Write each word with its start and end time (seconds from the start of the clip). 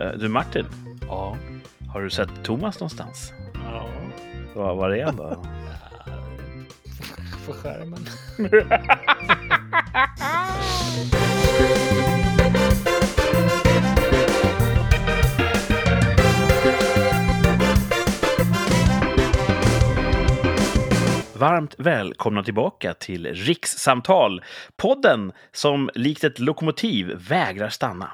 Eh, 0.00 0.10
Du 0.18 0.28
Martin, 0.28 0.66
Ja. 1.08 1.36
har 1.92 2.00
du 2.02 2.10
sett 2.10 2.44
Thomas 2.44 2.80
någonstans? 2.80 3.32
Ja. 3.54 3.86
Var, 4.54 4.74
var 4.74 4.90
är 4.90 5.04
han 5.04 5.16
då? 5.16 5.44
På 7.46 7.52
skärmen. 7.52 8.06
Varmt 21.34 21.74
välkomna 21.78 22.42
tillbaka 22.42 22.94
till 22.94 23.26
Rikssamtal, 23.34 24.42
podden 24.76 25.32
som 25.52 25.90
likt 25.94 26.24
ett 26.24 26.38
lokomotiv 26.38 27.12
vägrar 27.28 27.68
stanna. 27.68 28.10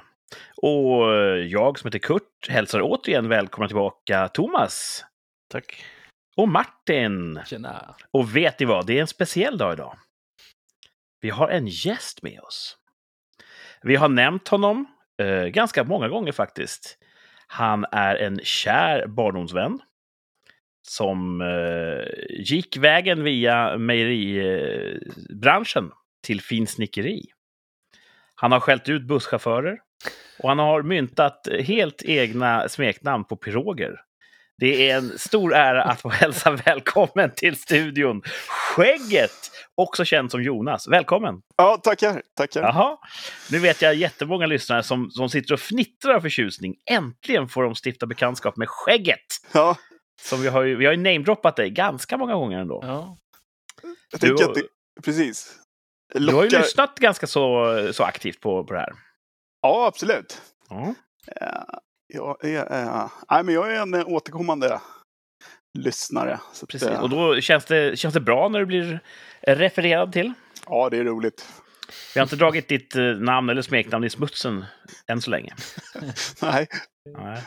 Och 0.56 1.16
jag 1.38 1.78
som 1.78 1.88
heter 1.88 1.98
Kurt 1.98 2.48
hälsar 2.48 2.80
återigen 2.82 3.28
välkomna 3.28 3.68
tillbaka 3.68 4.28
Thomas 4.28 5.04
Tack. 5.50 5.84
och 6.36 6.48
Martin. 6.48 7.40
Tjena. 7.46 7.94
Och 8.10 8.36
vet 8.36 8.60
ni 8.60 8.66
vad, 8.66 8.86
det 8.86 8.96
är 8.96 9.00
en 9.00 9.06
speciell 9.06 9.58
dag 9.58 9.72
idag. 9.72 9.98
Vi 11.20 11.30
har 11.30 11.48
en 11.48 11.66
gäst 11.66 12.22
med 12.22 12.40
oss. 12.40 12.76
Vi 13.82 13.96
har 13.96 14.08
nämnt 14.08 14.48
honom 14.48 14.86
eh, 15.22 15.44
ganska 15.44 15.84
många 15.84 16.08
gånger 16.08 16.32
faktiskt. 16.32 16.98
Han 17.46 17.84
är 17.92 18.16
en 18.16 18.40
kär 18.42 19.06
barndomsvän 19.06 19.80
som 20.88 21.40
eh, 21.40 22.04
gick 22.30 22.76
vägen 22.76 23.24
via 23.24 23.78
mejeribranschen 23.78 25.92
till 26.22 26.40
finsnickeri. 26.40 27.22
Han 28.34 28.52
har 28.52 28.60
skällt 28.60 28.88
ut 28.88 29.02
busschaufförer 29.02 29.78
och 30.38 30.48
han 30.48 30.58
har 30.58 30.82
myntat 30.82 31.48
helt 31.60 32.02
egna 32.02 32.68
smeknamn 32.68 33.24
på 33.24 33.36
piroger. 33.36 34.00
Det 34.58 34.90
är 34.90 34.96
en 34.96 35.18
stor 35.18 35.54
ära 35.54 35.82
att 35.84 36.00
få 36.00 36.08
hälsa 36.08 36.50
välkommen 36.50 37.30
till 37.36 37.56
studion. 37.56 38.22
Skägget, 38.48 39.30
också 39.74 40.04
känd 40.04 40.30
som 40.30 40.42
Jonas. 40.42 40.88
Välkommen! 40.88 41.34
Ja, 41.56 41.76
tackar. 41.82 42.22
tackar. 42.36 42.62
Jaha, 42.62 42.98
nu 43.50 43.58
vet 43.58 43.82
jag 43.82 43.94
jättemånga 43.94 44.46
lyssnare 44.46 44.82
som, 44.82 45.10
som 45.10 45.28
sitter 45.28 45.54
och 45.54 45.60
fnittrar 45.60 46.14
av 46.14 46.20
förtjusning. 46.20 46.74
Äntligen 46.90 47.48
får 47.48 47.62
de 47.62 47.74
stifta 47.84 48.06
bekantskap 48.06 48.56
med 48.56 48.68
Skägget! 48.68 49.18
Ja, 49.52 49.76
Som 50.22 50.42
vi 50.42 50.48
har 50.48 50.62
ju, 50.62 50.76
vi 50.76 50.84
har 50.86 50.92
ju 50.92 50.98
namedroppat 51.02 51.56
dig 51.56 51.70
ganska 51.70 52.16
många 52.16 52.34
gånger 52.34 52.58
ändå. 52.58 52.80
Ja. 52.82 53.16
jag 53.82 54.20
Du 54.20 54.26
tänker 54.28 54.44
har- 54.44 54.50
att 54.50 54.54
det... 54.56 54.62
Precis. 55.04 55.54
Du 56.14 56.26
har 56.34 56.42
ju 56.44 56.48
Lockar- 56.50 56.58
lyssnat 56.62 56.98
ganska 56.98 57.26
så, 57.26 57.66
så 57.92 58.02
aktivt 58.04 58.40
på, 58.40 58.64
på 58.64 58.72
det 58.74 58.80
här. 58.80 58.92
Ja, 59.62 59.86
absolut. 59.86 60.42
Ja. 60.68 60.94
Eh, 61.40 61.62
Jag 62.14 62.44
är, 62.44 62.72
eh, 62.72 63.10
nej, 63.30 63.42
men 63.44 63.54
jag 63.54 63.74
är 63.76 63.80
en 63.82 63.94
eh, 63.94 64.08
återkommande 64.08 64.80
lyssnare. 65.78 66.34
Att, 66.34 66.68
Precis, 66.68 66.88
eh, 66.88 67.02
och 67.02 67.10
då 67.10 67.40
känns 67.40 67.64
det, 67.64 67.98
känns 67.98 68.14
det 68.14 68.20
bra 68.20 68.48
när 68.48 68.58
du 68.58 68.66
blir 68.66 69.00
refererad 69.42 70.12
till. 70.12 70.32
Ja, 70.66 70.88
det 70.90 70.98
är 70.98 71.04
roligt. 71.04 71.48
Vi 72.14 72.20
har 72.20 72.26
inte 72.26 72.36
dragit 72.36 72.68
ditt 72.68 72.94
namn 73.20 73.50
eller 73.50 73.62
smeknamn 73.62 74.04
i 74.04 74.10
smutsen 74.10 74.64
än 75.06 75.20
så 75.20 75.30
länge. 75.30 75.54
Nej, 76.42 76.66
Nej. 77.18 77.42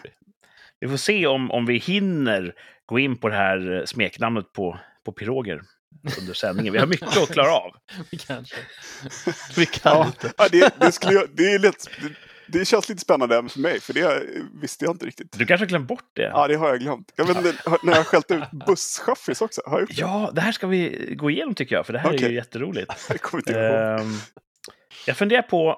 Vi 0.80 0.88
får 0.88 0.98
se 0.98 1.28
om, 1.28 1.52
om 1.52 1.66
vi 1.66 1.78
hinner 1.78 2.54
gå 2.86 3.00
in 3.00 3.18
på 3.18 3.30
det 3.30 3.36
här 3.36 3.84
smeknamnet 3.86 4.54
på, 4.54 4.80
på 5.06 5.12
piroger 5.12 5.62
under 6.20 6.34
sändningen. 6.34 6.74
Vi 6.74 6.80
har 6.80 6.88
mycket 6.88 7.18
att 7.18 7.30
klara 7.32 7.52
av. 7.52 7.72
Vi 8.12 8.18
kanske. 8.18 8.56
Vi 9.56 9.66
kan 9.66 9.98
ja, 9.98 10.06
inte. 10.06 10.34
ja, 10.38 10.48
det, 10.52 10.74
det, 10.80 10.92
skulle 10.92 11.14
jag, 11.14 11.30
det, 11.34 11.54
är 11.54 11.60
lätt, 11.60 11.90
det, 12.02 12.10
det 12.60 12.66
känns 12.66 12.90
lite 12.90 13.02
spännande 13.02 13.36
även 13.36 13.50
för 13.50 13.60
mig, 13.60 13.80
för 13.80 13.94
det 13.94 14.24
visste 14.62 14.86
jag 14.86 14.94
inte 14.94 15.06
riktigt. 15.06 15.38
Du 15.38 15.46
kanske 15.46 15.66
har 15.66 15.70
glömt 15.70 15.88
bort 15.88 16.10
det? 16.14 16.22
Ja, 16.22 16.48
det 16.48 16.56
har 16.56 16.70
jag 16.70 16.80
glömt. 16.80 17.12
Jag 17.16 17.26
vet 17.26 17.38
inte, 17.38 17.54
när 17.84 17.92
jag 17.92 17.98
har 18.00 18.04
skällt 18.04 18.32
ut 18.32 18.52
busschaffis 18.68 19.42
också. 19.42 19.62
Har 19.66 19.74
jag 19.74 19.82
gjort 19.82 19.90
det? 19.90 20.02
Ja, 20.02 20.32
det 20.34 20.42
här 20.42 20.52
ska 20.52 20.68
vi 20.68 21.14
gå 21.18 21.30
igenom 21.30 21.56
tycker 21.56 21.76
jag, 21.76 21.86
för 21.86 21.94
det 21.94 22.00
här 22.00 22.10
är 22.10 22.16
Okej. 22.18 22.30
ju 22.30 22.36
jätteroligt. 22.36 22.92
Jag 23.10 23.22
kommer 23.22 23.42
inte 23.42 23.54
ihåg. 23.54 24.00
Ehm, 24.00 24.14
jag 25.08 25.18
funderar 25.18 25.42
på... 25.42 25.78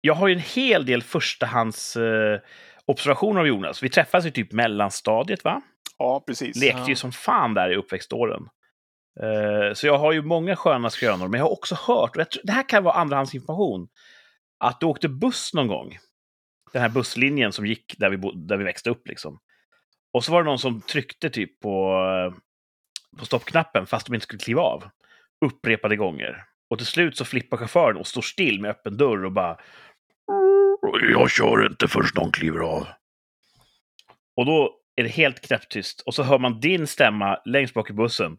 Jag 0.00 0.14
har 0.14 0.28
ju 0.28 0.34
en 0.34 0.40
hel 0.40 0.86
del 0.86 1.02
förstahands 1.02 1.96
eh, 1.96 2.40
observationer 2.86 3.40
av 3.40 3.46
Jonas. 3.46 3.82
Vi 3.82 3.88
träffades 3.88 4.26
i 4.26 4.30
typ 4.30 4.52
mellanstadiet, 4.52 5.44
va? 5.44 5.62
Ja, 5.98 6.24
precis. 6.26 6.56
Lekte 6.56 6.80
ju 6.80 6.92
Ja. 6.92 6.96
som 6.96 7.12
fan 7.12 7.54
där 7.54 7.72
i 7.72 7.76
uppväxtåren. 7.76 8.42
Eh, 9.22 9.74
så 9.74 9.86
jag 9.86 9.98
har 9.98 10.12
ju 10.12 10.22
många 10.22 10.56
sköna 10.56 10.90
skrönor, 10.90 11.28
men 11.28 11.38
jag 11.38 11.44
har 11.44 11.52
också 11.52 11.74
hört, 11.74 12.16
och 12.16 12.20
jag 12.20 12.30
tror, 12.30 12.42
det 12.44 12.52
här 12.52 12.68
kan 12.68 12.84
vara 12.84 12.94
andrahandsinformation, 12.94 13.88
att 14.58 14.80
du 14.80 14.86
åkte 14.86 15.08
buss 15.08 15.54
någon 15.54 15.68
gång. 15.68 15.98
Den 16.72 16.82
här 16.82 16.88
busslinjen 16.88 17.52
som 17.52 17.66
gick 17.66 17.94
där 17.98 18.10
vi, 18.10 18.16
bo- 18.16 18.32
där 18.32 18.56
vi 18.56 18.64
växte 18.64 18.90
upp 18.90 19.08
liksom. 19.08 19.40
Och 20.12 20.24
så 20.24 20.32
var 20.32 20.42
det 20.42 20.48
någon 20.50 20.58
som 20.58 20.80
tryckte 20.80 21.30
typ 21.30 21.60
på, 21.60 21.94
eh, 21.94 22.38
på 23.18 23.24
stoppknappen 23.24 23.86
fast 23.86 24.06
de 24.06 24.14
inte 24.14 24.24
skulle 24.24 24.42
kliva 24.42 24.62
av. 24.62 24.84
Upprepade 25.44 25.96
gånger. 25.96 26.44
Och 26.70 26.78
till 26.78 26.86
slut 26.86 27.16
så 27.16 27.24
flippar 27.24 27.56
chauffören 27.56 27.96
och 27.96 28.06
står 28.06 28.22
still 28.22 28.60
med 28.60 28.70
öppen 28.70 28.96
dörr 28.96 29.24
och 29.24 29.32
bara... 29.32 29.56
Jag 31.12 31.30
kör 31.30 31.66
inte 31.66 31.88
förrän 31.88 32.08
någon 32.14 32.32
kliver 32.32 32.60
av. 32.60 32.86
Och 34.36 34.46
då 34.46 34.76
är 34.96 35.02
det 35.02 35.08
helt 35.08 35.40
knäpptyst. 35.40 36.00
Och 36.00 36.14
så 36.14 36.22
hör 36.22 36.38
man 36.38 36.60
din 36.60 36.86
stämma 36.86 37.38
längst 37.44 37.74
bak 37.74 37.90
i 37.90 37.92
bussen. 37.92 38.38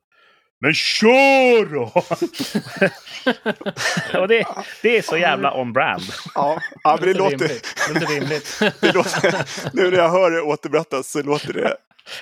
Men 0.62 0.74
kör 0.74 1.66
då! 1.66 1.84
och 4.20 4.28
det, 4.28 4.46
det 4.82 4.98
är 4.98 5.02
så 5.02 5.18
jävla 5.18 5.62
on-brand. 5.62 6.04
Ja, 6.36 6.62
ja 6.84 6.98
men 7.00 7.08
det 7.08 7.14
låter, 7.14 7.38
rimligt. 7.38 7.76
Det 7.88 7.94
låter 7.94 8.14
rimligt. 8.14 8.60
det 8.82 8.92
låter... 8.92 9.46
Nu 9.76 9.92
när 9.92 9.98
jag 9.98 10.10
hör 10.10 10.32
det 10.32 10.42
återberättas 10.42 11.12
så 11.12 11.24
låter 11.24 11.54
det... 11.54 11.78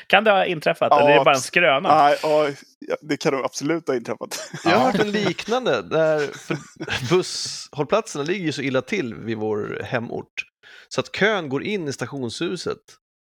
Kan 0.08 0.24
det 0.24 0.32
ha 0.32 0.46
inträffat? 0.46 0.88
Ja, 0.92 1.00
eller 1.00 1.12
är 1.12 1.18
det 1.18 1.24
bara 1.24 1.36
en 1.36 1.42
skröna? 1.42 2.04
Nej, 2.04 2.18
ja, 2.24 2.50
det 3.02 3.18
kan 3.18 3.34
nog 3.34 3.46
absolut 3.46 3.88
ha 3.88 3.96
inträffat. 3.96 4.50
Jag 4.64 4.72
har 4.72 4.92
hört 4.92 5.02
en 5.02 5.12
liknande, 5.12 5.82
där 5.82 6.30
busshållplatserna 7.10 8.24
ligger 8.24 8.46
ju 8.46 8.52
så 8.52 8.62
illa 8.62 8.82
till 8.82 9.16
vid 9.16 9.38
vår 9.38 9.82
hemort. 9.84 10.46
Så 10.90 11.02
att 11.02 11.16
kön 11.16 11.50
går 11.50 11.64
in 11.64 11.88
i 11.88 11.94
stationshuset. 11.94 12.78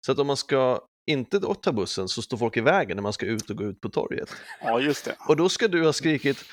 Så 0.06 0.12
att 0.12 0.18
om 0.18 0.26
man 0.26 0.36
ska 0.36 0.80
inte 1.06 1.40
ta 1.62 1.72
bussen 1.72 2.08
så 2.08 2.22
står 2.22 2.36
folk 2.36 2.56
i 2.56 2.60
vägen 2.60 2.96
när 2.96 3.02
man 3.02 3.12
ska 3.12 3.26
ut 3.26 3.50
och 3.50 3.56
gå 3.56 3.64
ut 3.64 3.80
på 3.80 3.88
torget. 3.88 4.28
Ja, 4.62 4.80
just 4.80 5.04
det. 5.04 5.16
Och 5.28 5.36
då 5.36 5.48
ska 5.48 5.68
du 5.68 5.84
ha 5.84 5.92
skrikit 5.92 6.44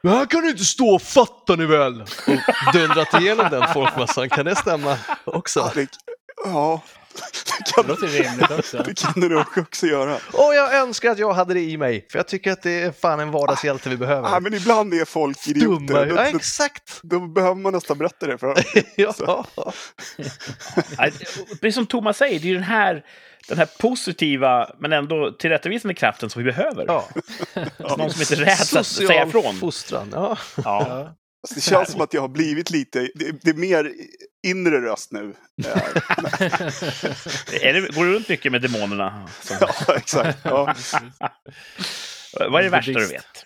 men 0.00 0.12
här 0.12 0.26
kan 0.26 0.42
du 0.42 0.50
inte 0.50 0.64
stå, 0.64 0.98
fattar 0.98 1.56
ni 1.56 1.66
väl? 1.66 2.02
Och 2.02 2.72
dundrat 2.72 3.20
igenom 3.20 3.48
den 3.50 3.68
folkmassan, 3.74 4.28
kan 4.28 4.44
det 4.44 4.56
stämma 4.56 4.98
också? 5.24 5.60
Ja, 5.60 5.72
det, 5.74 5.88
ja, 6.44 6.82
det 7.14 7.22
Det 7.58 7.72
kan, 7.74 7.86
låter 7.86 8.06
rimligt 8.06 8.50
också. 8.50 8.82
det 8.82 8.98
kan 8.98 9.12
du 9.20 9.28
nog 9.28 9.44
också 9.58 9.86
göra. 9.86 10.14
Och 10.14 10.54
jag 10.54 10.74
önskar 10.74 11.10
att 11.10 11.18
jag 11.18 11.32
hade 11.32 11.54
det 11.54 11.60
i 11.60 11.76
mig, 11.76 12.06
för 12.10 12.18
jag 12.18 12.28
tycker 12.28 12.52
att 12.52 12.62
det 12.62 12.70
är 12.82 12.92
fan 12.92 13.20
en 13.20 13.30
vardagshjälte 13.30 13.88
vi 13.88 13.94
Ja, 13.94 13.98
behöver. 13.98 14.40
men 14.40 14.54
ibland 14.54 14.94
är 14.94 15.04
folk 15.04 15.48
idioter. 15.48 15.86
Dumma, 15.86 16.04
Då, 16.04 16.14
ja 16.16 16.30
då, 16.30 16.36
exakt! 16.36 17.00
då 17.02 17.20
behöver 17.20 17.54
man 17.54 17.72
nästan 17.72 17.98
berätta 17.98 18.26
det 18.26 18.38
för 18.38 18.46
dem. 18.46 18.56
Ja. 18.96 19.44
Nej, 20.98 21.12
Precis 21.60 21.74
som 21.74 21.86
Thomas 21.86 22.16
säger, 22.18 22.40
det 22.40 22.46
är 22.46 22.48
ju 22.48 22.54
den 22.54 22.62
här, 22.62 23.04
den 23.48 23.58
här 23.58 23.68
positiva 23.80 24.70
men 24.78 24.92
ändå 24.92 25.32
tillrättavisande 25.32 25.94
kraften 25.94 26.30
som 26.30 26.42
vi 26.44 26.52
behöver. 26.52 26.84
ja. 26.86 27.08
Någon 27.96 28.10
som 28.10 28.20
inte 28.20 28.34
räds 28.34 28.76
att 28.76 28.86
säga 28.86 29.08
Social 29.08 29.28
ifrån. 29.28 29.56
fostran, 29.56 30.08
ja. 30.12 30.38
Ja. 30.64 31.14
Alltså, 31.42 31.54
det 31.54 31.60
känns 31.60 31.92
som 31.92 32.00
att 32.00 32.14
jag 32.14 32.20
har 32.20 32.28
blivit 32.28 32.70
lite, 32.70 33.00
det, 33.14 33.32
det 33.42 33.50
är 33.50 33.54
mer 33.54 33.92
inre 34.46 34.80
röst 34.80 35.12
nu. 35.12 35.20
Är 37.62 37.72
det, 37.72 37.94
går 37.94 38.04
du 38.04 38.14
runt 38.14 38.28
mycket 38.28 38.52
med 38.52 38.62
demonerna? 38.62 39.28
Ja, 39.60 39.94
exakt. 39.96 40.38
Ja. 40.44 40.74
vad 42.50 42.60
är 42.60 42.62
det 42.62 42.68
värsta 42.70 42.92
du 42.92 43.06
vet? 43.06 43.44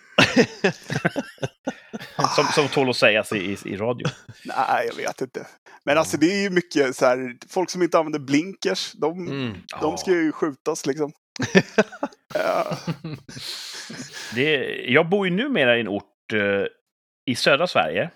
som, 2.35 2.45
som 2.45 2.67
tål 2.67 2.89
att 2.89 2.95
sägas 2.95 3.31
i, 3.33 3.37
i, 3.37 3.57
i 3.65 3.77
radio. 3.77 4.07
Nej, 4.45 4.87
jag 4.87 4.95
vet 4.95 5.21
inte. 5.21 5.47
Men 5.85 5.97
alltså 5.97 6.17
det 6.17 6.25
är 6.33 6.41
ju 6.41 6.49
mycket 6.49 6.95
så 6.95 7.05
här, 7.05 7.35
folk 7.49 7.69
som 7.69 7.81
inte 7.83 7.97
använder 7.97 8.19
blinkers, 8.19 8.91
de, 8.93 9.27
Mm. 9.27 9.53
de 9.81 9.97
ska 9.97 10.11
ju 10.11 10.31
skjutas 10.31 10.85
liksom. 10.85 11.11
Ja, 12.33 12.77
Det, 14.35 14.55
jag 14.87 15.09
bor 15.09 15.27
ju 15.27 15.33
numera 15.33 15.77
i 15.77 15.79
en 15.79 15.87
ort 15.87 16.33
eh, 16.33 16.39
i 17.25 17.35
södra 17.35 17.67
Sverige. 17.67 18.09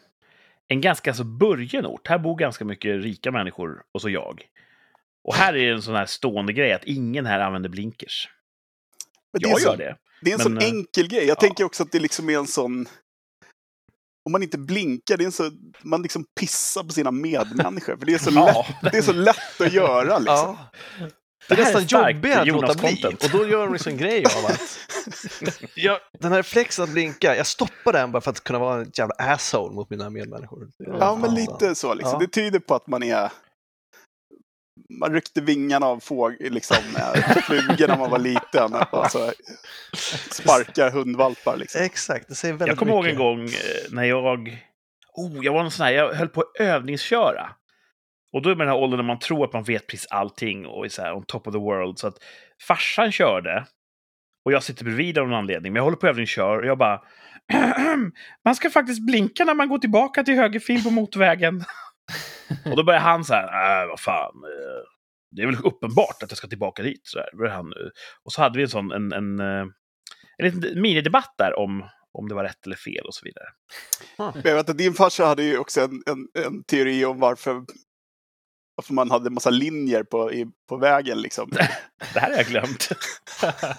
En 0.68 0.82
ganska 0.82 1.14
så 1.14 1.24
burgen 1.24 1.86
ort. 1.86 2.08
Här 2.08 2.18
bor 2.20 2.36
ganska 2.36 2.66
mycket 2.66 3.04
rika 3.04 3.32
människor 3.32 3.84
och 3.92 4.02
så 4.02 4.10
jag. 4.10 4.42
Och 5.24 5.36
här 5.36 5.54
är 5.56 5.68
det 5.68 5.74
en 5.74 5.82
sån 5.82 5.96
här 5.96 6.06
stående 6.06 6.54
grej 6.54 6.74
att 6.74 6.84
ingen 6.84 7.26
här 7.26 7.40
använder 7.40 7.70
blinkers. 7.70 8.30
men 9.34 9.42
det 9.42 9.48
är, 9.48 9.50
Jag 9.50 9.62
så, 9.62 9.68
gör 9.68 9.78
det. 9.78 9.98
det 10.22 10.32
är 10.32 10.34
en 10.34 10.38
men, 10.38 10.44
sån 10.44 10.58
eh, 10.58 10.64
enkel 10.78 11.08
grej. 11.08 11.20
Jag 11.20 11.30
ja. 11.30 11.36
tänker 11.36 11.64
också 11.64 11.84
att 11.84 11.92
det 11.92 12.00
liksom 12.00 12.30
är 12.30 12.38
en 12.38 12.48
sån... 12.48 12.86
Om 14.26 14.32
man 14.32 14.44
inte 14.44 14.58
blinkar, 14.58 15.18
det 15.18 15.24
är 15.24 15.26
en 15.26 15.32
så, 15.32 15.52
man 15.82 16.02
liksom 16.02 16.26
pissar 16.40 16.84
på 16.84 16.90
sina 16.90 17.12
medmänniskor. 17.12 17.98
För 17.98 18.06
det 18.06 18.14
är 18.14 18.18
så, 18.18 18.32
Ja. 18.36 18.66
lätt, 18.82 18.92
det 18.92 18.98
är 18.98 19.02
så 19.02 19.14
lätt 19.14 19.62
att 19.62 19.74
göra 19.74 20.20
liksom. 20.20 20.58
Ja. 21.00 21.08
Det 21.48 21.54
är 21.54 21.56
Det 21.56 21.62
är 21.62 21.74
nästan 21.74 22.14
jobbigare 22.14 22.42
att 22.42 22.48
låta 22.48 22.74
bli. 22.74 23.04
Och 23.06 23.30
då 23.32 23.48
gör 23.48 23.64
de 23.64 23.74
liksom 23.74 23.92
en 23.92 23.98
grej 23.98 24.26
av 24.26 24.46
att 24.46 24.80
jag, 25.76 26.00
den 26.20 26.32
här 26.32 26.40
reflexen 26.40 26.84
att 26.84 26.90
blinka, 26.90 27.36
jag 27.36 27.48
stoppar 27.48 27.94
den 27.94 28.12
bara 28.12 28.22
för 28.22 28.32
att 28.32 28.44
kunna 28.44 28.60
vara 28.60 28.82
en 28.82 28.92
jävla 28.94 29.16
asshole 29.18 29.76
mot 29.76 29.90
mina 29.90 30.10
medmänniskor. 30.10 30.68
Ja, 30.78 31.16
men 31.16 31.36
lite 31.36 31.76
så 31.76 31.94
liksom. 31.94 32.14
Ja. 32.14 32.20
Det 32.20 32.28
tyder 32.28 32.60
på 32.60 32.76
att 32.76 32.88
man 32.88 33.04
är 33.04 33.32
man 34.90 35.14
ryckte 35.14 35.42
vingarna 35.42 35.86
av 35.86 36.00
fåg, 36.00 36.36
liksom, 36.40 36.78
eh, 36.98 37.38
flugor 37.42 37.88
när 37.88 37.98
man 37.98 38.10
var 38.10 38.20
liten. 38.20 38.74
Och 38.92 39.12
så 39.12 39.32
sparkar 40.32 40.92
hundvalpar. 40.92 41.58
Liksom. 41.58 41.82
Exakt, 41.82 42.28
det 42.28 42.36
säger 42.36 42.54
väldigt 42.54 42.68
Jag 42.68 42.78
kommer 42.78 42.92
ihåg 42.92 43.08
en 43.08 43.18
gång 43.18 43.44
eh, 43.44 43.92
när 43.92 44.04
jag... 44.04 44.64
Oh, 45.14 45.46
jag 45.46 45.54
var 45.54 45.64
en 45.64 45.72
sån 45.72 45.86
här, 45.86 45.94
jag 45.94 46.14
höll 46.14 46.28
på 46.28 46.42
att 46.42 46.52
övningsköra. 46.60 47.50
Och 48.38 48.44
då 48.44 48.50
är 48.50 48.56
man 48.56 48.68
den 48.68 48.76
här 48.76 48.84
åldern 48.84 48.98
när 48.98 49.04
man 49.04 49.20
tror 49.20 49.46
att 49.46 49.54
man 49.54 49.64
vet 49.64 49.88
precis 49.88 50.08
allting 50.10 50.66
och 50.66 50.86
är 50.86 50.90
så 50.90 51.02
här 51.02 51.14
on 51.14 51.24
top 51.26 51.48
of 51.48 51.54
the 51.54 51.60
world. 51.60 52.00
Så 52.00 52.08
att 52.08 52.18
farsan 52.68 53.12
körde 53.12 53.66
och 54.46 54.52
jag 54.52 54.64
sitter 54.64 54.84
bredvid 54.84 55.18
av 55.18 55.28
någon 55.28 55.38
anledning. 55.38 55.74
Men 55.74 55.78
jag 55.78 55.84
håller 55.84 55.98
på 55.98 56.08
att 56.08 56.10
övningskör 56.10 56.58
och 56.58 56.66
jag 56.66 56.78
bara... 56.78 57.02
man 58.46 58.56
ska 58.56 58.70
faktiskt 58.70 59.06
blinka 59.06 59.46
när 59.46 59.54
man 59.54 59.70
går 59.70 59.78
tillbaka 59.78 60.24
till 60.24 60.36
högerfil 60.36 60.84
på 60.84 60.90
motorvägen. 60.90 61.64
och 62.66 62.76
då 62.76 62.84
börjar 62.84 63.00
han 63.00 63.24
så 63.24 63.34
här, 63.34 63.82
äh, 63.84 63.90
vad 63.90 64.00
fan. 64.00 64.34
Eh, 64.36 64.84
det 65.32 65.42
är 65.42 65.46
väl 65.46 65.58
uppenbart 65.64 66.24
att 66.24 66.32
jag 66.32 66.38
ska 66.38 66.48
tillbaka 66.48 66.84
dit. 66.84 67.02
Så 67.04 67.20
här. 67.20 67.50
han, 67.50 67.74
och 68.26 68.32
så 68.32 68.42
hade 68.42 68.58
vi 68.58 68.64
en 68.64 68.70
sån, 68.70 68.92
en, 68.92 69.14
en, 69.14 69.40
eh, 69.40 69.66
en 70.38 70.46
liten 70.46 70.82
minidebatt 70.82 71.34
där 71.38 71.60
om, 71.60 71.90
om 72.12 72.30
det 72.30 72.36
var 72.36 72.44
rätt 72.44 72.66
eller 72.66 72.76
fel 72.76 73.06
och 73.06 73.14
så 73.14 73.26
vidare. 73.26 73.48
Men 74.18 74.42
Jag 74.44 74.56
vet 74.56 74.70
att 74.70 74.78
din 74.78 74.94
farsa 74.94 75.26
hade 75.26 75.44
ju 75.44 75.58
också 75.58 75.82
en, 75.82 76.04
en, 76.06 76.46
en 76.46 76.64
teori 76.64 77.06
om 77.06 77.20
varför, 77.20 77.66
varför 78.78 78.94
man 78.94 79.12
hade 79.12 79.30
massa 79.30 79.50
linjer 79.50 80.04
på, 80.04 80.34
i, 80.34 80.46
på 80.70 80.78
vägen. 80.78 81.22
Liksom. 81.22 81.50
Det 82.14 82.20
här 82.20 82.30
har 82.30 82.38
jag 82.38 82.46
glömt. 82.46 82.90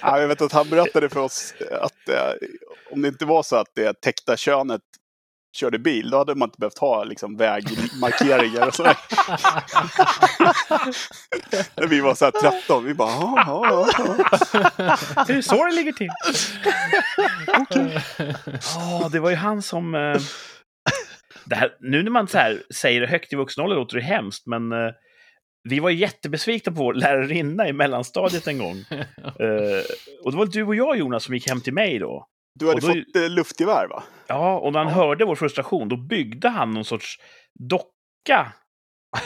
Ja, 0.00 0.20
jag 0.20 0.28
vet 0.28 0.42
att 0.42 0.52
han 0.52 0.70
berättade 0.70 1.08
för 1.08 1.20
oss 1.20 1.54
att 1.70 2.08
eh, 2.08 2.32
om 2.90 3.02
det 3.02 3.08
inte 3.08 3.24
var 3.24 3.42
så 3.42 3.56
att 3.56 3.74
det 3.74 4.00
täckta 4.00 4.36
könet 4.36 4.82
körde 5.56 5.78
bil, 5.78 6.10
då 6.10 6.18
hade 6.18 6.34
man 6.34 6.48
inte 6.48 6.58
behövt 6.58 6.78
ha 6.78 7.04
liksom, 7.04 7.36
vägmarkeringar 7.36 8.66
och 8.66 8.74
sådär. 8.74 8.96
När 11.80 11.86
vi 11.86 12.00
var 12.00 12.14
så 12.14 12.24
här 12.24 12.32
13, 12.32 12.84
vi 12.84 12.94
bara 12.94 13.10
ja, 13.10 13.44
ja, 13.46 13.88
ja. 13.98 15.24
Det 15.26 15.32
är 15.32 15.42
så 15.42 15.64
det 15.64 15.72
ligger 15.72 15.92
till. 15.92 16.10
Ja, 18.74 19.08
det 19.12 19.20
var 19.20 19.30
ju 19.30 19.36
han 19.36 19.62
som... 19.62 19.94
Eh, 19.94 20.20
det 21.46 21.54
här, 21.56 21.76
nu 21.80 22.02
när 22.02 22.10
man 22.10 22.28
så 22.28 22.38
här 22.38 22.62
säger 22.74 23.00
det 23.00 23.06
högt 23.06 23.32
i 23.32 23.36
vuxen 23.36 23.64
ålder 23.64 23.76
låter 23.76 23.96
det 23.96 24.02
hemskt, 24.02 24.46
men 24.46 24.72
eh, 24.72 24.90
vi 25.68 25.80
var 25.80 25.90
jättebesvikna 25.90 26.72
på 26.72 26.78
vår 26.78 26.94
lärarinna 26.94 27.68
i 27.68 27.72
mellanstadiet 27.72 28.46
en 28.46 28.58
gång. 28.58 28.84
Eh, 29.40 29.82
och 30.24 30.30
det 30.32 30.36
var 30.38 30.46
du 30.46 30.62
och 30.62 30.74
jag, 30.74 30.96
Jonas, 30.98 31.24
som 31.24 31.34
gick 31.34 31.48
hem 31.48 31.60
till 31.60 31.72
mig 31.74 31.98
då. 31.98 32.26
Du 32.54 32.68
hade 32.68 32.80
då- 32.80 32.86
fått 32.86 33.16
eh, 33.16 33.28
luftgevär 33.30 33.86
va? 33.88 34.02
Ja, 34.26 34.58
och 34.58 34.72
när 34.72 34.84
han 34.84 34.92
hörde 34.92 35.24
vår 35.24 35.34
frustration, 35.34 35.88
då 35.88 35.96
byggde 35.96 36.48
han 36.48 36.70
någon 36.70 36.84
sorts 36.84 37.18
docka 37.70 38.52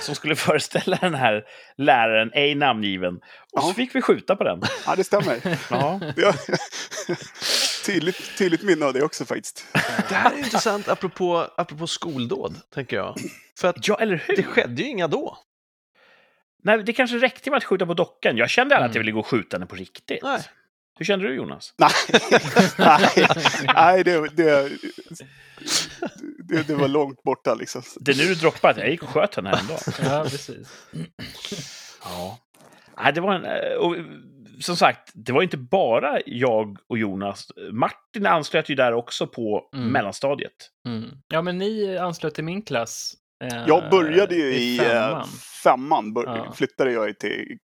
som 0.00 0.14
skulle 0.14 0.36
föreställa 0.46 0.96
den 1.00 1.14
här 1.14 1.44
läraren, 1.76 2.30
ej 2.34 2.54
namngiven. 2.54 3.14
Och 3.52 3.62
så 3.62 3.68
Ja. 3.68 3.74
fick 3.74 3.94
vi 3.94 4.02
skjuta 4.02 4.36
på 4.36 4.44
den. 4.44 4.60
Ja, 4.86 4.96
det 4.96 5.04
stämmer. 5.04 5.58
Ja. 5.70 6.00
Tydligt, 7.92 8.38
tydligt 8.38 8.62
minne 8.62 8.84
av 8.86 8.92
det 8.92 9.02
också 9.02 9.24
faktiskt. 9.24 9.66
Det 10.08 10.14
här 10.14 10.32
är 10.34 10.38
intressant 10.38 10.88
apropå, 10.88 11.46
apropå 11.56 11.86
skoldåd, 11.86 12.54
tänker 12.74 12.96
jag. 12.96 13.16
För 13.58 13.68
att 13.68 13.88
ja, 13.88 13.98
eller 14.00 14.24
hur? 14.26 14.36
det 14.36 14.42
skedde 14.42 14.82
ju 14.82 14.88
inga 14.88 15.08
då. 15.08 15.38
Nej, 16.62 16.82
det 16.82 16.92
kanske 16.92 17.16
räckte 17.18 17.50
med 17.50 17.56
att 17.56 17.64
skjuta 17.64 17.86
på 17.86 17.94
dockan. 17.94 18.36
Jag 18.36 18.50
kände 18.50 18.76
aldrig 18.76 18.88
att 18.90 18.94
jag 18.94 19.00
Mm. 19.00 19.06
ville 19.06 19.12
gå 19.12 19.20
och 19.20 19.26
skjuta 19.26 19.56
henne 19.56 19.66
på 19.66 19.76
riktigt. 19.76 20.22
Nej. 20.22 20.40
Hur 20.98 21.04
kände 21.04 21.28
du, 21.28 21.34
Jonas? 21.34 21.74
Nej, 21.76 21.90
nej, 22.78 23.28
nej 23.74 24.04
det, 24.04 24.28
det, 24.28 24.70
det, 26.48 26.62
det 26.68 26.74
var 26.74 26.88
långt 26.88 27.22
borta 27.22 27.54
liksom. 27.54 27.82
Det 28.00 28.12
är 28.12 28.16
nu 28.16 28.24
du 28.24 28.34
droppar 28.34 28.70
att 28.70 28.76
jag 28.76 28.90
gick 28.90 29.02
och 29.02 29.08
sköt 29.08 29.34
henne 29.34 29.50
häromdagen. 29.50 29.80
ja, 30.02 30.22
precis. 30.30 30.68
Ja. 32.04 32.38
Nej, 33.02 33.12
det 33.12 33.20
var 33.20 33.34
en... 33.34 33.44
eh, 33.44 33.78
Och, 33.78 33.96
som 34.60 34.76
sagt, 34.76 35.10
det 35.14 35.32
var 35.32 35.42
inte 35.42 35.56
bara 35.56 36.18
jag 36.26 36.78
och 36.88 36.98
Jonas. 36.98 37.46
Martin 37.72 38.26
anslöt 38.26 38.68
ju 38.68 38.74
där 38.74 38.92
också 38.92 39.26
på 39.26 39.68
Mm. 39.74 39.88
mellanstadiet. 39.88 40.52
Mm. 40.86 41.10
Ja, 41.28 41.42
men 41.42 41.58
ni 41.58 41.96
anslöt 41.98 42.34
till 42.34 42.44
min 42.44 42.62
klass. 42.62 43.14
eh, 43.44 43.64
Jag 43.66 43.90
började 43.90 44.34
ju 44.34 44.54
i 44.54 44.78
femman, 44.78 45.00
femman. 45.00 45.28
femman 45.64 46.14
bör, 46.14 46.24
Ja. 46.24 46.52
flyttade 46.52 46.92
jag 46.92 47.18
till... 47.18 47.58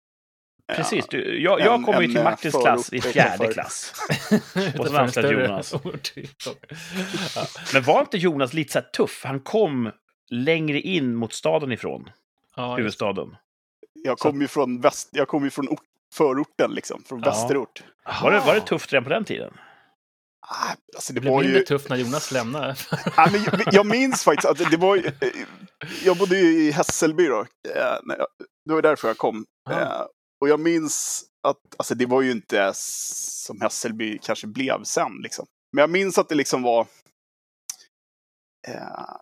eh, 0.71 0.75
Precis. 0.75 1.07
Du, 1.09 1.41
jag, 1.41 1.59
jag 1.59 1.75
en- 1.75 1.83
kom 1.83 2.01
ju 2.01 2.07
till 2.07 2.17
eh, 2.17 2.23
Martins 2.23 2.55
klass 2.55 2.93
i 2.93 3.01
fjärde 3.01 3.53
klass. 3.53 3.93
Och 4.79 4.87
så 4.87 4.97
anslöt 4.97 5.31
Jonas. 5.31 5.73
Men 7.73 7.83
var 7.83 7.99
inte 8.01 8.17
Jonas 8.17 8.53
lite 8.53 8.71
så 8.73 8.79
här 8.79 8.85
tuff? 8.85 9.21
Han 9.23 9.39
kom 9.39 9.91
längre 10.29 10.79
in 10.79 11.15
mot 11.15 11.33
staden 11.33 11.71
ifrån, 11.71 12.09
Ja, 12.55 12.75
huvudstaden. 12.75 13.35
Jag 14.03 14.17
kom 14.17 14.41
ju 14.41 14.47
från, 14.47 14.81
väst, 14.81 15.09
jag 15.11 15.27
kom 15.27 15.43
ju 15.43 15.49
från 15.49 15.69
ort, 15.69 15.83
förorten 16.13 16.71
liksom, 16.71 17.03
från 17.03 17.19
Ja. 17.19 17.25
västerort. 17.31 17.83
Var 18.23 18.31
det, 18.31 18.39
var 18.39 18.55
det 18.55 18.61
tufft 18.61 18.93
redan 18.93 19.03
på 19.03 19.09
den 19.09 19.25
tiden? 19.25 19.53
Ah, 20.47 20.73
Alltså 20.95 21.13
det 21.13 21.17
det 21.17 21.21
blev 21.21 21.33
var 21.33 21.41
mindre 21.41 21.59
ju... 21.59 21.65
tufft 21.65 21.89
när 21.89 21.95
Jonas 21.97 22.31
lämnade. 22.31 22.75
Ja, 23.17 23.27
men 23.31 23.43
jag, 23.43 23.61
jag 23.73 23.85
minns 23.85 24.23
faktiskt 24.23 24.45
att 24.47 24.71
det 24.71 24.77
var 24.77 24.95
ju, 24.95 25.11
Jag 26.03 26.17
bodde 26.17 26.37
ju 26.37 26.61
i 26.67 26.71
Hässelby 26.71 27.25
då. 27.27 27.39
eh, 27.41 27.45
jag- 28.07 28.27
Det 28.65 28.73
var 28.73 28.81
därför 28.81 29.07
jag 29.07 29.17
kom. 29.17 29.45
Ja. 29.69 29.81
Eh, 29.81 30.05
Och 30.41 30.49
jag 30.49 30.59
minns 30.59 31.23
att 31.47 31.57
alltså, 31.77 31.95
det 31.95 32.05
var 32.05 32.21
ju 32.21 32.31
inte 32.31 32.71
som 32.75 33.61
Hässelby 33.61 34.17
kanske 34.21 34.47
blev 34.47 34.83
sen. 34.83 35.11
Liksom. 35.23 35.45
Men 35.73 35.81
jag 35.81 35.89
minns 35.89 36.17
att 36.17 36.29
det 36.29 36.35
liksom 36.35 36.61
var... 36.61 36.87
Eh, 38.67 39.15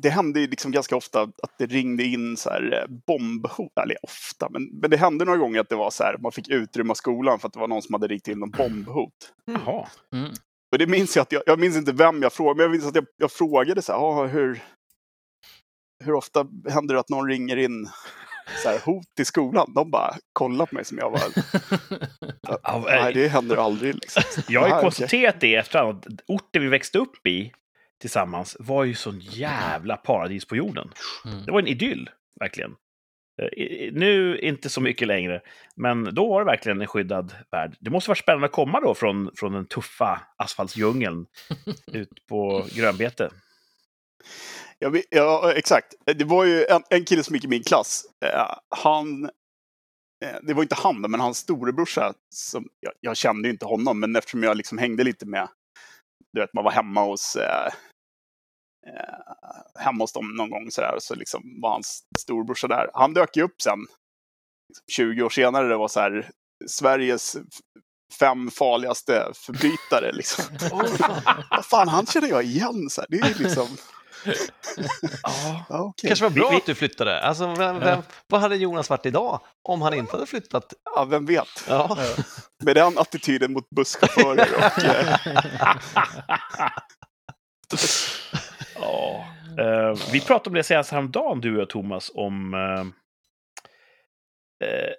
det 0.00 0.10
hände 0.10 0.40
ju 0.40 0.46
liksom 0.46 0.72
ganska 0.72 0.96
ofta 0.96 1.22
att 1.22 1.58
det 1.58 1.66
ringde 1.66 2.04
in 2.04 2.36
så 2.36 2.50
här 2.50 2.72
eh, 2.82 2.94
bombhot. 3.06 3.72
Eller 3.82 3.96
ofta, 4.04 4.48
men, 4.50 4.68
men 4.72 4.90
det 4.90 4.96
hände 4.96 5.24
några 5.24 5.38
gånger 5.38 5.60
att 5.60 5.68
det 5.68 5.76
var 5.76 5.90
så 5.90 6.04
här, 6.04 6.16
man 6.18 6.32
fick 6.32 6.48
utrymma 6.48 6.94
skolan 6.94 7.38
för 7.38 7.46
att 7.48 7.52
det 7.52 7.60
var 7.60 7.68
någon 7.68 7.82
som 7.82 7.94
hade 7.94 8.06
ringt 8.06 8.28
in 8.28 8.38
någon 8.38 8.50
bombhot. 8.50 9.32
Jaha. 9.44 9.86
Mm. 10.12 10.30
Och 10.72 10.78
det 10.78 10.86
minns 10.86 11.16
jag 11.16 11.22
att 11.22 11.32
jag, 11.32 11.42
jag 11.46 11.58
minns 11.60 11.76
inte 11.76 11.92
vem 11.92 12.22
jag 12.22 12.32
frågade, 12.32 12.56
men 12.56 12.62
jag 12.64 12.70
minns 12.70 12.86
att 12.86 12.94
jag, 12.94 13.06
jag 13.16 13.32
frågade 13.32 13.82
så 13.82 13.92
här, 13.92 13.98
"Ah, 13.98 14.26
hur, 14.26 14.62
hur 16.04 16.12
ofta 16.14 16.46
händer 16.68 16.94
det 16.94 17.00
att 17.00 17.08
någon 17.08 17.28
ringer 17.28 17.56
in 17.56 17.88
så 18.62 18.68
här, 18.68 18.78
hot 18.84 19.20
i 19.20 19.24
skolan? 19.24 19.72
De 19.74 19.90
bara 19.90 20.14
kollar 20.32 20.66
på 20.66 20.74
mig 20.74 20.84
som 20.84 20.98
jag 20.98 21.10
var, 21.10 21.20
nej 23.02 23.14
det 23.14 23.28
händer 23.28 23.56
aldrig. 23.56 23.94
Liksom. 23.94 24.22
Jag 24.48 24.60
har 24.60 24.68
ju 24.68 24.74
Ah, 24.74 24.80
konstaterat 24.80 25.40
det 25.40 25.54
efterhand. 25.54 26.20
Orten 26.26 26.62
vi 26.62 26.68
växte 26.68 26.98
upp 26.98 27.26
i 27.26 27.52
tillsammans 28.00 28.56
var 28.60 28.84
ju 28.84 28.94
sån 28.94 29.20
jävla 29.20 29.96
paradis 29.96 30.44
på 30.44 30.56
jorden. 30.56 30.90
Mm. 31.24 31.44
Det 31.46 31.52
var 31.52 31.58
en 31.58 31.66
idyll, 31.66 32.10
verkligen. 32.40 32.70
Eh, 33.42 33.92
Nu 33.92 34.38
inte 34.38 34.68
så 34.68 34.80
mycket 34.80 35.08
längre, 35.08 35.40
men 35.76 36.14
då 36.14 36.28
var 36.28 36.40
det 36.40 36.46
verkligen 36.46 36.80
en 36.80 36.86
skyddad 36.86 37.34
värld. 37.50 37.76
Det 37.80 37.90
måste 37.90 38.10
vara 38.10 38.18
spännande 38.18 38.46
att 38.46 38.52
komma 38.52 38.80
då 38.80 38.94
från, 38.94 39.30
från 39.36 39.52
den 39.52 39.66
tuffa 39.66 40.20
asfaltsdjungeln 40.36 41.26
ut 41.92 42.26
på 42.28 42.66
grönbete. 42.74 43.30
Jag, 44.78 44.90
vet- 44.90 45.04
ja, 45.10 45.52
exakt. 45.56 45.94
Det 46.06 46.24
var 46.24 46.44
ju 46.44 46.64
en, 46.64 46.82
en 46.90 47.04
kille 47.04 47.22
som 47.22 47.34
gick 47.34 47.44
i 47.44 47.48
min 47.48 47.62
klass. 47.62 48.02
Eh, 48.24 48.54
han, 48.82 49.24
eh, 50.24 50.36
det 50.42 50.54
var 50.54 50.62
inte 50.62 50.74
han, 50.78 51.00
men 51.00 51.20
hans 51.20 51.38
storebrorsa. 51.38 52.14
Som, 52.34 52.68
jag, 52.80 52.92
jag 53.00 53.16
kände 53.16 53.48
ju 53.48 53.52
inte 53.52 53.66
honom, 53.66 54.00
men 54.00 54.16
eftersom 54.16 54.42
jag 54.42 54.56
liksom 54.56 54.78
hängde 54.78 55.04
lite 55.04 55.26
med, 55.26 55.48
du 56.32 56.40
vet, 56.40 56.54
man 56.54 56.64
var 56.64 56.70
hemma 56.72 57.04
hos, 57.04 57.36
eh, 57.36 57.72
eh, 58.86 59.82
hemma 59.82 60.04
hos 60.04 60.12
dem 60.12 60.36
någon 60.36 60.50
gång 60.50 60.70
så, 60.70 60.80
där, 60.80 60.96
så 60.98 61.14
liksom 61.14 61.42
var 61.62 61.70
hans 61.70 62.02
storebrorsa 62.18 62.68
där. 62.68 62.90
Han 62.94 63.14
dök 63.14 63.36
ju 63.36 63.42
upp 63.42 63.62
sen, 63.62 63.78
liksom 64.68 64.84
20 64.92 65.22
år 65.22 65.30
senare, 65.30 65.68
det 65.68 65.76
var 65.76 65.88
så 65.88 66.00
här, 66.00 66.30
Sveriges 66.66 67.36
fem 68.18 68.50
farligaste 68.50 69.32
förbrytare. 69.34 70.12
Liksom. 70.12 70.44
Vad 71.50 71.66
fan, 71.66 71.88
han 71.88 72.06
känner 72.06 72.28
jag 72.28 72.44
igen. 72.44 72.90
Så 72.90 73.00
här. 73.00 73.08
Det 73.10 73.18
är 73.18 73.38
liksom... 73.38 73.68
Ja. 75.22 75.64
Okej. 75.68 76.08
kanske 76.08 76.24
var 76.24 76.30
bra 76.30 76.56
att 76.56 76.66
du 76.66 76.74
flyttade. 76.74 77.20
Alltså, 77.20 77.54
vem, 77.54 77.80
vem, 77.80 78.02
vad 78.26 78.40
hade 78.40 78.56
Jonas 78.56 78.90
varit 78.90 79.06
idag 79.06 79.40
om 79.62 79.82
han 79.82 79.94
inte 79.94 80.12
hade 80.12 80.26
flyttat? 80.26 80.72
Ja, 80.94 81.04
vem 81.04 81.26
vet. 81.26 81.48
Ja. 81.68 81.98
Med 82.64 82.76
den 82.76 82.98
attityden 82.98 83.52
mot 83.52 83.70
busschaufförer 83.70 84.48
och... 84.56 84.62
Ja. 88.80 89.26
Eh, 89.58 89.94
vi 90.12 90.20
pratade 90.20 90.50
om 90.50 90.54
det 90.54 90.62
senast 90.62 90.90
häromdagen, 90.90 91.40
du 91.40 91.54
och 91.54 91.60
jag, 91.60 91.70
Thomas, 91.70 92.10
om 92.14 92.54
eh, 92.54 92.80
eh, 94.68 94.92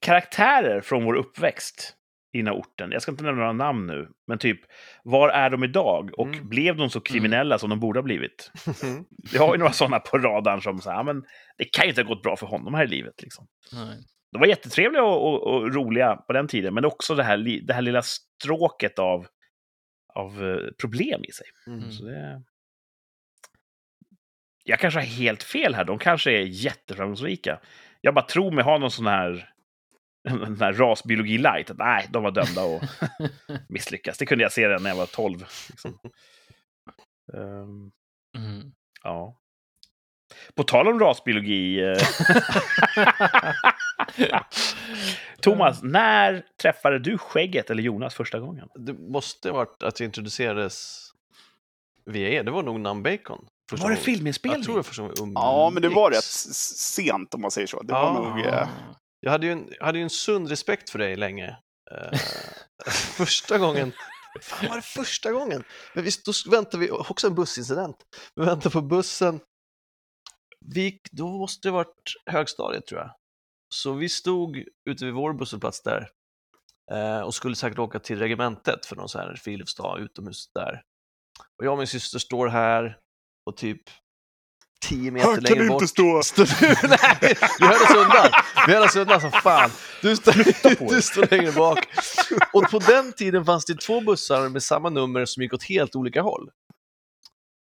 karaktärer 0.00 0.80
från 0.80 1.04
vår 1.04 1.14
uppväxt 1.14 1.96
i 2.32 2.38
den 2.38 2.46
här 2.46 2.54
orten. 2.54 2.92
Jag 2.92 3.02
ska 3.02 3.10
inte 3.10 3.24
nämna 3.24 3.40
några 3.40 3.52
namn 3.52 3.86
nu, 3.86 4.08
men 4.26 4.38
typ, 4.38 4.60
var 5.04 5.28
är 5.28 5.50
de 5.50 5.64
idag? 5.64 6.10
Och 6.18 6.26
Mm. 6.26 6.48
blev 6.48 6.76
de 6.76 6.90
så 6.90 7.00
kriminella 7.00 7.58
som 7.58 7.70
de 7.70 7.80
borde 7.80 7.98
ha 7.98 8.04
blivit? 8.04 8.50
Vi 9.32 9.38
har 9.38 9.54
ju 9.54 9.58
några 9.58 9.72
sådana 9.72 10.00
på 10.00 10.18
radarn 10.18 10.62
som 10.62 10.80
säger, 10.80 10.96
ja, 10.96 11.02
men 11.02 11.22
det 11.58 11.64
kan 11.64 11.84
ju 11.84 11.88
inte 11.88 12.02
ha 12.02 12.08
gått 12.08 12.22
bra 12.22 12.36
för 12.36 12.46
honom 12.46 12.74
här 12.74 12.84
i 12.84 12.88
livet. 12.88 13.22
Liksom. 13.22 13.46
Nej. 13.72 13.98
De 14.32 14.38
var 14.38 14.46
jättetrevliga 14.46 15.02
och, 15.02 15.28
och, 15.28 15.54
och 15.54 15.74
roliga 15.74 16.16
på 16.16 16.32
den 16.32 16.48
tiden, 16.48 16.74
men 16.74 16.84
också 16.84 17.14
det 17.14 17.22
här, 17.22 17.66
det 17.66 17.72
här 17.74 17.82
lilla 17.82 18.02
stråket 18.02 18.98
av, 18.98 19.26
av 20.14 20.60
problem 20.80 21.24
i 21.24 21.32
sig. 21.32 21.46
Mm. 21.66 21.92
Så 21.92 22.04
det... 22.04 22.42
jag 24.64 24.78
kanske 24.78 25.00
har 25.00 25.06
helt 25.06 25.42
fel 25.42 25.74
här. 25.74 25.84
De 25.84 25.98
kanske 25.98 26.30
är 26.32 26.40
jätteframgångsrika. 26.42 27.60
Jag 28.00 28.14
bara 28.14 28.24
tror 28.26 28.50
mig 28.50 28.64
ha 28.64 28.78
någon 28.78 28.90
sån 28.90 29.06
här, 29.06 29.50
sån 30.28 30.60
här 30.60 30.72
rasbiologi 30.72 31.38
light. 31.38 31.70
Att, 31.70 31.78
nej, 31.78 32.06
de 32.10 32.22
var 32.22 32.30
dömda 32.30 32.62
att 32.76 32.82
misslyckas. 33.68 34.18
Det 34.18 34.26
kunde 34.26 34.44
jag 34.44 34.52
se 34.52 34.68
när 34.68 34.90
jag 34.90 34.96
var 34.96 35.06
12. 35.06 35.38
Liksom. 35.70 35.98
Ehm, 37.34 37.90
Mm. 38.36 38.72
ja. 39.02 39.36
På 40.54 40.62
tal 40.62 40.88
om 40.88 41.00
rasbiologi. 41.00 41.80
eh, 41.80 41.96
Thomas, 45.40 45.82
när 45.82 46.44
träffade 46.62 46.98
du 46.98 47.18
skägget 47.18 47.70
eller 47.70 47.82
Jonas 47.82 48.14
första 48.14 48.38
gången? 48.40 48.68
Det 48.74 48.92
måste 48.92 49.50
ha 49.50 49.56
varit 49.56 49.82
att 49.82 50.00
jag 50.00 50.04
introducerades 50.06 51.06
via 52.04 52.28
er. 52.28 52.44
Det 52.44 52.50
var 52.50 52.62
nog 52.62 52.80
Nam 52.80 53.02
Bacon. 53.02 53.46
Första 53.70 53.84
Var 53.84 53.90
det 53.90 53.96
filminspelning? 53.96 54.58
Jag 54.58 54.64
tror 54.64 54.76
det 54.76 54.82
första 54.82 55.02
gången 55.02 55.16
jag 55.18 55.42
Ja, 55.42 55.70
men 55.70 55.82
det 55.82 55.88
var 55.88 56.10
rätt 56.10 56.24
sent 56.24 57.34
om 57.34 57.40
man 57.40 57.50
säger 57.50 57.66
så. 57.66 57.82
Det 57.82 57.92
Ja. 57.92 58.12
var 58.12 58.30
nog... 58.36 58.46
Eh, 58.46 58.68
Jag 59.20 59.30
hade 59.30 59.46
ju 59.46 59.52
en, 59.52 59.68
jag 59.78 59.86
hade 59.86 59.98
ju 59.98 60.02
en 60.04 60.10
sund 60.10 60.48
respekt 60.48 60.90
för 60.90 60.98
dig 60.98 61.16
länge. 61.16 61.56
Eh, 61.90 62.18
första 63.16 63.58
gången, 63.58 63.92
fan 64.42 64.68
var 64.68 64.76
det 64.76 64.82
första 64.82 65.32
gången? 65.32 65.64
Men 65.94 66.04
visst, 66.04 66.24
då 66.24 66.32
väntade 66.50 66.78
vi, 66.78 66.90
också 66.90 67.26
en 67.26 67.34
bussincident. 67.34 67.96
Vi 68.34 68.44
väntade 68.44 68.70
på 68.70 68.80
bussen. 68.82 69.40
Vi, 70.66 70.98
då 71.12 71.28
måste 71.38 71.68
det 71.68 71.72
varit 71.72 72.14
högstadiet 72.26 72.86
tror 72.86 73.00
jag. 73.00 73.10
Så 73.74 73.92
vi 73.92 74.08
stod 74.08 74.64
ute 74.90 75.04
vid 75.04 75.14
vår 75.14 75.32
busshållplats 75.32 75.82
där 75.82 76.08
eh, 76.92 77.20
och 77.20 77.34
skulle 77.34 77.56
säkert 77.56 77.78
åka 77.78 77.98
till 77.98 78.18
regementet 78.18 78.86
för 78.86 78.96
någon 78.96 79.08
sån 79.08 79.20
här 79.20 79.34
friluftsdag 79.34 80.00
utomhus 80.00 80.50
där. 80.54 80.82
Och 81.58 81.64
jag 81.66 81.72
och 81.72 81.78
min 81.78 81.86
syster 81.86 82.18
står 82.18 82.48
här 82.48 82.98
och 83.50 83.56
typ 83.56 83.80
10 84.82 85.10
meter 85.10 85.26
Här 85.28 85.34
kan 85.34 85.44
längre 85.44 85.68
bort 85.68 85.82
inte 85.82 85.88
stå! 85.88 86.22
Står 86.24 86.44
du? 86.44 86.88
Nej, 86.88 87.34
vi 87.60 87.66
höll 87.66 87.74
oss 87.82 87.94
undan. 87.96 88.28
Vi 88.66 88.72
höll 88.74 88.82
oss 88.82 88.96
undan 88.96 89.20
som 89.20 89.32
fan. 89.32 89.70
Du 90.02 90.16
står, 90.16 90.88
du 90.94 91.02
står 91.02 91.36
längre 91.36 91.52
bak. 91.52 91.78
Och 92.52 92.70
på 92.70 92.78
den 92.78 93.12
tiden 93.12 93.44
fanns 93.44 93.64
det 93.64 93.74
två 93.80 94.00
bussar 94.00 94.48
med 94.48 94.62
samma 94.62 94.90
nummer 94.90 95.24
som 95.24 95.42
gick 95.42 95.54
åt 95.54 95.62
helt 95.64 95.96
olika 95.96 96.22
håll. 96.22 96.50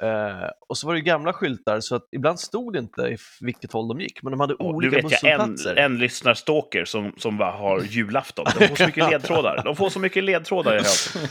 Eh, 0.04 0.50
och 0.70 0.78
så 0.78 0.88
var 0.88 0.94
det 0.94 1.00
ju 1.00 1.06
gamla 1.06 1.34
skyltar 1.34 1.80
så 1.80 1.96
att 1.96 2.08
ibland 2.12 2.40
stod 2.40 2.74
det 2.74 2.80
inte 2.80 3.02
i 3.02 3.18
vilket 3.42 3.72
håll 3.74 3.88
de 3.88 4.02
gick, 4.02 4.24
men 4.24 4.32
de 4.32 4.40
hade 4.40 4.54
Du 4.60 4.64
olika 4.64 4.96
vet 4.96 5.12
jag, 5.24 5.32
en, 5.32 5.38
busshållplatser. 5.52 5.76
en 5.76 5.98
lyssnarstalker 6.00 6.86
som, 6.86 7.14
som 7.18 7.38
bara 7.38 7.52
har 7.52 7.82
julafton. 7.90 8.46
De 8.60 8.68
får 8.68 8.76
så 8.76 8.86
mycket 8.86 9.10
ledtrådar. 9.10 9.62
De 9.66 9.76
får 9.76 9.90
så 9.90 10.00
mycket 10.00 10.24
ledtrådar 10.24 10.76
i 10.76 10.78
hösten. 10.84 11.22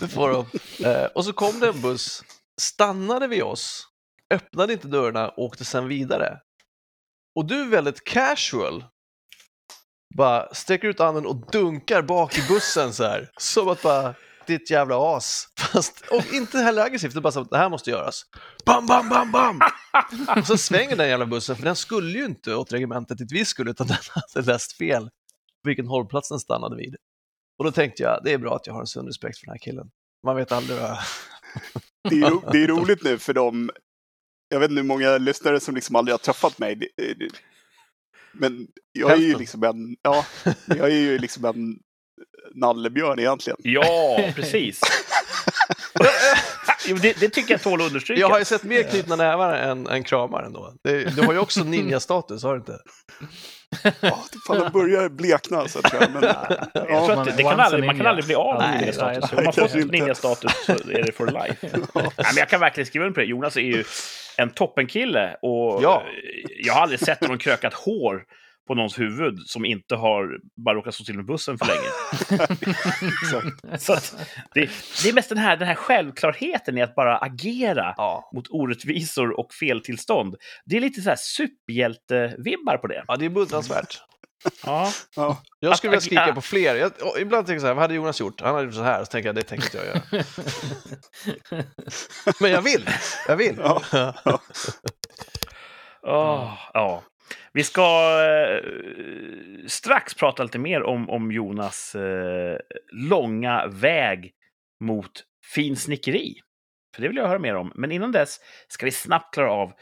Det 0.00 0.08
får 0.08 0.28
de. 0.30 0.46
Eh, 0.88 1.04
och 1.04 1.24
så 1.24 1.32
kom 1.32 1.60
det 1.60 1.68
en 1.68 1.80
buss, 1.80 2.22
stannade 2.60 3.26
vid 3.26 3.42
oss, 3.42 3.88
öppnade 4.34 4.72
inte 4.72 4.88
dörrarna 4.88 5.28
och 5.28 5.44
åkte 5.44 5.64
sen 5.64 5.88
vidare. 5.88 6.38
Och 7.34 7.46
du 7.46 7.60
är 7.60 7.68
väldigt 7.68 8.04
casual, 8.04 8.84
bara 10.16 10.54
sträcker 10.54 10.88
ut 10.88 10.98
handen 10.98 11.26
och 11.26 11.50
dunkar 11.50 12.02
bak 12.02 12.38
i 12.38 12.42
bussen 12.48 12.92
så 12.92 13.04
här. 13.04 13.30
Som 13.40 13.68
att 13.68 13.82
bara, 13.82 14.14
ditt 14.46 14.70
jävla 14.70 15.16
as. 15.16 15.48
Fast, 15.58 16.04
och 16.10 16.32
inte 16.32 16.58
heller 16.58 16.82
aggressivt, 16.82 17.12
det 17.12 17.18
är 17.18 17.22
bara 17.22 17.32
så 17.32 17.40
att 17.40 17.50
det 17.50 17.58
här 17.58 17.68
måste 17.68 17.90
göras. 17.90 18.22
Bam, 18.66 18.86
bam, 18.86 19.08
bam, 19.08 19.32
bam! 19.32 19.60
Och 20.38 20.46
så 20.46 20.58
svänger 20.58 20.96
den 20.96 21.08
jävla 21.08 21.26
bussen, 21.26 21.56
för 21.56 21.62
den 21.62 21.76
skulle 21.76 22.18
ju 22.18 22.24
inte 22.24 22.54
åt 22.54 22.72
regementet 22.72 23.18
dit 23.18 23.32
vi 23.32 23.44
skulle, 23.44 23.70
utan 23.70 23.86
den 23.86 23.96
hade 24.10 24.52
läst 24.52 24.76
fel 24.76 25.10
vilken 25.62 25.86
hållplats 25.86 26.28
den 26.28 26.38
stannade 26.38 26.76
vid. 26.76 26.96
Och 27.58 27.64
då 27.64 27.72
tänkte 27.72 28.02
jag, 28.02 28.20
det 28.24 28.32
är 28.32 28.38
bra 28.38 28.56
att 28.56 28.66
jag 28.66 28.74
har 28.74 28.80
en 28.80 28.86
sund 28.86 29.08
respekt 29.08 29.38
för 29.38 29.46
den 29.46 29.52
här 29.52 29.58
killen. 29.58 29.90
Man 30.26 30.36
vet 30.36 30.52
aldrig 30.52 30.80
vad... 30.80 30.98
Det 32.10 32.20
är, 32.20 32.30
ro, 32.30 32.42
det 32.52 32.62
är 32.64 32.66
roligt 32.68 33.02
nu 33.04 33.18
för 33.18 33.32
dem. 33.34 33.70
Jag 34.48 34.60
vet 34.60 34.70
inte 34.70 34.80
hur 34.80 34.88
många 34.88 35.18
lyssnare 35.18 35.60
som 35.60 35.74
liksom 35.74 35.96
aldrig 35.96 36.12
har 36.12 36.18
träffat 36.18 36.58
mig. 36.58 36.74
Det- 36.74 37.14
det- 37.14 37.30
Men 38.32 38.66
jag 38.92 39.12
är 39.12 39.16
ju 39.16 39.38
liksom 39.38 39.62
en, 39.64 39.96
ja, 40.02 40.26
jag 40.66 40.78
är 40.90 40.96
ju 40.96 41.18
liksom 41.18 41.44
en 41.44 41.78
nallebjörn 42.54 43.18
egentligen. 43.18 43.56
Ja, 43.62 44.30
precis. 44.36 44.80
Jo, 46.88 46.96
det, 46.96 47.20
det 47.20 47.28
tycker 47.28 47.54
jag 47.54 47.62
tål 47.62 47.80
att 47.80 47.86
understryka. 47.86 48.20
Jag 48.20 48.28
har 48.28 48.38
ju 48.38 48.44
sett 48.44 48.62
mer 48.64 48.82
knutna 48.82 49.16
nävar 49.16 49.54
än, 49.54 49.86
än 49.86 50.04
kramar 50.04 50.42
ändå. 50.42 50.74
Det, 50.84 51.16
du 51.16 51.22
har 51.22 51.32
ju 51.32 51.38
också 51.38 51.64
ninja-status, 51.64 52.42
har 52.42 52.52
du 52.54 52.58
inte? 52.60 52.78
Ja, 54.00 54.24
fan, 54.46 54.58
de 54.58 54.70
börjar 54.72 55.08
blekna 55.08 55.68
så 55.68 55.82
tror 55.82 56.02
jag. 56.02 56.10
Men, 56.12 56.22
Jag 56.22 56.86
tror 56.86 56.90
ja, 56.90 57.12
att 57.12 57.24
det, 57.24 57.32
det 57.36 57.42
kan 57.42 57.60
aldrig, 57.60 57.84
man 57.84 57.96
kan 57.96 58.06
aldrig 58.06 58.24
bli 58.26 58.34
av 58.34 58.58
med 58.58 58.80
ninja-status. 58.80 59.32
Om 59.32 59.44
man 59.44 59.52
får 59.52 59.90
ninja-status 59.92 60.52
så 60.66 60.72
är 60.72 61.02
det 61.02 61.12
for 61.12 61.26
life. 61.26 61.56
nej, 61.94 62.10
men 62.16 62.36
jag 62.36 62.48
kan 62.48 62.60
verkligen 62.60 62.86
skriva 62.86 63.04
under 63.04 63.14
på 63.14 63.20
det. 63.20 63.26
Jonas 63.26 63.56
är 63.56 63.60
ju 63.60 63.84
en 64.36 64.50
toppenkille 64.50 65.36
och 65.42 65.82
Ja. 65.82 66.02
jag 66.64 66.74
har 66.74 66.80
aldrig 66.80 67.00
sett 67.00 67.20
någon 67.20 67.38
krökat 67.38 67.74
hår 67.74 68.22
på 68.72 68.76
någons 68.76 68.98
huvud 68.98 69.38
som 69.46 69.64
inte 69.64 69.94
har 69.94 70.38
bara 70.64 70.74
råkat 70.74 70.94
stå 70.94 71.04
till 71.04 71.16
med 71.16 71.26
bussen 71.26 71.58
för 71.58 71.66
länge. 71.66 71.88
så 73.78 73.92
att 73.92 74.14
det, 74.54 74.70
det 75.02 75.08
är 75.08 75.12
mest 75.12 75.28
den 75.28 75.38
här, 75.38 75.56
den 75.56 75.68
här 75.68 75.74
självklarheten 75.74 76.78
i 76.78 76.82
att 76.82 76.94
bara 76.94 77.18
agera 77.18 77.94
Ja. 77.96 78.30
mot 78.34 78.44
orättvisor 78.50 79.40
och 79.40 79.52
feltillstånd. 79.54 80.36
Det 80.64 80.76
är 80.76 80.80
lite 80.80 81.00
så 81.02 81.08
här 81.08 81.16
superhjälte-vibbar 81.16 82.76
på 82.76 82.86
det. 82.86 83.04
Ja, 83.06 83.16
det 83.16 83.24
är 83.24 83.30
beundransvärt. 83.30 84.00
Ja. 84.64 84.90
ja. 85.16 85.42
Jag 85.60 85.76
skulle 85.78 85.90
vilja 85.90 86.00
skrika 86.00 86.34
på 86.34 86.40
fler. 86.40 86.74
Jag, 86.74 86.92
och 87.02 87.20
ibland 87.20 87.46
tänker 87.46 87.54
jag 87.54 87.60
så 87.60 87.66
här, 87.66 87.74
vad 87.74 87.82
hade 87.82 87.94
Jonas 87.94 88.20
gjort? 88.20 88.40
Han 88.40 88.54
hade 88.54 88.66
gjort 88.66 88.74
så 88.74 88.82
här, 88.82 89.04
så 89.04 89.10
tänker 89.10 89.28
jag, 89.28 89.36
det 89.36 89.42
tänker 89.42 89.66
inte 89.66 89.76
jag 89.78 89.86
göra. 89.86 90.24
Men 92.40 92.50
jag 92.50 92.62
vill, 92.62 92.88
jag 93.28 93.36
vill. 93.36 93.56
Ja. 93.58 93.82
Åh, 96.06 96.54
ja. 96.74 97.02
Vi 97.52 97.64
ska 97.64 97.82
eh, 98.24 98.62
strax 99.66 100.14
prata 100.14 100.42
lite 100.42 100.58
mer 100.58 100.82
om, 100.82 101.10
om 101.10 101.32
Jonas 101.32 101.94
eh, 101.94 102.58
långa 102.92 103.66
väg 103.66 104.32
mot 104.84 105.24
finsnickeri. 105.54 106.34
För 106.94 107.02
det 107.02 107.08
vill 107.08 107.16
jag 107.16 107.28
höra 107.28 107.38
mer 107.38 107.54
om. 107.54 107.72
Men 107.74 107.92
innan 107.92 108.12
dess 108.12 108.40
ska 108.68 108.86
vi 108.86 108.92
snabbt 108.92 109.34
klara 109.34 109.52
av 109.52 109.72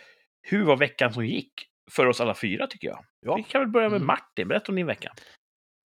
hur 0.42 0.64
var 0.64 0.76
veckan 0.76 1.12
som 1.12 1.26
gick 1.26 1.52
för 1.90 2.06
oss 2.06 2.20
alla 2.20 2.34
fyra, 2.34 2.66
tycker 2.66 2.88
jag. 2.88 3.04
Ja. 3.20 3.34
Vi 3.36 3.42
kan 3.42 3.60
väl 3.60 3.70
börja 3.70 3.88
med 3.88 3.96
Mm. 3.96 4.06
Martin. 4.06 4.48
Berätta 4.48 4.72
om 4.72 4.76
din 4.76 4.86
vecka. 4.86 5.12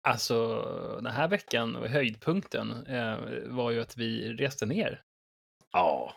Alltså, 0.08 0.62
den 1.02 1.12
här 1.12 1.28
veckan, 1.28 1.74
höjdpunkten, 1.88 2.86
eh, 2.86 3.16
var 3.46 3.70
ju 3.70 3.80
att 3.80 3.96
vi 3.96 4.32
reste 4.32 4.66
ner 4.66 5.02
Ja. 5.72 6.14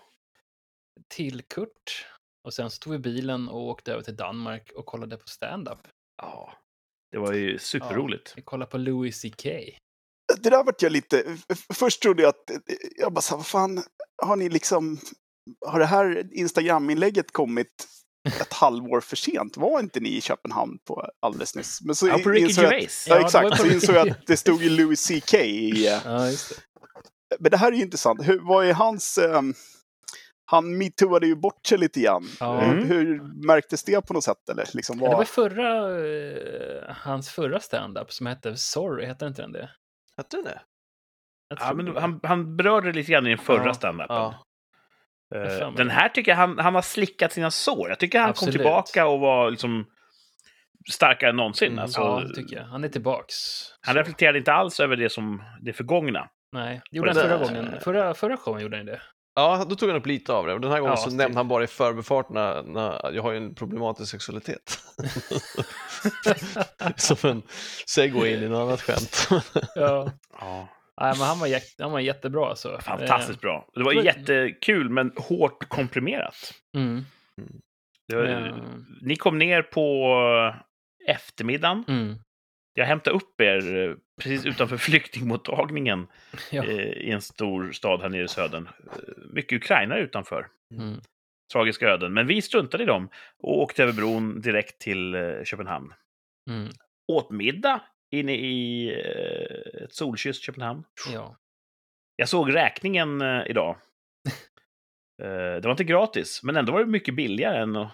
till 1.08 1.42
Kurt. 1.42 2.06
Och 2.46 2.54
sen 2.54 2.70
så 2.72 2.78
tog 2.80 2.94
vi 2.94 3.00
bilen 3.00 3.50
och 3.50 3.62
åkte 3.68 3.92
över 3.94 4.04
till 4.04 4.16
Danmark 4.16 4.72
och 4.76 4.86
kollade 4.86 5.18
på 5.18 5.28
stand-up. 5.28 5.80
ja. 6.22 6.54
Det 7.12 7.20
var 7.20 7.34
ju 7.34 7.60
superroligt. 7.60 8.34
Vi 8.36 8.42
kollade 8.42 8.72
på 8.72 8.78
Louis 8.78 9.22
CK. 9.22 9.44
Det 10.42 10.50
där 10.50 10.64
vart 10.64 10.82
jag 10.82 10.92
lite... 10.92 11.38
Först 11.74 12.02
trodde 12.02 12.22
jag 12.24 12.30
att... 12.30 12.52
Jag 12.98 13.14
bara 13.14 13.22
här, 13.30 13.38
vad 13.38 13.46
fan, 13.46 13.84
har 14.24 14.36
ni 14.36 14.50
liksom... 14.50 15.00
Har 15.66 15.80
det 15.80 15.86
här 15.86 16.30
Instagram-inlägget 16.34 17.32
kommit 17.32 17.88
ett 18.42 18.54
halvår 18.54 19.02
för 19.02 19.16
sent? 19.16 19.58
Var 19.58 19.80
inte 19.80 20.00
ni 20.00 20.10
i 20.18 20.22
Köpenhamn 20.22 20.78
på 20.88 21.10
alldeles 21.22 21.56
nyss? 21.56 21.80
Men 21.82 21.96
så 21.96 22.08
Ja, 22.08 22.18
på 22.24 22.30
Ricky 22.30 22.42
jag 22.42 22.66
att- 22.66 22.72
Gervais. 22.72 23.06
Ja, 23.10 23.16
Ja, 23.16 23.26
exakt. 23.26 23.58
Så 23.62 23.68
insåg 23.68 23.96
jag 23.96 24.10
att 24.10 24.28
det 24.28 24.38
stod 24.38 24.62
ju 24.64 24.70
Louis 24.70 25.08
CK 25.08 25.34
i... 25.34 25.88
eh, 25.88 26.02
Ja, 26.06 26.28
just 26.30 26.50
det. 26.50 26.56
Men 27.40 27.52
det 27.52 27.58
här 27.58 27.72
är 27.72 27.76
ju 27.76 27.82
intressant. 27.84 28.28
Hur, 28.28 28.40
vad 28.40 28.66
är 28.66 28.74
hans... 28.74 29.18
ehm, 29.18 29.54
han 30.46 30.78
metooade 30.78 31.28
ju 31.28 31.36
bort 31.36 31.66
sig 31.68 31.78
lite 31.78 32.00
grann. 32.02 32.24
Ja. 32.40 32.60
Hur, 32.60 32.74
Mm. 32.74 32.88
hur 32.90 33.22
märktes 33.48 33.84
det 33.84 34.08
på 34.08 34.14
något 34.14 34.24
sätt? 34.24 34.50
Eller 34.52 34.66
liksom 34.74 35.00
Ja, 35.02 35.10
det 35.10 35.16
var 35.16 35.24
förra, 35.24 36.00
eh, 36.08 36.96
hans 36.96 37.30
förra 37.30 37.60
stand-up 37.60 38.12
som 38.12 38.26
hette 38.26 38.58
Sorry, 38.58 39.06
hette 39.06 39.26
inte 39.26 39.42
den 39.42 39.52
det? 39.52 39.70
Hette 40.18 40.38
den 40.38 40.44
det? 40.46 40.62
Ja, 41.60 41.74
men 41.74 41.86
det. 41.86 42.00
han, 42.02 42.20
han 42.24 42.56
berörde 42.58 42.88
det 42.92 42.94
lite 42.98 43.12
grann 43.12 43.26
i 43.26 43.30
den 43.30 43.38
förra 43.38 43.66
Ja, 43.66 43.74
standupen. 43.74 44.16
Ja. 44.16 44.42
Mig 45.36 45.60
Den 45.78 45.88
det. 45.88 45.94
här 45.94 46.10
tycker 46.10 46.32
jag 46.32 46.38
han, 46.38 46.60
han 46.60 46.76
har 46.76 46.82
slickat 46.82 47.32
sina 47.34 47.52
sår. 47.52 47.90
Jag 47.90 48.00
tycker 48.00 48.20
han 48.20 48.30
Absolut. 48.30 48.54
kom 48.54 48.60
tillbaka 48.60 49.08
och 49.08 49.20
var 49.20 49.52
liksom 49.52 49.86
starkare 50.92 51.30
än 51.30 51.36
någonsin. 51.36 51.72
Mm. 51.72 51.80
Alltså, 51.84 52.02
ja, 52.02 52.20
det 52.20 52.36
tycker 52.36 52.56
jag. 52.56 52.64
Han 52.64 52.84
är 52.84 52.90
tillbaks. 52.90 53.36
Han 53.82 53.94
Så. 53.94 54.00
reflekterade 54.00 54.38
inte 54.38 54.54
alls 54.54 54.80
över 54.80 54.96
det 54.96 55.10
som 55.10 55.44
det 55.62 55.74
förgångna. 55.74 56.30
Nej, 56.52 56.82
gjorde 56.92 57.10
han 57.10 57.16
det 57.16 57.22
förra 57.22 57.38
gången. 57.38 57.80
Förra, 57.82 58.14
förra 58.14 58.38
showen 58.38 58.62
gjorde 58.62 58.78
han 58.78 58.86
det. 58.86 59.02
Ja, 59.36 59.66
då 59.70 59.76
tog 59.76 59.90
han 59.90 59.98
upp 59.98 60.06
lite 60.06 60.34
av 60.34 60.48
det. 60.48 60.54
Och 60.54 60.62
den 60.62 60.72
här 60.72 60.80
gången 60.80 60.92
Ja, 60.92 60.98
så 61.04 61.10
typ. 61.10 61.18
nämnde 61.18 61.38
han 61.40 61.48
bara 61.48 61.64
i 61.64 61.68
förbifarterna, 61.68 62.62
när 62.62 63.12
jag 63.14 63.24
har 63.24 63.32
ju 63.32 63.38
en 63.38 63.56
problematisk 63.56 64.12
sexualitet. 64.12 64.80
Som 66.96 67.30
en 67.30 67.42
segway 67.88 68.34
in 68.34 68.44
i 68.44 68.48
något 68.50 68.68
annat 68.68 68.82
skämt. 68.82 69.28
Ja. 69.76 70.12
Ja. 70.40 70.68
Nej, 71.02 71.14
men 71.18 71.28
han 71.28 71.40
var, 71.40 71.48
jätte, 71.48 71.84
han 71.84 71.92
var 71.92 72.00
jättebra 72.00 72.50
alltså. 72.50 72.80
Fantastiskt 72.82 73.42
bra. 73.42 73.68
Det 73.74 73.84
var 73.84 73.94
men- 73.96 74.06
jättekul, 74.06 74.90
men 74.90 75.12
hårt 75.18 75.70
komprimerat. 75.70 76.54
Mm. 76.78 77.06
Det 78.08 78.16
var, 78.16 78.24
Ja. 78.24 78.56
Ni 79.02 79.16
kom 79.16 79.38
ner 79.38 79.62
på 79.62 80.16
eftermiddagen. 81.08 81.84
Mm. 81.88 82.16
Jag 82.78 82.86
hämtade 82.86 83.16
upp 83.16 83.42
er 83.42 83.76
eh, 83.78 83.96
precis 84.22 84.46
utanför 84.46 84.78
flyktingmottagningen 84.88 86.08
Ja. 86.52 86.64
eh, 86.64 86.80
i 86.80 87.12
en 87.12 87.22
stor 87.22 87.72
stad 87.72 88.02
här 88.02 88.10
nere 88.10 88.24
i 88.24 88.28
södern. 88.28 88.70
Eh, 88.92 88.98
Mycket 89.34 89.56
ukrainare 89.64 90.00
utanför. 90.02 90.48
Mm. 90.74 91.00
tragiska 91.54 91.86
öden. 91.90 92.14
Men 92.14 92.28
vi 92.28 92.42
struntade 92.42 92.84
i 92.84 92.86
dem 92.86 93.10
och 93.38 93.60
åkte 93.62 93.84
över 93.84 93.94
bron 93.94 94.42
direkt 94.42 94.80
till 94.82 95.16
Köpenhamn. 95.44 95.94
Mm. 96.50 96.70
Åt 97.12 97.30
middag 97.32 97.82
inne 98.12 98.34
i 98.36 98.90
ett 99.84 99.94
solkysst 99.94 100.44
Köpenhamn. 100.44 100.84
Ja. 101.14 101.38
Jag 102.16 102.30
såg 102.30 102.56
räkningen 102.56 103.22
idag. 103.22 103.78
Det 105.18 105.62
var 105.64 105.72
inte 105.72 105.84
gratis, 105.84 106.44
men 106.44 106.56
ändå 106.56 106.72
var 106.74 106.80
det 106.80 106.86
mycket 106.86 107.16
billigare 107.16 107.58
än 107.62 107.76
att, 107.76 107.92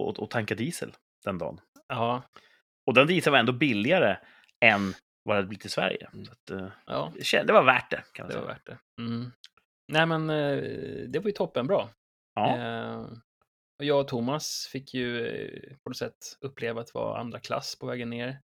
att, 0.00 0.18
att 0.18 0.30
tanka 0.30 0.54
diesel 0.54 0.92
den 1.24 1.38
dagen. 1.38 1.60
Ja. 1.88 2.22
Och 2.86 2.94
den 2.94 3.06
dieseln 3.06 3.32
var 3.32 3.38
ändå 3.38 3.52
billigare 3.52 4.16
än 4.64 4.94
vad 5.22 5.36
det 5.36 5.38
hade 5.38 5.48
blivit 5.48 5.64
i 5.64 5.68
Sverige. 5.68 6.08
Så 6.26 6.32
att, 6.32 6.50
eh, 6.50 6.68
ja. 6.86 7.12
det 7.46 7.52
var 7.52 7.62
värt 7.64 7.90
det, 7.90 8.04
kan 8.12 8.26
man 8.26 8.30
Det 8.30 8.40
var 8.40 8.46
säga. 8.46 8.54
värt 8.54 8.66
det. 8.66 9.02
Mm. 9.02 9.32
Nej, 9.92 10.06
men 10.06 10.30
eh, 10.30 10.62
det 11.08 11.18
var 11.18 11.26
ju 11.26 11.32
toppenbra. 11.32 11.88
Ja. 12.34 12.58
Eh, 12.58 13.00
och 13.78 13.84
jag 13.84 14.00
och 14.00 14.08
Thomas 14.08 14.66
fick 14.72 14.94
ju 14.94 15.26
på 15.82 15.90
något 15.90 15.96
sätt 15.96 16.36
uppleva 16.40 16.80
att 16.80 16.94
vara 16.94 17.20
andra 17.20 17.40
klass 17.40 17.78
på 17.78 17.86
vägen 17.86 18.10
ner. 18.10 18.40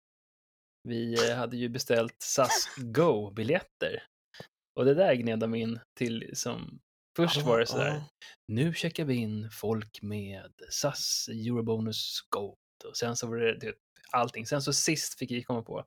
Vi 0.83 1.33
hade 1.33 1.57
ju 1.57 1.69
beställt 1.69 2.15
SAS 2.19 2.75
Go-biljetter. 2.77 4.03
Och 4.75 4.85
det 4.85 4.93
där 4.93 5.13
gned 5.13 5.39
de 5.39 5.55
in 5.55 5.79
till 5.97 6.31
som... 6.33 6.79
Först 7.15 7.41
var 7.41 7.59
det 7.59 7.65
sådär, 7.65 8.01
nu 8.47 8.73
checkar 8.73 9.05
vi 9.05 9.15
in 9.15 9.49
folk 9.51 10.01
med 10.01 10.51
SAS 10.69 11.29
Eurobonus 11.31 12.21
Gold. 12.29 12.57
Och 12.87 12.97
sen 12.97 13.15
så 13.15 13.27
var 13.27 13.37
det 13.37 13.73
allting. 14.11 14.45
Sen 14.45 14.61
så 14.61 14.73
sist 14.73 15.19
fick 15.19 15.31
vi 15.31 15.43
komma 15.43 15.61
på. 15.61 15.83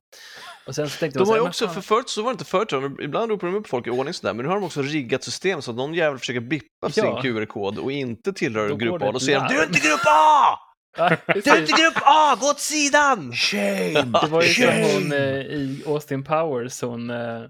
Och 0.67 0.75
sen 0.75 0.91
så 0.91 0.99
tänkte 0.99 1.19
De 1.19 1.29
har 1.29 1.37
ju 1.37 1.43
också, 1.43 1.69
för 1.69 1.81
förut 1.81 2.09
så 2.09 2.23
var 2.23 2.31
det 2.31 2.35
inte 2.35 2.45
förut, 2.45 2.73
ibland 3.03 3.31
ropar 3.31 3.47
de 3.47 3.57
upp 3.57 3.69
folk 3.69 3.87
i 3.87 3.91
ordning 3.91 4.15
sådär, 4.15 4.35
men 4.35 4.43
nu 4.45 4.49
har 4.49 4.57
de 4.57 4.65
också 4.65 4.83
riggat 4.83 5.25
system 5.25 5.63
så 5.63 5.71
att 5.71 5.77
någon 5.77 5.95
jävel 5.95 6.19
försöker 6.19 6.41
bippa 6.41 6.91
sin 6.91 7.05
Ja. 7.05 7.23
QR-kod 7.23 7.79
och 7.79 7.93
inte 7.93 8.33
tillhör 8.33 8.75
grupp 8.75 9.03
A. 9.03 9.11
Då 9.13 9.21
säger 9.21 9.41
de. 9.41 9.49
“Du 9.49 9.61
är 9.61 9.67
inte 9.67 9.81
grupp 9.89 10.01
A! 10.07 10.59
Ja, 10.97 11.17
Du 11.27 11.51
är 11.51 11.61
inte 11.61 11.73
grupp 11.83 12.03
A! 12.05 12.37
Gå 12.41 12.47
åt 12.51 12.61
sidan!” 12.61 13.33
Shame! 13.33 13.93
Det 14.23 14.27
var 14.29 14.43
ju 14.43 14.49
som 14.49 14.65
Shame! 14.65 14.93
hon 14.95 15.13
eh, 15.13 15.19
i 15.21 15.83
Austin 15.87 16.25
Powers, 16.25 16.83
hon... 16.83 17.11
Eh, 17.11 17.43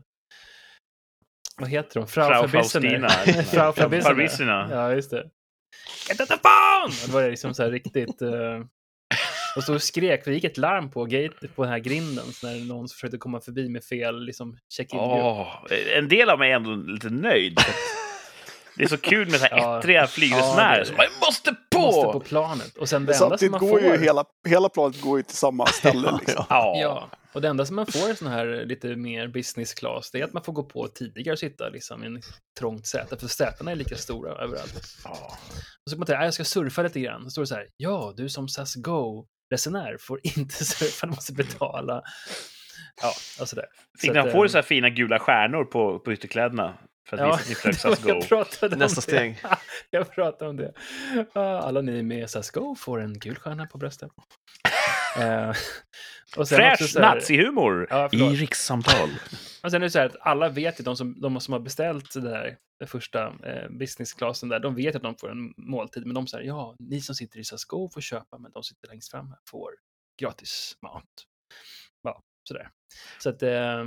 vad 1.57 1.69
heter 1.69 2.01
hon? 2.01 2.09
Frau. 2.09 2.49
Faustina. 2.49 3.09
Frau. 3.53 3.73
Verbissener. 3.89 4.69
Ja, 4.71 4.93
just 4.95 5.11
det. 5.11 5.25
Get 6.09 6.19
the 6.19 6.27
phone! 6.27 6.95
Det 7.07 7.13
var 7.13 7.31
liksom 7.31 7.55
så 7.55 7.63
här 7.63 7.71
riktigt... 7.71 8.23
Eh, 8.23 8.31
och 9.57 9.65
så 9.65 9.79
skrek, 9.79 10.25
det 10.25 10.35
gick 10.35 10.45
ett 10.45 10.57
larm 10.59 10.91
på, 10.91 11.05
gate, 11.05 11.49
på 11.55 11.63
den 11.65 11.73
här 11.73 11.79
grinden 11.79 12.25
när 12.43 12.65
någon 12.69 12.89
försökte 12.89 13.19
komma 13.19 13.41
förbi 13.41 13.69
med 13.69 13.85
fel 13.85 14.25
liksom, 14.25 14.59
check-in-grupp. 14.77 15.11
Åh, 15.25 15.49
en 15.97 16.09
del 16.09 16.31
av 16.31 16.39
mig 16.39 16.51
är 16.51 16.57
ändå 16.57 16.75
lite 16.75 17.11
nöjd. 17.11 17.59
Det 18.77 18.85
är 18.85 18.89
så 18.89 18.97
kul 18.99 19.31
med 19.31 19.41
så 19.41 19.47
här 19.47 19.59
Ja. 19.59 19.79
ettriga 19.79 20.07
flygresenärer 20.07 20.73
Ja, 20.75 20.79
det- 20.79 20.87
som 20.87 20.97
bara 20.97 21.09
“måste 21.27 21.55
på!” 21.71 21.81
Måste 21.81 22.13
på 22.13 22.21
planet. 22.21 22.77
Och 22.77 22.89
sen 22.89 23.07
det 23.07 23.15
enda 23.23 23.39
som 23.39 23.51
man 23.51 23.61
går 23.61 23.69
får... 23.69 23.81
ju 23.81 23.99
hela, 24.05 24.25
hela 24.49 24.69
planet 24.69 25.01
går 25.01 25.19
ju 25.19 25.23
till 25.23 25.37
samma 25.37 25.67
ställe. 25.81 26.19
Liksom. 26.21 26.45
Ja. 26.49 26.77
Ja, 26.81 27.11
och 27.33 27.41
det 27.41 27.49
enda 27.49 27.67
som 27.67 27.77
man 27.77 27.87
får 27.87 28.11
i 28.11 28.17
sån 28.17 28.29
här 28.29 28.65
lite 28.67 28.97
mer 28.97 29.29
business 29.29 29.75
class, 29.75 30.11
det 30.11 30.21
är 30.21 30.25
att 30.25 30.33
man 30.33 30.43
får 30.45 30.53
gå 30.53 30.63
på 30.63 30.89
tidigare 30.89 31.33
och 31.33 31.39
sitta 31.39 31.69
liksom 31.69 32.05
i 32.05 32.07
en 32.07 32.23
trångt 32.59 32.87
säte, 32.87 33.17
för 33.17 33.29
sätena 33.29 33.71
är 33.71 33.77
lika 33.77 33.97
stora 33.97 34.33
överallt. 34.33 34.97
Ja. 35.05 35.11
Och 35.85 35.91
så 35.91 35.97
kan 35.97 35.99
man 36.09 36.21
"Ah, 36.21 36.25
jag 36.25 36.35
ska 36.35 36.45
surfa 36.45 36.83
lite 36.83 37.01
grann. 37.01 37.25
Så 37.25 37.31
står 37.31 37.43
det 37.43 37.47
så 37.47 37.55
här, 37.55 37.67
ja, 37.77 38.13
du 38.17 38.29
som 38.29 38.49
SAS 38.49 38.75
Go-resenär 39.51 39.97
får 40.01 40.21
inte 40.39 40.65
surfa, 40.65 41.07
du 41.07 41.11
måste 41.13 41.33
betala. 41.33 42.03
Ja, 43.03 43.13
alltså 43.41 43.57
det. 43.57 43.67
Fick 44.01 44.11
Så 44.11 44.17
man 44.17 44.31
få 44.31 44.45
eh, 44.45 44.49
så 44.49 44.59
här 44.59 44.63
fina 44.63 44.91
gula 44.91 45.19
stjärnor 45.19 45.65
på, 45.65 45.99
på 45.99 46.13
ytterkläderna? 46.13 46.75
För 47.09 47.17
att 47.17 47.21
Ja, 47.21 47.27
visa 47.37 47.43
att 47.43 47.49
ni 47.49 47.55
flög 47.55 47.75
SAS 47.75 48.03
Go. 48.03 48.09
jag 48.09 48.29
pratade 48.29 48.75
om 48.75 48.79
Nästa 48.79 48.97
det. 48.97 49.03
steg. 49.03 49.43
Jag 49.91 50.11
pratade 50.15 50.51
om 50.51 50.57
det. 50.57 50.73
Alla 51.35 51.81
ni 51.81 52.03
med 52.03 52.31
SAS 52.31 52.51
Go 52.51 52.75
får 52.75 53.01
en 53.01 53.19
gul 53.19 53.37
stjärna 53.37 53.67
på 53.67 53.79
bröstet. 53.79 54.11
Eh, 55.17 55.49
och 56.37 56.49
sen 56.49 56.73
också 56.73 56.85
Fräsch 56.85 56.97
nazihumor 57.01 57.87
Ja, 57.91 58.09
i 58.13 58.19
rikssamtal. 58.19 59.09
Och 59.63 59.71
sen 59.71 59.83
är 59.83 59.87
det 59.87 59.91
så 59.91 59.99
här 59.99 60.07
att 60.07 60.17
alla 60.21 60.49
vet 60.49 60.81
ju, 60.81 60.85
de 60.85 60.97
som, 60.97 61.21
de 61.21 61.41
som 61.41 61.53
har 61.53 61.61
beställt 61.61 62.13
det 62.15 62.21
där, 62.21 62.57
den 62.79 62.89
första 62.89 63.27
eh, 63.45 63.69
businessklassen 63.71 64.49
där, 64.49 64.61
de 64.61 64.75
vet 64.75 64.97
att 64.97 65.03
de 65.03 65.17
får 65.17 65.31
en 65.31 65.55
måltid, 65.57 66.07
men 66.07 66.15
de 66.15 66.27
säger 66.27 66.45
ja, 66.45 66.77
ni 66.79 67.01
som 67.01 67.15
sitter 67.15 67.39
i 67.39 67.45
SAS 67.45 67.65
Go 67.65 67.91
får 67.95 68.01
köpa, 68.01 68.39
men 68.39 68.53
de 68.53 68.63
som 68.63 68.75
sitter 68.75 68.89
längst 68.89 69.11
fram 69.11 69.35
får 69.51 69.71
gratis 70.21 70.77
mat. 70.83 71.05
Ja, 72.03 72.23
sådär. 72.49 72.69
Så 73.19 73.29
att, 73.29 73.43
eh, 73.43 73.87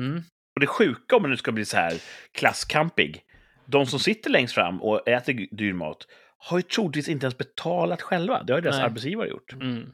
mm, 0.00 0.22
Och 0.54 0.60
det 0.60 0.66
sjuka 0.66 1.16
om 1.16 1.22
det 1.22 1.28
nu 1.28 1.36
ska 1.36 1.52
bli 1.52 1.64
så 1.64 1.76
här 1.76 1.94
klasskampig. 2.32 3.24
De 3.66 3.86
som 3.86 3.98
sitter 3.98 4.30
längst 4.30 4.54
fram 4.54 4.82
och 4.82 5.08
äter 5.08 5.56
dyr 5.56 5.72
mat 5.72 6.06
har 6.38 6.58
ju 6.58 6.62
troligtvis 6.62 7.08
inte 7.08 7.26
ens 7.26 7.38
betalat 7.38 8.02
själva. 8.02 8.42
Det 8.42 8.52
har 8.52 8.58
ju 8.58 8.62
deras 8.62 8.76
Nej. 8.76 8.84
arbetsgivare 8.84 9.28
gjort. 9.28 9.52
mm. 9.52 9.92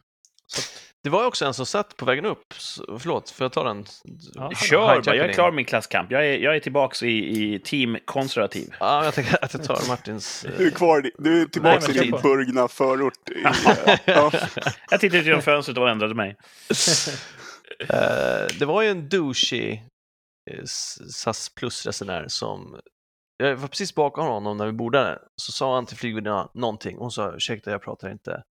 Det 1.03 1.11
var 1.11 1.27
också 1.27 1.45
en 1.45 1.55
som 1.55 1.67
satt 1.67 1.97
på 1.97 2.05
vägen 2.05 2.25
upp. 2.25 2.55
Förlåt, 2.99 3.31
får 3.31 3.45
jag 3.45 3.53
ta 3.53 3.65
den? 3.65 3.85
Ja, 4.35 4.53
Kör 4.55 5.03
bara, 5.03 5.17
jag 5.17 5.29
är 5.29 5.33
klar 5.33 5.45
med 5.45 5.55
min 5.55 5.65
klasskamp. 5.65 6.11
Jag 6.11 6.27
är, 6.27 6.39
jag 6.39 6.57
är 6.57 6.61
tillbaks 6.61 7.03
i, 7.03 7.09
i 7.09 7.61
team 7.65 7.99
konservativ. 8.05 8.75
Ja, 8.81 9.05
jag 9.05 9.15
tänker 9.15 9.45
att 9.45 9.55
jag 9.55 9.65
tar 9.65 9.89
Martins... 9.89 10.45
eh, 10.45 10.53
Du 10.59 10.67
är 10.67 10.71
kvar, 10.71 11.11
du 11.19 11.43
är 11.43 11.47
tillbaka 11.47 11.81
men 11.87 11.97
i 11.97 12.01
din 12.01 12.11
burgna 12.11 12.69
förort. 12.69 13.29
I, 13.31 13.45
eh, 13.45 13.99
ja. 14.05 14.33
Jag 14.91 15.01
tittade 15.01 15.23
genom 15.23 15.43
fönstret 15.43 15.79
och 15.79 15.89
ändrade 15.89 16.15
mig. 16.15 16.37
Eh, 17.89 18.47
det 18.59 18.65
var 18.65 18.83
ju 18.83 18.89
en 18.89 19.09
douchey 19.09 19.73
eh, 20.51 20.65
SAS 20.65 21.49
Plus-resenär 21.55 22.25
som... 22.29 22.81
Jag 23.37 23.57
var 23.57 23.69
precis 23.69 23.95
bakom 23.95 24.27
honom 24.27 24.57
när 24.57 24.67
vi 24.67 24.73
bordade. 24.73 25.19
Så 25.37 25.53
sa 25.53 25.75
han 25.75 25.87
till 25.87 25.97
flygvärdinnan 25.97 26.49
någonting. 26.55 26.97
Hon 26.99 27.11
sa 27.11 27.33
ursäkta, 27.33 27.71
jag 27.71 27.83
pratar 27.83 28.11
inte 28.11 28.43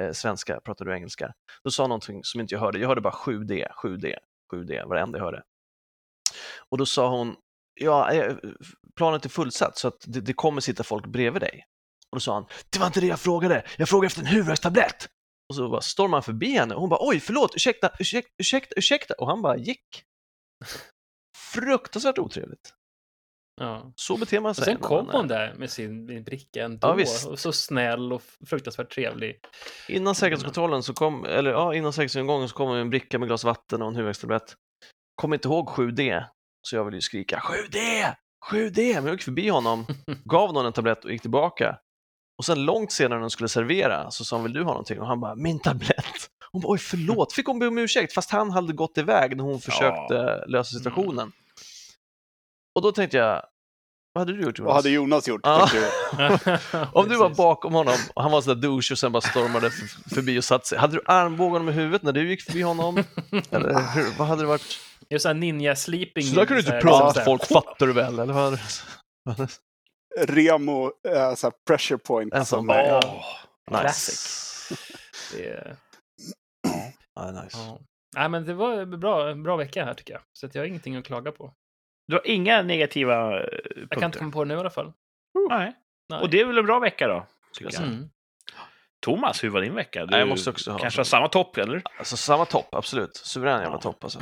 eh, 0.00 0.12
svenska, 0.12 0.60
pratar 0.60 0.84
du 0.84 0.94
engelska? 0.94 1.32
Då 1.64 1.70
sa 1.70 1.86
någonting 1.86 2.24
som 2.24 2.40
inte 2.40 2.54
jag 2.54 2.60
hörde. 2.60 2.78
Jag 2.78 2.88
hörde 2.88 3.00
bara 3.00 3.14
7D, 3.14 3.66
7D, 3.82 4.14
7D, 4.52 4.88
varenda 4.88 5.18
jag 5.18 5.24
hörde. 5.24 5.42
Och 6.70 6.78
då 6.78 6.86
sa 6.86 7.08
hon, 7.08 7.36
ja, 7.74 8.12
eh, 8.12 8.26
eh, 8.26 8.36
planet 8.96 9.24
är 9.24 9.28
fullsatt 9.28 9.78
så 9.78 9.88
att 9.88 10.04
det, 10.06 10.20
det 10.20 10.32
kommer 10.32 10.60
sitta 10.60 10.82
folk 10.82 11.06
bredvid 11.06 11.42
dig. 11.42 11.64
Och 12.10 12.16
då 12.16 12.20
sa 12.20 12.34
han, 12.34 12.46
det 12.70 12.78
var 12.78 12.86
inte 12.86 13.00
det 13.00 13.06
jag 13.06 13.20
frågade, 13.20 13.64
jag 13.78 13.88
frågade 13.88 14.06
efter 14.06 14.20
en 14.20 14.26
huvudvärkstablett. 14.26 15.08
Och 15.48 15.54
så 15.56 15.68
bara 15.68 15.80
stormade 15.80 16.16
han 16.16 16.22
förbi 16.22 16.50
henne 16.50 16.74
och 16.74 16.80
hon 16.80 16.90
bara 16.90 17.08
oj, 17.08 17.20
förlåt, 17.20 17.54
ursäkta, 17.54 17.90
ursäkta, 17.98 18.30
ursäkta, 18.38 18.74
ursäkta. 18.76 19.14
Och 19.14 19.26
han 19.26 19.42
bara 19.42 19.56
gick. 19.56 20.04
Fruktansvärt 21.36 22.18
otrevligt 22.18 22.74
ja. 23.60 23.92
Så 23.94 24.16
beter 24.16 24.40
man 24.40 24.50
Och 24.50 24.56
sig. 24.56 24.64
sen 24.64 24.74
när 24.74 24.88
kom 24.88 25.08
hon 25.12 25.28
där 25.28 25.54
med 25.54 25.70
sin 25.70 26.04
med 26.04 26.24
bricka 26.24 26.64
ändå, 26.64 26.88
Ja, 26.88 26.92
visst. 26.92 27.26
och 27.26 27.38
så 27.38 27.52
snäll 27.52 28.12
och 28.12 28.22
fruktansvärt 28.46 28.94
trevlig. 28.94 29.40
Innan 29.88 30.14
säkerhetskontrollen 30.14 30.82
så 30.82 30.94
kom, 30.94 31.24
eller 31.24 31.50
ja, 31.50 31.74
innan 31.74 31.92
säkerhetsgenomgången 31.92 32.48
så 32.48 32.54
kom 32.54 32.72
en 32.72 32.90
bricka 32.90 33.18
med 33.18 33.28
glas 33.28 33.44
vatten 33.44 33.82
och 33.82 33.88
en 33.88 33.94
huvudvärkstablett. 33.94 34.54
Kom 35.14 35.34
inte 35.34 35.48
ihåg 35.48 35.68
7D, 35.68 36.24
så 36.62 36.76
jag 36.76 36.84
ville 36.84 36.96
ju 36.96 37.00
skrika 37.00 37.38
7D! 37.38 37.78
7D! 38.50 38.94
Men 38.94 39.04
jag 39.06 39.12
gick 39.14 39.22
förbi 39.22 39.48
honom, 39.48 39.86
gav 40.24 40.52
någon 40.52 40.66
en 40.66 40.72
tablett 40.72 41.04
och 41.04 41.12
gick 41.12 41.22
tillbaka. 41.22 41.78
Och 42.38 42.44
sen 42.44 42.64
långt 42.64 42.92
senare 42.92 43.18
när 43.18 43.20
de 43.20 43.30
skulle 43.30 43.48
servera 43.48 44.10
så 44.10 44.24
sa 44.24 44.36
hon, 44.36 44.42
vill 44.42 44.52
du 44.52 44.60
ha 44.62 44.70
någonting? 44.70 45.00
Och 45.00 45.06
han 45.06 45.20
bara, 45.20 45.34
min 45.34 45.60
tablett! 45.60 46.30
Hon 46.52 46.62
bara, 46.62 46.72
oj 46.72 46.78
förlåt, 46.78 47.32
fick 47.32 47.46
hon 47.46 47.58
be 47.58 47.66
om 47.66 47.78
ursäkt 47.78 48.12
fast 48.14 48.30
han 48.30 48.50
hade 48.50 48.72
gått 48.72 48.98
iväg 48.98 49.36
när 49.36 49.44
hon 49.44 49.60
försökte 49.60 50.44
lösa 50.46 50.76
situationen. 50.78 51.32
Och 52.74 52.82
då 52.82 52.92
tänkte 52.92 53.16
jag, 53.16 53.42
vad 54.12 54.20
hade 54.20 54.32
du 54.38 54.42
gjort 54.42 54.58
Jonas? 54.58 54.68
Vad 54.68 54.76
hade 54.76 54.90
Jonas 54.90 55.28
gjort? 55.28 55.42
Du? 55.44 55.48
Om 56.92 57.08
du 57.08 57.16
var 57.16 57.34
bakom 57.36 57.72
honom 57.74 57.94
och 58.14 58.22
han 58.22 58.32
var 58.32 58.40
sådär 58.40 58.62
douche 58.62 58.92
och 58.92 58.98
sen 58.98 59.12
bara 59.12 59.20
stormade 59.20 59.70
förbi 60.14 60.38
och 60.38 60.44
satte 60.44 60.66
sig. 60.68 60.78
Hade 60.78 60.92
du 60.96 61.02
armbågen 61.06 61.68
i 61.68 61.72
huvudet 61.72 62.02
när 62.02 62.12
du 62.12 62.28
gick 62.28 62.42
förbi 62.42 62.62
honom? 62.62 62.96
Eller 63.50 63.94
hur, 63.94 64.18
vad 64.18 64.28
hade 64.28 64.42
det 64.42 64.46
varit? 64.48 64.78
Det 65.08 65.14
är 65.14 65.18
sån 65.18 65.28
här 65.28 65.34
ninja-sleeping. 65.34 66.22
Så 66.22 66.34
där 66.34 66.46
kan 66.46 66.54
du 66.56 66.60
inte 66.60 66.72
här, 66.72 66.80
prata 66.80 67.18
med 67.18 67.24
folk, 67.24 67.44
fattar 67.46 67.86
du 67.86 67.92
väl? 67.92 68.18
Eller 68.18 68.32
vad? 68.34 68.58
Remo, 70.28 70.84
äh, 71.08 71.34
så 71.34 71.46
här 71.46 71.52
pressure 71.66 71.98
point. 71.98 72.34
En 72.34 72.46
som, 72.46 72.58
sån 72.66 72.70
eh, 72.70 72.76
där. 72.76 73.00
Åh, 73.04 73.24
Classic. 73.80 74.72
Det 75.36 75.48
är- 75.48 75.76
Ja, 77.14 77.30
nice. 77.30 77.58
Ja. 77.58 77.78
Nej, 78.16 78.28
men 78.28 78.46
det 78.46 78.54
var 78.54 78.72
en 78.74 79.00
bra, 79.00 79.34
bra 79.34 79.56
vecka 79.56 79.84
här 79.84 79.94
tycker 79.94 80.12
jag. 80.12 80.22
Så 80.32 80.46
att 80.46 80.54
jag 80.54 80.62
har 80.62 80.66
ingenting 80.66 80.96
att 80.96 81.04
klaga 81.04 81.32
på. 81.32 81.52
Du 82.10 82.16
har 82.16 82.26
inga 82.26 82.62
negativa 82.62 83.40
eh, 83.40 83.40
Jag 83.40 83.50
kan 83.74 83.80
inte 83.80 83.98
punkter? 84.00 84.18
komma 84.18 84.32
på 84.32 84.44
det 84.44 84.48
nu 84.48 84.54
i 84.54 84.58
alla 84.58 84.70
fall. 84.70 84.92
Nej. 85.48 85.72
Nej. 86.08 86.20
Och 86.20 86.30
det 86.30 86.40
är 86.40 86.44
väl 86.44 86.58
en 86.58 86.66
bra 86.66 86.78
vecka 86.78 87.08
då? 87.08 87.26
Tycker. 87.52 87.82
Mm. 87.82 88.08
Thomas, 89.02 89.44
hur 89.44 89.48
var 89.50 89.60
din 89.60 89.74
vecka? 89.74 90.00
Du 90.06 90.10
Nej, 90.10 90.18
jag 90.20 90.28
måste 90.28 90.50
också 90.50 90.70
ha 90.70 90.78
kanske 90.78 91.00
har 91.00 91.04
samma 91.04 91.28
topp, 91.28 91.56
eller? 91.58 91.82
Alltså 91.98 92.16
samma 92.16 92.44
topp, 92.44 92.74
absolut. 92.74 93.16
Suverän 93.16 93.60
jävla 93.62 93.76
Ja. 93.76 93.80
topp 93.80 94.04
alltså. 94.04 94.18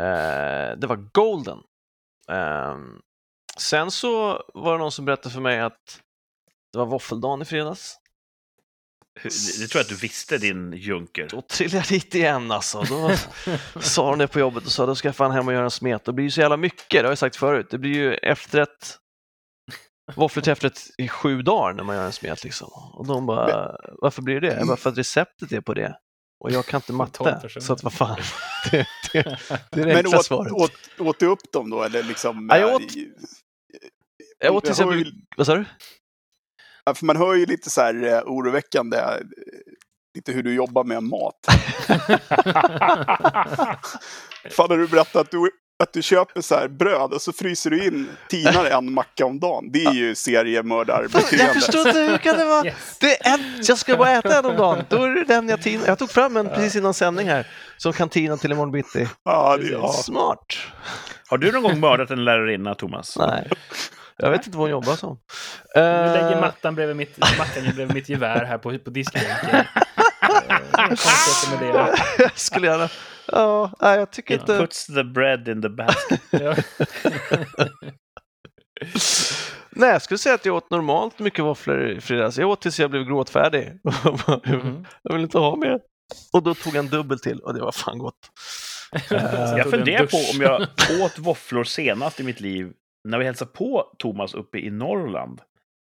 Eh, 0.00 0.76
det 0.76 0.86
var 0.86 0.96
golden. 1.12 1.58
Ehm, 2.30 3.00
sen 3.58 3.90
så 3.90 4.42
var 4.54 4.72
det 4.72 4.78
någon 4.78 4.92
som 4.92 5.04
berättade 5.04 5.32
för 5.34 5.40
mig 5.40 5.60
att 5.60 6.00
det 6.72 6.78
var 6.78 6.86
våffeldagen 6.86 7.42
i 7.42 7.44
fredags. 7.44 7.96
Det, 9.22 9.30
tror 9.30 9.78
jag 9.78 9.80
att 9.80 9.88
du 9.88 9.94
visste, 9.94 10.38
din 10.38 10.72
junker. 10.72 11.28
Då 11.30 11.42
trillade 11.42 11.76
jag 11.76 11.86
dit 11.86 12.14
igen 12.14 12.50
alltså. 12.52 12.82
Då 12.82 13.10
sa 13.80 14.10
de 14.10 14.18
det 14.18 14.28
på 14.28 14.38
jobbet 14.40 14.64
och 14.66 14.72
sa 14.72 14.86
då 14.86 14.94
ska 14.94 15.08
jag 15.08 15.16
fan 15.16 15.30
hem 15.30 15.48
och 15.48 15.54
göra 15.54 15.64
en 15.64 15.70
smet. 15.70 16.04
Det 16.04 16.12
blir 16.12 16.24
ju 16.24 16.30
så 16.30 16.40
jävla 16.40 16.56
mycket, 16.56 16.90
det 16.90 16.98
har 17.02 17.08
jag 17.08 17.18
sagt 17.18 17.36
förut. 17.36 17.66
Det 17.70 17.78
blir 17.78 17.94
ju 17.94 18.14
efterrätt, 18.14 18.98
våfflor 20.14 20.42
till 20.42 20.52
efterrätt 20.52 20.80
i 20.98 21.08
sju 21.08 21.42
dagar 21.42 21.72
när 21.74 21.84
man 21.84 21.96
gör 21.96 22.06
en 22.06 22.12
smet. 22.12 22.44
Liksom. 22.44 22.68
Och 22.94 23.06
de 23.06 23.26
bara, 23.26 23.76
varför 24.02 24.22
blir 24.22 24.40
det 24.40 24.48
det? 24.50 24.56
Jag 24.58 24.66
bara, 24.66 24.76
för 24.76 24.90
att 24.90 24.98
receptet 24.98 25.52
är 25.52 25.60
på 25.60 25.74
det. 25.74 25.96
Och 26.44 26.50
jag 26.52 26.66
kan 26.66 26.78
inte 26.78 26.92
matte, 26.92 27.48
så 27.60 27.72
att 27.72 27.82
vad 27.82 27.92
fan. 27.92 28.20
Det, 28.70 28.86
det, 29.12 29.38
det 29.70 29.80
är 29.80 29.86
det 29.86 29.86
Men 29.86 29.96
enkla 29.96 30.18
åt, 30.18 30.24
svaret. 30.26 30.52
åt, 30.52 30.72
åt 30.98 31.18
du 31.18 31.26
upp 31.26 31.52
dem 31.52 31.70
då? 31.70 31.82
Eller 31.82 32.02
liksom, 32.02 32.48
Ja, 32.52 32.58
jag 32.58 32.68
eh, 32.70 32.74
åt- 32.76 32.96
i- 32.96 33.12
jag 34.38 34.54
åt 34.54 34.64
tills 34.64 34.78
jag 34.78 34.86
hör 34.86 34.92
blev... 34.94 35.06
ju- 35.06 35.12
Vad 35.36 35.46
sa 35.46 35.54
du? 35.54 35.64
För 36.94 37.06
man 37.06 37.16
hör 37.16 37.34
ju 37.34 37.46
lite 37.46 37.70
så 37.70 37.80
här 37.80 38.06
eh, 38.06 38.20
oroväckande, 38.20 38.96
eh, 38.96 39.18
lite 40.14 40.32
hur 40.32 40.42
du 40.42 40.54
jobbar 40.54 40.84
med 40.84 41.02
mat. 41.02 41.34
Fan 44.50 44.70
har 44.70 44.78
du 44.78 44.88
berättat 44.88 45.16
att 45.16 45.30
du, 45.30 45.50
att 45.82 45.92
du 45.92 46.02
köper 46.02 46.40
så 46.40 46.54
här 46.54 46.68
bröd 46.68 47.12
och 47.12 47.22
så 47.22 47.32
fryser 47.32 47.70
du 47.70 47.86
in, 47.86 48.08
tinar 48.28 48.64
en 48.64 48.92
macka 48.92 49.26
om 49.26 49.40
dagen. 49.40 49.70
Det 49.72 49.84
är 49.84 49.92
ju 49.92 50.14
seriemördarbeteende. 50.14 51.44
Jag 51.44 51.54
förstår 51.54 51.86
inte, 51.86 51.98
hur 52.00 52.18
kan 52.18 52.36
det 52.36 52.44
vara? 52.44 52.64
Yes. 52.66 52.98
Det 53.00 53.26
är 53.26 53.34
en, 53.34 53.40
jag 53.62 53.78
ska 53.78 53.96
bara 53.96 54.10
äta 54.10 54.38
en 54.38 54.44
om 54.44 54.56
dagen, 54.56 54.84
då 54.88 55.02
är 55.02 55.08
det 55.08 55.24
den 55.24 55.48
jag 55.48 55.62
tinar. 55.62 55.86
Jag 55.86 55.98
tog 55.98 56.10
fram 56.10 56.36
en 56.36 56.48
precis 56.48 56.76
innan 56.76 56.94
sändning 56.94 57.28
här, 57.28 57.46
som 57.76 57.92
kan 57.92 58.08
tina 58.08 58.36
till 58.36 58.52
imorgon 58.52 58.72
bitti. 58.72 59.08
Ja, 59.24 59.56
det, 59.56 59.68
ja. 59.68 59.92
Smart. 59.92 60.46
Har 61.26 61.38
du 61.38 61.52
någon 61.52 61.62
gång 61.62 61.80
mördat 61.80 62.10
en 62.10 62.24
lärarinna, 62.24 62.74
Thomas? 62.74 63.16
Nej, 63.18 63.50
jag 64.16 64.30
vet 64.30 64.46
inte 64.46 64.58
vad 64.58 64.64
hon 64.64 64.70
jobbar 64.70 64.96
som. 64.96 65.18
Nu 65.74 65.80
lägger 65.80 66.32
Eh, 66.32 66.40
mattan 66.40 66.74
bredvid 66.74 66.96
mitt, 66.96 67.18
mackan 67.18 67.64
bredvid 67.74 67.94
mitt 67.94 68.08
gevär 68.08 68.44
här 68.44 68.58
på, 68.58 68.78
på 68.78 68.90
diskbänken. 68.90 69.64
Eh, 70.78 71.94
jag 72.18 72.38
skulle 72.38 72.66
gärna... 72.66 72.88
Ja, 73.26 73.72
nej, 73.80 73.98
jag 73.98 74.10
tycker 74.10 74.34
inte... 74.34 74.58
Puts 74.58 74.86
the 74.86 75.04
bread 75.04 75.48
in 75.48 75.62
the 75.62 75.68
basket. 75.68 76.20
Nej, 79.70 79.90
jag 79.90 80.02
skulle 80.02 80.18
säga 80.18 80.34
att 80.34 80.44
jag 80.44 80.56
åt 80.56 80.70
normalt 80.70 81.18
mycket 81.18 81.44
våfflor 81.44 81.90
i 81.90 82.00
fredags. 82.00 82.38
Jag 82.38 82.50
åt 82.50 82.60
tills 82.60 82.80
jag 82.80 82.90
blev 82.90 83.04
gråtfärdig. 83.04 83.72
Jag 85.02 85.12
vill 85.12 85.22
inte 85.22 85.38
ha 85.38 85.56
mer. 85.56 85.78
Och 86.32 86.42
då 86.42 86.54
tog 86.54 86.74
jag 86.74 86.84
en 86.84 86.90
dubbel 86.90 87.18
till 87.20 87.40
och 87.40 87.54
det 87.54 87.60
var 87.60 87.72
fan 87.72 87.98
gott. 87.98 88.30
Jag 89.10 89.58
en 89.58 89.70
funderar 89.70 90.06
på 90.06 90.16
om 90.16 90.40
jag 90.40 90.62
åt 91.02 91.18
våfflor 91.18 91.64
senast 91.64 92.20
i 92.20 92.22
mitt 92.22 92.40
liv 92.40 92.72
när 93.04 93.18
vi 93.18 93.24
hälsade 93.24 93.50
på 93.50 93.94
Thomas 93.98 94.34
uppe 94.34 94.58
i 94.58 94.70
Norrland. 94.70 95.40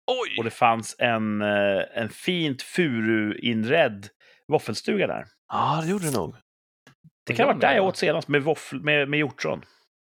Oj! 0.06 0.38
Och 0.38 0.44
det 0.44 0.50
fanns 0.50 0.96
en, 0.98 1.42
eh, 1.42 1.82
en 1.94 2.08
fint 2.08 2.62
furuinredd 2.62 4.08
våffelstuga 4.48 5.06
där. 5.06 5.26
Ja, 5.48 5.80
det 5.82 5.90
gjorde 5.90 6.04
det 6.04 6.16
nog. 6.16 6.36
Det 7.26 7.34
kan 7.34 7.46
ha 7.46 7.52
varit 7.52 7.60
där 7.60 7.74
jag 7.74 7.84
åt 7.84 7.96
senast 7.96 8.28
med, 8.28 8.42
våffl, 8.42 8.80
med, 8.80 9.08
med 9.08 9.18
hjortron. 9.18 9.64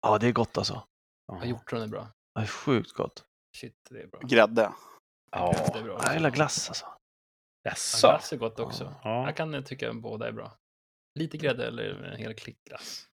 Ja, 0.02 0.18
det 0.18 0.26
är 0.26 0.32
gott 0.32 0.58
alltså. 0.58 0.82
Ja, 1.26 1.44
hjortron 1.44 1.82
är 1.82 1.86
bra. 1.86 2.08
Det 2.34 2.40
är 2.40 2.46
sjukt 2.46 2.92
gott. 2.92 3.24
Shit, 3.56 3.74
det 3.90 4.02
är 4.02 4.06
bra. 4.06 4.20
Grädde. 4.20 4.72
Ja. 5.30 5.54
Jag 6.02 6.14
gillar 6.14 6.30
glass 6.30 6.68
alltså. 6.68 6.86
Ja, 7.62 7.70
jaså? 7.70 8.08
glass 8.08 8.32
är 8.32 8.36
gott 8.36 8.60
också. 8.60 8.94
Ja. 9.04 9.26
Jag 9.26 9.36
kan 9.36 9.64
tycka 9.64 9.90
att 9.90 9.96
båda 9.96 10.28
är 10.28 10.32
bra. 10.32 10.58
Lite 11.14 11.38
grädde 11.38 11.66
eller 11.66 12.02
en 12.02 12.16
hel 12.16 12.34
klick 12.34 12.64
glass. 12.64 13.07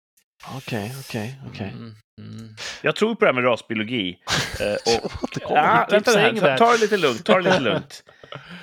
Okej, 0.47 0.93
okej, 0.99 1.35
okej. 1.47 1.67
Mm, 1.67 1.93
mm. 2.19 2.55
Jag 2.81 2.95
tror 2.95 3.15
på 3.15 3.25
det 3.25 3.31
här 3.31 3.41
med 3.41 3.43
rasbiologi. 3.43 4.17
Eh, 4.59 4.95
och, 5.03 5.11
ja, 5.39 5.81
inte 5.81 5.95
vänta 5.95 6.11
säga 6.11 6.33
här, 6.33 6.57
ta, 6.57 6.65
ta 6.65 6.71
det 6.71 6.81
lite 6.81 6.97
lugnt. 6.97 7.25
Ta 7.25 7.35
det 7.35 7.41
lite 7.41 7.59
lugnt. 7.69 8.03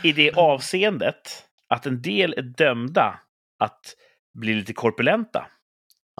I 0.02 0.12
det 0.12 0.32
avseendet 0.32 1.44
att 1.68 1.86
en 1.86 2.02
del 2.02 2.34
är 2.36 2.42
dömda 2.42 3.20
att 3.58 3.80
bli 4.38 4.54
lite 4.54 4.72
korpulenta. 4.72 5.46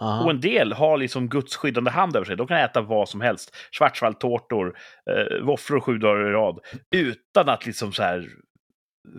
Och 0.01 0.07
Aha. 0.07 0.31
en 0.31 0.41
del 0.41 0.73
har 0.73 0.97
liksom 0.97 1.29
Guds 1.29 1.57
skyddande 1.57 1.91
hand 1.91 2.17
över 2.17 2.27
sig. 2.27 2.37
De 2.37 2.47
kan 2.47 2.57
äta 2.57 2.81
vad 2.81 3.09
som 3.09 3.21
helst. 3.21 3.57
Schwarzwaldtårtor, 3.73 4.79
eh, 5.11 5.45
våfflor 5.45 5.81
sju 5.81 5.99
dagar 5.99 6.29
i 6.29 6.33
rad. 6.33 6.59
Utan 6.91 7.49
att 7.49 7.67
liksom 7.67 7.93
så 7.93 8.03
här 8.03 8.29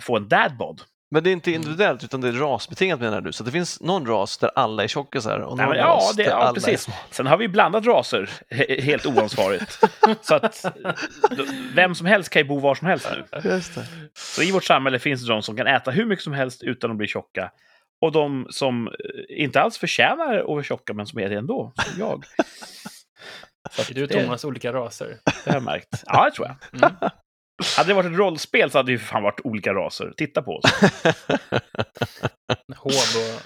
få 0.01 0.17
en 0.17 0.27
dadbod. 0.27 0.81
Men 1.11 1.23
det 1.23 1.29
är 1.29 1.31
inte 1.31 1.51
individuellt 1.51 2.03
utan 2.03 2.21
det 2.21 2.27
är 2.27 2.31
rasbetingat 2.31 2.99
menar 2.99 3.21
du? 3.21 3.31
Så 3.31 3.43
det 3.43 3.51
finns 3.51 3.81
någon 3.81 4.05
ras 4.07 4.37
där 4.37 4.51
alla 4.55 4.83
är 4.83 4.87
tjockisar 4.87 5.39
och 5.39 5.57
Nej, 5.57 5.65
någon 5.65 5.75
men, 5.75 5.83
ja, 5.83 5.87
ras 5.95 6.15
det, 6.15 6.23
där 6.23 6.29
ja, 6.29 6.35
alla 6.37 6.53
precis. 6.53 6.87
är... 6.87 6.93
Sen 7.11 7.27
har 7.27 7.37
vi 7.37 7.47
blandat 7.47 7.85
raser, 7.85 8.29
he- 8.49 8.81
helt 8.81 9.05
oansvarigt. 9.05 9.79
så 10.21 10.35
att 10.35 10.65
vem 11.75 11.95
som 11.95 12.05
helst 12.07 12.29
kan 12.29 12.41
ju 12.41 12.47
bo 12.47 12.59
var 12.59 12.75
som 12.75 12.87
helst 12.87 13.07
nu. 13.11 13.49
Just 13.49 13.75
det. 13.75 13.85
Så 14.13 14.41
i 14.43 14.51
vårt 14.51 14.63
samhälle 14.63 14.99
finns 14.99 15.21
det 15.27 15.33
de 15.33 15.41
som 15.41 15.55
kan 15.57 15.67
äta 15.67 15.91
hur 15.91 16.05
mycket 16.05 16.23
som 16.23 16.33
helst 16.33 16.63
utan 16.63 16.91
att 16.91 16.97
bli 16.97 17.07
tjocka. 17.07 17.51
Och 18.01 18.11
de 18.11 18.47
som 18.49 18.87
eh, 18.87 18.93
inte 19.43 19.61
alls 19.61 19.77
förtjänar 19.77 20.37
att 20.39 20.45
vara 20.47 20.63
tjocka, 20.63 20.93
men 20.93 21.05
som 21.07 21.19
är 21.19 21.29
det 21.29 21.35
ändå, 21.35 21.73
som 21.85 21.99
jag. 21.99 22.23
Så 23.71 23.81
Är 23.81 23.85
att 23.85 23.95
du 23.95 24.05
det, 24.05 24.21
Thomas 24.23 24.45
olika 24.45 24.73
raser? 24.73 25.17
det 25.25 25.49
har 25.51 25.53
jag 25.53 25.63
märkt. 25.63 26.03
Ja, 26.05 26.25
det 26.25 26.31
tror 26.31 26.47
jag. 26.47 26.83
Mm. 26.83 26.95
Hade 27.77 27.89
det 27.89 27.93
varit 27.93 28.11
ett 28.11 28.17
rollspel 28.17 28.71
så 28.71 28.77
hade 28.77 28.87
det 28.87 28.91
ju 28.91 28.99
fan 28.99 29.23
varit 29.23 29.39
olika 29.43 29.73
raser. 29.73 30.13
Titta 30.17 30.41
på 30.41 30.51
oss. 30.51 30.63
Håb 32.77 32.91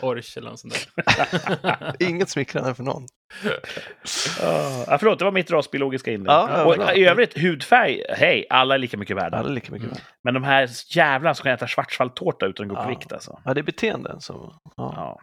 och 0.02 0.10
orch 0.10 0.38
eller 0.38 0.50
något 0.50 0.60
sånt 0.60 0.88
där. 0.96 1.96
Inget 2.10 2.30
smickrande 2.30 2.76
för 2.76 2.84
någon. 2.84 3.04
Uh, 3.46 4.98
förlåt, 5.00 5.20
det 5.20 5.26
var 5.26 5.32
mitt 5.32 5.52
rasbiologiska 5.52 6.12
inlägg. 6.12 6.34
Ja, 6.34 6.64
och 6.66 6.76
bra. 6.76 6.94
i 6.94 7.06
övrigt, 7.06 7.38
hudfärg, 7.38 8.04
hej, 8.10 8.46
alla 8.50 8.74
är 8.74 8.78
lika 8.78 8.98
mycket 8.98 9.18
värda. 9.18 9.38
Alla 9.38 9.50
är 9.50 9.54
lika 9.54 9.72
mycket 9.72 9.88
värda. 9.90 10.02
Men 10.24 10.34
de 10.34 10.44
här 10.44 10.70
jävlarna 10.96 11.36
som 11.36 11.44
kan 11.44 11.54
äta 11.54 11.68
schwarzwaldtårta 11.68 12.46
utan 12.46 12.66
att 12.66 12.76
gå 12.78 12.82
i 12.82 12.84
Ja. 12.84 12.90
vikt 12.90 13.14
alltså. 13.14 13.40
Ja, 13.46 13.54
det 13.54 13.62
är 13.62 13.64
beteenden 13.64 14.22
som... 14.22 14.60
Ja. 14.78 15.20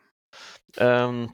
Ja. 0.76 0.84
Um, 1.04 1.28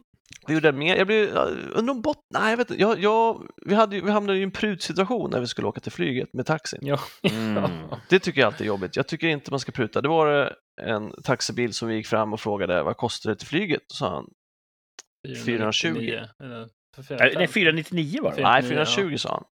vad 0.47 0.55
gjorde 0.55 0.73
mer? 0.73 0.97
Jag 0.97 1.07
blev... 1.07 1.29
ja, 1.35 1.45
Undrar 1.75 1.95
om 1.95 2.03
bot... 2.03 2.19
Nej, 2.35 2.51
jag 2.51 2.57
vet 2.57 2.71
inte. 2.71 2.83
Jag, 2.83 2.99
jag, 3.01 3.47
vi, 3.67 3.75
hade, 3.75 3.97
ju- 3.97 4.03
vi 4.03 4.11
hamnade 4.11 4.39
i 4.39 4.43
en 4.43 4.51
prutsituation 4.51 5.31
när 5.31 5.41
vi 5.41 5.47
skulle 5.47 5.67
åka 5.69 5.81
till 5.81 5.93
flyget 5.93 6.33
med 6.33 6.47
taxin. 6.47 6.81
Ja. 6.83 6.99
Mm. 7.31 7.71
Det 8.09 8.19
tycker 8.19 8.41
jag 8.41 8.47
alltid 8.47 8.61
är 8.61 8.69
jobbigt. 8.69 8.97
Jag 8.97 9.07
tycker 9.09 9.27
inte 9.29 9.51
man 9.51 9.61
ska 9.61 9.73
pruta. 9.73 10.01
Det 10.01 10.09
var 10.09 10.57
en 10.83 11.12
taxibil 11.23 11.73
som 11.75 11.89
vi 11.89 11.95
gick 11.95 12.07
fram 12.07 12.33
och 12.33 12.41
frågade 12.41 12.83
vad 12.83 12.97
kostar 12.97 13.31
det 13.31 13.37
till 13.37 13.49
flyget? 13.49 13.81
Och 13.91 13.97
sa 13.97 14.11
han, 14.11 14.27
420. 15.45 15.89
499, 15.95 16.29
eller- 16.43 16.69
för 16.97 17.17
Nej, 17.19 17.31
fem- 17.31 17.39
nej, 17.39 17.49
499 17.49 18.23
var 18.23 18.35
det 18.37 18.43
nej, 18.43 18.62
Ja. 18.62 18.69
420 18.69 19.17
sa 19.17 19.31
han. 19.33 19.45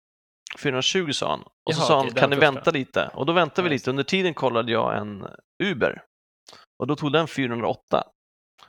420 0.59 1.11
sa 1.13 1.31
han. 1.31 1.41
Och 1.41 1.75
så 1.75 1.81
Jaha, 1.81 1.87
sa 1.87 1.97
han, 1.97 2.07
okej, 2.07 2.21
kan 2.21 2.31
ni 2.31 2.37
första. 2.37 2.53
vänta 2.53 2.71
lite? 2.71 3.11
Och 3.15 3.27
då 3.27 3.33
väntade 3.33 3.63
vi 3.63 3.69
Ja, 3.69 3.73
lite. 3.75 3.91
Under 3.91 4.03
tiden 4.05 4.35
kollade 4.35 4.73
jag 4.73 4.97
en 4.99 5.27
Uber. 5.65 6.03
Och 6.79 6.87
då 6.87 6.97
tog 6.97 7.13
den 7.13 7.29
408. 7.29 8.05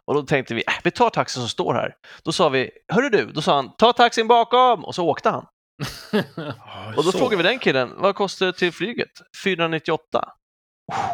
Och 0.08 0.14
då 0.14 0.24
tänkte 0.24 0.54
vi, 0.56 0.64
äh, 0.68 0.74
vi 0.84 0.92
tar 0.92 1.10
taxin 1.10 1.42
som 1.42 1.50
står 1.50 1.74
här. 1.74 1.96
Då 2.24 2.32
sa 2.32 2.50
vi, 2.50 2.72
hörru 2.94 3.10
du, 3.10 3.26
då 3.26 3.42
sa 3.42 3.56
han, 3.56 3.76
ta 3.76 3.94
taxin 3.94 4.28
bakom! 4.28 4.86
Och 4.86 4.96
så 4.96 5.10
åkte 5.10 5.30
han. 5.30 5.46
Och 6.98 7.04
då 7.04 7.12
Så. 7.12 7.18
frågade 7.18 7.44
vi 7.44 7.50
den 7.50 7.60
killen, 7.60 7.94
vad 7.98 8.16
kostar 8.16 8.46
det 8.46 8.54
till 8.54 8.72
flyget? 8.72 9.12
498. 9.44 10.34
Oh, 10.92 11.12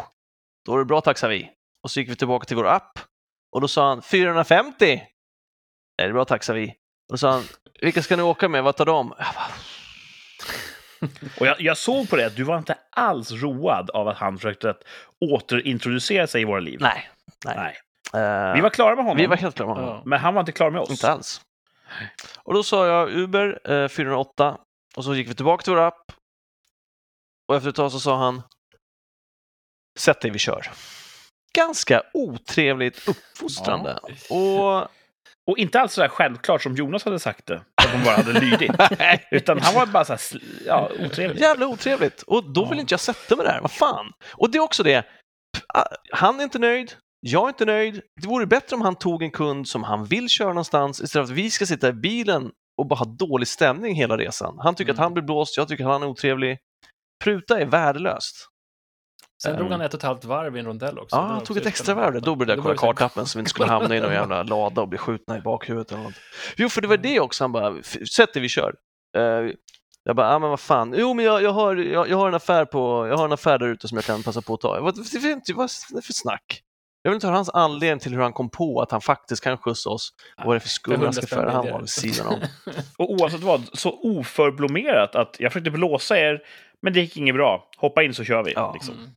Då 0.66 0.74
är 0.74 0.78
det 0.78 0.84
bra 0.84 1.14
sa 1.14 1.28
vi. 1.28 1.50
Och 1.84 1.90
så 1.90 2.00
gick 2.00 2.08
vi 2.10 2.16
tillbaka 2.16 2.44
till 2.44 2.56
vår 2.56 2.66
app 2.66 2.98
och 3.52 3.60
då 3.60 3.68
sa 3.68 3.88
han 3.88 4.02
450. 4.02 5.02
Är 6.02 6.06
det 6.06 6.12
bra 6.12 6.38
sa 6.40 6.52
vi. 6.52 6.68
Och 6.68 6.74
då 7.12 7.16
sa 7.16 7.30
han, 7.32 7.42
vilka 7.80 8.02
ska 8.02 8.16
ni 8.16 8.22
åka 8.22 8.48
med? 8.48 8.64
Vad 8.64 8.76
tar 8.76 8.86
de? 8.86 9.14
Jag 9.18 9.34
bara, 9.34 9.50
Och 11.40 11.46
jag, 11.46 11.60
jag 11.60 11.76
såg 11.76 12.10
på 12.10 12.16
det 12.16 12.26
att 12.26 12.36
du 12.36 12.42
var 12.42 12.58
inte 12.58 12.78
alls 12.90 13.32
road 13.32 13.90
av 13.90 14.08
att 14.08 14.16
han 14.16 14.38
försökte 14.38 14.70
att 14.70 14.82
återintroducera 15.20 16.26
sig 16.26 16.42
i 16.42 16.44
våra 16.44 16.60
liv. 16.60 16.78
Nej. 16.80 17.10
Nej. 17.44 17.56
Nej. 17.56 17.76
Vi 18.54 18.60
var 18.60 18.70
klara 18.70 18.94
med 18.96 19.04
honom, 19.04 19.16
vi 19.16 19.26
var 19.26 19.36
helt 19.36 19.56
klara 19.56 19.68
med 19.74 19.76
honom. 19.84 19.94
Ja. 19.96 20.02
men 20.06 20.18
han 20.20 20.34
var 20.34 20.40
inte 20.40 20.52
klar 20.52 20.70
med 20.70 20.80
oss. 20.80 20.90
Inte 20.90 21.10
alls. 21.10 21.40
Och 22.38 22.54
då 22.54 22.62
sa 22.62 22.86
jag 22.86 23.10
Uber 23.10 23.70
eh, 23.72 23.88
408 23.88 24.58
och 24.96 25.04
så 25.04 25.14
gick 25.14 25.28
vi 25.28 25.34
tillbaka 25.34 25.62
till 25.62 25.72
vår 25.72 25.80
app 25.80 26.12
och 27.48 27.56
efter 27.56 27.70
ett 27.70 27.76
tag 27.76 27.92
så 27.92 28.00
sa 28.00 28.16
han 28.18 28.42
Sätt 29.98 30.20
dig, 30.20 30.30
vi 30.30 30.38
kör. 30.38 30.70
Ganska 31.56 32.02
otrevligt 32.14 33.08
uppfostrande. 33.08 33.98
Och 34.30 34.88
Och 35.46 35.58
inte 35.58 35.80
alls 35.80 35.92
så 35.92 36.00
där 36.00 36.08
självklart 36.08 36.62
som 36.62 36.74
Jonas 36.76 37.04
hade 37.04 37.18
sagt 37.18 37.46
det, 37.46 37.56
att 37.56 37.92
de 37.92 38.04
bara 38.04 38.16
hade 38.16 38.40
lydit. 38.40 38.70
Utan 39.30 39.60
han 39.60 39.74
var 39.74 39.86
bara 39.86 40.18
så 40.18 40.38
ja, 40.66 40.90
otrevlig. 41.00 41.40
Jävla 41.40 41.66
otrevligt. 41.66 42.22
Och 42.22 42.44
då 42.52 42.64
vill 42.64 42.78
Ja. 42.78 42.80
inte 42.80 42.92
jag 42.92 43.00
sätta 43.00 43.36
mig 43.36 43.46
där. 43.46 43.60
Vad 43.60 43.70
fan? 43.72 44.12
Och 44.32 44.50
det 44.50 44.58
är 44.58 44.62
också 44.62 44.82
det. 44.82 45.06
Han 46.12 46.40
är 46.40 46.44
inte 46.44 46.58
nöjd. 46.58 46.94
Jag 47.24 47.44
är 47.44 47.48
inte 47.48 47.64
nöjd. 47.64 48.02
Det 48.22 48.28
vore 48.28 48.46
bättre 48.46 48.76
om 48.76 48.82
han 48.82 48.94
tog 48.96 49.22
en 49.22 49.30
kund 49.30 49.68
som 49.68 49.82
han 49.84 50.04
vill 50.04 50.28
köra 50.28 50.48
någonstans 50.48 51.00
istället 51.00 51.28
för 51.28 51.32
att 51.34 51.38
vi 51.38 51.50
ska 51.50 51.66
sitta 51.66 51.88
i 51.88 51.92
bilen 51.92 52.50
och 52.78 52.86
bara 52.86 52.94
ha 52.96 53.04
dålig 53.06 53.48
stämning 53.48 53.94
hela 53.94 54.16
resan. 54.18 54.56
Han 54.58 54.74
tycker 54.74 54.90
Mm. 54.92 55.00
att 55.00 55.04
han 55.04 55.12
blir 55.14 55.22
blåst, 55.22 55.56
jag 55.56 55.68
tycker 55.68 55.84
att 55.84 55.90
han 55.90 56.02
är 56.02 56.06
otrevlig. 56.06 56.58
Pruta 57.24 57.60
är 57.60 57.66
värdelöst. 57.66 58.48
Sen 59.42 59.56
drog 59.56 59.66
Ehm. 59.66 59.72
han 59.72 59.80
ett 59.80 59.94
och 59.94 59.98
ett 60.00 60.02
halvt 60.04 60.24
varv 60.24 60.56
i 60.56 60.60
en 60.60 60.66
rondell 60.66 60.98
också. 60.98 61.16
Ja, 61.16 61.22
han 61.22 61.44
tog 61.44 61.56
ett 61.56 61.66
extra 61.66 61.94
varv 61.94 62.12
där. 62.12 62.20
Då 62.20 62.34
började 62.36 62.62
jag 62.68 62.76
kolla 62.76 63.10
det 63.14 63.26
så 63.26 63.38
vi 63.38 63.40
inte 63.40 63.50
skulle 63.50 63.68
hamna 63.72 63.96
i 63.96 64.00
någon 64.00 64.12
jävla 64.12 64.42
lada 64.42 64.80
och 64.80 64.88
bli 64.88 64.98
skjutna 64.98 65.38
i 65.38 65.40
bakhuvudet 65.40 65.92
eller 65.92 66.02
något. 66.02 66.14
Jo, 66.56 66.68
för 66.68 66.80
det 66.80 66.88
var 66.88 66.96
det 66.96 67.20
också. 67.20 67.44
Han 67.44 67.52
bara, 67.52 67.78
"F- 67.80 68.08
sätt 68.16 68.32
dig, 68.32 68.42
vi 68.42 68.48
kör. 68.48 68.74
Eh, 69.16 69.22
jag 70.04 70.16
bara, 70.16 70.32
ja 70.32 70.38
men 70.38 70.50
vad 70.50 70.60
fan. 70.60 70.94
Jo, 70.98 71.14
men 71.14 71.24
jag, 71.24 71.42
jag, 71.42 71.50
har, 71.52 71.76
jag, 71.76 72.08
jag, 72.08 72.16
har 72.16 72.28
en 72.28 72.34
affär 72.34 72.64
på, 72.64 73.06
jag 73.08 73.16
har 73.16 73.24
en 73.24 73.32
affär 73.32 73.58
där 73.58 73.66
ute 73.68 73.88
som 73.88 73.96
jag 73.96 74.04
kan 74.04 74.22
passa 74.22 74.42
på 74.42 74.54
att 74.54 74.60
ta. 74.60 74.80
Vad 74.80 74.98
är 74.98 75.94
det 75.94 76.02
för 76.02 76.12
snack? 76.12 76.62
Jag 77.02 77.10
vill 77.10 77.14
inte 77.16 77.26
höra 77.26 77.36
hans 77.36 77.50
anledning 77.50 77.98
till 78.00 78.12
hur 78.14 78.20
han 78.22 78.32
kom 78.32 78.50
på 78.50 78.80
att 78.82 78.90
han 78.90 79.00
faktiskt 79.00 79.44
kan 79.44 79.58
skjutsa 79.58 79.90
oss. 79.90 80.12
Och 80.38 80.44
vad 80.44 80.54
det 80.54 80.58
är 80.58 80.60
för 80.60 80.68
skumraskaffär 80.68 81.26
spänn 81.26 81.38
han 81.48 81.48
billigare. 81.62 81.72
var 81.72 81.80
vid 81.80 81.90
sidan 81.90 82.26
om. 82.26 82.40
Och 82.98 83.10
oavsett 83.10 83.40
vad, 83.40 83.68
så 83.78 84.00
oförblommerat 84.02 85.14
att 85.14 85.36
jag 85.38 85.52
försökte 85.52 85.70
blåsa 85.70 86.18
er 86.18 86.42
Men 86.82 86.92
det 86.92 87.00
gick 87.00 87.16
inget 87.16 87.34
bra. 87.34 87.70
Hoppa 87.76 88.02
in 88.02 88.14
så 88.14 88.24
kör 88.24 88.42
vi. 88.44 88.52
Ja. 88.52 88.72
Liksom. 88.74 88.94
Mm. 88.94 89.10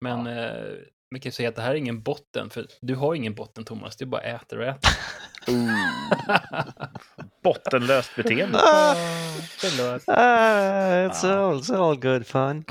Men 0.00 0.26
eh, 0.38 0.72
vi 1.10 1.20
kan 1.20 1.32
säga 1.32 1.48
att 1.48 1.56
det 1.56 1.62
här 1.62 1.70
är 1.70 1.74
ingen 1.74 2.02
botten, 2.02 2.50
för 2.50 2.66
du 2.80 2.94
har 2.94 3.14
ingen 3.14 3.34
botten, 3.34 3.64
Thomas. 3.64 3.96
Du 3.96 4.06
bara 4.06 4.20
äter 4.22 4.58
och 4.58 4.64
äter. 4.64 4.90
Bottenlöst 7.42 8.16
beteende. 8.16 8.58
Ah, 8.58 8.94
Förlåt. 9.58 10.02
ah, 10.06 11.08
it's, 11.08 11.26
Ja. 11.26 11.34
all, 11.38 11.58
it's 11.60 11.76
all 11.76 11.96
good 11.96 12.26
fun. 12.26 12.64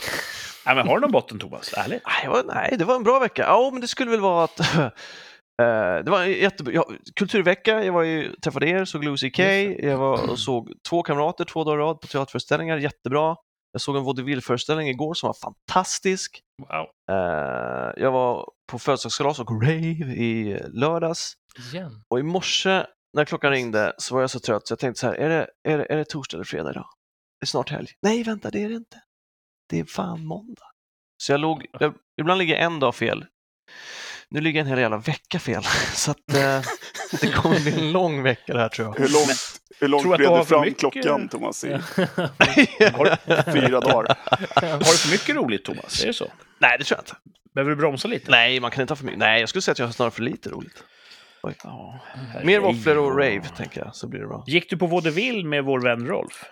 Nej, 0.65 0.75
men 0.75 0.87
har 0.87 0.95
du 0.95 1.01
någon 1.01 1.11
botten, 1.11 1.39
Thomas? 1.39 1.73
Ärligt? 1.77 2.01
Nej, 2.05 2.21
det 2.23 2.29
var, 2.29 2.43
nej, 2.43 2.75
det 2.79 2.85
var 2.85 2.95
en 2.95 3.03
bra 3.03 3.19
vecka. 3.19 3.41
Ja, 3.41 3.69
men 3.71 3.81
det 3.81 3.87
skulle 3.87 4.11
väl 4.11 4.19
vara 4.19 4.43
att... 4.43 4.59
eh, 5.61 6.03
det 6.05 6.07
var 6.07 6.23
en 6.23 6.31
jättebra... 6.31 6.73
Ja, 6.73 6.87
kulturvecka, 7.15 7.83
jag 7.83 7.93
var 7.93 8.03
ju, 8.03 8.35
träffade 8.35 8.69
er, 8.69 8.85
såg 8.85 9.03
Lucy 9.03 9.31
Kay, 9.31 9.67
det. 9.67 9.87
jag 9.87 9.97
var 9.97 10.29
och 10.29 10.39
såg 10.39 10.71
två 10.89 11.03
kamrater 11.03 11.45
två 11.45 11.63
dagar 11.63 11.77
i 11.77 11.81
rad 11.81 12.01
på 12.01 12.07
teaterföreställningar, 12.07 12.77
jättebra. 12.77 13.35
Jag 13.71 13.81
såg 13.81 13.97
en 13.97 14.03
vaudeville-föreställning 14.03 14.89
igår 14.89 15.13
som 15.13 15.27
var 15.27 15.33
fantastisk. 15.33 16.41
Wow. 16.61 16.87
Eh, 17.11 17.93
jag 17.97 18.11
var 18.11 18.49
på 18.71 18.79
födelsedagskalas 18.79 19.39
och 19.39 19.61
rave 19.61 20.15
i 20.15 20.61
lördags. 20.73 21.33
Igen. 21.73 22.03
Och 22.09 22.19
i 22.19 22.23
morse 22.23 22.85
när 23.15 23.25
klockan 23.25 23.51
ringde 23.51 23.93
så 23.97 24.15
var 24.15 24.21
jag 24.21 24.29
så 24.29 24.39
trött 24.39 24.67
så 24.67 24.71
jag 24.71 24.79
tänkte 24.79 24.99
så 24.99 25.07
här, 25.07 25.13
är 25.13 25.29
det, 25.29 25.47
är 25.69 25.77
det, 25.77 25.85
är 25.93 25.97
det 25.97 26.05
torsdag 26.05 26.37
eller 26.37 26.45
fredag 26.45 26.69
idag? 26.69 26.87
Det 27.39 27.43
är 27.43 27.47
snart 27.47 27.69
helg. 27.69 27.87
Nej, 28.01 28.23
vänta, 28.23 28.49
det 28.51 28.63
är 28.63 28.69
det 28.69 28.75
inte. 28.75 29.01
Det 29.69 29.79
är 29.79 29.83
fan 29.85 30.25
måndag. 30.25 30.63
Så 31.17 31.31
jag 31.31 31.39
låg, 31.39 31.65
jag, 31.79 31.93
ibland 32.21 32.37
ligger 32.37 32.53
jag 32.55 32.63
en 32.63 32.79
dag 32.79 32.95
fel. 32.95 33.25
Nu 34.29 34.41
ligger 34.41 34.59
jag 34.59 34.65
en 34.65 34.69
hel 34.69 34.79
jävla 34.79 34.97
vecka 34.97 35.39
fel. 35.39 35.63
Så 35.93 36.11
att 36.11 36.33
eh, 36.33 36.61
det 37.21 37.31
kommer 37.31 37.59
bli 37.59 37.73
en 37.73 37.91
lång 37.91 38.23
vecka 38.23 38.53
det 38.53 38.59
här 38.59 38.69
tror 38.69 38.87
jag. 38.87 38.93
Hur 39.05 39.13
långt, 39.13 39.61
hur 39.79 39.87
långt 39.87 40.03
Tror 40.03 40.11
du 40.13 40.17
blev 40.17 40.37
du 40.39 40.45
fram 40.45 40.61
mycket- 40.61 40.79
klockan, 40.79 41.29
Thomas? 41.29 41.63
I 41.63 41.71
Har, 41.73 43.51
fyra 43.51 43.79
dagar? 43.79 44.17
har 44.55 44.77
du 44.77 44.97
för 44.97 45.11
mycket 45.11 45.35
roligt, 45.35 45.65
Thomas? 45.65 46.03
Är 46.03 46.07
det 46.07 46.13
så? 46.13 46.27
Nej, 46.59 46.77
det 46.79 46.83
tror 46.83 46.97
jag 46.97 47.01
inte. 47.03 47.15
Behöver 47.53 47.69
du 47.69 47.75
bromsa 47.75 48.07
lite? 48.07 48.31
Nej, 48.31 48.59
man 48.59 48.71
kan 48.71 48.81
inte 48.81 48.91
ha 48.91 48.95
för 48.95 49.05
mycket. 49.05 49.19
Nej, 49.19 49.39
jag 49.39 49.49
skulle 49.49 49.61
säga 49.61 49.71
att 49.71 49.79
jag 49.79 49.85
har 49.85 49.93
snarare 49.93 50.11
för 50.11 50.21
lite 50.21 50.49
roligt. 50.49 50.83
Ja, 51.63 51.99
Mer 52.43 52.59
våfflor 52.59 52.97
och 52.97 53.11
rave, 53.17 53.41
tänker 53.57 53.79
jag, 53.85 53.95
så 53.95 54.07
blir 54.07 54.19
det 54.19 54.27
bra. 54.27 54.43
Gick 54.47 54.69
du 54.69 54.77
på 54.77 54.87
vaudeville 54.87 55.43
med 55.47 55.63
vår 55.63 55.79
vän 55.81 56.07
Rolf? 56.07 56.43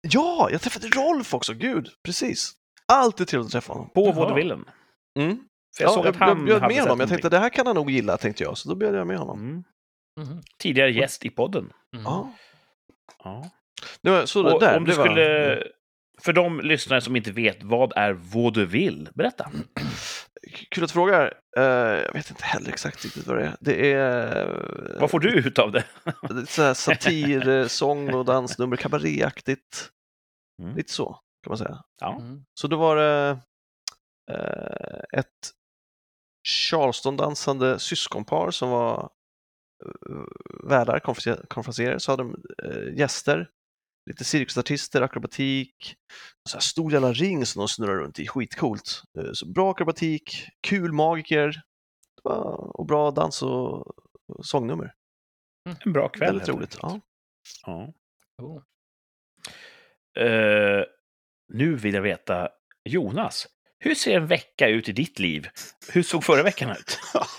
Ja, 0.00 0.48
jag 0.52 0.60
träffade 0.60 0.86
Rolf 0.88 1.34
också, 1.34 1.54
gud, 1.54 1.88
precis. 2.04 2.52
Alltid 2.86 3.28
trevligt 3.28 3.46
att 3.46 3.52
träffa 3.52 3.72
honom. 3.72 3.90
På 3.90 4.12
vaudevillen? 4.12 4.64
Mm. 5.18 5.36
För 5.76 5.84
jag 5.84 5.90
ja, 5.90 5.94
såg 5.94 6.06
jag, 6.06 6.10
att 6.14 6.16
han 6.20 6.28
jag 6.28 6.36
bjöd 6.46 6.46
med 6.46 6.62
honom. 6.62 6.76
Jag 6.76 6.86
någonting. 6.88 7.08
tänkte 7.08 7.28
det 7.28 7.38
här 7.38 7.48
kan 7.50 7.66
han 7.66 7.76
nog 7.76 7.90
gilla, 7.90 8.16
tänkte 8.16 8.42
jag. 8.42 8.58
Så 8.58 8.68
då 8.68 8.74
bjöd 8.74 8.94
jag 8.94 9.06
med 9.06 9.18
honom. 9.18 9.38
Mm. 9.40 9.64
Mhm. 10.20 10.42
Tidigare 10.58 10.90
gäst 10.92 11.24
i 11.24 11.30
podden. 11.30 11.64
Mhm. 11.94 12.02
Ja. 12.04 12.32
Ja. 13.24 13.50
Det 14.02 14.10
var, 14.10 14.26
så 14.26 14.52
Och 14.54 14.60
där, 14.60 14.76
om 14.76 14.84
du 14.84 14.90
det 14.90 14.98
var- 14.98 15.04
skulle... 15.04 15.62
För 16.22 16.32
de 16.32 16.60
lyssnare 16.60 17.00
som 17.00 17.16
inte 17.16 17.32
vet, 17.32 17.62
vad 17.62 17.92
är 17.96 18.12
vaudeville? 18.12 19.10
Berätta. 19.14 19.50
Kul 20.48 20.84
att 20.84 20.90
du 20.90 20.92
frågar. 20.92 21.34
Eh, 21.56 21.62
jag 22.06 22.12
vet 22.12 22.30
inte 22.30 22.44
heller 22.44 22.68
exakt 22.68 23.04
riktigt 23.04 23.26
vad 23.26 23.36
det 23.38 23.44
är. 23.44 23.56
Det 23.60 23.92
är, 23.92 24.96
Vad 25.00 25.10
får 25.10 25.20
du 25.20 25.30
ut 25.30 25.58
av 25.58 25.72
det? 25.72 26.74
satir, 26.74 27.48
eh, 27.48 27.66
sång 27.66 28.14
och 28.14 28.24
dansnummer, 28.24 28.76
kabaréaktigt. 28.76 29.90
Mm. 30.62 30.76
Lite 30.76 30.92
så, 30.92 31.06
kan 31.42 31.50
man 31.50 31.58
säga. 31.58 31.82
Ja. 32.00 32.18
Mhm. 32.18 32.44
Så 32.54 32.68
då 32.68 32.76
var 32.76 32.96
det 32.96 33.38
eh, 34.30 35.18
ett 35.20 35.50
Charleston-dansande 36.48 37.78
syskonpar 37.78 38.50
som 38.50 38.70
var 38.70 39.10
uh, 40.10 40.24
värdar, 40.68 40.98
konferenser- 41.48 41.98
så 41.98 42.12
hade 42.12 42.22
de 42.22 42.42
eh, 42.64 42.98
gäster, 42.98 43.50
lite 44.08 44.24
cirkusartister, 44.24 45.02
akrobatik, 45.02 45.94
så 46.48 46.56
här 46.56 46.60
stor 46.60 46.92
jävla 46.92 47.12
ring 47.12 47.46
som 47.46 47.60
de 47.60 47.68
snurrar 47.68 47.96
runt 47.96 48.18
i, 48.18 48.26
skitcoolt. 48.26 49.02
Eh, 49.18 49.32
så 49.32 49.46
bra 49.46 49.70
akrobatik, 49.70 50.48
kul 50.60 50.92
magiker 50.92 51.48
det 52.16 52.22
var, 52.24 52.76
och 52.80 52.86
bra 52.86 53.10
dans 53.10 53.42
och, 53.42 53.94
sångnummer. 54.42 54.94
En 55.84 55.92
bra 55.92 56.08
kväll. 56.08 56.28
Väldigt 56.28 56.48
roligt. 56.48 56.78
Ja. 56.82 57.00
Ja. 57.66 57.92
Oh. 58.42 58.62
Eh, 60.24 60.84
nu 61.52 61.74
vill 61.74 61.94
jag 61.94 62.02
veta, 62.02 62.48
Jonas, 62.84 63.46
hur 63.78 63.94
ser 63.94 64.16
en 64.16 64.26
vecka 64.26 64.68
ut 64.68 64.88
i 64.88 64.92
ditt 64.92 65.18
liv? 65.18 65.48
Hur 65.92 66.02
såg 66.02 66.24
förra 66.24 66.42
veckan 66.42 66.70
ut? 66.70 66.98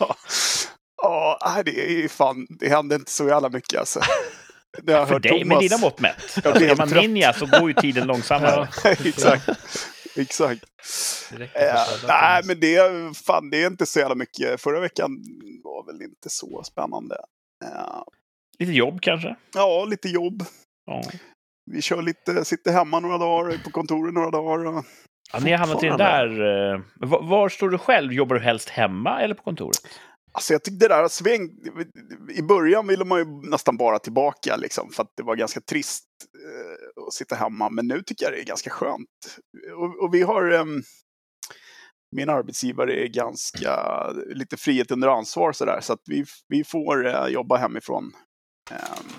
Ja, 1.01 1.39
nej, 1.45 1.63
det 1.63 1.91
är 1.91 2.01
ju 2.01 2.09
fan, 2.09 2.47
det 2.49 2.69
händer 2.69 2.95
inte 2.95 3.11
så 3.11 3.27
jävla 3.27 3.49
mycket 3.49 3.79
alltså. 3.79 3.99
Det 4.83 4.91
har 4.93 4.99
jag 4.99 5.07
För 5.07 5.19
dig, 5.19 5.45
med 5.45 5.57
Thomas- 5.57 5.59
dina 5.61 5.77
mått 5.77 5.99
mätt. 5.99 6.45
Alltså, 6.45 6.63
är 6.65 6.75
man 6.75 6.89
trött. 6.89 7.01
ninja 7.03 7.33
så 7.33 7.45
går 7.45 7.67
ju 7.69 7.73
tiden 7.73 8.07
långsammare. 8.07 8.67
exakt. 9.05 9.49
Exakt. 10.15 10.63
Eh, 11.53 11.73
nej, 12.07 12.41
men 12.45 12.59
det, 12.59 12.77
fan, 13.17 13.49
det 13.49 13.63
är 13.63 13.67
inte 13.67 13.85
så 13.85 13.99
jävla 13.99 14.15
mycket. 14.15 14.61
Förra 14.61 14.79
veckan 14.79 15.09
var 15.63 15.85
väl 15.85 16.01
inte 16.01 16.29
så 16.29 16.63
spännande. 16.63 17.15
Eh, 17.65 18.01
Lite 18.59 18.71
jobb 18.71 19.01
kanske? 19.01 19.35
ja, 19.55 19.85
lite 19.85 20.09
jobb. 20.09 20.43
Ja. 20.85 21.03
Vi 21.71 21.81
kör 21.81 22.01
lite, 22.01 22.45
sitter 22.45 22.71
hemma 22.71 22.99
några 22.99 23.17
dagar, 23.17 23.57
på 23.63 23.71
kontoret 23.71 24.13
några 24.13 24.31
dagar. 24.31 24.65
och- 24.65 24.85
Ja, 25.33 25.39
ni 25.39 25.51
har 25.51 25.57
hamnat 25.57 25.83
i 25.83 25.87
den 25.87 25.97
där... 25.97 26.25
eh, 26.73 26.81
var, 26.95 27.23
var 27.23 27.49
står 27.49 27.69
du 27.69 27.77
själv? 27.77 28.13
Jobbar 28.13 28.35
du 28.35 28.41
helst 28.41 28.69
hemma 28.69 29.21
eller 29.21 29.35
på 29.35 29.43
kontoret? 29.43 29.77
Alltså 30.31 30.53
jag 30.53 30.63
tyckte 30.63 30.87
det 30.87 30.95
där 30.95 31.07
sväng... 31.07 31.49
I 32.29 32.41
början 32.41 32.87
ville 32.87 33.05
man 33.05 33.19
ju 33.19 33.25
nästan 33.49 33.77
bara 33.77 33.99
tillbaka 33.99 34.55
liksom, 34.55 34.89
för 34.91 35.03
att 35.03 35.11
det 35.17 35.23
var 35.23 35.35
ganska 35.35 35.61
trist 35.61 36.05
eh, 36.45 37.03
att 37.07 37.13
sitta 37.13 37.35
hemma. 37.35 37.69
Men 37.69 37.87
nu 37.87 38.01
tycker 38.01 38.25
jag 38.25 38.33
det 38.33 38.41
är 38.41 38.45
ganska 38.45 38.69
skönt. 38.69 39.37
Och, 39.77 40.03
och 40.03 40.13
vi 40.13 40.21
har... 40.21 40.51
ehm, 40.51 40.81
min 42.15 42.29
arbetsgivare 42.29 43.03
är 43.03 43.07
ganska 43.07 43.73
lite 44.11 44.57
frihet 44.57 44.91
under 44.91 45.07
ansvar 45.07 45.51
sådär, 45.51 45.79
så 45.81 45.93
att 45.93 46.01
vi, 46.05 46.25
vi 46.47 46.63
får 46.63 47.07
eh, 47.07 47.27
jobba 47.27 47.57
hemifrån. 47.57 48.11
ehm, 48.71 49.09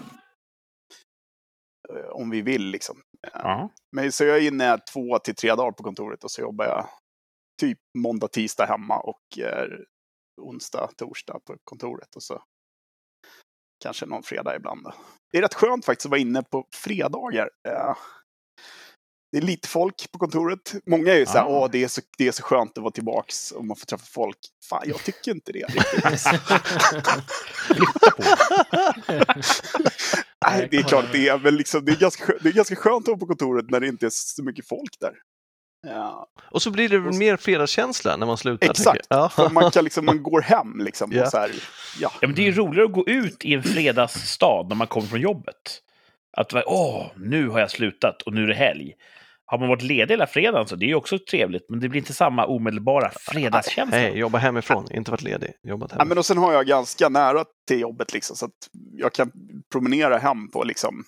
eh, 1.96 2.10
om 2.10 2.30
vi 2.30 2.42
vill 2.42 2.66
liksom. 2.66 2.96
Eh, 3.26 3.30
Ja. 3.34 3.70
Men 3.92 4.12
så 4.12 4.24
jag 4.24 4.36
är 4.36 4.46
inne 4.48 4.78
två 4.92 5.18
till 5.18 5.34
tre 5.34 5.54
dagar 5.54 5.72
på 5.72 5.82
kontoret 5.82 6.24
och 6.24 6.30
så 6.30 6.40
jobbar 6.40 6.64
jag 6.64 6.86
typ 7.60 7.78
måndag, 7.98 8.28
tisdag 8.28 8.66
hemma 8.66 9.00
och 9.00 9.38
eh, 9.38 9.68
onsdag, 10.40 10.90
torsdag 10.96 11.38
på 11.46 11.56
kontoret 11.64 12.16
och 12.16 12.22
så 12.22 12.42
kanske 13.82 14.06
någon 14.06 14.22
fredag 14.22 14.56
ibland. 14.56 14.82
Då. 14.84 14.94
Det 15.32 15.38
är 15.38 15.42
rätt 15.42 15.54
skönt 15.54 15.84
faktiskt 15.84 16.06
att 16.06 16.10
vara 16.10 16.20
inne 16.20 16.42
på 16.42 16.66
fredagar. 16.74 17.50
Eh, 17.68 17.94
Det 19.32 19.38
är 19.38 19.42
lite 19.42 19.68
folk 19.68 20.12
på 20.12 20.18
kontoret. 20.18 20.74
Många 20.86 21.12
är 21.12 21.18
ju 21.18 21.26
så 21.26 21.32
här, 21.32 21.44
Ah. 21.44 21.48
åh, 21.48 21.70
det 21.72 21.84
är 21.84 21.88
så, 21.88 22.00
det 22.18 22.28
är 22.28 22.32
så 22.32 22.42
skönt 22.42 22.78
att 22.78 22.82
vara 22.82 22.92
tillbaks 22.92 23.50
och 23.52 23.64
man 23.64 23.76
får 23.76 23.86
träffa 23.86 24.04
folk. 24.06 24.38
Fan, 24.68 24.82
jag 24.86 25.04
tycker 25.04 25.30
inte 25.30 25.52
det 25.52 25.64
riktigt. 25.66 26.04
Nej, 30.46 30.68
det 30.70 30.76
är 30.76 30.82
klart 30.82 31.04
det 31.12 31.28
är, 31.28 31.38
men 31.38 31.56
liksom, 31.56 31.84
det, 31.84 31.92
är 31.92 31.96
ganska, 31.96 32.32
det 32.42 32.48
är 32.48 32.52
ganska 32.52 32.76
skönt 32.76 33.04
att 33.04 33.08
vara 33.08 33.18
på 33.18 33.26
kontoret 33.26 33.70
när 33.70 33.80
det 33.80 33.86
inte 33.88 34.06
är 34.06 34.10
så 34.10 34.42
mycket 34.44 34.68
folk 34.68 35.00
där. 35.00 35.14
Ja, 35.86 36.26
Och 36.50 36.62
så 36.62 36.70
blir 36.70 36.88
det 36.88 36.98
väl 36.98 37.14
mer 37.14 37.36
fredagskänsla 37.36 38.16
när 38.16 38.26
man 38.26 38.36
slutar. 38.36 38.70
Exakt. 38.70 39.06
jag. 39.08 39.32
för 39.32 39.50
man, 39.50 39.70
kan 39.70 39.84
liksom, 39.84 40.04
man 40.04 40.22
går 40.22 40.40
hem 40.40 40.80
liksom. 40.80 41.12
Ja. 41.12 41.22
Och 41.22 41.28
så 41.28 41.38
här, 41.38 41.50
ja. 42.00 42.12
Ja, 42.20 42.26
men 42.26 42.34
det 42.34 42.42
är 42.42 42.46
ju 42.46 42.52
roligare 42.52 42.86
att 42.86 42.92
gå 42.92 43.08
ut 43.08 43.44
i 43.44 43.54
en 43.54 43.62
fredagsstad 43.62 44.66
när 44.68 44.76
man 44.76 44.86
kommer 44.86 45.06
från 45.06 45.20
jobbet. 45.20 45.80
Att 46.36 46.54
åh, 46.66 47.06
nu 47.16 47.48
har 47.48 47.60
jag 47.60 47.70
slutat 47.70 48.22
och 48.22 48.32
nu 48.34 48.42
är 48.42 48.46
det 48.46 48.54
helg. 48.54 48.92
Har 49.46 49.58
man 49.58 49.68
varit 49.68 49.82
ledig 49.82 50.12
hela 50.14 50.26
fredagen 50.26 50.66
så 50.68 50.76
det 50.76 50.84
är 50.86 50.88
ju 50.88 50.94
också 50.94 51.18
trevligt, 51.18 51.66
men 51.70 51.80
det 51.80 51.88
blir 51.88 52.00
inte 52.00 52.12
samma 52.12 52.46
omedelbara 52.46 53.10
fredagskänsla. 53.20 53.98
Nej, 53.98 54.18
jobba 54.18 54.38
hemifrån, 54.38 54.86
inte 54.92 55.10
varit 55.10 55.22
ledig. 55.22 55.52
Jobbat 55.62 55.90
Ja, 55.90 55.94
hemifrån. 55.94 56.08
men 56.08 56.18
och 56.18 56.26
sen 56.26 56.38
har 56.38 56.52
jag 56.52 56.66
ganska 56.66 57.08
nära 57.08 57.44
till 57.68 57.80
jobbet 57.80 58.12
liksom, 58.12 58.36
så 58.36 58.44
att 58.46 58.52
jag 58.92 59.12
kan 59.12 59.30
promenera 59.72 60.18
hem 60.18 60.50
på 60.50 60.64
liksom 60.64 61.04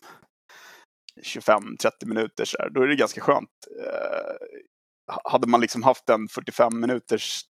25-30 1.21 1.91
minuter 2.07 2.45
så 2.45 2.57
här. 2.59 2.71
Då 2.71 2.83
är 2.83 2.87
det 2.87 2.97
ganska 2.97 3.21
skönt. 3.21 3.51
Eh, 3.81 4.35
hade 5.25 5.47
man 5.47 5.61
liksom 5.61 5.83
haft 5.83 6.09
en 6.09 6.29
45 6.29 6.81
minuters 6.81 7.41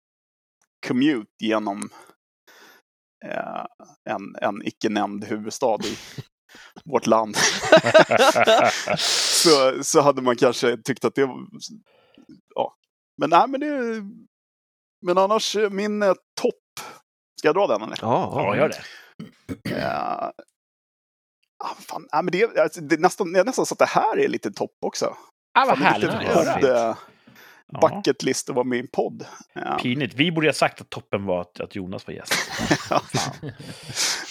commute 0.86 1.30
genom 1.40 1.90
eh, 3.24 3.64
en, 4.10 4.36
en 4.40 4.66
icke 4.66 4.88
nämnd 4.88 5.24
huvudstad 5.24 5.78
i 5.84 5.96
vårt 6.84 7.06
land 7.06 7.36
så, 8.98 9.82
så 9.82 10.00
hade 10.00 10.22
man 10.22 10.36
kanske 10.36 10.76
tyckt 10.76 11.04
att 11.04 11.14
det 11.14 11.26
var... 11.26 11.46
Ja. 12.54 12.74
Men 13.16 13.30
nej, 13.30 13.48
men 13.48 13.60
det... 13.60 14.02
Men 15.06 15.18
annars, 15.18 15.56
eh, 15.56 15.70
min 15.70 16.02
eh, 16.02 16.14
topp. 16.40 16.54
Ska 17.38 17.48
jag 17.48 17.54
dra 17.54 17.66
den 17.66 17.82
eller? 17.82 17.98
Ja, 18.00 18.32
Ja, 18.34 18.56
gör 18.56 18.68
det. 18.68 18.82
Uh, 19.70 20.30
ah, 21.64 21.74
fan, 21.88 22.06
nej, 22.12 22.22
men 22.22 22.32
det, 22.32 22.58
alltså, 22.58 22.80
det 22.80 22.94
är 22.94 22.98
nästan, 22.98 23.34
jag 23.34 23.46
nästan 23.46 23.66
så 23.66 23.74
att 23.74 23.78
det 23.78 23.86
här 23.88 24.18
är 24.18 24.28
lite 24.28 24.50
topp 24.50 24.76
också. 24.80 25.16
Ah, 25.54 25.64
vad 25.66 25.66
Fan, 25.66 25.78
det 26.00 26.06
är 26.06 26.10
härligt 26.10 26.60
podd, 26.60 26.64
eh, 26.70 26.96
bucket 27.80 28.22
list 28.22 28.48
att 28.50 28.54
vara 28.56 28.64
med 28.64 28.76
i 28.76 28.80
en 28.80 28.88
podd. 28.92 29.26
Ja. 29.52 29.78
Pinigt. 29.82 30.14
Vi 30.14 30.32
borde 30.32 30.48
ha 30.48 30.52
sagt 30.52 30.80
att 30.80 30.90
toppen 30.90 31.26
var 31.26 31.40
att, 31.40 31.60
att 31.60 31.74
Jonas 31.76 32.06
var 32.06 32.14
gäst. 32.14 32.32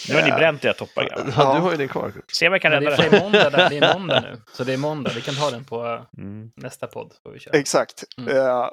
Nu 0.10 0.16
har 0.16 0.24
ni 0.24 0.32
bränt 0.32 0.66
era 0.66 0.74
toppar. 0.74 1.08
Ja, 1.12 1.24
du 1.56 1.60
har 1.62 1.72
ju 1.72 1.78
din 1.78 1.88
kvar. 1.88 2.14
Se 2.34 2.50
vad 2.50 2.56
jag 2.56 2.62
kan 2.62 2.72
det 2.72 2.78
rädda 2.80 2.96
är 2.96 3.10
det. 3.10 3.10
för 3.10 3.20
måndag, 3.26 3.50
där. 3.50 3.70
det 3.70 3.78
är 3.78 3.94
måndag 3.94 4.22
nu. 4.22 4.42
Så 4.54 4.64
det 4.64 4.74
är 4.74 4.78
måndag. 4.78 5.12
Vi 5.16 5.22
kan 5.22 5.36
ta 5.36 5.52
den 5.52 5.66
på 5.66 5.86
eh, 5.86 6.02
Mm. 6.24 6.52
nästa 6.56 6.88
podd. 6.88 7.14
Får 7.24 7.32
vi 7.32 7.40
köra. 7.40 7.58
Exakt. 7.60 8.04
Mm. 8.18 8.38
Eh, 8.38 8.68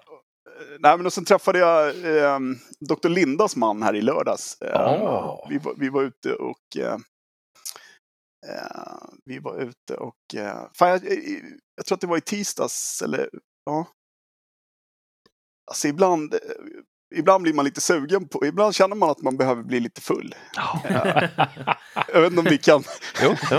nej, 0.81 0.97
men 0.97 1.07
och 1.07 1.13
sen 1.13 1.25
träffade 1.25 1.59
jag 1.59 1.87
eh, 1.89 2.39
Dr. 2.89 3.09
Lindas 3.09 3.57
man 3.57 3.83
här 3.83 3.97
i 3.97 4.01
lördags. 4.03 4.61
Eh, 4.63 4.81
Ah. 4.81 5.47
vi, 5.51 5.59
var, 5.59 5.75
vi 5.79 5.89
var 5.89 6.03
ute 6.03 6.33
och 6.33 6.77
eh, 8.47 9.09
vi 9.25 9.39
var 9.39 9.59
ute 9.63 9.97
och 9.97 10.35
eh, 10.35 10.69
fan, 10.75 10.89
jag, 10.89 11.03
jag 11.77 11.87
tror 11.87 11.97
att 11.97 12.01
det 12.01 12.07
var 12.07 12.19
i 12.19 12.21
tisdags 12.21 13.03
eller 13.03 13.31
ja. 13.65 13.87
Alltså 15.71 15.89
ibland, 15.89 16.35
eh, 16.35 16.41
ibland 17.17 17.43
blir 17.43 17.53
man 17.55 17.65
lite 17.65 17.81
sugen 17.81 18.29
på, 18.29 18.47
ibland 18.47 18.75
känner 18.75 18.97
man 18.97 19.11
att 19.11 19.23
man 19.23 19.37
behöver 19.37 19.63
bli 19.63 19.81
lite 19.81 20.01
full. 20.01 20.35
Eh, 20.85 20.95
jag 22.15 22.21
vet 22.21 22.31
inte 22.31 22.39
om 22.41 22.45
vi 22.51 22.59
kan 22.59 22.85
Jo, 23.23 23.35
jo. 23.51 23.59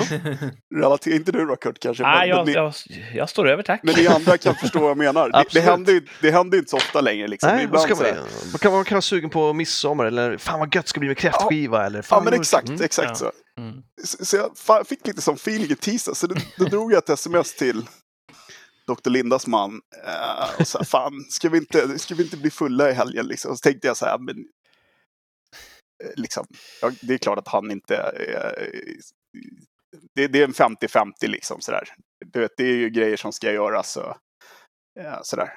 relatera, 0.76 1.16
inte 1.16 1.32
du 1.32 1.46
då 1.46 1.56
Kurt 1.56 1.80
kanske? 1.80 2.04
Nej, 2.04 2.20
men, 2.20 2.38
jag, 2.38 2.46
ni, 2.48 2.54
jag, 2.54 2.74
jag 3.14 3.30
står 3.30 3.48
över, 3.48 3.64
tack. 3.64 3.80
men 3.84 3.96
ni 3.96 4.08
andra 4.08 4.38
kan 4.38 4.56
förstå 4.56 4.80
vad 4.80 4.90
jag 4.90 4.98
menar. 4.98 5.30
Det, 5.30 5.44
det, 5.54 5.60
händer, 5.62 5.94
ju- 5.94 6.06
det 6.22 6.32
händer 6.32 6.58
inte 6.58 6.70
så 6.72 6.78
ofta 6.78 7.02
längre. 7.02 7.28
Liksom. 7.28 7.50
Nej, 7.56 7.64
Ibland 7.64 7.84
ska 7.84 7.96
så 7.96 8.04
man, 8.04 8.12
här- 8.14 8.22
man, 8.52 8.60
kan, 8.60 8.72
man 8.72 8.84
kan 8.84 8.96
vara 8.96 9.02
sugen 9.02 9.30
på 9.30 9.54
midsommar 9.54 10.06
eller 10.06 10.38
fan 10.38 10.60
vad 10.60 10.76
gött 10.76 10.88
ska 10.88 11.00
bli 11.00 11.08
med 11.10 11.18
kräftskiva 11.18 11.86
eller 11.86 12.02
fan 12.02 12.18
Ja, 12.18 12.24
men 12.24 12.32
vad- 12.32 12.40
exakt, 12.40 12.68
Mm. 12.70 12.82
exakt 12.84 13.10
Ja. 13.10 13.16
så. 13.16 13.32
Mm. 13.62 13.74
Så, 14.04 14.26
så 14.26 14.50
jag 14.68 14.88
fick 14.88 15.08
lite 15.08 15.22
som 15.22 15.36
feeling 15.36 15.72
i 15.72 15.76
tisdag, 15.76 16.16
så 16.16 16.28
då, 16.28 16.36
då 16.58 16.66
drog 16.70 16.92
jag 16.94 16.98
ett 16.98 17.10
sms 17.10 17.56
till 17.56 17.86
Dr. 18.96 19.10
Lindas 19.10 19.48
man. 19.48 19.82
Eh, 20.06 20.60
och 20.60 20.66
här, 20.68 20.84
fan, 20.84 21.26
ska 21.30 21.50
vi, 21.50 21.58
inte, 21.58 22.00
ska 22.00 22.16
vi 22.16 22.24
inte 22.24 22.38
bli 22.38 22.52
fulla 22.52 22.90
i 22.90 22.94
helgen? 22.94 23.28
Liksom? 23.28 23.58
Så 23.58 23.62
tänkte 23.62 23.88
jag 23.88 23.98
så 23.98 24.06
här, 24.06 24.18
men... 24.18 24.38
Eh, 26.04 26.12
liksom, 26.16 26.46
ja, 26.82 26.92
det 27.02 27.14
är 27.14 27.18
klart 27.18 27.40
att 27.40 27.48
han 27.48 27.72
inte... 27.72 27.96
Eh, 27.96 28.70
det, 30.16 30.28
det 30.28 30.40
är 30.40 30.44
en 30.44 30.54
50-50 30.54 31.12
liksom 31.22 31.62
sådär. 31.62 31.84
Du 32.26 32.40
vet, 32.40 32.58
det 32.58 32.64
är 32.64 32.76
ju 32.76 32.90
grejer 32.90 33.18
som 33.18 33.34
ska 33.34 33.52
göras. 33.52 33.92
Så, 33.92 34.18
eh, 35.00 35.20
sådär. 35.22 35.54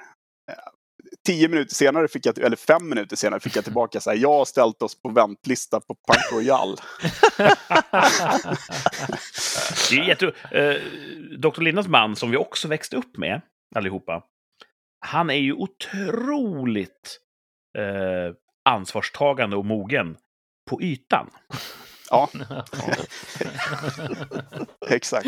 Tio 1.25 1.47
minuter 1.47 1.75
senare, 1.75 2.07
fick 2.07 2.25
jag, 2.25 2.37
eller 2.37 2.55
fem 2.55 2.89
minuter 2.89 3.15
senare, 3.15 3.39
fick 3.39 3.55
jag 3.55 3.63
tillbaka 3.63 3.99
så 3.99 4.09
här, 4.09 4.17
jag 4.17 4.33
har 4.33 4.45
ställt 4.45 4.81
oss 4.81 5.01
på 5.01 5.09
väntlista 5.09 5.79
på 5.79 5.95
Park 5.95 6.31
Royal. 6.33 6.77
Det 9.89 9.95
är 9.99 10.07
jätte... 10.07 10.25
Eh, 10.51 10.75
Dr. 11.39 11.61
Lindas 11.61 11.87
man, 11.87 12.15
som 12.15 12.31
vi 12.31 12.37
också 12.37 12.67
växte 12.67 12.95
upp 12.95 13.17
med, 13.17 13.41
allihopa, 13.75 14.23
han 15.05 15.29
är 15.29 15.33
ju 15.33 15.53
otroligt 15.53 17.19
eh, 17.77 18.35
ansvarstagande 18.69 19.55
och 19.55 19.65
mogen 19.65 20.17
på 20.69 20.81
ytan. 20.81 21.29
Ja, 22.13 22.29
exakt. 24.89 25.27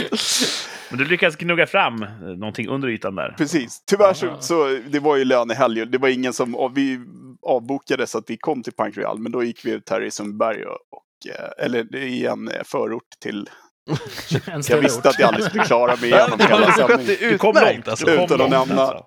Men 0.89 0.99
du 0.99 1.05
lyckas 1.05 1.35
gnugga 1.35 1.67
fram 1.67 2.03
eh, 2.03 2.09
någonting 2.19 2.67
under 2.67 2.87
ytan 2.89 3.15
där. 3.15 3.35
Precis. 3.37 3.83
Tyvärr 3.85 4.13
så, 4.13 4.37
så 4.39 4.79
det 4.89 4.99
var 4.99 5.15
ju 5.15 5.25
lönehelg. 5.25 5.85
Det 5.85 5.97
var 5.97 6.09
ingen 6.09 6.33
som... 6.33 6.71
Vi 6.75 6.99
avbokade 7.47 8.07
så 8.07 8.17
att 8.17 8.23
vi 8.29 8.37
kom 8.37 8.63
till 8.63 8.73
Punk 8.73 8.97
Royal, 8.97 9.19
men 9.19 9.31
då 9.31 9.43
gick 9.43 9.65
vi 9.65 9.71
ut 9.71 9.89
här 9.89 10.01
i 10.03 10.11
Sundbyberg 10.11 10.65
och, 10.65 10.71
och 10.71 11.31
eh, 11.59 11.65
eller 11.65 11.95
i 11.95 12.25
en 12.25 12.47
eh, 12.47 12.61
förort 12.65 13.03
till... 13.21 13.49
En 14.45 14.63
Jag 14.69 14.77
visste 14.77 15.09
att 15.09 15.19
jag 15.19 15.27
aldrig 15.27 15.45
skulle 15.45 15.63
klara 15.63 15.95
mig 15.95 16.05
igenom 16.09 16.29
Du 16.37 16.43
hela 16.43 16.71
sändningen. 16.71 17.05
det 17.05 17.29
Du 17.29 17.37
kom 17.37 17.55
långt. 17.55 17.87
alltså. 17.87 18.05
Du 18.05 18.15
kom 18.15 18.25
Utan 18.25 18.41
att 18.41 18.51
långt, 18.51 18.67
nämna. 18.69 18.81
alltså. 18.83 19.05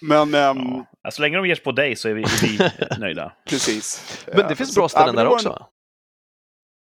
Men 0.00 0.34
ehm, 0.34 0.58
Ja. 0.58 0.86
Ja, 1.02 1.10
Så 1.10 1.22
länge 1.22 1.36
de 1.36 1.46
ger 1.46 1.54
sig 1.54 1.64
på 1.64 1.72
dig 1.72 1.96
så 1.96 2.08
är 2.08 2.14
vi, 2.14 2.22
är 2.22 2.88
vi 2.94 2.98
nöjda. 3.00 3.32
precis. 3.48 4.16
Men 4.36 4.48
det 4.48 4.56
finns 4.56 4.74
så- 4.74 4.80
bra 4.80 4.88
ställen 4.88 5.14
där 5.14 5.26
också 5.26 5.48
en-? 5.48 5.54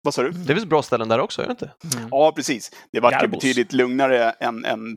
Vad 0.05 0.15
sa 0.15 0.23
du? 0.23 0.31
Det 0.31 0.55
finns 0.55 0.67
bra 0.67 0.83
ställen 0.83 1.09
där 1.09 1.19
också, 1.19 1.43
gör 1.43 1.47
det 1.49 1.53
inte? 1.53 1.73
Mm. 1.99 2.09
Ja, 2.11 2.33
precis. 2.37 2.71
Det 2.93 3.01
var 3.01 3.23
ju 3.23 3.29
betydligt 3.29 3.73
lugnare 3.73 4.31
än, 4.31 4.65
än 4.65 4.97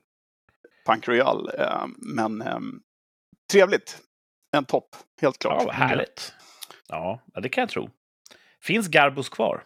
Punk 0.86 1.08
Royal. 1.08 1.50
eh, 1.60 1.86
Men 1.98 2.42
ehm, 2.42 2.82
trevligt. 3.52 4.02
En 4.58 4.66
topp, 4.66 4.96
helt 5.22 5.38
klart. 5.38 5.56
Ja, 5.62 5.66
vad 5.66 5.76
härligt. 5.76 6.34
Ja, 6.88 7.20
det 7.42 7.50
kan 7.50 7.62
jag 7.62 7.70
tro. 7.70 7.90
Finns 8.62 8.88
Garbos 8.88 9.30
kvar? 9.30 9.64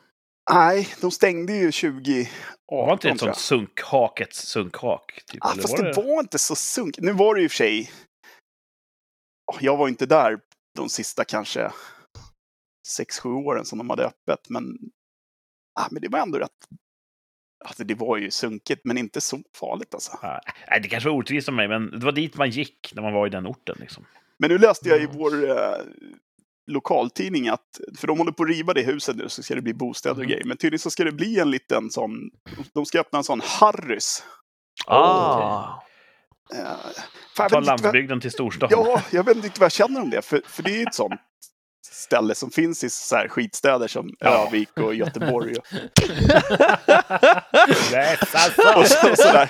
Nej, 0.51 0.88
de 1.01 1.12
stängde 1.12 1.54
ju 1.54 1.71
2018. 1.71 2.27
Var 2.67 2.93
inte 2.93 3.08
det 3.08 3.12
ett 3.13 3.19
sånt 3.19 3.38
sunkhakets 3.38 4.38
sunkhak? 4.39 5.21
Typ, 5.27 5.45
Ah, 5.45 5.49
fast 5.56 5.69
var 5.80 5.84
det 5.86 5.93
var 6.01 6.19
inte 6.19 6.39
så 6.39 6.56
sunk. 6.56 6.95
Nu 6.97 7.12
var 7.12 7.36
det 7.36 7.41
i 7.43 7.47
och 7.47 7.51
för 7.51 7.56
sig... 7.56 7.91
Ah, 9.54 9.58
Jag 9.62 9.77
var 9.77 9.88
inte 9.88 10.06
där 10.06 10.39
de 10.77 10.89
sista 10.89 11.23
kanske 11.25 11.71
6-7 12.99 13.34
åren 13.45 13.65
som 13.65 13.77
de 13.77 13.89
hade 13.89 14.06
öppet, 14.06 14.49
men, 14.49 14.63
ah, 15.82 15.88
men 15.91 16.02
det 16.02 16.08
var 16.08 16.20
ändå 16.20 16.38
rätt... 16.39 16.52
Alltså 17.65 17.84
det 17.84 17.96
var 17.96 18.17
ju 18.17 18.32
sunkigt, 18.32 18.82
men 18.84 18.98
inte 18.98 19.22
så 19.22 19.39
farligt 19.60 19.94
alltså. 19.94 20.20
Ja, 20.22 20.41
nej, 20.70 20.80
det 20.82 20.88
kanske 20.88 21.10
var 21.10 21.15
orättvist 21.15 21.48
av 21.48 21.54
mig, 21.54 21.67
men 21.67 22.00
det 22.00 22.06
var 22.06 22.12
dit 22.12 22.36
man 22.38 22.50
gick 22.50 22.91
när 22.96 23.02
man 23.02 23.13
var 23.13 23.28
i 23.28 23.30
den 23.30 23.48
orten. 23.48 23.76
Liksom. 23.80 24.06
Men 24.38 24.50
nu 24.50 24.58
läste 24.58 24.89
jag 24.89 25.02
i 25.02 25.06
vår 25.06 25.50
eh, 25.50 25.76
lokaltidning 26.67 27.48
att, 27.48 27.80
för 27.98 28.08
de 28.08 28.17
håller 28.17 28.32
på 28.32 28.44
att 28.44 28.50
riva 28.50 28.74
det 28.74 28.82
huset 28.82 29.15
nu, 29.15 29.30
så 29.30 29.44
ska 29.44 29.56
det 29.56 29.62
bli 29.62 29.74
bostäder 29.74 30.15
och 30.15 30.20
Mhm. 30.20 30.28
grejer. 30.30 30.44
Men 30.46 30.58
tydligen 30.58 30.80
så 30.80 30.89
ska 30.89 31.04
det 31.04 31.12
bli 31.12 31.39
en 31.39 31.52
liten 31.52 31.89
sån, 31.89 32.30
de 32.74 32.86
ska 32.86 33.00
öppna 33.00 33.17
en 33.17 33.24
sån 33.24 33.41
Harrys. 33.44 34.24
Ah. 34.88 35.82
Eh, 36.54 36.63
fan, 36.63 36.84
jag 37.38 37.50
Ta 37.52 37.60
landsbygden 37.60 38.22
till 38.22 38.32
storstan. 38.32 38.70
Ja, 38.72 39.02
jag 39.12 39.24
vet 39.24 39.36
inte 39.38 39.60
vad 39.60 39.65
jag 39.65 39.72
känner 39.72 40.02
om 40.02 40.10
det. 40.10 40.22
För, 40.22 40.41
för 40.46 40.63
det 40.63 40.72
är 40.72 40.78
ju 40.78 40.84
ett 40.84 40.96
sånt 40.96 41.22
ställe 41.86 42.36
som 42.36 42.52
finns 42.52 42.84
i 42.84 42.89
så 42.89 43.15
här 43.15 43.28
skitstäder 43.28 43.88
som 43.88 44.10
Ja. 44.20 44.48
Övik 44.48 44.70
och 44.78 44.96
Göteborg. 44.96 45.56
Och, 45.58 45.65
Yes, 47.94 48.36
alltså. 48.36 48.62
och, 48.80 48.88
så, 48.88 49.15
sådär. 49.15 49.48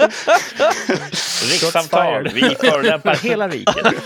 Rikssamtal. 1.52 2.28
Vi 2.34 2.56
förolämpar 2.56 3.16
hela 3.16 3.48
riket. 3.48 3.86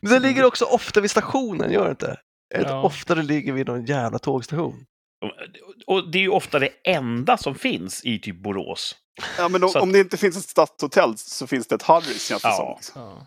Men 0.00 0.12
det 0.12 0.18
ligger 0.20 0.44
också 0.44 0.64
ofta 0.64 1.00
vid 1.00 1.10
stationen, 1.10 1.72
gör 1.72 1.84
det 1.84 1.90
inte? 1.90 2.16
Ja. 2.54 2.82
Ofta 2.82 3.14
det 3.14 3.22
ligger 3.22 3.52
vid 3.52 3.66
någon 3.66 3.84
jävla 3.84 4.18
tågstation. 4.18 4.84
Och 5.86 6.10
det 6.10 6.18
är 6.18 6.22
ju 6.22 6.28
ofta 6.28 6.58
det 6.58 6.68
enda 6.84 7.36
som 7.36 7.54
finns 7.54 8.04
i 8.04 8.18
typ 8.18 8.42
Borås. 8.42 8.96
Ja, 9.38 9.48
men 9.48 9.62
om, 9.64 9.70
att- 9.70 9.76
om 9.76 9.92
det 9.92 9.98
inte 9.98 10.16
finns 10.16 10.36
ett 10.36 10.48
stadshotell 10.48 11.14
så 11.16 11.46
finns 11.46 11.66
det 11.66 11.74
ett 11.74 11.82
Harrys 11.82 12.26
känns 12.28 12.42
det 12.42 12.48
Ja. 12.48 12.56
som. 12.56 12.74
Liksom. 12.76 13.02
Ja. 13.02 13.26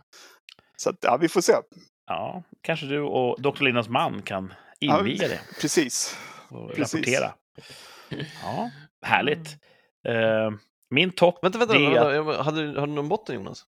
Så 0.79 0.89
att, 0.89 0.97
ja, 1.01 1.17
vi 1.17 1.29
får 1.29 1.41
se. 1.41 1.53
Ja, 2.07 2.43
kanske 2.61 2.85
du 2.85 2.99
och 3.01 3.41
Dr. 3.41 3.63
Lindas 3.63 3.89
man 3.89 4.21
kan 4.21 4.53
Ja, 4.79 4.99
inviga 4.99 5.27
det 5.27 5.39
Precis. 5.61 6.17
och 6.49 6.71
precis. 6.75 6.93
rapportera. 6.93 7.33
Ja, 8.43 8.69
härligt. 9.05 9.47
Eh, 10.07 10.51
min 10.89 11.11
topp, 11.11 11.39
Vänta, 11.43 11.59
vänta, 11.59 11.73
vänta, 11.79 12.09
vänta. 12.09 12.43
Hade, 12.43 12.61
du- 12.61 12.77
hade 12.79 12.87
du 12.87 12.93
någon 12.93 13.09
botten 13.09 13.35
Jonas? 13.35 13.63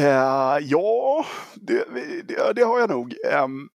Eh, 0.00 0.58
ja, 0.62 1.26
det, 1.54 1.84
det, 2.24 2.52
det 2.52 2.62
har 2.62 2.80
jag 2.80 2.90
nog. 2.90 3.14
Um, 3.44 3.68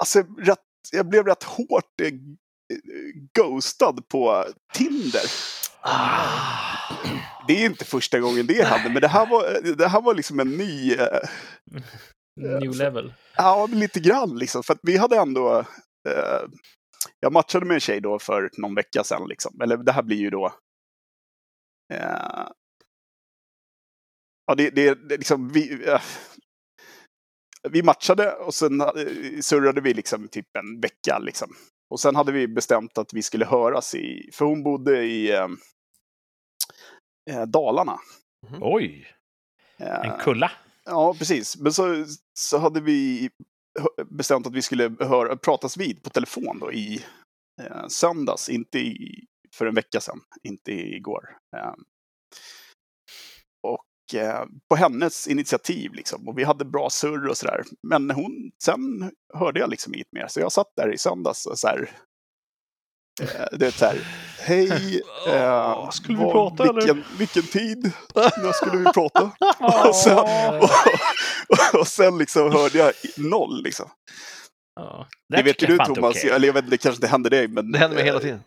alltså, 0.00 0.22
rätt, 0.38 0.58
jag 0.92 1.06
blev 1.08 1.26
rätt 1.26 1.42
hårt 1.42 2.00
eh, 2.02 2.10
ghostad 3.38 4.08
på 4.08 4.44
Tinder. 4.72 5.22
Det 7.48 7.62
är 7.62 7.66
inte 7.66 7.84
första 7.84 8.20
gången 8.20 8.46
det 8.46 8.64
hände, 8.64 8.90
men 8.90 9.02
det 9.02 9.08
här 9.08 9.26
var, 9.26 9.74
det 9.76 9.88
här 9.88 10.00
var 10.00 10.14
liksom 10.14 10.40
en 10.40 10.56
ny... 10.56 10.92
eh, 10.92 11.28
New 12.60 12.76
level. 12.76 13.14
Ja, 13.36 13.68
lite 13.72 14.00
grann 14.00 14.38
liksom. 14.38 14.62
För 14.62 14.74
att 14.74 14.80
vi 14.82 14.96
hade 14.96 15.16
ändå... 15.16 15.58
Eh, 16.08 16.40
jag 17.20 17.32
matchade 17.32 17.66
med 17.66 17.74
en 17.74 17.80
tjej 17.80 18.00
då 18.00 18.18
för 18.18 18.50
någon 18.56 18.74
vecka 18.74 19.04
sedan. 19.04 19.28
Liksom. 19.28 19.60
Eller 19.62 19.76
det 19.76 19.92
här 19.92 20.02
blir 20.02 20.16
ju 20.16 20.30
då... 20.30 20.46
Eh, 21.94 22.46
ja, 24.46 24.54
det, 24.56 24.70
det, 24.70 24.94
det 25.08 25.14
är 25.14 25.18
liksom... 25.18 25.48
Vi, 25.48 25.88
eh, 25.88 26.00
vi 27.70 27.82
matchade 27.82 28.32
och 28.32 28.54
sen 28.54 28.80
eh, 28.80 28.88
surrade 29.40 29.80
vi 29.80 29.94
liksom 29.94 30.28
typ 30.28 30.56
en 30.58 30.80
vecka. 30.80 31.18
Liksom. 31.18 31.54
Och 31.90 32.00
sen 32.00 32.16
hade 32.16 32.32
vi 32.32 32.48
bestämt 32.48 32.98
att 32.98 33.14
vi 33.14 33.22
skulle 33.22 33.44
höras 33.44 33.94
i... 33.94 34.30
För 34.32 34.44
hon 34.44 34.62
bodde 34.62 35.04
i 35.04 35.32
eh, 37.28 37.42
Dalarna. 37.42 37.98
oj, 38.60 39.06
Eh, 39.78 40.10
en 40.10 40.18
kulla. 40.18 40.50
Ja, 40.84 41.14
precis. 41.18 41.56
Men 41.56 41.72
så, 41.72 42.04
så 42.38 42.58
hade 42.58 42.80
vi 42.80 43.30
bestämt 44.10 44.46
att 44.46 44.54
vi 44.54 44.62
skulle 44.62 44.96
höra, 45.00 45.36
pratas 45.36 45.76
vid 45.76 46.02
på 46.02 46.10
telefon 46.10 46.58
då 46.58 46.72
i 46.72 47.04
eh, 47.62 47.86
söndags, 47.88 48.48
inte 48.48 48.78
i, 48.78 49.24
för 49.54 49.66
en 49.66 49.74
vecka 49.74 50.00
sedan, 50.00 50.20
inte 50.42 50.72
igår. 50.72 51.36
Eh, 51.56 51.74
och 53.62 54.20
eh, 54.20 54.44
på 54.70 54.76
hennes 54.76 55.28
initiativ 55.28 55.92
liksom. 55.94 56.28
Och 56.28 56.38
vi 56.38 56.44
hade 56.44 56.64
bra 56.64 56.90
surr 56.90 57.28
och 57.28 57.36
sådär. 57.36 57.64
Men 57.82 58.10
hon, 58.10 58.50
sen 58.62 59.12
hörde 59.34 59.60
jag 59.60 59.70
liksom 59.70 59.94
inget 59.94 60.12
mer. 60.12 60.26
Så 60.28 60.40
jag 60.40 60.52
satt 60.52 60.72
där 60.76 60.94
i 60.94 60.98
söndags 60.98 61.46
och 61.46 61.58
så 61.58 61.68
här, 61.68 61.90
Eh, 63.20 63.58
det 63.58 63.66
är 63.66 63.70
så 63.70 63.84
här, 63.84 63.98
hej, 64.38 65.02
eh, 65.28 65.90
skulle 65.90 66.18
vi 66.18 66.24
vad- 66.24 66.32
prata, 66.32 66.62
eller? 66.62 66.74
vilken, 66.74 67.04
vilken 67.18 67.42
tid? 67.42 67.92
När 68.14 68.52
skulle 68.52 68.78
vi 68.78 68.84
prata? 68.84 69.30
och, 69.88 69.94
sen, 69.94 70.18
och, 70.18 70.70
och, 71.80 71.86
sen 71.86 72.18
liksom 72.18 72.52
hörde 72.52 72.78
jag 72.78 72.92
noll 73.16 73.62
liksom. 73.62 73.90
Ja. 74.74 75.06
Det 75.28 75.42
vet 75.42 75.62
ju 75.62 75.66
du 75.66 75.76
Thomas, 75.78 76.16
okej. 76.16 76.30
eller 76.30 76.46
jag 76.46 76.54
vet 76.54 76.64
inte, 76.64 76.70
det 76.70 76.78
kanske 76.78 76.96
inte 76.96 77.06
händer 77.06 77.30
dig. 77.30 77.48
Men, 77.48 77.72
Det 77.72 77.78
händer 77.78 77.94
mig 77.96 78.04
hela 78.04 78.18
eh, 78.18 78.22
tiden. 78.22 78.40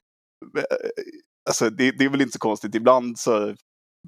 Alltså, 1.50 1.70
det, 1.70 1.92
det 1.92 2.06
är 2.06 2.10
väl 2.10 2.22
inte 2.22 2.34
så 2.34 2.40
konstigt. 2.40 2.76
Ibland 2.76 3.20
så 3.20 3.56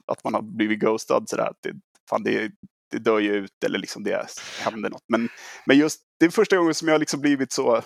att 0.08 0.24
man 0.24 0.34
har 0.34 0.42
blivit 0.42 0.80
ghostad 0.80 1.30
sådär. 1.30 1.44
Att 1.48 1.58
det, 1.64 1.74
fan, 2.10 2.24
det, 2.24 2.52
det 2.92 3.00
dör 3.00 3.20
ju 3.20 3.34
ut 3.34 3.64
eller 3.66 3.80
liksom 3.80 4.04
det 4.04 4.28
händer 4.60 4.90
något. 4.90 5.04
Men, 5.08 5.30
men 5.66 5.78
just 5.78 6.02
det 6.20 6.26
är 6.26 6.30
första 6.30 6.58
gången 6.58 6.74
som 6.74 6.88
jag 6.88 7.00
liksom 7.00 7.22
blivit 7.22 7.52
så 7.52 7.82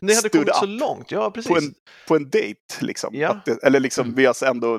Ni 0.00 0.14
hade 0.14 0.28
stood 0.28 0.32
kommit 0.46 0.56
så 0.56 0.66
långt, 0.66 1.10
ja 1.10 1.30
precis. 1.30 1.50
på 1.52 1.56
en, 1.58 1.74
på 2.08 2.16
en 2.16 2.30
dejt. 2.30 2.60
Liksom. 2.80 3.14
Ja. 3.14 3.28
Att 3.30 3.44
det, 3.44 3.62
eller 3.62 3.80
liksom 3.80 4.04
Mm. 4.04 4.16
vi 4.16 4.26
har 4.26 4.44
ändå... 4.44 4.74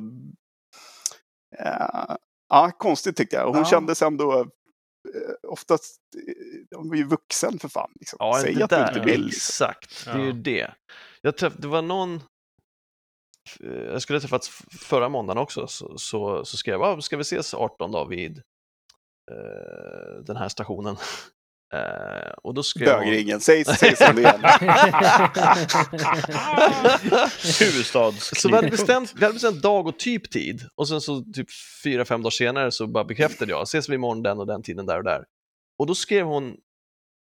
eh, 1.60 2.16
ja, 2.50 2.72
konstigt 2.78 3.18
tyckte 3.18 3.36
jag. 3.36 3.48
Hon 3.48 3.58
Ja. 3.58 3.66
kändes 3.66 4.02
ändå 4.02 4.40
eh, 4.42 4.48
oftast... 5.48 6.00
eh, 6.28 6.78
Hon 6.78 6.90
var 6.90 6.96
ju 6.96 7.04
vuxen 7.08 7.60
för 7.60 7.68
fan. 7.70 7.92
Liksom. 8.00 8.18
Ja, 8.20 8.40
Säg 8.42 8.52
inte 8.52 8.64
att 8.64 8.70
du 8.70 8.76
där. 8.76 8.88
inte 8.88 9.00
vill. 9.12 9.26
Liksom. 9.26 9.66
Exakt, 9.66 10.06
det 10.06 10.12
är 10.12 10.18
ju 10.20 10.28
Ja. 10.28 10.34
det. 10.34 10.74
Jag 11.22 11.38
träff, 11.38 11.54
det 11.58 11.68
var 11.68 11.82
någon, 11.82 12.22
jag 13.60 14.02
skulle 14.02 14.16
ha 14.18 14.22
träffats 14.22 14.50
förra 14.80 15.10
måndagen 15.10 15.38
också, 15.44 15.68
så, 15.68 15.98
så, 15.98 16.46
så 16.46 16.58
skrev 16.58 16.80
jag, 16.80 16.98
"Ah, 16.98 17.02
ska 17.02 17.18
vi 17.18 17.22
ses 17.22 17.54
18 17.54 17.92
dag 17.92 18.10
vid 18.10 18.38
eh, 19.32 20.24
den 20.24 20.36
här 20.38 20.50
stationen? 20.50 20.96
Eh, 21.76 22.32
och 22.44 22.54
då 22.54 22.64
skrev 22.64 22.90
hon... 22.90 23.00
Bögringen, 23.00 23.40
säg, 23.40 23.66
säg 23.66 23.96
som 23.96 24.16
det 24.16 24.24
är. 24.24 24.36
Så 28.36 28.48
vi 28.48 28.56
hade, 28.56 28.70
bestämt, 28.70 29.14
vi 29.16 29.24
hade 29.24 29.34
bestämt 29.34 29.62
dag 29.62 29.88
och 29.88 30.00
typ 30.00 30.30
tid 30.30 30.62
och 30.76 30.88
sen 30.88 31.02
så 31.02 31.22
typ 31.22 31.48
fyra, 31.84 32.06
fem 32.06 32.22
dagar 32.22 32.32
senare 32.32 32.72
så 32.72 32.88
bara 32.88 33.04
bekräftade 33.04 33.52
jag, 33.52 33.64
ses 33.64 33.90
vi 33.90 33.96
imorgon 33.96 34.24
den 34.24 34.40
och 34.40 34.48
den 34.48 34.64
tiden 34.64 34.86
där 34.86 34.98
och 34.98 35.04
där. 35.04 35.24
Och 35.80 35.88
då 35.88 35.96
skrev 35.96 36.26
hon 36.26 36.58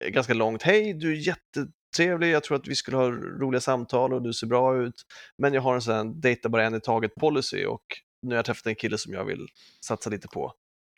ganska 0.08 0.34
långt, 0.34 0.64
hej 0.64 0.93
du 0.93 1.12
är 1.12 1.28
jättetrevlig, 1.28 2.32
jag 2.32 2.43
tror 2.43 2.58
att 2.58 2.68
vi 2.68 2.76
skulle 2.76 2.97
ha 2.97 3.12
roliga 3.12 3.62
samtal 3.62 4.14
och 4.14 4.22
du 4.22 4.34
ser 4.34 4.47
bra 4.47 4.78
ut, 4.78 4.95
men 5.38 5.54
jag 5.54 5.62
har 5.62 5.76
en 5.76 5.82
sån 5.82 5.93
här 5.93 6.22
dejta 6.22 6.49
bara 6.49 6.64
en 6.64 6.76
i 6.76 6.82
taget 6.82 7.16
policy 7.16 7.66
och 7.66 7.84
nu 8.22 8.30
har 8.30 8.36
jag 8.36 8.45
träffat 8.45 8.66
en 8.66 8.76
kille 8.76 8.97
som 8.97 9.14
jag 9.14 9.26
vill 9.26 9.47
satsa 9.86 10.10
lite 10.10 10.28
på. 10.28 10.54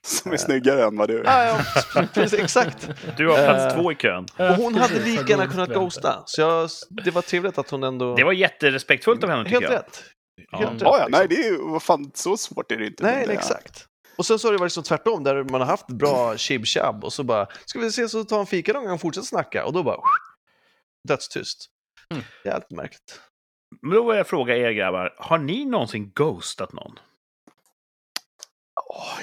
Som 0.06 0.32
är 0.32 0.38
snyggare 0.38 0.84
än 0.84 0.98
vad 0.98 1.10
du 1.10 1.20
är. 1.20 1.24
Ja, 1.24 1.62
ja, 1.96 2.04
precis, 2.14 2.40
exakt. 2.40 2.90
Du 3.18 3.28
har 3.28 3.36
plats 3.36 3.74
Eh, 3.74 3.82
två 3.82 3.92
i 3.92 3.96
kön. 3.96 4.26
Och 4.38 4.46
hon 4.56 4.76
hade 4.76 5.00
lika 5.00 5.24
gärna 5.30 5.48
kunnat 5.48 5.70
ghosta, 5.70 6.24
så 6.26 6.42
jag, 6.42 6.70
det 6.90 7.12
var 7.12 7.22
trevligt 7.22 7.58
att 7.58 7.70
hon 7.70 7.84
ändå... 7.84 8.16
Det 8.16 8.24
var 8.24 8.34
jätterespektfullt 8.34 9.24
av 9.24 9.30
henne 9.30 9.44
tycker 9.44 9.60
Helt 9.60 9.72
jag. 9.72 9.80
rätt. 9.80 10.04
Ja. 10.52 10.58
Helt 10.58 10.72
rätt 10.74 10.82
Ja, 10.82 10.88
ja, 10.98 11.06
liksom. 11.08 11.12
nej, 11.12 11.28
det 11.28 11.36
är 11.36 11.52
ju, 11.52 11.58
vad 11.58 11.84
fan, 11.84 12.12
så 12.14 12.38
svårt 12.38 12.72
är 12.72 12.78
det 12.78 12.86
inte. 12.88 13.04
Nej, 13.04 13.24
eh, 13.24 13.30
exakt. 13.30 13.86
Och 14.18 14.26
sen 14.26 14.40
så 14.40 14.48
har 14.48 14.54
det 14.54 14.60
varit 14.60 14.74
så 14.74 14.82
tvärtom, 14.82 15.24
där 15.24 15.44
man 15.44 15.62
har 15.62 15.68
haft 15.68 15.88
bra 15.88 16.34
chib-chab 16.36 17.04
och 17.04 17.14
så 17.14 17.24
bara, 17.24 17.48
ska 17.66 17.80
vi 17.80 17.88
ses 17.88 18.14
och 18.14 18.28
ta 18.28 18.40
en 18.40 18.46
fika 18.46 18.74
någon 18.74 18.84
gång 18.84 18.94
och 18.94 19.02
fortsätta 19.02 19.26
snacka? 19.26 19.66
Och 19.66 19.74
då 19.74 19.84
bara, 19.84 20.00
dödstyst. 21.08 21.66
Mm. 22.12 22.24
Jävligt 22.46 22.72
märkligt. 22.72 23.20
Men 23.82 23.92
då 23.92 24.08
vill 24.10 24.18
jag 24.18 24.28
fråga 24.28 24.58
er 24.58 24.72
grabbar, 24.72 25.14
har 25.18 25.38
ni 25.38 25.66
någonsin 25.66 26.12
ghostat 26.16 26.74
någon? 26.74 27.00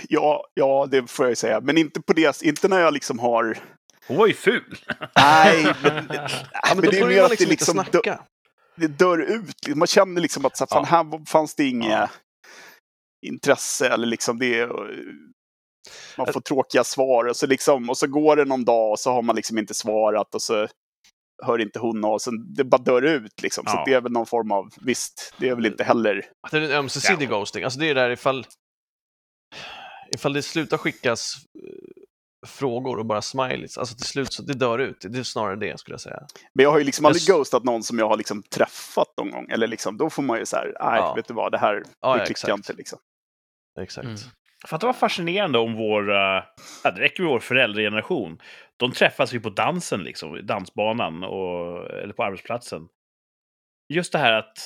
Ja, 0.08 0.46
ja, 0.54 0.88
det 0.90 1.10
får 1.10 1.24
jag 1.24 1.30
ju 1.30 1.36
säga. 1.36 1.60
Men 1.60 1.78
inte 1.78 2.00
på 2.02 2.12
det, 2.12 2.42
inte 2.42 2.68
när 2.68 2.80
jag 2.80 2.94
liksom 2.94 3.18
har... 3.18 3.58
Hon 4.08 4.16
var 4.16 4.26
ju 4.26 4.34
ful. 4.34 4.78
Nej, 5.16 5.64
men, 5.82 5.94
Ja, 6.12 6.28
men, 6.68 6.76
men 6.76 6.90
det 6.90 6.98
är 6.98 7.06
mer 7.08 7.22
att 7.22 7.28
det 7.38 7.46
liksom 7.46 7.48
liksom 7.48 7.76
dö, 7.76 7.82
snacka. 7.90 8.20
det 8.76 8.86
dör 8.86 9.18
ut. 9.18 9.76
Man 9.76 9.86
känner 9.88 10.20
liksom 10.20 10.44
att 10.44 10.56
så 10.56 10.64
här, 10.64 10.68
fan, 10.68 10.84
här 10.84 11.26
fanns 11.26 11.54
det 11.54 11.64
inget 11.64 11.90
Ja. 11.90 12.08
intresse 13.26 13.88
eller 13.88 14.06
liksom 14.06 14.38
det. 14.38 14.66
Man 16.18 16.32
får 16.32 16.40
tråkiga 16.40 16.84
svar 16.84 17.24
och 17.24 17.36
så, 17.36 17.46
liksom, 17.46 17.90
och 17.90 17.98
så 17.98 18.06
går 18.06 18.36
det 18.36 18.44
någon 18.44 18.64
dag 18.64 18.90
och 18.90 18.98
så 18.98 19.12
har 19.12 19.22
man 19.22 19.36
liksom 19.36 19.58
inte 19.58 19.74
svarat 19.74 20.34
och 20.34 20.42
så 20.42 20.68
hör 21.44 21.58
inte 21.60 21.78
hon 21.78 22.04
av 22.04 22.18
sig. 22.18 22.32
Det 22.56 22.64
bara 22.64 22.82
dör 22.82 23.02
ut 23.02 23.42
liksom. 23.42 23.64
Så 23.66 23.72
Ja. 23.76 23.82
det 23.86 23.92
är 23.94 24.00
väl 24.00 24.12
någon 24.12 24.26
form 24.26 24.52
av, 24.52 24.70
visst, 24.80 25.34
det 25.38 25.48
är 25.48 25.54
väl 25.54 25.66
inte 25.66 25.84
heller 25.84 26.26
Att 26.42 26.50
det 26.50 26.58
är 26.58 26.62
en 26.62 26.70
ömsesidig 26.72 27.28
ghosting. 27.28 27.64
Alltså 27.64 27.78
det 27.80 27.88
är 27.90 27.94
där 27.94 28.10
ifall, 28.10 28.46
ifall 30.14 30.32
det 30.32 30.42
slutar 30.42 30.78
skickas 30.78 31.34
eh, 31.54 32.46
frågor 32.46 32.98
och 32.98 33.06
bara 33.06 33.22
smileys, 33.22 33.78
alltså 33.78 33.96
till 33.96 34.06
slut 34.06 34.32
så 34.32 34.42
det 34.42 34.54
dör 34.54 34.78
ut. 34.78 35.06
Det 35.10 35.18
är 35.18 35.22
snarare 35.22 35.56
det 35.56 35.80
skulle 35.80 35.92
jag 35.94 36.00
säga. 36.00 36.20
Men 36.54 36.62
jag 36.62 36.70
har 36.70 36.78
ju 36.78 36.84
liksom 36.84 37.06
aldrig 37.06 37.22
Jag 37.28 37.36
ghostat 37.38 37.64
någon 37.64 37.82
som 37.82 37.98
jag 37.98 38.08
har 38.08 38.16
liksom 38.16 38.42
träffat 38.42 39.08
någon 39.16 39.30
gång. 39.30 39.50
Eller 39.50 39.66
liksom, 39.66 39.96
då 39.96 40.10
får 40.10 40.22
man 40.22 40.38
ju 40.38 40.46
så 40.46 40.56
här, 40.56 40.64
nej, 40.64 40.98
Ja. 41.00 41.14
vet 41.14 41.28
du 41.28 41.34
vad, 41.34 41.52
det 41.52 41.58
här 41.58 41.74
Ja, 41.74 41.80
det 41.80 41.86
ja, 42.00 42.14
klickar 42.14 42.30
exakt. 42.30 42.52
inte 42.56 42.72
liksom. 42.72 42.98
Exakt. 43.80 44.04
Mm. 44.04 44.16
För 44.66 44.76
att 44.76 44.80
det 44.80 44.86
var 44.86 44.94
fascinerande 44.94 45.58
om 45.58 45.74
vår, 45.74 46.10
uh, 46.10 46.42
ja, 46.84 46.90
det 46.90 47.00
räcker 47.00 47.22
med 47.22 47.32
vår 47.32 47.40
föräldrageneration. 47.40 48.38
De 48.76 48.92
träffas 48.92 49.34
ju 49.34 49.40
på 49.40 49.50
dansen, 49.50 50.00
liksom, 50.02 50.46
dansbanan 50.46 51.24
och, 51.24 51.90
eller 51.90 52.12
på 52.14 52.24
arbetsplatsen. 52.24 52.88
Just 53.88 54.12
det 54.12 54.18
här 54.18 54.32
att 54.32 54.58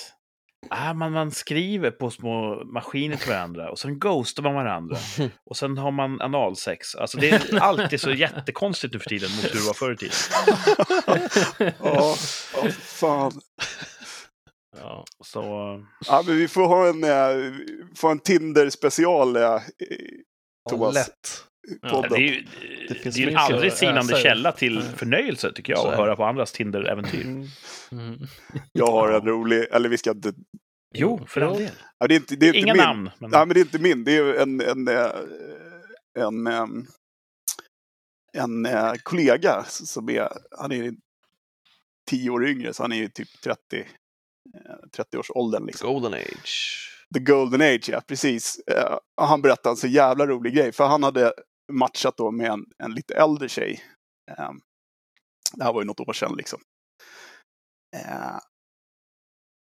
ah, 0.70 0.94
man, 0.94 1.12
man 1.12 1.30
skriver 1.30 1.90
på 1.90 2.10
små 2.10 2.64
maskiner 2.64 3.16
till 3.16 3.28
varandra 3.30 3.70
och 3.70 3.78
sen 3.78 3.98
ghostar 3.98 4.42
man 4.42 4.54
varandra. 4.54 4.96
Och 5.50 5.56
sen 5.56 5.78
har 5.78 5.90
man 5.90 6.20
analsex. 6.20 6.94
Alltså 6.94 7.18
det 7.18 7.30
är 7.30 7.58
alltid 7.58 8.00
så 8.00 8.10
jättekonstigt 8.10 8.94
nu 8.94 9.00
för 9.00 9.08
tiden 9.08 9.30
mot 9.36 9.44
hur 9.44 9.60
det 9.60 9.66
var 9.66 9.74
förr 9.74 9.92
i 9.92 9.96
tiden. 9.96 10.14
Ja, 11.82 12.16
ja, 12.54 12.70
fan. 12.80 13.32
Ja. 14.76 15.04
Så, 15.24 15.42
Ja, 16.06 16.22
men 16.26 16.36
vi 16.36 16.48
får 16.48 16.66
ha 16.66 16.88
en, 16.88 17.04
eh, 17.04 17.54
få 17.96 18.08
en 18.08 18.18
Tinder-special. 18.18 19.36
Eh, 19.36 19.60
Thomas. 20.70 20.94
Lätt. 20.94 21.44
Ja, 21.82 21.88
podden. 21.88 22.10
det 22.10 22.16
är 22.16 22.20
ju 22.20 22.44
Det 22.88 23.10
det 23.14 23.22
är 23.22 23.28
en 23.28 23.36
aldrig 23.36 23.72
sinande 23.72 24.12
ur. 24.12 24.22
källa 24.22 24.52
till 24.52 24.82
förnöjelse, 24.82 25.52
tycker 25.52 25.72
jag, 25.72 25.86
att 25.86 25.96
höra 25.96 26.16
på 26.16 26.24
andras 26.24 26.52
Tinder-äventyr. 26.52 27.24
Mm. 27.24 27.46
Mm. 27.92 28.18
Jag 28.72 28.86
har 28.86 29.12
en 29.12 29.26
rolig, 29.26 29.66
eller 29.72 29.88
vi 29.88 29.98
ska 29.98 30.10
inte... 30.10 30.32
Jo, 30.94 31.26
för 31.28 31.40
all 31.40 31.58
del. 31.58 31.70
Ja, 31.98 32.06
det 32.06 32.14
är 32.14 32.16
inte, 32.16 32.36
det 32.36 32.46
är 32.46 32.48
inte 32.48 32.58
Inga 32.58 32.72
min. 32.74 32.82
namn. 32.82 33.10
Men... 33.18 33.30
Nej, 33.30 33.46
men 33.46 33.54
det 33.54 33.60
är 33.60 33.64
inte 33.64 33.78
min. 33.78 34.04
Det 34.04 34.16
är 34.16 34.24
ju 34.24 34.36
en, 34.36 34.60
en, 34.60 34.88
eh, 34.88 35.10
en, 36.18 36.46
em, 36.46 36.86
en, 38.32 38.66
eh, 38.66 38.92
kollega 39.02 39.64
som 39.68 40.08
är, 40.08 40.28
han 40.58 40.72
är 40.72 40.92
tio 42.10 42.30
år 42.30 42.46
yngre, 42.48 42.72
så 42.74 42.82
han 42.82 42.92
är 42.92 42.96
ju 42.96 43.08
typ 43.08 43.28
30, 43.44 43.58
eh, 43.78 43.84
30-årsåldern. 44.98 45.66
Liksom. 45.66 45.92
Golden 45.92 46.14
age. 46.14 46.82
The 47.14 47.20
Golden 47.20 47.60
Age, 47.60 47.88
ja 47.88 48.00
precis. 48.08 48.58
Eh, 48.66 48.98
han 49.16 49.42
berättade 49.42 49.72
en 49.72 49.76
så 49.76 49.86
jävla 49.86 50.26
rolig 50.26 50.54
grej, 50.54 50.72
för 50.72 50.84
han 50.86 51.02
hade 51.02 51.32
matchat 51.72 52.16
då 52.16 52.30
med 52.30 52.50
en, 52.50 52.64
en 52.78 52.94
lite 52.94 53.14
äldre 53.14 53.48
tjej. 53.48 53.84
Eh, 54.30 54.52
det 55.52 55.64
här 55.64 55.72
var 55.72 55.80
ju 55.80 55.86
något 55.86 56.00
år 56.00 56.12
sedan 56.12 56.34
liksom. 56.36 56.60
Eh, 57.96 58.38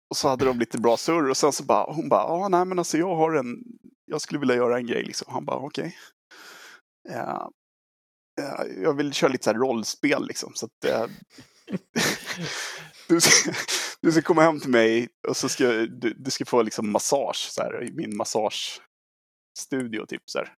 och 0.10 0.18
så 0.18 0.28
hade 0.30 0.46
de 0.46 0.60
lite 0.60 0.78
bra 0.78 0.98
surr 0.98 1.30
och 1.30 1.38
sen 1.38 1.54
så 1.54 1.64
bara, 1.64 1.94
hon 1.94 2.10
bara, 2.10 2.24
ah, 2.24 2.48
nej 2.48 2.66
men 2.66 2.80
alltså 2.80 2.98
jag 2.98 3.16
har 3.16 3.34
en, 3.34 3.64
jag 4.06 4.22
skulle 4.22 4.40
vilja 4.40 4.56
göra 4.56 4.78
en 4.78 4.88
grej 4.88 5.04
liksom. 5.04 5.34
Han 5.34 5.46
bara, 5.46 5.58
okej. 5.58 5.96
Okay. 7.10 7.20
eh, 7.20 7.48
jag 8.84 8.94
vill 8.94 9.14
köra 9.14 9.32
lite 9.32 9.44
så 9.44 9.50
här 9.50 9.58
rollspel 9.58 10.28
liksom. 10.28 10.54
Så 10.56 10.66
att, 10.66 10.86
eh, 10.86 11.06
du, 13.08 13.22
ska, 13.22 13.52
du 14.02 14.12
ska 14.12 14.22
komma 14.22 14.42
hem 14.42 14.60
till 14.60 14.70
mig 14.70 15.10
och 15.28 15.38
så 15.38 15.50
ska 15.50 15.68
du, 15.68 16.14
du 16.14 16.32
ska 16.32 16.46
få 16.46 16.62
liksom 16.62 16.92
massage 16.92 17.50
så 17.52 17.62
här, 17.62 17.84
i 17.84 17.92
min 17.92 18.18
massagestudio. 18.18 20.06
Typ, 20.08 20.22
så 20.26 20.38
här. 20.38 20.54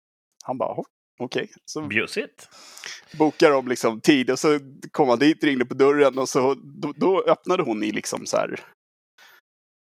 Han 0.45 0.59
bara, 0.59 0.85
"Jaha, 1.19 1.27
okej. 1.27 1.51
Så 1.65 1.83
Bjussigt. 1.83 2.49
bokade 3.19 3.53
de 3.53 3.69
liksom 3.69 4.01
tid 4.01 4.31
och 4.31 4.39
så 4.39 4.59
kom 4.91 5.09
han 5.09 5.19
dit, 5.19 5.45
ringde 5.45 5.65
på 5.65 5.75
dörren 5.75 6.19
och 6.19 6.29
så 6.29 6.55
då, 6.55 6.93
då 6.97 7.23
öppnade 7.23 7.63
hon 7.63 7.83
i 7.83 7.93
liksom 7.93 8.27
så 8.27 8.37
här. 8.37 8.61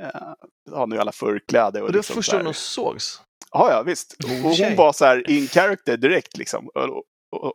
Eh, 0.04 0.34
ja, 0.72 0.86
nu 0.86 0.98
alla 1.00 1.12
förkläde. 1.12 1.82
Och 1.82 1.86
Och 1.86 1.92
det 1.92 1.98
var 1.98 2.00
liksom 2.00 2.16
första 2.16 2.32
så 2.32 2.36
här- 2.38 2.44
gången 2.44 2.54
de 2.54 2.60
sågs. 2.60 3.22
Ja, 3.52 3.72
ja 3.72 3.84
visst. 3.84 4.16
Och 4.24 4.30
hon 4.30 4.76
var 4.76 4.94
så 4.94 5.06
här 5.06 5.30
in 5.30 5.48
character 5.48 5.98
direkt 5.98 6.38
liksom. 6.38 6.68
Och, 6.68 6.84
och, 6.84 7.04
och, 7.32 7.54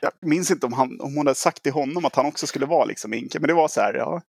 jag 0.00 0.12
minns 0.20 0.50
inte 0.50 0.66
om, 0.66 0.72
han, 0.72 1.00
om 1.00 1.16
hon 1.16 1.26
hade 1.26 1.34
sagt 1.34 1.62
till 1.62 1.72
honom 1.72 2.04
att 2.04 2.14
han 2.14 2.26
också 2.26 2.46
skulle 2.46 2.66
vara 2.66 2.84
liksom 2.84 3.14
in 3.14 3.28
Men 3.34 3.42
det 3.48 3.54
var 3.54 3.68
så 3.68 3.80
här, 3.80 3.94
ja. 3.94 4.22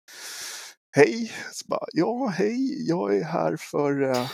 Hej. 0.96 1.32
Så 1.52 1.64
bara, 1.68 1.86
ja, 1.92 2.26
hej. 2.26 2.88
Jag 2.88 3.16
är 3.16 3.24
här 3.24 3.56
för 3.56 4.02
eh, 4.02 4.30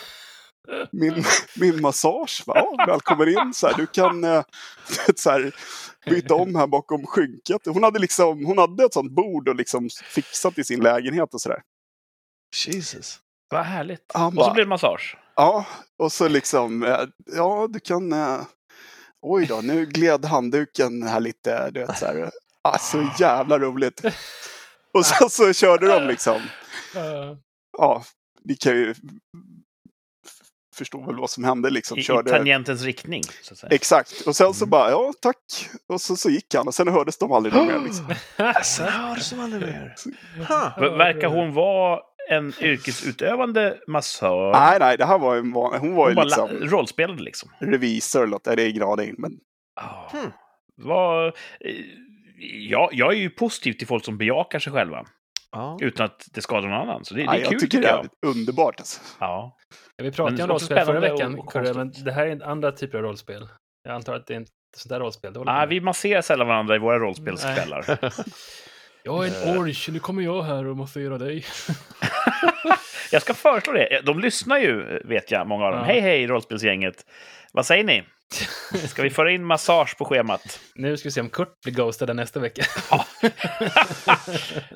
min, 0.92 1.24
min 1.56 1.80
massage. 1.80 2.42
Ja, 2.46 2.74
välkommen 2.86 3.28
in. 3.28 3.54
Så 3.54 3.66
här, 3.66 3.74
du 3.74 3.86
kan 3.86 4.24
eh, 4.24 4.42
så 5.16 5.30
här, 5.30 5.52
byta 6.06 6.34
om 6.34 6.54
här 6.54 6.66
bakom 6.66 7.06
skynket. 7.06 7.61
Hon 7.66 7.82
hade, 7.82 7.98
liksom, 7.98 8.44
hon 8.44 8.58
hade 8.58 8.84
ett 8.84 8.92
sånt 8.94 9.12
bord 9.12 9.48
och 9.48 9.56
liksom 9.56 9.88
fixat 10.04 10.58
i 10.58 10.64
sin 10.64 10.80
lägenhet 10.80 11.34
och 11.34 11.40
sådär. 11.40 11.62
Jesus. 12.66 13.18
Vad 13.50 13.64
härligt. 13.64 14.04
Han 14.14 14.26
Och 14.26 14.32
så 14.32 14.36
bara- 14.36 14.54
blev 14.54 14.66
det 14.66 14.68
massage. 14.68 15.16
Ja, 15.36 15.66
och 15.98 16.12
så 16.12 16.28
liksom, 16.28 16.82
eh, 16.82 17.00
ja 17.36 17.66
du 17.70 17.80
kan, 17.80 18.12
eh, 18.12 18.40
oj 19.22 19.46
då, 19.46 19.61
nu 19.62 19.86
gled 19.86 20.24
handduken 20.24 21.02
här 21.02 21.20
lite, 21.20 21.70
du 21.70 21.80
vet 21.80 21.98
så 21.98 22.06
här. 22.06 22.30
Ah, 22.62 22.78
så 22.78 23.11
jävla 23.18 23.58
roligt. 23.58 24.02
Och 24.94 25.06
sen 25.06 25.30
så 25.30 25.52
körde 25.52 25.86
de 25.86 26.06
liksom, 26.06 26.40
ja, 27.78 28.04
ni 28.44 28.54
kan 28.56 28.72
ju 28.76 28.94
f- 30.80 30.86
förstå 30.86 31.06
väl 31.06 31.16
vad 31.16 31.30
som 31.30 31.44
hände 31.44 31.70
liksom. 31.70 31.96
I, 31.98 32.00
I 32.00 32.04
Körde... 32.04 32.30
tangentens 32.30 32.82
riktning, 32.82 33.22
så 33.42 33.54
att 33.54 33.58
säga. 33.58 33.70
Exakt. 33.72 34.20
Och 34.26 34.36
sen 34.36 34.54
så 34.54 34.64
Mm. 34.64 34.70
bara, 34.70 34.90
ja 34.90 35.12
tack. 35.22 35.36
Och 35.88 36.00
så, 36.00 36.16
så 36.16 36.30
gick 36.30 36.54
han 36.54 36.66
och 36.68 36.74
sen 36.74 36.88
hördes 36.88 37.18
de 37.18 37.32
aldrig 37.32 37.54
mer. 37.54 37.78
Liksom. 37.84 38.14
Sen 38.64 38.88
hörs 38.88 39.30
de 39.30 39.40
aldrig 39.40 39.62
mer. 39.62 39.94
Verkar 40.98 41.28
hon 41.28 41.52
vara 41.54 42.00
en 42.30 42.52
yrkesutövande 42.60 43.78
massör? 43.86 44.52
Nej, 44.52 44.76
nej, 44.80 44.96
det 44.98 45.04
här 45.04 45.18
var 45.18 45.34
ju 45.34 45.40
en 45.40 45.52
van... 45.52 45.80
Hon 45.80 45.94
var 45.94 46.08
ju 46.10 46.14
hon 46.14 46.14
bara 46.14 46.24
liksom 46.24 46.48
la- 46.60 46.66
rollspelade 46.66 47.22
liksom? 47.22 47.50
revisor 47.58 48.20
eller 48.22 48.30
något. 48.30 48.44
Det 48.44 48.52
är 48.62 48.68
ingen 48.68 48.82
aning. 48.82 49.14
Men 49.18 49.32
Ah. 49.80 50.10
Hmm. 50.12 50.30
Vad, 50.76 51.26
eh, 51.26 51.32
jag, 52.70 52.88
jag 52.92 53.12
är 53.12 53.16
ju 53.16 53.30
positiv 53.30 53.72
till 53.72 53.86
folk 53.86 54.04
som 54.04 54.18
bejakar 54.18 54.58
sig 54.58 54.72
själva 54.72 55.04
Ja. 55.53 55.78
utan 55.80 56.07
att 56.07 56.28
det 56.32 56.42
skadar 56.42 56.68
någon 56.68 56.80
annan. 56.88 57.05
Så 57.05 57.14
det, 57.14 57.20
det 57.20 57.26
nej, 57.26 57.36
är 57.38 57.40
jag 57.42 57.51
kul 57.51 57.61
tycker 57.61 57.76
tycker 57.78 57.92
det 57.92 57.96
jag. 57.96 58.05
är 58.05 58.36
underbart. 58.38 58.74
Alltså. 58.80 59.01
Ja. 59.20 59.57
Ja, 59.96 60.05
vi 60.05 60.12
pratade 60.12 60.36
Men 60.36 60.42
om 60.42 60.48
rollspel 60.48 60.86
förra 60.86 61.01
veckan, 61.01 61.34
och- 61.34 61.44
och 61.46 61.53
Kurre, 61.53 61.74
men 61.74 61.92
det 62.05 62.12
här 62.12 62.26
är 62.26 62.42
andra 62.44 62.72
typer 62.72 62.98
av 62.98 63.05
rollspel. 63.05 63.48
Jag 63.84 63.94
antar 63.94 64.14
att 64.14 64.26
det 64.26 64.34
är 64.34 64.38
inte 64.38 64.51
sånt 64.76 64.90
där 64.90 65.01
rollspel. 65.01 65.36
Håller 65.36 65.53
Ah, 65.62 65.66
vi 65.66 65.80
masserar 65.80 66.22
sällan 66.22 66.46
varandra 66.48 66.76
i 66.76 66.78
våra 66.78 66.98
rollspelskvällar. 66.98 67.84
Jag 69.03 69.26
är 69.26 69.30
Eh. 69.46 69.51
en 69.51 69.59
orch, 69.59 69.88
nu 69.92 69.98
kommer 69.98 70.22
jag 70.22 70.42
här 70.42 70.66
och 70.66 70.76
masserar 70.76 71.18
dig. 71.18 71.44
jag 73.12 73.22
ska 73.22 73.34
föreslå 73.34 73.72
det. 73.72 74.00
De 74.04 74.18
lyssnar 74.20 74.58
ju, 74.58 75.00
vet 75.04 75.30
jag, 75.30 75.46
många 75.46 75.64
av 75.64 75.70
dem. 75.72 75.80
Ja. 75.80 75.86
Hej, 75.86 76.00
hej, 76.00 76.26
rollspelsgänget. 76.26 77.06
Vad 77.52 77.66
säger 77.66 77.84
ni? 77.84 78.02
Ska 78.88 79.02
vi 79.02 79.11
föra 79.11 79.30
in 79.32 79.44
massage 79.44 79.96
på 79.98 80.04
schemat? 80.04 80.61
Nu 80.74 80.96
ska 80.96 81.06
vi 81.08 81.12
se 81.12 81.20
om 81.20 81.28
Kurt 81.30 81.61
blir 81.64 81.74
ghostad 81.74 82.16
nästa 82.16 82.40
vecka. 82.40 82.62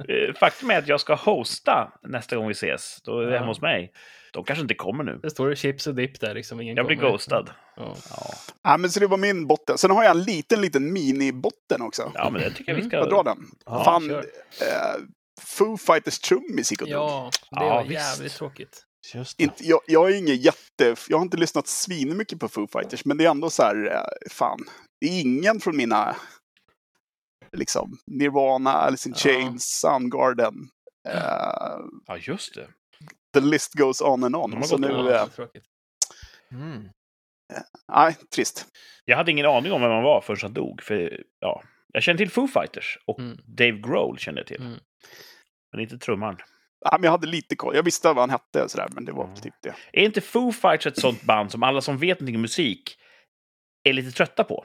Eh, 0.09 0.35
Faktum 0.41 0.71
är 0.71 0.79
att 0.79 0.89
jag 0.89 1.01
ska 1.01 1.15
hosta 1.15 1.93
nästa 2.03 2.37
gång 2.37 2.47
vi 2.47 2.53
ses. 2.53 3.03
Då 3.03 3.21
är 3.21 3.27
det 3.27 3.33
Ja. 3.33 3.39
hemma 3.39 3.51
hos 3.51 3.61
mig. 3.61 3.93
De 4.33 4.45
kanske 4.45 4.63
inte 4.63 4.75
kommer 4.75 5.05
nu. 5.05 5.19
Det 5.23 5.31
står 5.31 5.55
chips 5.55 5.87
och 5.87 5.95
dipp 5.95 6.21
där, 6.21 6.35
liksom. 6.35 6.61
Ingen 6.61 6.77
Jag 6.77 6.87
blir 6.87 6.97
kommer. 6.97 7.11
ghostad. 7.11 7.51
Ja. 7.77 7.97
Ja. 8.11 8.35
Ja, 8.63 8.77
men 8.77 8.91
så 8.91 9.01
det 9.01 9.07
var 9.07 9.17
min 9.17 9.47
botten. 9.47 9.79
Sen 9.79 9.91
har 9.91 10.05
jag 10.05 10.11
en 10.11 10.23
liten, 10.23 10.61
liten 10.61 10.93
mini-botten 10.93 11.83
också. 11.83 12.13
ja, 12.15 12.31
men 12.31 12.43
det 12.43 12.51
tycker 12.51 12.73
jag 12.73 12.77
vi 12.83 12.89
ska... 12.89 12.97
Jag 12.97 13.09
drar 13.11 13.25
den. 13.25 13.39
Ja, 13.67 13.85
Fan, 13.85 14.11
eh, 14.11 14.17
Foo 15.41 15.77
Fighters 15.77 16.19
trummis 16.19 16.71
gick 16.71 16.83
och 16.83 16.89
dog. 16.89 16.97
ja, 16.97 17.31
det 17.51 17.57
Ja, 17.65 17.69
var 17.75 17.83
visst. 17.85 17.93
jävligt 18.01 18.33
tråkigt. 18.35 18.85
Just 19.15 19.39
det. 19.39 19.45
Inte, 19.45 19.65
jag, 19.65 19.81
jag 19.87 20.11
är 20.11 20.15
ingen 20.19 20.37
jätte... 20.37 20.97
Jag 21.09 21.17
har 21.19 21.23
inte 21.23 21.37
lyssnat 21.37 21.67
svinmycket 21.67 22.39
på 22.41 22.49
Foo 22.49 22.67
Fighters, 22.67 23.05
men 23.05 23.17
det 23.17 23.25
är 23.25 23.31
ändå 23.31 23.51
så 23.51 23.63
här, 23.63 23.93
eh, 23.93 24.31
fan. 24.31 24.59
Det 25.01 25.07
är 25.07 25.21
ingen 25.21 25.61
från 25.61 25.77
mina, 25.77 26.17
liksom, 27.53 27.99
Nirvana, 28.07 28.73
Alice 28.73 29.09
in 29.09 29.15
Ja. 29.19 29.21
Chains, 29.23 29.65
Soundgarden. 29.81 30.55
Eh, 31.09 31.79
Ja, 32.07 32.17
just 32.21 32.55
det. 32.55 32.69
the 33.35 33.41
list 33.41 33.73
goes 33.75 34.01
on 34.01 34.25
and 34.25 34.33
De 34.35 34.43
on. 34.43 34.53
har 34.53 34.63
Så 34.63 34.77
gått 34.77 34.81
nu, 34.81 35.09
eh, 35.11 35.15
Ja, 35.15 35.27
tråkigt. 35.27 35.65
Mm. 36.53 36.89
nej, 37.93 38.17
trist. 38.35 38.67
Jag 39.05 39.17
hade 39.17 39.31
ingen 39.31 39.47
aning 39.47 39.73
om 39.73 39.81
vem 39.81 39.91
han 39.91 40.03
var 40.03 40.21
förrän 40.21 40.39
han 40.43 40.53
dog. 40.55 40.83
För, 40.83 41.23
ja, 41.41 41.63
jag 41.95 42.03
kände 42.03 42.19
till 42.19 42.31
Foo 42.31 42.47
Fighters 42.49 42.99
och 43.07 43.19
Mm. 43.21 43.39
Dave 43.47 43.79
Grohl 43.79 44.19
kände 44.19 44.41
jag 44.41 44.47
till. 44.47 44.61
Mm. 44.63 44.79
Men 45.73 45.81
inte 45.81 45.99
trummaren. 45.99 46.37
Ja, 46.81 46.91
men 46.99 47.05
jag 47.05 47.11
hade 47.11 47.27
lite 47.27 47.57
koll. 47.57 47.77
Jag 47.77 47.83
visste 47.83 48.09
vad 48.09 48.17
han 48.19 48.31
hette 48.31 48.63
och 48.63 48.71
sådär, 48.71 48.89
men 48.93 49.05
det 49.05 49.13
var 49.13 49.25
Mm. 49.25 49.37
typ 49.37 49.55
det. 49.63 49.75
Är 49.93 50.05
inte 50.05 50.21
Foo 50.21 50.53
Fighters 50.53 50.87
ett 50.87 50.99
sånt 51.01 51.23
band 51.23 51.53
som 51.53 51.63
alla 51.63 51.81
som 51.81 51.99
vet 51.99 52.21
någonting 52.21 52.35
om 52.37 52.43
musik 52.43 52.97
är 53.85 53.93
lite 53.93 54.11
trötta 54.11 54.45
på? 54.45 54.65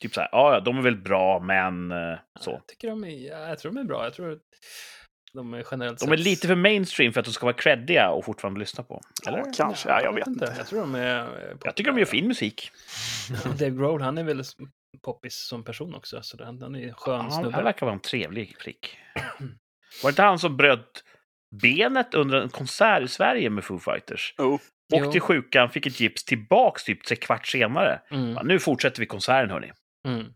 Typ 0.00 0.14
så 0.14 0.20
här, 0.20 0.28
ja, 0.32 0.60
de 0.60 0.78
är 0.78 0.82
väl 0.82 0.96
bra, 0.96 1.40
men 1.40 1.90
eh, 1.90 2.18
så. 2.40 2.50
Jag, 2.50 2.66
tycker 2.66 2.88
de 2.88 3.04
är, 3.04 3.08
ja, 3.30 3.48
jag 3.48 3.58
tror 3.58 3.72
de 3.72 3.80
är 3.80 3.84
bra. 3.84 4.04
Jag 4.04 4.14
tror 4.14 4.32
att 4.32 4.38
de 5.32 5.54
är 5.54 5.64
generellt 5.70 6.00
De 6.00 6.12
är 6.12 6.16
sett- 6.16 6.24
lite 6.26 6.46
för 6.48 6.54
mainstream 6.54 7.12
för 7.12 7.20
att 7.20 7.26
de 7.26 7.32
ska 7.32 7.46
vara 7.46 7.56
creddiga 7.56 8.10
och 8.10 8.24
fortfarande 8.24 8.60
lyssna 8.60 8.84
på. 8.84 9.00
Eller? 9.28 9.38
Ja, 9.38 9.52
kanske. 9.56 9.88
Ja, 9.88 10.02
jag 10.02 10.12
vet 10.14 10.26
inte. 10.26 10.54
Jag 10.58 10.66
tror 10.66 10.80
de 10.80 10.94
är... 10.94 11.56
Jag 11.64 11.74
tycker 11.76 11.92
de 11.92 11.98
gör 11.98 12.06
fin 12.06 12.28
musik. 12.28 12.70
Dave 13.44 13.70
Grohl, 13.70 14.00
han 14.02 14.18
är 14.18 14.24
väl 14.24 14.42
poppis 15.02 15.36
som 15.36 15.64
person 15.64 15.94
också, 15.94 16.22
så 16.22 16.44
han, 16.44 16.62
han 16.62 16.74
är 16.74 16.88
en 16.88 16.94
skön 16.94 17.20
Han, 17.20 17.32
snubbe. 17.32 17.54
han 17.54 17.64
verkar 17.64 17.86
vara 17.86 17.94
en 17.94 18.00
trevlig 18.00 18.58
prick. 18.58 18.98
Var 20.02 20.02
det 20.02 20.08
inte 20.08 20.22
han 20.22 20.38
som 20.38 20.56
bröt 20.56 21.04
benet 21.62 22.14
under 22.14 22.40
en 22.42 22.48
konsert 22.48 23.02
i 23.02 23.08
Sverige 23.08 23.50
med 23.50 23.64
Foo 23.64 23.78
Fighters? 23.78 24.34
Oh. 24.38 24.54
Åkte 24.94 25.06
Jo. 25.06 25.12
till 25.12 25.20
sjukan, 25.20 25.70
fick 25.70 25.86
ett 25.86 26.00
gips 26.00 26.24
tillbaks 26.24 26.84
typ 26.84 27.04
tre 27.04 27.16
kvart 27.16 27.46
senare. 27.46 28.00
Mm, 28.10 28.30
Ja, 28.30 28.42
nu 28.42 28.58
fortsätter 28.58 29.00
vi 29.00 29.06
konserten, 29.06 29.50
hörni. 29.50 29.72
mm. 30.08 30.26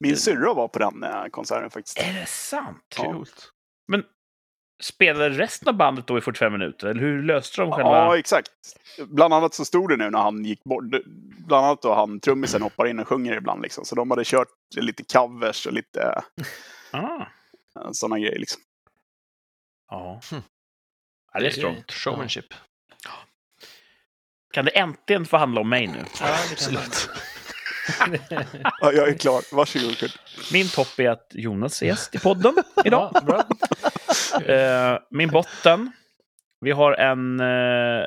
Min 0.00 0.16
syrra 0.16 0.54
var 0.54 0.68
på 0.68 0.78
den 0.78 1.02
eh, 1.04 1.24
konserten 1.30 1.70
faktiskt. 1.70 1.98
Är 1.98 2.12
det 2.20 2.26
sant? 2.26 2.94
Ja. 2.98 3.04
Coolt. 3.12 3.50
Men 3.88 4.04
spelade 4.84 5.28
resten 5.30 5.68
av 5.68 5.74
bandet 5.74 6.06
då 6.06 6.18
i 6.18 6.20
45 6.20 6.52
minuter? 6.52 6.86
Eller 6.86 7.00
hur 7.00 7.22
löste 7.22 7.60
de 7.60 7.72
själva? 7.72 7.90
Ja, 7.90 8.18
exakt. 8.18 8.50
Bland 9.06 9.34
annat 9.34 9.54
så 9.54 9.64
stod 9.64 9.88
det 9.88 9.96
nu 9.96 10.10
när 10.10 10.18
han 10.18 10.44
gick 10.44 10.64
bort. 10.64 10.84
Bland 11.46 11.66
annat 11.66 11.82
då 11.82 11.94
han 11.94 12.20
trummisen 12.20 12.62
hoppar 12.62 12.86
in 12.86 12.98
och 12.98 13.08
sjunger 13.08 13.36
ibland 13.36 13.62
liksom. 13.62 13.84
Så 13.84 13.94
de 13.94 14.10
hade 14.10 14.24
kört 14.24 14.48
lite 14.76 15.02
covers 15.04 15.66
och 15.66 15.72
lite 15.72 16.22
Ah, 16.90 17.26
sådana 17.92 18.18
grejer 18.18 18.38
liksom. 18.38 18.62
ja. 19.90 20.20
Hmm. 20.30 20.42
ja, 21.32 21.40
det 21.40 21.46
är 21.46 21.50
strongt. 21.50 21.92
Showmanship. 21.92 22.54
Kan 24.52 24.64
det 24.64 24.70
äntligen 24.70 25.26
få 25.26 25.36
handla 25.36 25.60
om 25.60 25.68
mig 25.68 25.86
nu? 25.86 26.04
Ja, 26.20 26.36
Absolut. 26.52 27.10
Ja, 28.80 28.92
jag 28.92 29.08
är 29.08 29.18
klar. 29.18 29.54
Varsågod 29.54 29.98
Kurt. 29.98 30.18
Min 30.52 30.68
topp 30.68 30.98
är 30.98 31.10
att 31.10 31.26
Jonas 31.30 31.82
är 31.82 31.86
gäst 31.86 32.14
i 32.14 32.18
podden 32.18 32.54
idag. 32.84 33.10
Ja, 33.14 33.20
bra. 33.20 33.44
Eh, 34.54 34.98
min 35.10 35.30
botten. 35.30 35.92
Vi 36.60 36.70
har 36.70 36.92
en... 36.92 37.40
eh, 37.40 38.06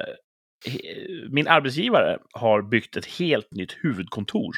min 1.29 1.47
arbetsgivare 1.47 2.19
har 2.31 2.61
byggt 2.61 2.97
ett 2.97 3.05
helt 3.05 3.51
nytt 3.51 3.77
huvudkontor 3.81 4.51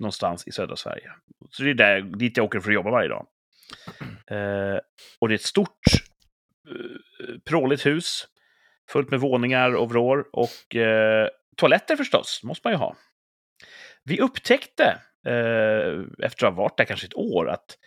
någonstans 0.00 0.46
i 0.46 0.52
södra 0.52 0.76
Sverige. 0.76 1.10
Så 1.50 1.62
det 1.62 1.70
är 1.70 1.74
där, 1.74 2.00
dit 2.00 2.36
jag 2.36 2.44
åker 2.46 2.60
för 2.60 2.70
att 2.70 2.74
jobba 2.74 2.90
varje 2.90 3.08
dag. 3.08 3.26
Eh, 4.30 4.78
och 5.18 5.28
det 5.28 5.34
är 5.34 5.38
ett 5.38 5.42
stort, 5.42 5.78
uh, 6.70 7.38
pråligt 7.44 7.86
hus. 7.86 8.26
Fullt 8.90 9.10
med 9.10 9.20
våningar 9.20 9.74
och 9.74 9.88
vrår. 9.90 10.24
Och 10.32 10.76
eh, 10.76 11.28
toaletter 11.56 11.96
förstås, 11.96 12.40
måste 12.44 12.66
man 12.66 12.72
ju 12.72 12.78
ha. 12.78 12.96
Vi 14.04 14.20
upptäckte, 14.20 14.84
eh, 15.26 16.24
efter 16.26 16.46
att 16.46 16.54
ha 16.54 16.62
varit 16.62 16.76
där 16.76 16.84
kanske 16.84 17.06
ett 17.06 17.16
år, 17.16 17.48
att 17.50 17.78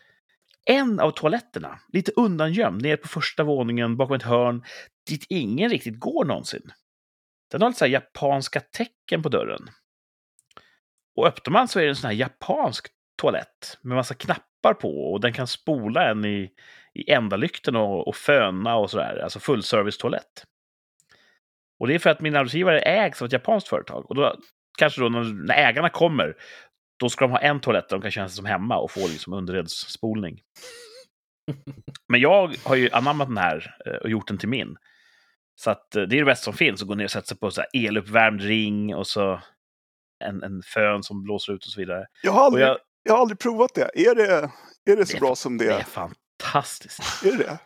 en 0.66 1.00
av 1.00 1.12
toaletterna, 1.12 1.80
lite 1.94 2.12
undangömd, 2.16 2.82
ner 2.82 2.98
på 2.98 3.08
första 3.08 3.44
våningen 3.44 3.98
bakom 3.98 4.16
ett 4.16 4.24
hörn, 4.24 4.64
dit 5.10 5.26
ingen 5.30 5.70
riktigt 5.70 6.00
går 6.00 6.26
någonsin. 6.26 6.72
Den 7.52 7.62
har 7.62 7.70
lite 7.70 7.80
så 7.80 7.86
här 7.86 7.92
japanska 7.92 8.60
tecken 8.60 9.24
på 9.24 9.30
dörren. 9.30 9.70
Och 11.16 11.28
öppnar 11.28 11.52
man 11.52 11.68
så 11.68 11.80
är 11.80 11.84
det 11.84 11.90
en 11.90 11.96
sån 11.96 12.08
här 12.08 12.18
japansk 12.18 12.88
toalett 13.22 13.78
med 13.82 13.96
massa 13.96 14.14
knappar 14.14 14.74
på 14.74 15.12
och 15.12 15.22
den 15.22 15.34
kan 15.34 15.48
spola 15.48 16.10
en 16.10 16.26
i, 16.26 16.52
i 16.94 17.12
ändalykten 17.12 17.76
och, 17.76 18.08
och 18.08 18.16
föna 18.16 18.76
och 18.76 18.92
sådär. 18.92 19.20
Alltså 19.24 19.40
fullservice-toalett. 19.40 20.46
Och 21.80 21.88
det 21.88 21.96
är 21.96 22.00
för 22.00 22.10
att 22.10 22.22
min 22.22 22.36
arbetsgivare 22.36 22.80
ägs 22.80 23.22
av 23.22 23.26
ett 23.26 23.34
japanskt 23.34 23.70
företag. 23.70 24.10
Och 24.10 24.16
då 24.16 24.36
kanske 24.78 25.02
då 25.02 25.10
när, 25.10 25.24
när 25.24 25.56
ägarna 25.56 25.90
kommer, 25.90 26.36
då 27.00 27.10
ska 27.10 27.26
de 27.26 27.32
ha 27.32 27.40
en 27.40 27.60
toalett 27.60 27.90
där 27.90 27.96
de 27.98 28.02
kan 28.02 28.12
känna 28.12 28.28
sig 28.30 28.36
som 28.36 28.46
hemma 28.46 28.78
och 28.78 28.92
få 28.92 29.08
liksom 29.08 29.34
underredsspolning. 29.34 30.42
Men 32.10 32.20
jag 32.22 32.56
har 32.64 32.76
ju 32.76 32.90
anammat 32.92 33.28
den 33.28 33.38
här 33.38 33.76
eh, 33.86 33.94
och 33.94 34.10
gjort 34.10 34.28
den 34.28 34.38
till 34.38 34.50
min. 34.50 34.78
Så 35.56 35.72
att 35.72 35.96
eh, 35.96 36.04
det 36.04 36.16
är 36.16 36.20
det 36.20 36.26
bästa 36.26 36.44
som 36.44 36.54
finns, 36.54 36.82
att 36.82 36.88
gå 36.88 36.96
ner 36.96 37.04
och 37.06 37.12
sätta 37.12 37.28
sig 37.28 37.38
på 37.38 37.52
så 37.52 37.62
här 37.62 37.88
eluppvärmd 37.88 38.42
ring 38.42 38.96
och 38.96 39.08
så 39.08 39.42
en, 40.26 40.44
en 40.44 40.62
fön 40.62 41.04
som 41.04 41.24
blåser 41.24 41.54
ut 41.54 41.66
och 41.66 41.72
så 41.72 41.80
vidare. 41.80 42.06
Jag 42.24 42.32
har 42.32 42.46
aldrig, 42.46 42.66
jag, 42.66 42.78
jag 43.04 43.14
har 43.14 43.20
aldrig 43.22 43.40
provat 43.40 43.72
det. 43.76 43.90
Är 43.94 44.16
det, 44.16 44.50
är 44.92 44.96
det 44.98 45.06
så 45.06 45.14
Det 45.14 45.20
bra 45.20 45.36
som 45.36 45.58
det 45.58 45.66
det 45.66 45.74
är 45.74 45.80
är? 45.80 45.84
fantastiskt. 45.84 47.26
Är 47.26 47.32
det 47.32 47.38
det? 47.38 47.58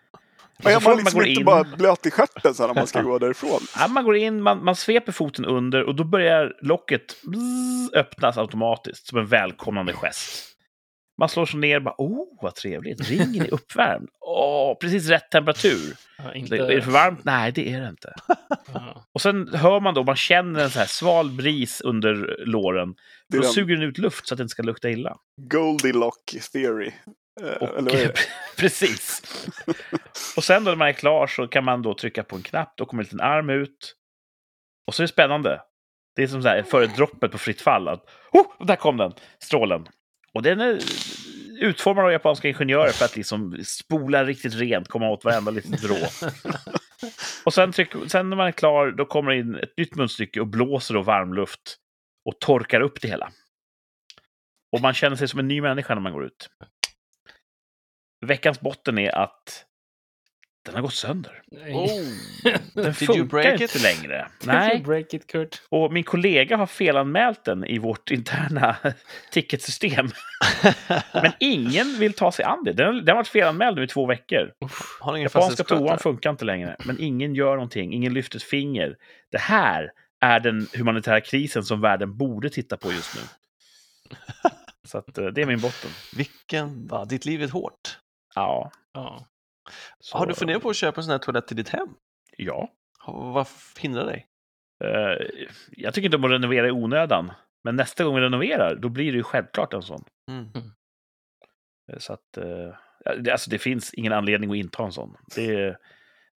Och 0.64 0.72
så 0.72 0.78
är 0.80 0.82
man 0.82 0.84
man 0.84 0.98
liksom 0.98 1.20
gå 1.20 1.26
inte 1.26 1.40
in- 1.40 1.46
bara 1.46 1.64
blöt 1.64 2.06
i 2.06 2.12
stjärten 2.12 2.54
sen 2.54 2.68
när 2.68 2.74
man 2.74 2.88
ska 2.88 3.02
gå 3.02 3.18
därifrån? 3.20 3.60
Ja, 3.80 3.88
man 3.88 4.04
går 4.04 4.16
in, 4.18 4.42
man, 4.42 4.64
man 4.64 4.76
sveper 4.76 5.12
foten 5.12 5.46
under 5.46 5.84
och 5.84 5.96
då 5.96 6.04
börjar 6.04 6.54
locket 6.62 7.16
bzz, 7.24 7.94
öppnas 7.94 8.38
automatiskt 8.38 9.08
som 9.08 9.18
en 9.18 9.28
välkomnande 9.28 9.94
gest. 9.94 10.48
Man 11.20 11.30
slår 11.30 11.46
sig 11.46 11.60
ner 11.60 11.78
och 11.78 11.84
bara, 11.84 11.96
oh, 11.98 12.38
vad 12.42 12.56
trevligt, 12.56 13.10
ringen 13.10 13.46
är 13.46 13.54
uppvärmd. 13.54 14.10
Åh, 14.20 14.78
precis 14.82 15.08
rätt 15.08 15.32
temperatur. 15.32 15.96
Ja, 16.18 16.34
inte... 16.34 16.56
Är 16.58 16.76
det 16.76 16.82
för 16.82 16.92
varmt? 16.92 17.20
Nej, 17.24 17.52
det 17.52 17.74
är 17.74 17.82
det 17.82 17.90
inte. 17.90 18.14
Ja. 18.74 19.06
Och 19.14 19.22
sen 19.22 19.50
hör 19.54 19.80
man 19.80 19.94
då, 19.94 20.04
man 20.04 20.16
känner 20.16 20.64
en 20.64 20.70
så 20.70 20.80
här 20.80 20.86
sval 20.86 21.32
bris 21.32 21.82
under 21.82 22.44
låren. 22.46 22.96
Då 23.30 23.40
den 23.42 23.50
suger 23.52 23.76
den 23.76 23.84
ut 23.84 23.98
luft 23.98 24.28
så 24.28 24.34
att 24.34 24.38
det 24.38 24.42
inte 24.42 24.52
ska 24.52 24.64
lukta 24.64 24.90
illa. 24.90 25.18
Goldilocks 25.42 26.50
theory. 26.52 26.92
Eh, 27.42 27.54
Och, 27.54 28.18
precis. 28.58 29.22
Och 30.38 30.44
sen 30.44 30.64
då 30.64 30.72
när 30.72 30.78
man 30.78 30.88
är 30.88 30.94
klar 30.94 31.28
så 31.28 31.48
kan 31.48 31.64
man 31.64 31.82
då 31.82 31.94
trycka 31.94 32.24
på 32.24 32.36
en 32.36 32.44
knapp, 32.44 32.74
då 32.78 32.86
kommer 32.86 33.04
en 33.04 33.06
liten 33.06 33.22
arm 33.22 33.50
ut. 33.50 33.96
Och 34.88 34.96
så 34.96 35.02
är 35.02 35.04
det 35.04 35.14
spännande. 35.14 35.62
Det 36.16 36.24
är 36.24 36.28
som 36.28 36.42
så 36.42 36.48
här, 36.48 36.64
före 36.64 36.88
droppet 36.88 37.32
på 37.32 37.38
fritt 37.38 37.62
fall. 37.62 37.88
Att, 37.88 38.10
oh, 38.32 38.66
där 38.66 38.76
kom 38.76 38.98
den, 38.98 39.14
strålen. 39.40 39.88
Och 40.34 40.42
den 40.42 40.62
är 40.62 40.80
utformad 41.60 42.06
av 42.06 42.12
japanska 42.12 42.48
ingenjörer 42.48 42.92
för 42.92 43.06
att 43.06 43.16
liksom 43.16 43.58
spola 43.66 44.26
riktigt 44.26 44.54
rent, 44.54 44.88
komma 44.88 45.10
åt 45.10 45.24
varenda 45.24 45.52
litet 45.52 45.84
vrå. 45.84 45.96
Och 47.46 47.54
sen, 47.54 47.72
tryck, 47.72 47.94
sen 48.08 48.30
när 48.30 48.38
man 48.38 48.48
är 48.48 48.52
klar, 48.52 48.92
då 48.92 49.06
kommer 49.06 49.32
det 49.32 49.38
in 49.38 49.56
ett 49.56 49.78
nytt 49.78 49.96
munstycke 49.96 50.40
och 50.40 50.48
blåser 50.48 50.94
då 50.94 51.02
varmluft 51.02 51.78
och 52.26 52.40
torkar 52.40 52.82
upp 52.82 53.02
det 53.02 53.08
hela. 53.08 53.32
Och 54.72 54.82
man 54.82 54.94
känner 54.94 55.16
sig 55.16 55.28
som 55.28 55.40
en 55.40 55.48
ny 55.48 55.62
människa 55.62 55.96
när 55.96 56.02
man 56.02 56.14
går 56.14 56.26
ut. 56.26 56.50
Veckans 58.22 58.60
botten 58.62 58.98
är 58.98 59.16
att 59.16 59.66
den 60.66 60.76
har 60.76 60.82
gått 60.82 60.94
sönder. 60.94 61.42
Oh. 61.52 61.88
Den 62.74 62.84
Did 62.84 62.86
you 62.86 62.94
funkar 62.94 63.24
break 63.24 63.62
inte 63.62 63.78
it? 63.78 63.82
längre. 63.84 64.28
Did 64.40 64.50
you 64.50 64.58
Nej, 64.60 64.82
break 64.82 65.14
it, 65.14 65.28
Kurt? 65.28 65.62
och 65.70 65.94
min 65.94 66.04
kollega 66.04 66.58
har 66.58 66.66
felanmält 66.66 67.46
den 67.46 67.66
i 67.66 67.78
vårt 67.78 68.12
interna 68.12 68.76
ticketsystem. 69.32 70.10
Men 71.14 71.32
ingen 71.40 72.00
vill 72.00 72.14
ta 72.14 72.32
sig 72.32 72.46
an 72.46 72.64
det. 72.64 72.74
Den, 72.74 72.96
den 72.96 73.08
har 73.08 73.16
varit 73.16 73.28
felanmäld 73.28 73.78
nu 73.78 73.84
i 73.84 73.88
två 73.88 74.06
veckor. 74.06 74.52
Uff. 74.66 74.98
Har 75.02 75.14
ni 75.14 75.20
ingen 75.20 75.30
Japanska 75.36 75.64
toan 75.64 76.00
funkar 76.00 76.30
inte 76.30 76.46
längre, 76.46 76.76
men 76.86 77.00
ingen 77.00 77.36
gör 77.36 77.56
någonting. 77.56 77.94
Ingen 77.94 78.14
lyfter 78.14 78.38
ett 78.38 78.44
finger. 78.44 78.98
Det 79.32 79.40
här 79.42 79.92
är 80.22 80.40
den 80.40 80.68
humanitära 80.74 81.22
krisen 81.22 81.64
som 81.64 81.82
världen 81.82 82.18
borde 82.18 82.50
titta 82.50 82.78
på 82.78 82.92
just 82.92 83.16
nu. 83.16 83.22
Så 84.84 84.98
att, 84.98 85.18
eh, 85.18 85.26
det 85.26 85.42
är 85.42 85.46
min 85.46 85.60
botten. 85.60 85.92
Vilken, 86.16 86.88
va, 86.88 87.06
ditt 87.06 87.26
liv 87.26 87.44
är 87.44 87.48
hårt. 87.48 87.98
Ja. 88.36 88.72
Ja. 88.94 89.26
Så, 90.00 90.18
Har 90.18 90.26
du 90.26 90.34
funderat 90.34 90.62
på 90.62 90.70
att 90.70 90.76
köpa 90.76 91.00
en 91.02 91.04
sån 91.04 91.12
här 91.12 91.20
toalett 91.20 91.48
till 91.48 91.58
ditt 91.58 91.70
hem? 91.70 91.88
Ja. 92.38 92.74
Vad 93.08 93.48
hindrar 93.80 94.06
dig? 94.06 94.28
Eh, 94.84 95.28
jag 95.72 95.94
tycker 95.94 96.06
inte 96.06 96.18
om 96.18 96.24
att 96.24 96.32
renovera 96.32 96.68
i 96.68 96.72
onödan. 96.72 97.32
Men 97.64 97.76
nästa 97.76 98.04
gång 98.04 98.16
vi 98.16 98.22
renoverar, 98.22 98.76
då 98.76 98.90
blir 98.90 99.12
det 99.12 99.18
ju 99.18 99.24
självklart 99.24 99.74
en 99.74 99.82
sån. 99.82 100.04
Mm. 100.32 100.48
Eh, 101.92 101.98
Så 101.98 102.14
att, 102.14 102.38
eh, 102.38 102.76
alltså 103.32 103.50
det 103.50 103.60
finns 103.60 103.94
ingen 103.94 104.14
anledning 104.14 104.52
att 104.52 104.58
inta 104.58 104.84
en 104.84 104.92
sån. 104.92 105.18
Det 105.36 105.56
är, 105.56 105.78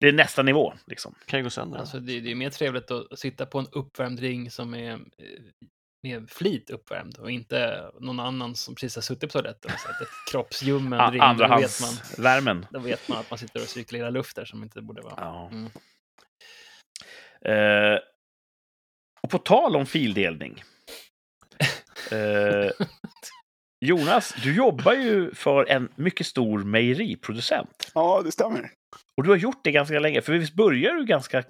det 0.01 0.09
är 0.09 0.13
nästa 0.13 0.43
nivå, 0.43 0.75
liksom. 0.87 1.15
Kan 1.27 1.39
ju 1.39 1.45
gå 1.45 1.51
sönder. 1.51 1.79
Alltså, 1.79 2.01
det, 2.01 2.21
det 2.21 2.31
är 2.31 2.35
mer 2.35 2.51
trevligt 2.51 2.91
att 2.91 3.19
sitta 3.19 3.47
på 3.47 3.59
en 3.59 3.67
uppvärmd 3.73 4.21
ring 4.21 4.51
som 4.51 4.75
är 4.75 5.01
med 6.05 6.31
flit 6.31 6.71
uppvärmd 6.71 7.19
och 7.19 7.31
inte 7.31 7.91
någon 8.01 8.21
annan 8.21 8.55
som 8.55 8.75
precis 8.75 8.95
har 8.95 9.03
suttit 9.03 9.21
på 9.21 9.33
toaletten 9.33 9.71
och 9.75 9.81
sett 9.81 10.01
ett 10.01 10.09
kroppsljummen 10.31 11.01
A- 11.01 11.11
ring. 11.11 11.19
Då 11.21 11.27
vet, 11.27 11.29
man, 11.29 11.31
Andrahandsvärmen. 11.31 12.67
då 12.71 12.79
vet 12.79 13.09
man 13.09 13.19
att 13.19 13.31
man 13.31 13.39
sitter 13.39 13.63
och 13.63 13.69
cirkulerar 13.69 14.11
luft 14.11 14.37
där 14.37 14.45
som 14.45 14.63
inte 14.63 14.83
borde 14.83 15.03
vara. 15.03 15.15
Ja. 15.17 15.51
Mm. 15.53 15.71
Eh, 17.45 17.99
och 19.23 19.31
på 19.31 19.39
tal 19.39 19.77
om 19.77 19.87
fildelning. 19.87 20.63
Eh, 22.11 22.71
Jonas, 23.81 24.35
du 24.43 24.55
jobbar 24.57 24.93
ju 24.93 25.35
för 25.35 25.65
en 25.71 25.89
mycket 25.97 26.27
stor 26.27 26.65
mejeriproducent. 26.65 27.91
Ja, 27.95 28.23
det 28.25 28.33
stämmer. 28.33 28.71
Och 29.17 29.23
du 29.25 29.31
har 29.31 29.37
gjort 29.37 29.65
det 29.65 29.71
ganska 29.71 29.99
länge, 30.01 30.23
för 30.23 30.33
visst 30.33 30.55
började 30.55 30.99
du 30.99 31.05
ganska 31.05 31.45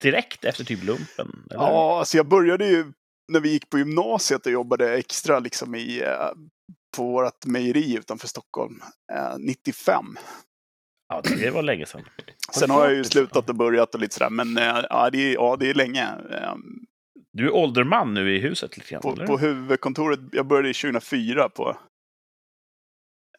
direkt 0.00 0.44
efter 0.44 0.64
typ 0.64 0.84
lumpen? 0.84 1.46
Eller? 1.50 1.60
Ja, 1.62 1.98
alltså 1.98 2.16
jag 2.16 2.28
började 2.28 2.66
ju 2.66 2.92
när 3.32 3.40
vi 3.40 3.52
gick 3.52 3.70
på 3.70 3.78
gymnasiet 3.78 4.46
och 4.46 4.52
jobbade 4.52 4.94
extra 4.98 5.38
liksom 5.38 5.74
i, 5.74 6.00
eh, 6.02 6.30
på 6.96 7.02
vårt 7.12 7.46
mejeri 7.46 7.96
utanför 7.96 8.28
Stockholm. 8.28 8.82
Eh, 9.12 9.34
95. 9.38 10.04
ja, 11.08 11.22
det 11.24 11.50
var 11.50 11.62
länge 11.62 11.86
sedan. 11.86 12.04
Sen 12.52 12.70
har 12.70 12.84
jag 12.84 12.94
ju 12.94 13.04
slutat 13.04 13.48
och 13.48 13.54
börjat 13.56 13.94
och 13.94 14.00
lite 14.00 14.14
sådär, 14.14 14.30
men 14.30 14.58
eh, 14.58 14.84
ja, 14.90 15.10
det 15.10 15.18
är, 15.18 15.34
ja, 15.34 15.56
det 15.60 15.70
är 15.70 15.74
länge. 15.74 16.04
Eh, 16.30 16.54
Du 17.32 17.46
är 17.46 17.54
ålderman 17.54 18.14
nu 18.14 18.36
i 18.36 18.38
huset 18.40 18.76
lite 18.76 18.90
grann, 18.90 19.02
På, 19.02 19.12
eller? 19.12 19.26
på 19.26 19.38
huvudkontoret, 19.38 20.20
jag 20.32 20.46
började 20.46 20.72
2004 20.74 21.48
på 21.48 21.76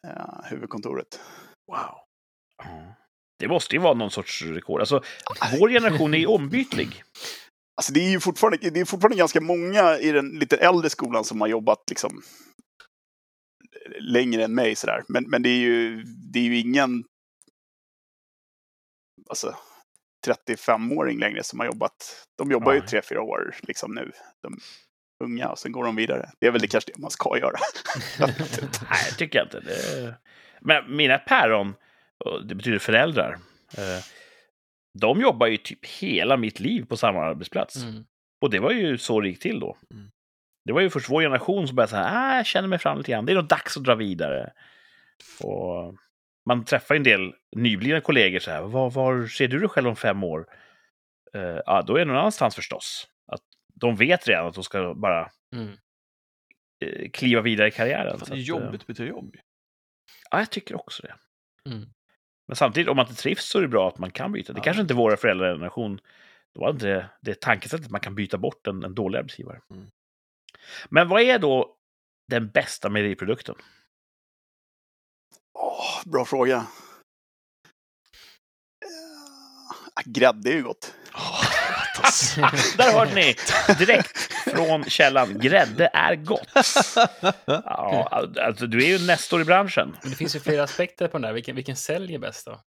eh, 0.06 0.44
huvudkontoret. 0.50 1.20
Wow. 1.72 1.78
Ja. 2.62 2.94
Det 3.38 3.48
måste 3.48 3.76
ju 3.76 3.82
vara 3.82 3.94
någon 3.94 4.10
sorts 4.10 4.42
rekord. 4.42 4.80
Alltså, 4.80 5.02
vår 5.60 5.68
generation 5.68 6.14
är 6.14 6.30
ombytlig. 6.30 7.02
Alltså 7.76 7.92
det 7.92 8.00
är 8.00 8.10
ju 8.10 8.20
fortfarande, 8.20 8.70
det 8.70 8.80
är 8.80 8.84
fortfarande 8.84 9.16
ganska 9.16 9.40
många 9.40 9.98
i 9.98 10.12
den 10.12 10.28
lite 10.28 10.56
äldre 10.56 10.90
skolan 10.90 11.24
som 11.24 11.40
har 11.40 11.48
jobbat 11.48 11.82
liksom 11.88 12.22
längre 14.00 14.44
än 14.44 14.54
mig 14.54 14.76
sådär. 14.76 15.02
Men, 15.08 15.24
men 15.28 15.42
det 15.42 15.48
är 15.48 15.58
ju, 15.58 16.02
det 16.04 16.38
är 16.38 16.42
ju 16.42 16.58
ingen 16.58 17.04
alltså 19.30 19.56
35-åring 20.26 21.18
längre 21.18 21.42
som 21.42 21.58
har 21.58 21.66
jobbat. 21.66 22.26
De 22.38 22.50
jobbar 22.50 22.72
ju 22.72 22.78
Nej. 22.78 22.88
tre, 22.88 23.02
fyra 23.02 23.22
år 23.22 23.54
liksom 23.62 23.94
nu, 23.94 24.12
de 24.42 24.60
unga, 25.24 25.48
och 25.48 25.58
sen 25.58 25.72
går 25.72 25.84
de 25.84 25.96
vidare. 25.96 26.30
Det 26.40 26.46
är 26.46 26.50
väl 26.50 26.60
det 26.60 26.68
kanske 26.68 26.92
det 26.94 27.00
man 27.00 27.10
ska 27.10 27.38
göra. 27.38 27.58
Nej, 28.20 28.34
det 29.10 29.16
tycker 29.18 29.38
jag 29.38 29.46
inte. 29.46 29.60
Det... 29.60 30.14
Men 30.60 30.96
mina 30.96 31.18
päron, 31.18 31.74
det 32.48 32.54
betyder 32.54 32.78
föräldrar, 32.78 33.38
eh, 33.78 34.04
de 35.00 35.20
jobbar 35.20 35.46
ju 35.46 35.56
typ 35.56 35.86
hela 35.86 36.36
mitt 36.36 36.60
liv 36.60 36.84
på 36.84 36.96
samma 36.96 37.20
arbetsplats. 37.20 37.76
Mm. 37.76 38.04
Och 38.40 38.50
det 38.50 38.58
var 38.58 38.70
ju 38.72 38.98
så 38.98 39.20
det 39.20 39.28
gick 39.28 39.40
till 39.40 39.60
då. 39.60 39.76
Mm. 39.90 40.10
Det 40.64 40.72
var 40.72 40.80
ju 40.80 40.90
först 40.90 41.10
vår 41.10 41.22
generation 41.22 41.66
som 41.66 41.76
började 41.76 41.90
säga, 41.90 42.04
ah, 42.04 42.36
jag 42.36 42.46
känner 42.46 42.68
mig 42.68 42.78
fram 42.78 42.98
lite 42.98 43.10
grann, 43.12 43.26
det 43.26 43.32
är 43.32 43.36
nog 43.36 43.48
dags 43.48 43.76
att 43.76 43.84
dra 43.84 43.94
vidare. 43.94 44.52
Och 45.40 45.94
man 46.46 46.64
träffar 46.64 46.94
en 46.94 47.02
del 47.02 47.34
nyblivna 47.56 48.00
kollegor 48.00 48.38
så 48.38 48.50
här, 48.50 48.62
var, 48.62 48.90
var 48.90 49.26
ser 49.26 49.48
du 49.48 49.58
dig 49.58 49.68
själv 49.68 49.88
om 49.88 49.96
fem 49.96 50.24
år? 50.24 50.46
Eh, 51.34 51.60
ja, 51.66 51.82
då 51.82 51.94
är 51.94 51.98
det 51.98 52.04
någon 52.04 52.16
annanstans 52.16 52.54
förstås. 52.54 53.08
Att 53.26 53.42
de 53.74 53.96
vet 53.96 54.28
redan 54.28 54.46
att 54.46 54.54
de 54.54 54.64
ska 54.64 54.94
bara 54.94 55.30
Mm. 55.54 55.72
eh, 56.84 57.10
kliva 57.10 57.40
vidare 57.40 57.68
i 57.68 57.70
karriären. 57.70 58.18
Fan, 58.18 58.26
Så 58.26 58.34
det 58.34 58.40
är 58.40 58.42
jobbigt 58.42 58.74
eh, 58.74 58.80
att 58.80 58.86
byta 58.86 59.04
jobb. 59.04 59.36
Ja, 60.30 60.38
jag 60.38 60.50
tycker 60.50 60.74
också 60.76 61.02
det. 61.02 61.14
Mm. 61.70 61.88
Men 62.48 62.56
samtidigt, 62.56 62.88
om 62.88 62.96
man 62.96 63.06
inte 63.08 63.22
trivs 63.22 63.44
så 63.44 63.58
är 63.58 63.62
det 63.62 63.68
bra 63.68 63.88
att 63.88 63.98
man 63.98 64.10
kan 64.10 64.32
byta. 64.32 64.52
Det 64.52 64.58
Ja. 64.58 64.62
kanske 64.64 64.80
inte 64.82 64.94
våra 64.94 65.16
föräldrageneration, 65.16 66.00
då 66.54 66.60
var 66.60 66.70
inte 66.70 67.10
det, 67.20 67.40
tankesättet 67.40 67.90
man 67.90 68.00
kan 68.00 68.14
byta 68.14 68.38
bort 68.38 68.66
en, 68.66 68.82
en 68.84 68.94
dålig 68.94 69.18
arbetsgivare. 69.18 69.60
Mm. 69.70 69.86
Men 70.88 71.08
vad 71.08 71.22
är 71.22 71.38
då 71.38 71.76
den 72.28 72.48
bästa 72.50 72.88
mejeriprodukten? 72.88 73.54
Åh, 75.58 76.02
bra 76.04 76.24
fråga. 76.24 76.56
Eh, 78.84 80.02
grädde 80.04 80.50
är 80.50 80.54
ju 80.54 80.62
gott. 80.62 80.94
Där 82.76 82.92
hörde 82.92 83.14
ni! 83.14 83.36
Direkt 83.78 84.18
från 84.32 84.84
källan. 84.84 85.38
Grädde 85.38 85.90
är 85.92 86.14
gott. 86.14 86.48
Ja, 87.46 88.24
alltså, 88.42 88.66
du 88.66 88.84
är 88.84 88.98
ju 88.98 89.06
nestor 89.06 89.40
i 89.40 89.44
branschen. 89.44 89.96
Men 90.02 90.10
det 90.10 90.16
finns 90.16 90.36
ju 90.36 90.40
flera 90.40 90.62
aspekter 90.62 91.08
på 91.08 91.12
den 91.18 91.22
där. 91.22 91.32
Vilken, 91.32 91.56
vilken 91.56 91.76
säljer 91.76 92.18
bäst 92.18 92.46
då? 92.46 92.60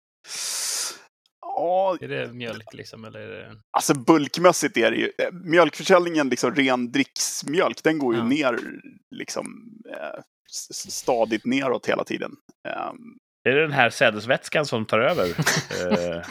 Ja, 1.41 1.97
Är 2.01 2.07
det 2.07 2.33
mjölk 2.33 2.73
liksom, 2.73 3.05
eller 3.05 3.19
är 3.19 3.27
det... 3.49 3.51
Alltså 3.71 3.93
bulkmässigt 3.93 4.77
är 4.77 4.91
det 4.91 4.97
ju, 4.97 5.11
eh, 5.17 5.31
mjölkförsäljningen, 5.31 6.29
liksom 6.29 6.55
ren 6.55 6.91
dricksmjölk, 6.91 7.83
den 7.83 7.99
går 7.99 8.13
ju 8.13 8.19
Ja. 8.19 8.25
ner 8.27 8.59
liksom 9.15 9.45
eh, 9.93 10.21
stadigt 10.89 11.45
neråt 11.45 11.85
hela 11.85 12.03
tiden. 12.03 12.31
Ehm, 12.67 12.95
Är 13.43 13.55
det 13.55 13.61
den 13.61 13.71
här 13.71 13.89
sädesvätskan 13.89 14.65
som 14.65 14.85
tar 14.85 14.99
över 14.99 15.25
eh, 15.91 16.21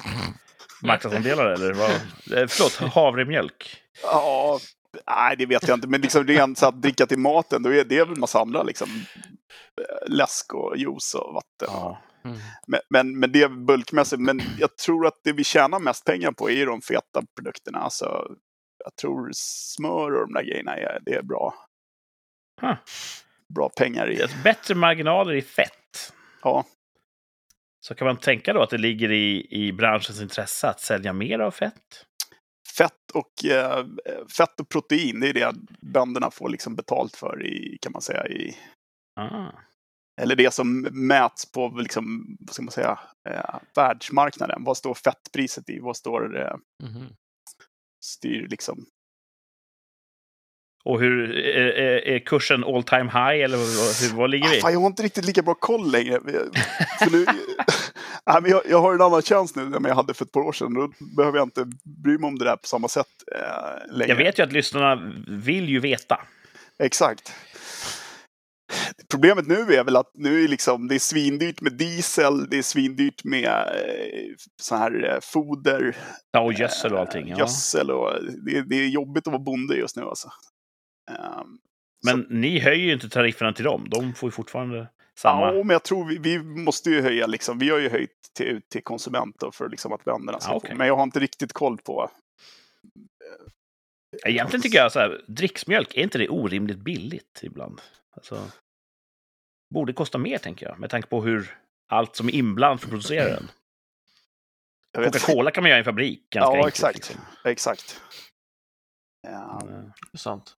marknadsandelar? 0.85 1.47
Eller 1.47 1.73
vad? 1.73 1.91
Eh, 1.91 2.47
förlåt, 2.49 2.93
havremjölk. 2.95 3.77
Ja, 4.03 4.59
nej 5.07 5.37
det 5.37 5.47
vet 5.47 5.69
jag 5.69 5.77
inte, 5.77 5.89
men 5.89 6.01
liksom 6.01 6.27
rent 6.27 6.59
så 6.59 6.67
att 6.67 6.83
dricka 6.83 7.07
till 7.07 7.19
maten, 7.19 7.63
då 7.63 7.73
är 7.73 7.85
det 7.85 8.05
väl 8.05 8.19
massa 8.19 8.41
andra 8.41 8.63
liksom. 8.63 8.89
eh, 9.81 10.15
Läsk 10.15 10.55
och 10.55 10.77
juice 10.77 11.15
och 11.15 11.35
vatten. 11.35 11.69
Ja. 11.69 12.01
Mm. 12.25 12.39
Men, 12.67 12.81
men, 12.91 13.19
men 13.19 13.33
det 13.33 13.43
är 13.43 13.49
bulkmässigt, 13.49 14.21
men 14.21 14.41
jag 14.59 14.77
tror 14.77 15.07
att 15.07 15.21
det 15.25 15.33
vi 15.33 15.45
tjänar 15.45 15.79
mest 15.79 16.05
pengar 16.05 16.33
på 16.33 16.51
är 16.51 16.55
ju 16.55 16.65
de 16.65 16.81
feta 16.83 17.23
produkterna. 17.37 17.79
Alltså, 17.79 18.27
jag 18.85 18.97
tror 18.97 19.31
smör 19.35 20.13
och 20.13 20.29
de 20.29 20.33
där 20.33 20.43
grejerna, 20.43 20.77
är, 20.77 20.99
det 21.03 21.15
är 21.15 21.23
bra. 21.23 21.55
Huh. 22.61 22.75
Bra 23.55 23.69
pengar 23.69 24.11
i. 24.11 24.27
Bättre 24.45 24.75
marginaler 24.75 25.35
i 25.35 25.43
fett. 25.43 26.13
Ja. 26.43 26.65
Så 27.87 27.95
kan 27.95 28.07
man 28.07 28.17
tänka 28.17 28.53
då 28.53 28.63
att 28.63 28.71
det 28.71 28.79
ligger 28.79 29.13
i, 29.13 29.47
i 29.51 29.73
branschens 29.73 30.21
intresse 30.21 30.69
att 30.69 30.81
sälja 30.81 31.13
mer 31.13 31.39
av 31.39 31.51
fett? 31.51 32.05
fett 32.79 33.11
och, 33.15 33.45
eh, 33.45 33.87
fett 34.37 34.61
och 34.61 34.69
protein, 34.69 35.21
det 35.21 35.29
är 35.29 35.33
det 35.35 35.53
bönderna 35.81 36.31
får 36.31 36.49
liksom 36.49 36.75
betalt 36.77 37.17
för 37.17 37.47
i, 37.47 37.79
kan 37.81 37.93
man 37.93 38.03
säga, 38.03 38.27
i, 38.29 38.57
Ah. 39.21 39.51
eller 40.23 40.37
det 40.37 40.55
som 40.55 40.81
mäts 40.81 41.53
på, 41.53 41.69
liksom, 41.69 42.37
vad 42.41 42.55
ska 42.55 42.63
man 42.63 42.73
säga, 42.73 42.99
eh, 43.29 43.55
världsmarknaden. 43.75 44.65
Vad 44.65 44.77
står 44.77 44.95
fettpriset 44.95 45.69
i? 45.71 45.79
Vad 45.79 45.97
står, 45.97 46.41
eh, 46.41 46.57
Mhm. 46.83 47.09
styr 48.05 48.49
liksom? 48.49 48.87
Och 50.85 51.01
hur, 51.01 51.37
är, 51.37 52.09
är, 52.09 52.19
kursen 52.19 52.65
all 52.65 52.83
time 52.83 53.05
high 53.05 53.45
eller 53.45 53.57
hur, 53.57 54.17
vad 54.17 54.31
ligger 54.31 54.47
Ah, 54.49 54.51
vi? 54.53 54.61
fan, 54.61 54.73
jag 54.73 54.81
har 54.81 54.87
inte 54.87 55.03
riktigt 55.03 55.25
lika 55.25 55.43
bra 55.43 55.55
koll 55.55 55.93
längre. 55.93 56.21
För 56.99 57.11
nu, 57.11 57.27
Nej, 58.27 58.43
men 58.43 58.51
jag, 58.51 58.63
jag 58.69 58.81
har 58.81 58.95
en 58.95 59.01
annan 59.03 59.23
tjänst 59.23 59.57
nu 59.57 59.63
än 59.63 59.85
jag 59.85 59.95
hade 59.95 60.15
för 60.15 60.25
ett 60.25 60.33
par 60.33 60.41
år 60.41 60.53
sedan. 60.53 60.75
Då 60.75 60.93
behöver 61.17 61.39
jag 61.39 61.47
inte 61.47 61.65
bry 62.05 62.19
mig 62.19 62.29
om 62.29 62.39
det 62.39 62.45
där 62.45 62.57
på 62.57 62.67
samma 62.67 62.89
sätt 62.89 63.07
eh, 63.35 63.95
längre. 63.97 64.09
Jag 64.13 64.17
vet 64.17 64.39
ju 64.39 64.43
att 64.43 64.53
lyssnarna 64.53 65.13
vill 65.29 65.69
ju 65.69 65.81
veta. 65.81 66.21
Exakt. 66.79 67.33
Problemet 69.11 69.47
nu 69.47 69.55
är 69.75 69.85
väl 69.85 69.97
att 69.97 70.11
nu 70.15 70.45
är 70.45 70.49
liksom, 70.49 70.89
det 70.89 70.95
är 70.95 70.99
svindyrt 70.99 71.61
med 71.61 71.73
diesel, 71.73 72.51
det 72.51 72.59
är 72.59 72.63
svindyrt 72.63 73.25
med 73.25 73.45
eh, 73.45 74.35
så 74.63 74.77
här 74.77 75.11
eh, 75.15 75.19
foder, 75.23 75.97
Ja, 76.33 76.41
och 76.41 76.53
gödsel 76.53 76.93
och 76.93 77.01
allting. 77.01 77.31
eh, 77.31 77.39
gödsel 77.39 77.91
och 77.91 78.11
det, 78.47 78.63
det 78.63 78.77
är 78.77 78.89
jobbigt 78.89 79.27
att 79.27 79.33
vara 79.33 79.43
bonde 79.43 79.77
just 79.77 79.97
nu 79.97 80.03
alltså. 80.03 80.29
Ehm, 81.11 81.59
Men 82.07 82.27
ni 82.31 82.59
höjer 82.59 82.85
ju 82.87 82.93
inte 82.93 83.09
tarifferna 83.09 83.53
till 83.53 83.65
dem. 83.65 83.87
De 83.91 84.15
får 84.15 84.27
ju 84.27 84.31
fortfarande 84.31 84.89
samma. 85.19 85.41
Ja, 85.47 85.53
men 85.53 85.71
jag 85.71 85.83
tror 85.83 86.05
vi, 86.09 86.19
vi 86.19 86.39
måste 86.39 86.91
ju 86.91 87.03
höja 87.03 87.27
liksom. 87.27 87.59
Vi 87.59 87.71
har 87.71 87.79
ju 87.79 87.89
höjt 87.89 88.11
till, 88.37 88.63
till 88.69 88.83
konsument 88.83 89.37
då 89.39 89.53
för 89.53 89.69
liksom 89.69 89.93
att 89.93 90.05
bönderna 90.05 90.41
ska 90.41 90.51
Ja, 90.53 90.61
få. 90.61 90.67
okej. 90.67 90.75
Men 90.77 90.87
jag 90.87 90.97
har 90.97 91.03
inte 91.03 91.21
riktigt 91.21 91.53
koll 91.53 91.79
på. 91.79 92.11
Egentligen 94.27 94.63
tycker 94.63 94.79
jag 94.79 94.93
så 94.93 94.99
här, 94.99 95.25
dricksmjölk, 95.29 95.95
är 95.97 96.03
inte 96.03 96.19
det 96.19 96.29
orimligt 96.29 96.79
billigt 96.79 97.41
ibland? 97.43 97.81
Alltså, 98.17 98.51
borde 99.75 99.93
kosta 99.93 100.19
mer, 100.19 100.39
tänker 100.39 100.67
jag, 100.67 100.79
med 100.79 100.91
tanke 100.91 101.09
på 101.09 101.23
hur 101.23 101.59
allt 101.89 102.17
som 102.17 102.29
är 102.29 102.33
inblandat 102.33 102.81
för 102.81 102.87
att 102.87 102.91
producera 102.91 103.25
den. 103.29 103.51
Jag 104.93 105.01
vet- 105.01 105.13
Coca-Cola 105.13 105.51
kan 105.51 105.63
man 105.63 105.69
göra 105.71 105.79
i 105.79 105.81
en 105.81 105.85
fabrik 105.85 106.31
ganska 106.31 106.51
Ja, 106.51 106.57
enkelt. 106.57 106.75
exakt. 106.75 106.95
Liksom. 106.97 107.17
Exakt. 107.45 108.01
Ja, 109.23 109.61
Men, 109.65 109.85
eh, 109.85 109.91
Sant. 110.15 110.55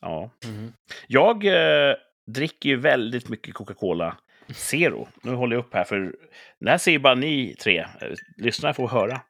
Ja. 0.00 0.30
Mhm. 0.44 0.72
Jag 1.06 1.44
eh, 1.44 1.94
dricker 2.26 2.68
ju 2.68 2.76
väldigt 2.76 3.28
mycket 3.28 3.54
Coca-Cola 3.54 4.16
Zero. 4.54 5.08
Nu 5.22 5.32
håller 5.34 5.56
jag 5.56 5.64
upp 5.64 5.74
här, 5.74 5.84
för 5.84 6.14
det 6.60 6.70
här 6.70 6.78
ser 6.78 6.92
ju 6.92 6.98
bara 6.98 7.14
ni 7.14 7.54
tre. 7.54 7.78
Eh, 8.00 8.08
Lyssnarna 8.36 8.74
får 8.74 8.88
höra. 8.88 9.20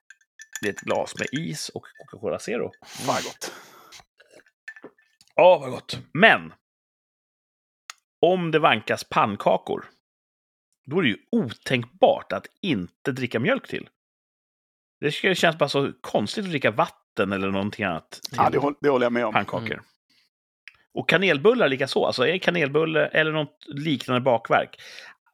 Det 0.63 0.69
är 0.69 0.73
ett 0.73 0.81
glas 0.81 1.15
med 1.19 1.29
is 1.33 1.69
och 1.69 1.83
Coca-Cola 1.99 2.39
Zero. 2.39 2.71
fan 2.87 3.23
gott. 3.25 3.53
Ja, 5.35 5.59
vad 5.59 5.71
gott. 5.71 5.99
Men! 6.13 6.53
Om 8.21 8.51
det 8.51 8.59
vankas 8.59 9.05
pannkakor, 9.05 9.85
då 10.87 10.99
är 10.99 11.03
det 11.03 11.09
ju 11.09 11.19
otänkbart 11.33 12.33
att 12.33 12.47
inte 12.63 13.13
dricka 13.13 13.41
mjölk 13.41 13.69
till. 13.69 13.89
Det 15.01 15.11
känns 15.11 15.59
bara 15.59 15.69
så 15.69 15.93
konstigt 16.01 16.45
att 16.45 16.51
dricka 16.51 16.71
vatten 16.71 17.33
eller 17.33 17.51
någonting 17.51 17.85
annat 17.85 18.11
till 18.11 18.21
Ja, 18.37 18.51
det 18.81 18.89
håller 18.89 19.07
jag 19.07 19.13
med 19.13 19.27
om. 19.27 19.33
pannkakor. 19.33 19.73
Mm. 19.73 19.85
Och 20.97 21.09
kanelbullar 21.09 21.69
lika 21.69 21.89
så. 21.89 22.07
Alltså 22.07 22.27
är 22.27 22.39
kanelbulle 22.39 23.07
eller 23.07 23.33
något 23.33 23.65
liknande 23.67 24.21
bakverk, 24.21 24.81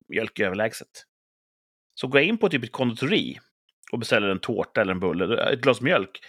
mjölk 0.09 0.39
är 0.39 0.45
överlägset. 0.45 0.89
Så 2.01 2.07
går 2.07 2.21
jag 2.21 2.29
in 2.29 2.39
på 2.39 2.49
typ 2.49 2.65
ett 2.65 2.73
konditori 2.73 3.39
och 3.93 3.99
beställer 3.99 4.29
en 4.29 4.39
tårta 4.39 4.81
eller 4.81 4.93
en 4.93 5.01
bulle, 5.01 5.43
ett 5.53 5.61
glas 5.61 5.81
mjölk. 5.81 6.21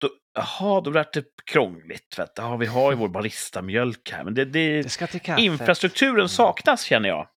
Då, 0.00 0.10
jaha, 0.34 0.80
då 0.80 0.90
blir 0.90 1.06
det 1.12 1.24
krångligt. 1.44 2.18
Vet 2.18 2.36
du. 2.36 2.42
Ja, 2.42 2.56
vi 2.56 2.66
har 2.66 2.92
ju 2.92 2.96
vår 2.98 3.08
baristamjölk 3.08 4.10
här, 4.12 4.24
men 4.24 4.34
det, 4.34 4.44
det, 4.44 4.82
Det 4.82 4.88
ska 4.88 5.06
till 5.06 5.20
kaffe. 5.20 5.42
infrastrukturen 5.42 6.28
saknas 6.28 6.82
känner 6.84 7.08
jag. 7.08 7.28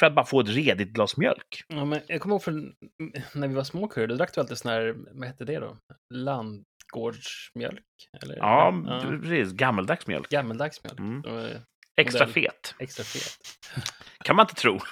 För 0.00 0.06
att 0.06 0.14
bara 0.14 0.26
få 0.26 0.40
ett 0.40 0.48
redigt 0.48 0.88
glas 0.88 1.16
mjölk. 1.16 1.62
Ja, 1.68 1.84
men 1.84 2.00
jag 2.06 2.20
kommer 2.20 2.34
ihåg 2.34 2.42
från 2.42 2.74
när 3.34 3.48
vi 3.48 3.54
var 3.54 3.64
små 3.64 3.88
kurre, 3.88 4.06
då 4.06 4.14
drack 4.14 4.34
du 4.34 4.40
alltid 4.40 4.58
sån 4.58 4.70
här, 4.72 4.94
vad 5.12 5.28
hette 5.28 5.44
det 5.44 5.58
då? 5.58 5.76
Landgårdsmjölk? 6.94 7.84
Eller? 8.22 8.36
Ja, 8.36 8.82
precis. 9.20 9.52
Gammeldags 9.52 10.06
mjölk. 10.06 10.28
Gammeldags 10.28 10.84
mjölk. 10.84 10.98
Mm. 10.98 11.22
Extra 11.96 12.26
modell. 12.26 12.32
fet. 12.34 12.74
Extra 12.78 13.04
fet. 13.04 13.38
Kan 14.24 14.36
man 14.36 14.44
inte 14.44 14.54
tro. 14.54 14.78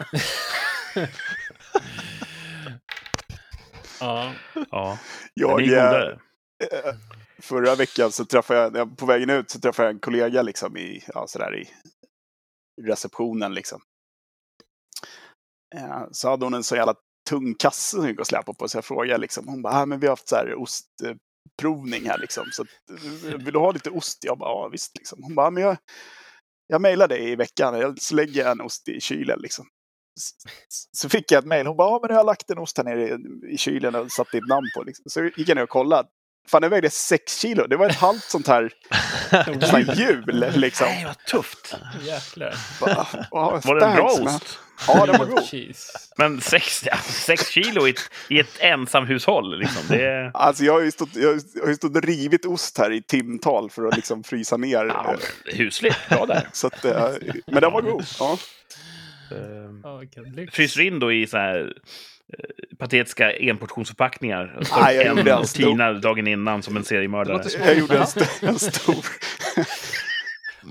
Ja. 4.01 4.33
Ja, 4.71 4.99
Jag, 5.35 5.63
är 5.63 6.11
eh, 6.11 6.79
eh, 6.79 6.95
förra 7.43 7.75
veckan 7.75 8.13
så 8.13 8.25
träffade 8.25 8.79
jag, 8.79 8.99
på 8.99 9.07
vägen 9.07 9.31
ut 9.31 9.51
så 9.51 9.61
träffade 9.61 9.89
jag 9.89 9.95
en 9.95 10.01
kollega 10.01 10.43
liksom 10.43 10.77
i, 10.77 11.05
ja, 11.15 11.27
sådär 11.27 11.57
i 11.57 11.69
receptionen 12.83 13.55
liksom. 13.55 13.81
Eh, 15.77 16.03
Så 16.11 16.29
hade 16.31 16.47
hon 16.47 16.55
en 16.55 16.65
så 16.65 16.77
jävla 16.77 16.95
tung 17.31 17.55
kasse 17.59 17.97
som 17.97 18.09
gick 18.09 18.21
att 18.21 18.27
släpa 18.27 18.55
på. 18.55 18.69
Så 18.69 18.77
jag 18.77 18.85
frågade 18.85 19.19
liksom, 19.19 19.49
hon 19.49 19.63
bara, 19.63 19.75
ah, 19.75 19.87
men 19.87 20.01
vi 20.01 20.07
har 20.07 20.13
haft 20.13 20.29
så 20.29 20.37
här 20.37 20.55
provning 21.63 22.09
här 22.09 22.19
liksom. 22.19 22.45
Så 22.53 22.63
att, 22.63 22.69
eh, 23.25 23.39
vill 23.39 23.53
du 23.53 23.59
ha 23.59 23.73
lite 23.73 23.91
ost? 23.91 24.19
Jag 24.25 24.39
bara, 24.39 24.51
ja 24.51 24.69
visst 24.73 24.99
liksom. 24.99 25.23
Hon 25.23 25.35
bara, 25.35 25.51
men 25.51 25.63
jag, 25.63 25.77
jag 26.67 26.83
mejlar 26.83 27.09
dig 27.09 27.31
i 27.31 27.37
veckan, 27.37 27.81
jag, 27.81 27.99
lägger 28.13 28.51
en 28.51 28.61
ost 28.61 28.89
i 28.89 29.01
kylen 29.01 29.39
liksom. 29.41 29.67
Så 30.93 31.09
fick 31.09 31.33
jag 31.33 31.39
ett 31.39 31.47
mejl, 31.47 31.67
hon 31.67 31.77
bara, 31.77 31.91
ja 31.91 31.99
men 32.03 32.11
jag 32.11 32.17
har 32.17 32.25
lagt 32.25 32.51
en 32.51 32.59
ost 32.59 32.77
här 32.77 32.85
nere 32.85 33.09
i, 33.09 33.17
i 33.55 33.59
kylen 33.59 33.95
och 33.95 34.13
satt 34.13 34.33
ditt 34.33 34.49
namn 34.49 34.67
på. 34.77 34.83
Liksom. 34.83 35.05
Så 35.11 35.25
gick 35.25 35.49
jag 35.49 35.57
ner 35.57 35.63
och 35.63 35.69
kollade. 35.69 36.09
Fan, 36.49 36.63
den 36.63 36.71
vägde 36.71 36.91
sex 36.91 37.39
kilo. 37.39 37.67
Det 37.67 37.77
var 37.77 37.87
ett 37.91 37.97
halvt 37.97 38.25
sånt 38.25 38.49
här, 38.49 38.71
sånt 39.45 39.65
här 39.65 39.95
hjul 39.95 40.45
liksom. 40.57 40.87
Nej, 40.87 41.05
vad 41.05 41.19
tufft. 41.25 41.77
Jäklar. 42.03 42.55
Bara, 42.81 43.07
"Ja, 43.31 43.61
Var 43.65 43.75
det 43.75 43.87
en 43.87 43.97
bra 43.97 44.09
thanks, 44.09 44.25
man." 44.25 44.35
ost? 44.37 44.59
Ja, 44.89 45.07
den 45.07 45.19
var 45.19 45.27
god. 45.27 45.45
Men 46.17 46.41
sex, 46.41 46.85
ja, 46.87 46.97
sex 46.97 47.49
kilo 47.49 47.87
i 47.87 47.91
ett, 47.91 48.11
i 48.29 48.41
ett 48.41 48.57
ensamhushåll, 48.61 49.59
liksom. 49.59 49.83
Det, 49.89 50.31
Alltså 50.35 50.65
jag 50.65 50.73
har 50.73 50.81
ju 50.81 50.91
stått, 50.91 51.17
jag 51.17 51.29
har 51.63 51.69
ju 51.69 51.75
stått 51.75 51.97
och 51.97 52.03
rivit 52.03 52.45
ost 52.47 52.79
här 52.79 52.93
i 52.93 53.03
timtal 53.03 53.71
för 53.71 53.87
att 53.89 53.97
liksom 53.97 54.25
frysa 54.25 54.57
ner. 54.57 54.85
ja, 54.85 55.17
eh, 55.51 55.57
husligt. 55.57 55.97
Bra 56.09 56.27
där. 56.27 56.49
Så 56.53 56.67
att, 56.67 56.85
eh, 56.85 57.09
men 57.47 57.61
den 57.63 57.73
var 57.73 57.83
god. 57.83 58.05
Ja. 58.19 58.39
Lyx. 60.37 60.55
Fryser 60.55 60.81
in 60.81 60.99
då 61.01 61.13
i 61.13 61.27
så 61.27 61.37
här 61.37 61.73
patetiska 62.79 63.33
enportionsförpackningar. 63.33 64.59
Nej, 64.77 64.97
jag 64.97 65.07
en 65.07 65.17
gjorde 65.17 65.33
en 65.33 65.47
stor. 65.47 65.63
tinar 65.63 65.95
dagen 65.95 66.27
innan 66.27 66.63
som 66.63 66.77
en 66.77 66.85
seriemördare. 66.85 67.39
Det 67.39 67.45
låter 67.45 67.67
Jag 67.67 67.79
gjorde 67.79 67.97
en, 67.97 68.03
st 68.03 68.47
en 68.47 68.59
stor. 68.59 69.07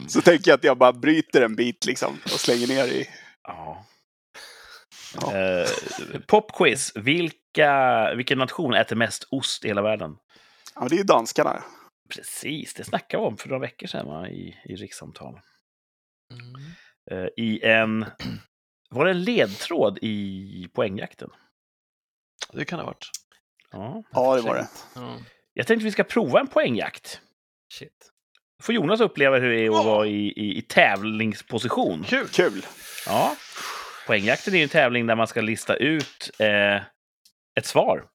Så 0.08 0.22
tänker 0.22 0.52
jag 0.52 0.58
att 0.58 0.64
jag 0.64 0.78
bara 0.78 0.94
bryter 0.94 1.42
en 1.42 1.56
bit 1.56 1.86
liksom 1.86 2.20
och 2.24 2.30
slänger 2.30 2.68
ner 2.68 2.86
i. 2.86 3.10
Ja. 3.44 3.86
Ja. 5.22 5.38
Eh, 5.38 5.68
popquiz. 6.28 6.92
Vilka, 6.96 8.14
vilken 8.16 8.38
nation 8.38 8.74
äter 8.74 8.96
mest 8.96 9.28
ost 9.32 9.66
i 9.66 9.68
hela 9.68 9.82
världen? 9.82 10.16
Ja, 10.76 10.88
det 10.90 10.96
är 10.96 10.98
ju 10.98 11.04
danskarna. 11.04 11.64
Precis, 12.16 12.74
det 12.74 12.84
snackade 12.84 13.24
vi 13.24 13.28
om 13.28 13.38
för 13.38 13.50
några 13.50 13.62
veckor 13.62 13.88
sedan 13.88 14.08
va? 14.08 14.30
i, 14.30 14.56
i 14.66 14.76
rikssamtal. 14.76 15.40
Mm. 16.32 17.24
Eh, 17.24 17.30
I 17.38 17.64
en... 17.64 18.06
Var 18.94 19.06
det 19.06 19.12
en 19.12 19.24
ledtråd 19.24 20.00
i 20.02 20.68
poängjakten? 20.74 21.30
Det 22.54 22.66
kan 22.66 22.80
det 22.80 22.84
ha 22.86 22.92
varit. 22.92 23.10
Ja. 23.72 24.04
Ja, 24.12 24.36
det 24.36 24.42
var 24.42 24.56
det. 24.56 24.68
Ja, 24.96 25.18
Jag 25.54 25.68
tänkte 25.68 25.86
vi 25.86 25.92
ska 25.92 26.04
prova 26.04 26.40
en 26.40 26.48
poängjakt. 26.48 27.22
shit. 27.74 28.10
Får 28.62 28.76
Jonas 28.76 29.02
uppleva 29.02 29.38
hur 29.40 29.50
det 29.50 29.60
är 29.62 29.80
att 29.80 29.86
vara 29.86 30.08
i, 30.08 30.28
i, 30.28 30.58
i 30.58 30.62
tävlingsposition. 30.62 32.04
Kul! 32.04 32.28
Kul. 32.28 32.66
Ja. 33.06 33.36
Poängjakten 34.08 34.54
är 34.54 34.58
ju 34.58 34.64
en 34.64 34.70
tävling 34.70 35.08
där 35.08 35.16
man 35.16 35.28
ska 35.28 35.42
lista 35.42 35.76
ut 35.76 36.32
eh, 36.40 36.76
ett 37.56 37.66
svar. 37.66 38.06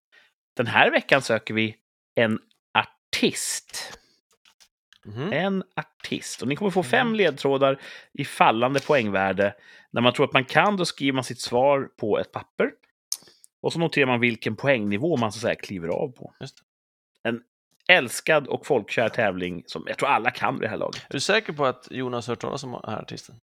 Den 0.57 0.67
här 0.67 0.91
veckan 0.91 1.23
söker 1.23 1.55
vi 1.55 1.77
en 2.15 2.39
artist. 2.79 3.99
Mhm. 5.05 5.33
En 5.33 5.63
artist. 5.77 6.43
Och 6.43 6.49
ni 6.49 6.57
kommer 6.57 6.71
få 6.71 6.83
fem 6.83 7.15
ledtrådar 7.15 7.81
i 8.13 8.25
fallande 8.25 8.81
poängvärde. 8.81 9.55
När 9.93 10.01
man 10.01 10.13
tror 10.13 10.27
att 10.27 10.33
man 10.33 10.45
kan, 10.45 10.77
då 10.77 10.85
skriver 10.85 11.13
man 11.13 11.25
sitt 11.25 11.41
svar 11.41 11.91
på 11.97 12.19
ett 12.19 12.33
papper. 12.33 12.73
Och 13.61 13.73
så 13.73 13.79
noterar 13.79 14.07
man 14.07 14.21
vilken 14.21 14.57
poängnivå 14.57 15.17
man 15.17 15.33
så 15.33 15.37
att 15.37 15.43
säga 15.43 15.55
kliver 15.55 15.89
av 15.89 16.09
på. 16.09 16.35
En 17.23 17.43
älskad 17.89 18.47
och 18.47 18.67
folkkär 18.67 19.09
tävling 19.09 19.63
som 19.67 19.85
jag 19.87 19.99
tror 19.99 20.09
alla 20.09 20.31
kan 20.31 20.55
vid 20.55 20.63
det 20.63 20.69
här 20.69 20.77
laget. 20.77 21.03
Är 21.09 21.13
du 21.13 21.21
säker 21.21 21.53
på 21.53 21.67
att 21.67 21.89
Jonas 21.91 22.27
har 22.27 22.33
hört 22.33 22.41
talas 22.41 22.65
om 22.65 22.73
den 22.73 22.91
här 22.91 23.03
artisten? 23.03 23.37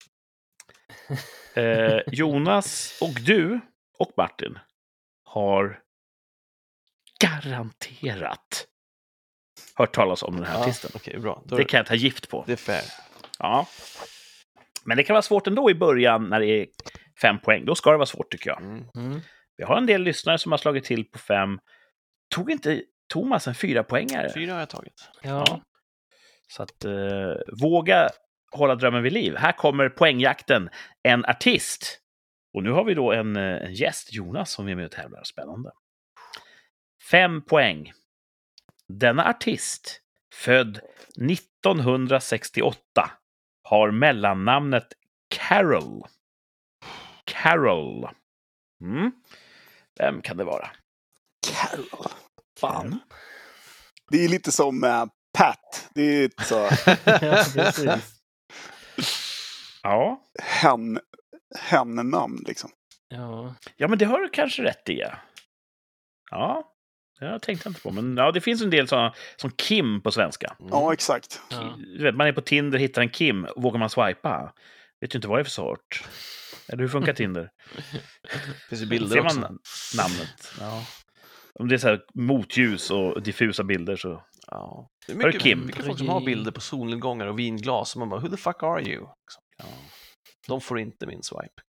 Eh, 1.54 2.00
Jonas 2.06 2.98
och 3.02 3.20
du 3.24 3.60
och 3.98 4.12
Martin 4.16 4.58
har 5.24 5.80
garanterat 7.20 8.66
hört 9.74 9.94
talas 9.94 10.22
om 10.22 10.36
den 10.36 10.44
här 10.44 10.62
artisten. 10.62 10.90
Okej, 10.94 11.18
bra. 11.18 11.42
Då 11.44 11.56
Det 11.56 11.64
kan 11.64 11.78
jag 11.78 11.86
ta 11.86 11.94
gift 11.94 12.28
på. 12.28 12.44
det 12.46 12.52
är 12.52 12.56
fair. 12.56 12.84
Ja. 13.38 13.66
Men 14.86 14.96
det 14.96 15.02
kan 15.02 15.14
vara 15.14 15.22
svårt 15.22 15.46
ändå 15.46 15.70
i 15.70 15.74
början 15.74 16.28
när 16.28 16.40
det 16.40 16.46
är 16.46 16.66
fem 17.22 17.38
poäng. 17.38 17.64
Då 17.64 17.74
ska 17.74 17.90
det 17.90 17.96
vara 17.96 18.06
svårt 18.06 18.30
tycker 18.30 18.50
jag. 18.50 18.60
Mm. 18.60 18.84
Mm. 18.96 19.20
Vi 19.56 19.64
har 19.64 19.76
en 19.76 19.86
del 19.86 20.02
lyssnare 20.02 20.38
som 20.38 20.52
har 20.52 20.58
slagit 20.58 20.84
till 20.84 21.04
på 21.04 21.18
fem. 21.18 21.58
Tog 22.34 22.50
inte 22.50 22.82
Thomas 23.12 23.48
en 23.48 23.54
fyra 23.54 23.82
poängare? 23.82 24.32
Fyra 24.34 24.52
har 24.52 24.60
jag 24.60 24.68
tagit. 24.68 25.10
Ja. 25.22 25.60
Så 26.48 26.62
att 26.62 26.84
eh, 26.84 26.92
våga 27.62 28.08
hålla 28.52 28.74
drömmen 28.74 29.02
vid 29.02 29.12
liv. 29.12 29.36
Här 29.36 29.52
kommer 29.52 29.88
poängjakten. 29.88 30.68
En 31.02 31.24
artist. 31.24 32.00
Och 32.54 32.62
nu 32.62 32.70
har 32.70 32.84
vi 32.84 32.94
då 32.94 33.12
en, 33.12 33.36
eh, 33.36 33.42
en 33.42 33.74
gäst, 33.74 34.12
Jonas, 34.12 34.50
som 34.50 34.68
är 34.68 34.74
med 34.74 34.84
och 34.84 34.90
tävlar. 34.90 35.24
Spännande. 35.24 35.70
Fem 37.10 37.42
poäng. 37.42 37.92
Denna 38.88 39.28
artist, 39.28 40.00
född 40.34 40.80
1968, 41.30 43.10
har 43.66 43.90
mellannamnet 43.90 44.92
Carol. 45.34 46.06
Carol. 47.24 48.08
Mm. 48.80 49.12
Vem 49.98 50.22
kan 50.22 50.36
det 50.36 50.44
vara? 50.44 50.70
Carol. 51.46 52.10
Fan. 52.60 53.00
Det 54.10 54.24
är 54.24 54.28
lite 54.28 54.52
som 54.52 54.84
eh, 54.84 55.06
Pat. 55.38 55.88
Det 55.94 56.02
är 56.02 56.30
så... 56.44 56.54
ja, 57.04 57.44
precis. 57.54 58.20
Ja. 59.82 60.22
hen, 60.42 61.00
hen-namn 61.58 62.44
liksom. 62.46 62.70
Ja. 63.08 63.54
ja, 63.76 63.88
men 63.88 63.98
det 63.98 64.04
har 64.04 64.20
du 64.20 64.28
kanske 64.28 64.62
rätt 64.62 64.88
i. 64.88 65.02
ja. 66.30 66.75
Ja, 67.20 67.26
det 67.26 67.38
tänkte 67.40 67.66
jag 67.66 67.70
inte 67.70 67.80
på. 67.82 67.90
Men 67.90 68.16
ja, 68.16 68.32
det 68.32 68.40
finns 68.40 68.62
en 68.62 68.70
del 68.70 68.88
sådana 68.88 69.14
som 69.36 69.50
Kim 69.50 70.02
på 70.02 70.10
svenska. 70.12 70.56
Mm. 70.60 70.70
Ja, 70.72 70.92
exakt. 70.92 71.40
ja. 71.50 71.78
Du 71.78 72.02
vet, 72.02 72.14
man 72.14 72.26
är 72.26 72.32
på 72.32 72.40
Tinder, 72.40 72.78
hittar 72.78 73.02
en 73.02 73.10
Kim, 73.10 73.46
vågar 73.56 73.78
man 73.78 73.90
swipa? 73.90 74.52
Vet 75.00 75.14
ju 75.14 75.18
inte 75.18 75.28
vad 75.28 75.38
det 75.38 75.42
är 75.42 75.44
för 75.44 75.50
sort. 75.50 76.04
Eller 76.68 76.82
hur 76.82 76.88
funkar 76.88 77.12
Tinder? 77.12 77.50
finns 78.68 78.82
ju 78.82 78.86
bilder 78.86 79.08
Ser 79.08 79.22
man 79.22 79.44
också. 79.44 79.96
namnet? 79.96 80.52
Ja. 80.60 80.86
Om 81.58 81.68
det 81.68 81.74
är 81.74 81.78
så 81.78 81.88
här 81.88 82.00
motljus 82.14 82.90
och 82.90 83.22
diffusa 83.22 83.64
bilder 83.64 83.96
så... 83.96 84.22
Ja. 84.46 84.88
Det 85.06 85.12
är 85.12 85.16
Har 85.16 85.22
du 85.22 85.26
mycket, 85.28 85.42
Kim? 85.42 85.66
mycket 85.66 85.86
folk 85.86 85.98
som 85.98 86.08
har 86.08 86.20
bilder 86.20 86.52
på 86.52 86.60
solnedgångar 86.60 87.26
och 87.26 87.38
vinglas. 87.38 87.94
Och 87.94 87.98
man 87.98 88.08
bara, 88.08 88.20
who 88.20 88.28
the 88.28 88.36
fuck 88.36 88.62
are 88.62 88.80
you? 88.82 88.90
Liksom. 89.00 89.42
Ja. 89.58 89.64
De 90.48 90.60
får 90.60 90.78
inte 90.78 91.06
min 91.06 91.22
swipe. 91.22 91.62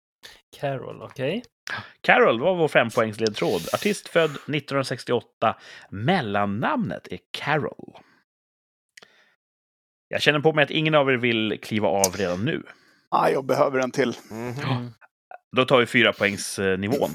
Carol, 0.61 1.03
okej. 1.03 1.43
Carol 2.01 2.41
var 2.41 2.55
vår 2.55 2.69
fempoängsledtråd. 2.69 3.63
Artist 3.75 4.09
född 4.09 4.31
1968. 4.31 5.57
Mellannamnet 5.91 7.09
är 7.11 7.19
Carol. 7.31 7.99
Jag 10.09 10.23
känner 10.23 10.41
på 10.41 10.53
mig 10.53 10.63
att 10.63 10.71
ingen 10.71 10.95
av 10.95 11.11
er 11.11 11.17
vill 11.17 11.59
kliva 11.63 11.89
av 11.89 12.17
redan 12.17 12.45
nu. 12.45 12.63
Ah, 13.09 13.29
jag 13.29 13.45
behöver 13.45 13.79
en 13.79 13.91
till. 13.91 14.17
Mm. 14.31 14.91
Då 15.57 15.65
tar 15.65 15.79
vi 15.79 15.87
fyra 15.87 16.13
poängsnivån. 16.13 17.11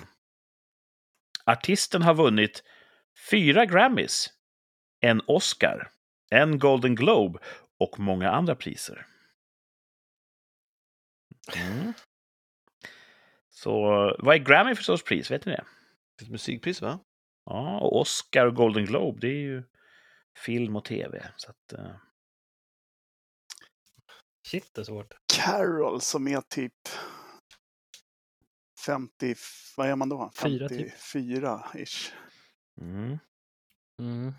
Artisten 1.46 2.02
har 2.02 2.14
vunnit 2.14 2.64
fyra 3.32 3.66
Grammys, 3.66 4.30
en 5.00 5.22
Oscar, 5.28 5.92
en 6.30 6.60
Golden 6.60 6.96
Globe 6.96 7.40
och 7.80 8.00
många 8.00 8.32
andra 8.32 8.56
priser. 8.56 9.06
Mm. 11.56 11.94
Så 13.64 13.72
vad 14.20 14.36
är 14.36 14.40
Grammy 14.40 14.76
för 14.76 14.84
sorts 14.84 15.04
pris? 15.04 15.32
Vet 15.32 15.46
ni 15.46 15.52
det? 15.52 15.66
Ett 16.22 16.30
musikpris 16.30 16.82
va? 16.82 17.00
Ja, 17.46 17.80
och 17.80 18.00
Oscar 18.00 18.46
och 18.46 18.56
Golden 18.56 18.86
Globe, 18.86 19.20
det 19.22 19.28
är 19.28 19.40
ju 19.42 19.64
film 20.46 20.76
och 20.76 20.86
tv. 20.86 21.32
Så 21.36 21.50
att, 21.52 21.74
eh, 21.74 21.96
Shit, 24.48 24.74
det 24.74 24.82
är 24.82 24.86
svårt. 24.86 25.14
Carol 25.34 26.02
som 26.02 26.28
är 26.28 26.42
typ 26.42 26.74
50, 28.86 29.36
vad 29.78 29.90
är 29.90 29.96
man 29.96 30.10
då? 30.10 30.32
Fyra, 30.42 30.70
typ. 30.70 30.94
54-ish. 30.94 32.12
mm. 32.82 33.18
Mm. 34.02 34.28
Eh, 34.28 34.34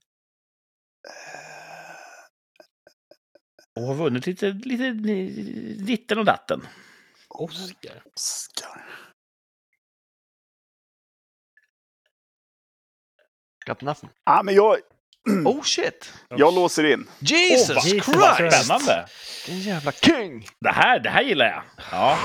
Och 3.75 3.83
har 3.83 3.95
vunnit 3.95 4.27
lite, 4.27 4.51
lite 4.51 4.93
ditten 5.85 6.19
och 6.19 6.25
datten. 6.25 6.67
Oscar. 7.29 8.03
Oscar. 8.15 9.10
Got 13.67 13.81
nothing. 13.81 14.11
Ah, 14.25 14.43
men 14.43 14.55
jag, 14.55 14.77
Oh 15.47 15.63
shit! 15.63 16.13
jag 16.29 16.55
låser 16.55 16.93
in. 16.93 17.07
Jesus 17.19 17.85
Jesus 17.85 18.05
Christ! 18.05 18.65
Spännande! 18.65 19.07
Vilken 19.47 19.61
jävla 19.73 19.93
king! 19.93 20.47
Det 20.61 20.71
här, 20.71 20.99
det 20.99 21.11
här 21.11 21.23
gillar 21.23 21.47
jag. 21.47 21.63
Ja, 21.93 22.19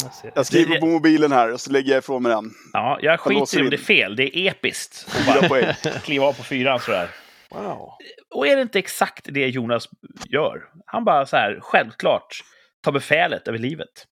Ja. 0.00 0.30
Jag 0.34 0.46
skriver 0.46 0.80
på 0.80 0.86
mobilen 0.86 1.32
här 1.32 1.52
och 1.52 1.60
så 1.60 1.70
lägger 1.70 1.90
jag 1.90 1.98
ifrån 1.98 2.22
mig 2.22 2.32
den. 2.32 2.50
ja 2.72 2.98
jag 3.02 3.20
skiter 3.20 3.58
i 3.58 3.62
om 3.62 3.70
det 3.70 3.76
är 3.76 3.78
fel. 3.78 4.16
Det 4.16 4.38
är 4.38 4.50
episkt. 4.50 5.06
Och 5.06 5.12
Fyra 5.24 5.40
bara 5.40 5.48
poäng. 5.48 5.74
kliva 6.02 6.26
av 6.26 6.32
på 6.32 6.42
fyran 6.42 6.80
sådär. 6.80 7.08
Wow. 7.50 7.90
Och 8.34 8.46
är 8.46 8.56
det 8.56 8.62
inte 8.62 8.78
exakt 8.78 9.26
det 9.30 9.46
Jonas 9.46 9.88
gör? 10.28 10.62
Han 10.86 11.04
bara 11.04 11.26
så 11.26 11.36
här, 11.36 11.58
självklart, 11.62 12.40
tar 12.84 12.92
befälet 12.92 13.48
över 13.48 13.58
livet. 13.58 14.06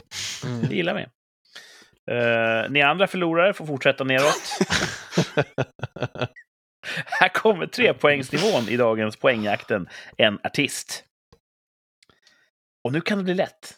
Mm. 0.45 0.61
Det 0.69 0.75
gillar 0.75 0.93
vi. 0.93 1.01
Uh, 2.13 2.71
ni 2.71 2.81
andra 2.81 3.07
förlorare 3.07 3.53
får 3.53 3.65
fortsätta 3.65 4.03
neråt. 4.03 4.59
Här 7.05 7.29
kommer 7.29 7.67
trepoängsnivån 7.67 8.69
i 8.69 8.77
dagens 8.77 9.15
poängjakten. 9.17 9.89
En 10.17 10.39
artist. 10.43 11.05
Och 12.83 12.93
nu 12.93 13.01
kan 13.01 13.17
det 13.17 13.23
bli 13.23 13.33
lätt. 13.33 13.73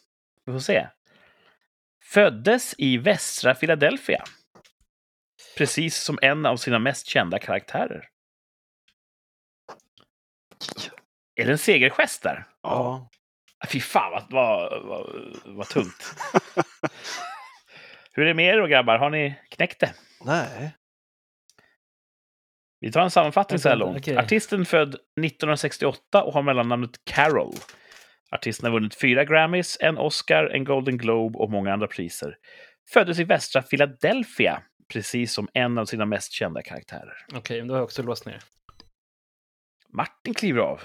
Vi 0.45 0.51
får 0.53 0.59
se. 0.59 0.87
Föddes 2.03 2.75
i 2.77 2.97
västra 2.97 3.55
Philadelphia. 3.55 4.23
Precis 5.57 5.97
som 5.97 6.19
en 6.21 6.45
av 6.45 6.57
sina 6.57 6.79
mest 6.79 7.07
kända 7.07 7.39
karaktärer. 7.39 8.07
Är 11.35 11.45
det 11.45 11.51
en 11.51 11.57
segergest 11.57 12.23
där? 12.23 12.47
Ja. 12.61 13.09
Ah, 13.57 13.67
Fy 13.67 13.79
fan 13.79 14.11
vad, 14.11 14.29
vad, 14.29 14.81
vad, 14.83 15.09
vad 15.45 15.67
tungt. 15.67 16.15
Hur 18.13 18.23
är 18.23 18.27
det 18.27 18.33
med 18.33 18.53
er 18.53 18.57
då 18.57 18.67
grabbar? 18.67 18.97
Har 18.97 19.09
ni 19.09 19.35
knäckt 19.49 19.79
det? 19.79 19.93
Nej. 20.25 20.71
Vi 22.81 22.91
tar 22.91 23.01
en 23.01 23.11
sammanfattning 23.11 23.59
så 23.59 23.69
här 23.69 23.75
långt. 23.75 23.97
okej. 23.97 24.17
Artisten 24.17 24.65
född 24.65 24.89
1968 24.89 26.23
och 26.23 26.33
har 26.33 26.41
mellannamnet 26.41 26.91
Carol. 27.05 27.53
Artisten 28.31 28.65
har 28.65 28.79
vunnit 28.79 28.95
fyra 28.95 29.25
Grammys, 29.25 29.77
en 29.79 29.97
Oscar, 29.97 30.45
en 30.45 30.63
Golden 30.63 30.97
Globe 30.97 31.37
och 31.39 31.49
många 31.51 31.73
andra 31.73 31.87
priser. 31.87 32.37
Föddes 32.93 33.19
i 33.19 33.23
västra 33.23 33.61
Philadelphia, 33.61 34.61
precis 34.93 35.33
som 35.33 35.47
en 35.53 35.77
av 35.77 35.85
sina 35.85 36.05
mest 36.05 36.31
kända 36.31 36.61
karaktärer. 36.61 37.25
Okej, 37.33 37.61
då 37.61 37.73
har 37.73 37.77
jag 37.77 37.83
också 37.83 38.03
låst 38.03 38.25
ner. 38.25 38.39
Martin 39.89 40.33
kliver 40.33 40.61
av. 40.61 40.81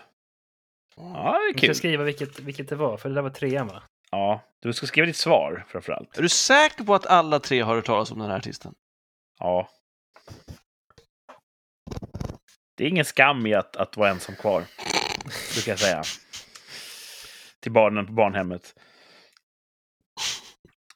Ja, 0.96 1.02
det 1.02 1.38
är 1.38 1.46
Jag 1.48 1.58
ska 1.58 1.66
kul. 1.66 1.74
skriva 1.74 2.04
vilket, 2.04 2.40
vilket 2.40 2.68
det 2.68 2.76
var, 2.76 2.96
för 2.96 3.08
det 3.08 3.14
där 3.14 3.22
var 3.22 3.30
trean 3.30 3.66
va? 3.68 3.82
Ja, 4.10 4.42
du 4.62 4.72
ska 4.72 4.86
skriva 4.86 5.06
ditt 5.06 5.16
svar 5.16 5.64
framförallt. 5.68 6.18
Är 6.18 6.22
du 6.22 6.28
säker 6.28 6.84
på 6.84 6.94
att 6.94 7.06
alla 7.06 7.40
tre 7.40 7.60
har 7.60 7.74
hört 7.74 7.84
talas 7.84 8.10
om 8.12 8.18
den 8.18 8.30
här 8.30 8.36
artisten? 8.36 8.74
Ja. 9.38 9.68
Det 12.76 12.84
är 12.84 12.88
ingen 12.88 13.04
skam 13.04 13.46
i 13.46 13.54
att, 13.54 13.76
att 13.76 13.96
vara 13.96 14.10
ensam 14.10 14.36
kvar, 14.36 14.64
brukar 15.54 15.72
jag 15.72 15.78
säga. 15.78 16.02
Till 17.60 17.72
barnen 17.72 18.06
på 18.06 18.12
barnhemmet. 18.12 18.74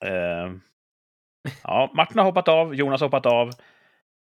Eh, 0.05 0.53
ja, 1.63 1.91
Martin 1.95 2.19
har 2.19 2.25
hoppat 2.25 2.49
av, 2.49 2.75
Jonas 2.75 3.01
har 3.01 3.09
hoppat 3.09 3.27
av. 3.27 3.51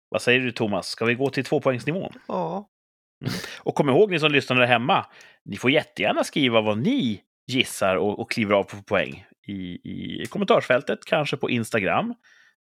Vad 0.09 0.23
säger 0.23 0.41
du 0.41 0.53
Thomas? 0.53 0.89
Ska 0.89 1.05
vi 1.05 1.15
gå 1.15 1.31
till 1.31 1.45
tvåpoängsnivån? 1.45 2.13
Ja. 2.29 2.69
Och 3.59 3.75
kom 3.75 3.89
ihåg 3.89 4.11
ni 4.11 4.19
som 4.19 4.33
lyssnar 4.33 4.57
där 4.57 4.67
hemma, 4.67 5.07
ni 5.45 5.57
får 5.57 5.71
jättegärna 5.71 6.25
skriva 6.25 6.61
vad 6.61 6.79
ni 6.79 7.21
gissar 7.47 7.97
och, 7.97 8.19
och 8.19 8.31
kliver 8.31 8.55
av 8.55 8.63
på 8.63 8.83
poäng 8.83 9.27
i, 9.47 9.53
i 10.23 10.27
kommentarsfältet, 10.27 11.05
kanske 11.05 11.37
på 11.37 11.51
Instagram. 11.51 12.15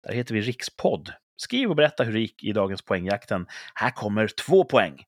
Där 0.03 0.13
heter 0.13 0.33
vi 0.33 0.41
Rikspodd. 0.41 1.11
Skriv 1.37 1.69
och 1.69 1.75
berätta 1.75 2.03
hur 2.03 2.13
det 2.13 2.19
gick 2.19 2.43
i 2.43 2.51
dagens 2.53 2.81
poängjakten. 2.81 3.47
Här 3.73 3.89
kommer 3.91 4.27
två 4.27 4.63
poäng. 4.63 5.03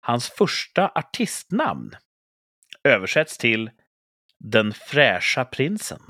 Hans 0.00 0.28
första 0.30 0.88
artistnamn 0.94 1.96
översätts 2.84 3.38
till 3.38 3.70
Den 4.38 4.72
fräscha 4.72 5.44
prinsen. 5.44 6.00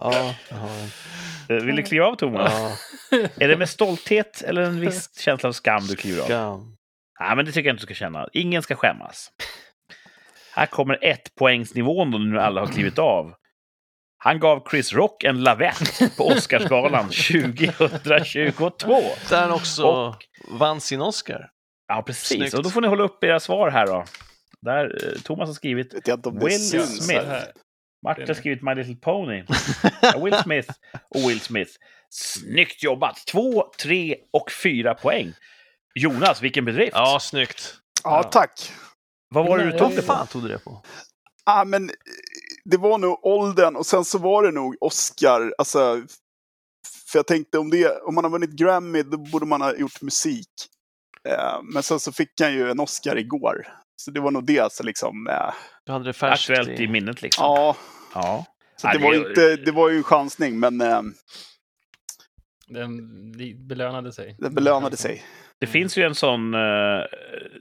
Ja, 0.00 0.34
en. 0.48 0.68
Eh, 1.48 1.62
Vill 1.64 1.76
du 1.76 1.82
kliva 1.82 2.06
av 2.06 2.14
Thomas? 2.16 2.52
Ja, 3.10 3.18
Är 3.36 3.48
det 3.48 3.56
med 3.56 3.68
stolthet 3.68 4.42
eller 4.42 4.62
en 4.62 4.80
viss 4.80 5.18
känsla 5.20 5.48
av 5.48 5.52
skam 5.52 5.86
du 5.86 5.96
kliver 5.96 6.20
av? 6.22 6.26
skam. 6.26 6.76
Nej, 7.20 7.36
men 7.36 7.44
det 7.44 7.52
tycker 7.52 7.68
jag 7.68 7.74
inte 7.74 7.82
du 7.82 7.86
ska 7.86 7.94
känna. 7.94 8.28
Ingen 8.32 8.62
ska 8.62 8.76
skämmas. 8.76 9.32
Här 10.52 10.66
kommer 10.66 10.98
ett 11.04 11.34
poängsnivån 11.34 12.10
då 12.10 12.18
nu 12.18 12.40
alla 12.40 12.60
har 12.60 12.66
klivit 12.68 12.98
av. 12.98 13.34
Han 14.24 14.40
gav 14.40 14.68
Chris 14.70 14.92
Rock 14.92 15.24
en 15.24 15.42
lavett 15.42 16.16
på 16.16 16.26
Oscarsgalan 16.26 17.04
2022. 17.10 19.00
Där 19.30 19.40
han 19.40 19.50
också 19.52 19.82
Och- 19.82 20.24
vann 20.48 20.80
sin 20.80 21.00
Oscar. 21.00 21.48
Ja, 21.88 22.02
precis. 22.06 22.38
Snyggt. 22.38 22.54
Och 22.54 22.62
då 22.62 22.70
får 22.70 22.80
ni 22.80 22.88
hålla 22.88 23.04
upp 23.04 23.24
era 23.24 23.40
svar 23.40 23.70
här 23.70 23.86
då. 23.86 24.04
Där, 24.60 24.84
eh, 25.14 25.20
Thomas 25.22 25.48
har 25.48 25.54
skrivit, 25.54 25.94
Will 26.42 26.58
Smith. 26.86 27.26
Martin 28.04 28.26
har 28.26 28.34
skrivit 28.34 28.62
My 28.62 28.74
Little 28.74 28.94
Pony. 28.96 29.44
Will 30.24 30.34
Smith 30.42 30.70
och 31.14 31.30
Will 31.30 31.40
Smith. 31.40 31.70
Snyggt 32.10 32.82
jobbat! 32.82 33.26
Två, 33.26 33.64
tre 33.82 34.16
och 34.32 34.50
fyra 34.62 34.94
poäng. 34.94 35.32
Jonas, 35.94 36.42
vilken 36.42 36.64
bedrift! 36.64 36.92
Ja, 36.94 37.18
snyggt. 37.20 37.74
Ja, 38.04 38.22
tack. 38.22 38.72
Vad 39.28 39.46
var 39.46 39.58
det 39.58 39.64
du 39.64 39.70
tog 39.70 39.80
Vad 39.80 39.90
det 39.96 40.02
fan 40.02 40.26
på? 40.26 40.32
tog 40.32 40.42
du 40.42 40.48
det 40.48 40.58
på? 40.58 40.82
Ah, 41.44 41.64
men 41.64 41.90
det 42.64 42.76
var 42.76 42.98
nog 42.98 43.26
åldern 43.26 43.76
och 43.76 43.86
sen 43.86 44.04
så 44.04 44.18
var 44.18 44.42
det 44.42 44.50
nog 44.50 44.76
Oscar. 44.80 45.54
Alltså, 45.58 46.02
för 47.10 47.18
jag 47.18 47.26
tänkte 47.26 47.58
om, 47.58 47.70
det, 47.70 47.98
om 48.02 48.14
man 48.14 48.24
har 48.24 48.30
vunnit 48.30 48.50
Grammy 48.50 49.02
då 49.02 49.16
borde 49.16 49.46
man 49.46 49.60
ha 49.60 49.76
gjort 49.76 50.02
musik. 50.02 50.48
Eh, 51.28 51.62
men 51.62 51.82
sen 51.82 52.00
så 52.00 52.12
fick 52.12 52.40
han 52.40 52.52
ju 52.52 52.70
en 52.70 52.80
Oscar 52.80 53.16
igår. 53.18 53.66
Så 53.96 54.10
det 54.10 54.20
var 54.20 54.30
nog 54.30 54.46
det 54.46 54.72
så 54.72 54.82
liksom. 54.82 55.26
Eh, 55.28 55.54
Du 55.84 55.92
hade 55.92 56.04
det 56.04 56.12
färskt 56.12 56.50
Aktuellt 56.50 56.80
i 56.80 56.88
minnet 56.88 57.22
liksom. 57.22 57.42
ja, 57.44 57.76
Ja. 58.14 58.44
så 58.76 58.86
Ja, 58.86 58.92
det, 58.92 58.98
det 58.98 59.04
var 59.04 59.14
inte, 59.14 59.56
det 59.56 59.72
var 59.72 59.88
ju 59.90 59.96
en 59.96 60.02
chansning 60.02 60.60
men 60.60 60.80
eh, 60.80 61.02
Den 62.68 62.96
belönade 63.68 64.12
sig. 64.12 64.36
det 64.38 64.50
belönade 64.50 64.96
sig. 64.96 65.24
Det 65.60 65.66
finns 65.66 65.98
ju 65.98 66.02
en 66.02 66.14
sån, 66.14 66.54
eh, 66.54 66.60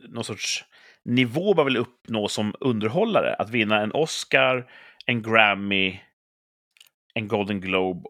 någon 0.09 0.23
sorts 0.23 0.65
nivå 1.05 1.53
man 1.55 1.65
vill 1.65 1.77
uppnå 1.77 2.27
som 2.27 2.55
underhållare. 2.59 3.35
Att 3.35 3.49
vinna 3.49 3.81
en 3.81 3.91
Oscar, 3.91 4.65
en 5.05 5.21
Grammy, 5.21 5.99
en 7.13 7.27
Golden 7.27 7.61
Globe. 7.61 8.09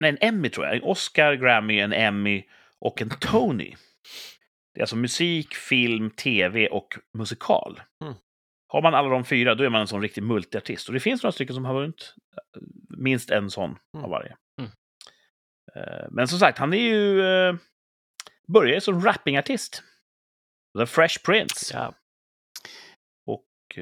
Nej, 0.00 0.10
en 0.10 0.18
Emmy 0.20 0.48
tror 0.48 0.66
jag. 0.66 0.76
En 0.76 0.82
Oscar, 0.82 1.34
Grammy, 1.34 1.80
en 1.80 1.92
Emmy 1.92 2.44
och 2.78 3.02
en 3.02 3.10
Tony. 3.20 3.74
Det 4.74 4.80
är 4.80 4.82
alltså 4.82 4.96
musik, 4.96 5.54
film, 5.54 6.10
tv 6.10 6.68
och 6.68 6.98
musikal. 7.18 7.80
Mm. 8.04 8.14
Har 8.72 8.82
man 8.82 8.94
alla 8.94 9.08
de 9.08 9.24
fyra, 9.24 9.54
då 9.54 9.64
är 9.64 9.68
man 9.70 9.80
en 9.80 9.86
sån 9.88 10.02
riktig 10.02 10.22
multiartist. 10.22 10.88
Och 10.88 10.94
det 10.94 11.00
finns 11.00 11.22
några 11.22 11.32
stycken 11.32 11.54
som 11.54 11.64
har 11.64 11.74
vunnit 11.74 12.14
eh, 12.36 12.62
minst 12.98 13.30
en 13.30 13.50
sån 13.50 13.78
Mm. 13.94 14.04
av 14.04 14.10
varje. 14.10 14.36
Mm. 14.60 14.70
Men 16.10 16.28
som 16.28 16.38
sagt, 16.38 16.58
han 16.58 16.72
är 16.72 16.78
ju... 16.78 17.20
eh, 17.22 17.54
Började 18.48 18.80
som 18.80 19.04
rappingartist. 19.04 19.82
The 20.78 20.86
Fresh 20.86 21.24
Prince. 21.24 21.74
Ja. 21.74 21.94
Och... 23.26 23.78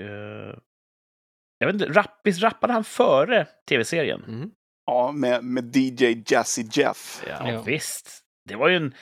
Jag 1.59 1.67
vet 1.67 1.75
inte, 1.75 1.93
rap, 1.93 2.21
visst 2.25 2.43
rappade 2.43 2.73
han 2.73 2.85
före 2.85 3.47
tv-serien? 3.69 4.25
Mm. 4.29 4.51
Ja, 4.87 5.13
med, 5.13 5.45
med 5.45 5.77
DJ 5.77 6.23
Jazzy 6.27 6.65
Jeff. 6.73 7.23
Ja, 7.29 7.51
Ja. 7.53 7.63
visst. 7.63 8.21
Det 8.45 8.57
var 8.57 8.69
ju 8.69 8.77
en 8.77 8.95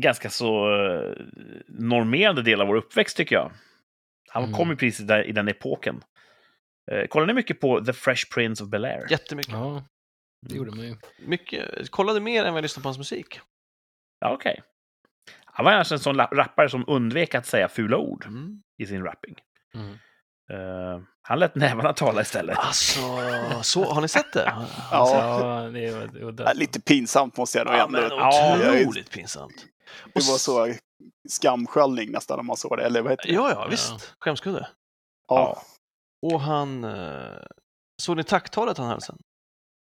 ganska 0.00 0.30
så 0.30 0.74
eh, 0.84 1.12
normerande 1.68 2.42
del 2.42 2.60
av 2.60 2.66
vår 2.66 2.76
uppväxt, 2.76 3.16
tycker 3.16 3.34
jag. 3.36 3.52
Han 4.28 4.42
Mm. 4.44 4.54
kom 4.56 4.70
ju 4.70 4.76
precis 4.76 5.06
där, 5.06 5.22
i 5.24 5.32
den 5.32 5.48
epoken. 5.48 6.02
Eh, 6.90 7.06
kollar 7.06 7.26
ni 7.26 7.32
mycket 7.32 7.60
på 7.60 7.84
The 7.84 7.92
Fresh 7.92 8.34
Prince 8.34 8.64
of 8.64 8.70
Bel-Air? 8.70 9.06
Jättemycket. 9.10 9.52
ja, 9.52 9.84
det 10.48 10.54
gjorde 10.54 10.70
man 10.76 10.86
ju. 10.86 10.96
Mycket. 11.26 11.90
Kollade 11.90 12.20
mer 12.20 12.44
än 12.44 12.52
vad 12.52 12.58
jag 12.58 12.62
lyssnade 12.62 12.82
på 12.82 12.88
hans 12.88 12.98
musik. 12.98 13.40
Ja, 14.20 14.32
okej. 14.32 14.62
Han 15.44 15.64
var 15.64 15.72
alltså 15.72 15.94
en 15.94 15.98
sån 16.00 16.16
rappare 16.16 16.68
som 16.68 16.84
undvek 16.86 17.34
att 17.34 17.46
säga 17.46 17.68
fula 17.68 17.96
ord 17.96 18.24
Mm. 18.26 18.62
i 18.78 18.86
sin 18.86 19.02
rapping. 19.04 19.34
Mm. 19.74 19.96
Eh, 20.52 21.00
han 21.22 21.38
lät 21.38 21.54
nävarna 21.54 21.92
tala 21.92 22.20
istället. 22.22 22.58
Alltså, 22.58 23.00
så, 23.62 23.84
har 23.92 24.00
ni 24.00 24.08
sett 24.08 24.32
det? 24.32 24.50
Alltså, 24.50 25.14
Ja, 25.16 25.62
ja, 25.64 25.70
det. 26.32 26.42
Ja, 26.42 26.52
lite 26.54 26.80
pinsamt 26.80 27.36
måste 27.36 27.58
jag 27.58 27.66
nog 27.66 27.76
Ja, 27.76 27.84
ändå. 27.86 28.00
Ja, 28.00 28.56
otroligt 28.80 29.10
pinsamt. 29.10 29.64
Det 30.14 30.20
var 30.28 30.38
så 30.38 30.74
skamsköljning 31.28 32.10
nästan 32.10 32.36
när 32.38 32.42
man 32.44 32.56
såg 32.56 32.76
det. 32.76 32.84
Eller 32.84 33.02
vad 33.02 33.12
heter 33.12 33.26
det? 33.28 33.34
Ja, 33.34 33.50
ja, 33.50 33.56
Ja. 33.62 33.66
visst. 33.70 34.14
Skämskudde. 34.20 34.68
Ja. 35.28 35.62
Och 36.26 36.40
han... 36.40 36.84
Eh, 36.84 37.36
såg 38.02 38.16
ni 38.16 38.24
tacktalet 38.24 38.78
han 38.78 38.86
höll 38.88 39.00
sen? 39.00 39.16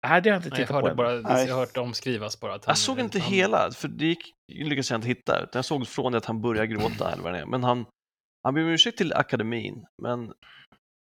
Nej, 0.07 0.22
det 0.22 0.30
har 0.30 0.34
jag 0.36 0.39
inte 0.39 0.49
Nej, 0.49 0.60
jag 0.60 0.68
tittat 0.68 0.89
på 0.89 0.95
bara, 0.95 1.12
Nej. 1.12 1.45
jag 1.47 1.53
har 1.55 1.60
hört 1.60 1.74
det 1.74 1.80
omskrivas 1.80 2.39
bara. 2.39 2.53
Att 2.55 2.66
han, 2.66 2.72
Jag 2.72 2.78
såg 2.78 2.99
inte 2.99 3.20
han, 3.20 3.32
hela, 3.32 3.72
för 3.72 3.88
det 3.88 4.05
gick, 4.05 4.34
lyckades 4.51 4.91
jag 4.91 4.97
inte 4.97 5.07
hitta. 5.07 5.39
Utan 5.39 5.49
jag 5.60 5.66
såg 5.66 5.88
från 5.88 6.12
det 6.12 6.18
att 6.18 6.26
han 6.26 6.41
började 6.41 6.68
gråta 6.68 7.12
eller 7.12 7.24
vad 7.24 7.34
det 7.34 7.39
är. 7.39 7.45
Men 7.45 7.64
han, 7.64 7.86
han 8.43 8.53
ber 8.53 8.61
om 8.61 8.67
ursäkt 8.67 8.97
till 8.97 9.13
akademin, 9.13 9.85
men 10.01 10.33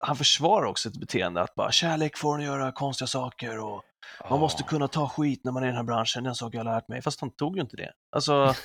han 0.07 0.16
försvarar 0.16 0.66
också 0.66 0.89
ett 0.89 1.01
beteende 1.01 1.41
att 1.43 1.55
bara 1.55 1.72
kärlek 1.72 2.16
får 2.16 2.35
en 2.39 2.45
göra 2.45 2.72
konstiga 2.72 3.07
saker 3.07 3.59
och 3.59 3.83
man 4.31 4.41
måste 4.41 4.62
Ja. 4.62 4.68
kunna 4.68 4.89
ta 4.89 5.09
skit 5.09 5.41
när 5.45 5.53
man 5.53 5.62
är 5.62 5.66
i 5.66 5.70
den 5.70 5.76
här 5.76 5.85
branschen, 5.85 6.22
det 6.22 6.26
är 6.26 6.28
en 6.28 6.35
sak 6.35 6.55
jag 6.55 6.64
har 6.64 6.74
lärt 6.74 6.89
mig. 6.89 7.03
Fast 7.03 7.20
han 7.20 7.31
tog 7.31 7.57
ju 7.57 7.62
inte 7.62 7.76
det. 7.76 7.93
Alltså, 8.16 8.55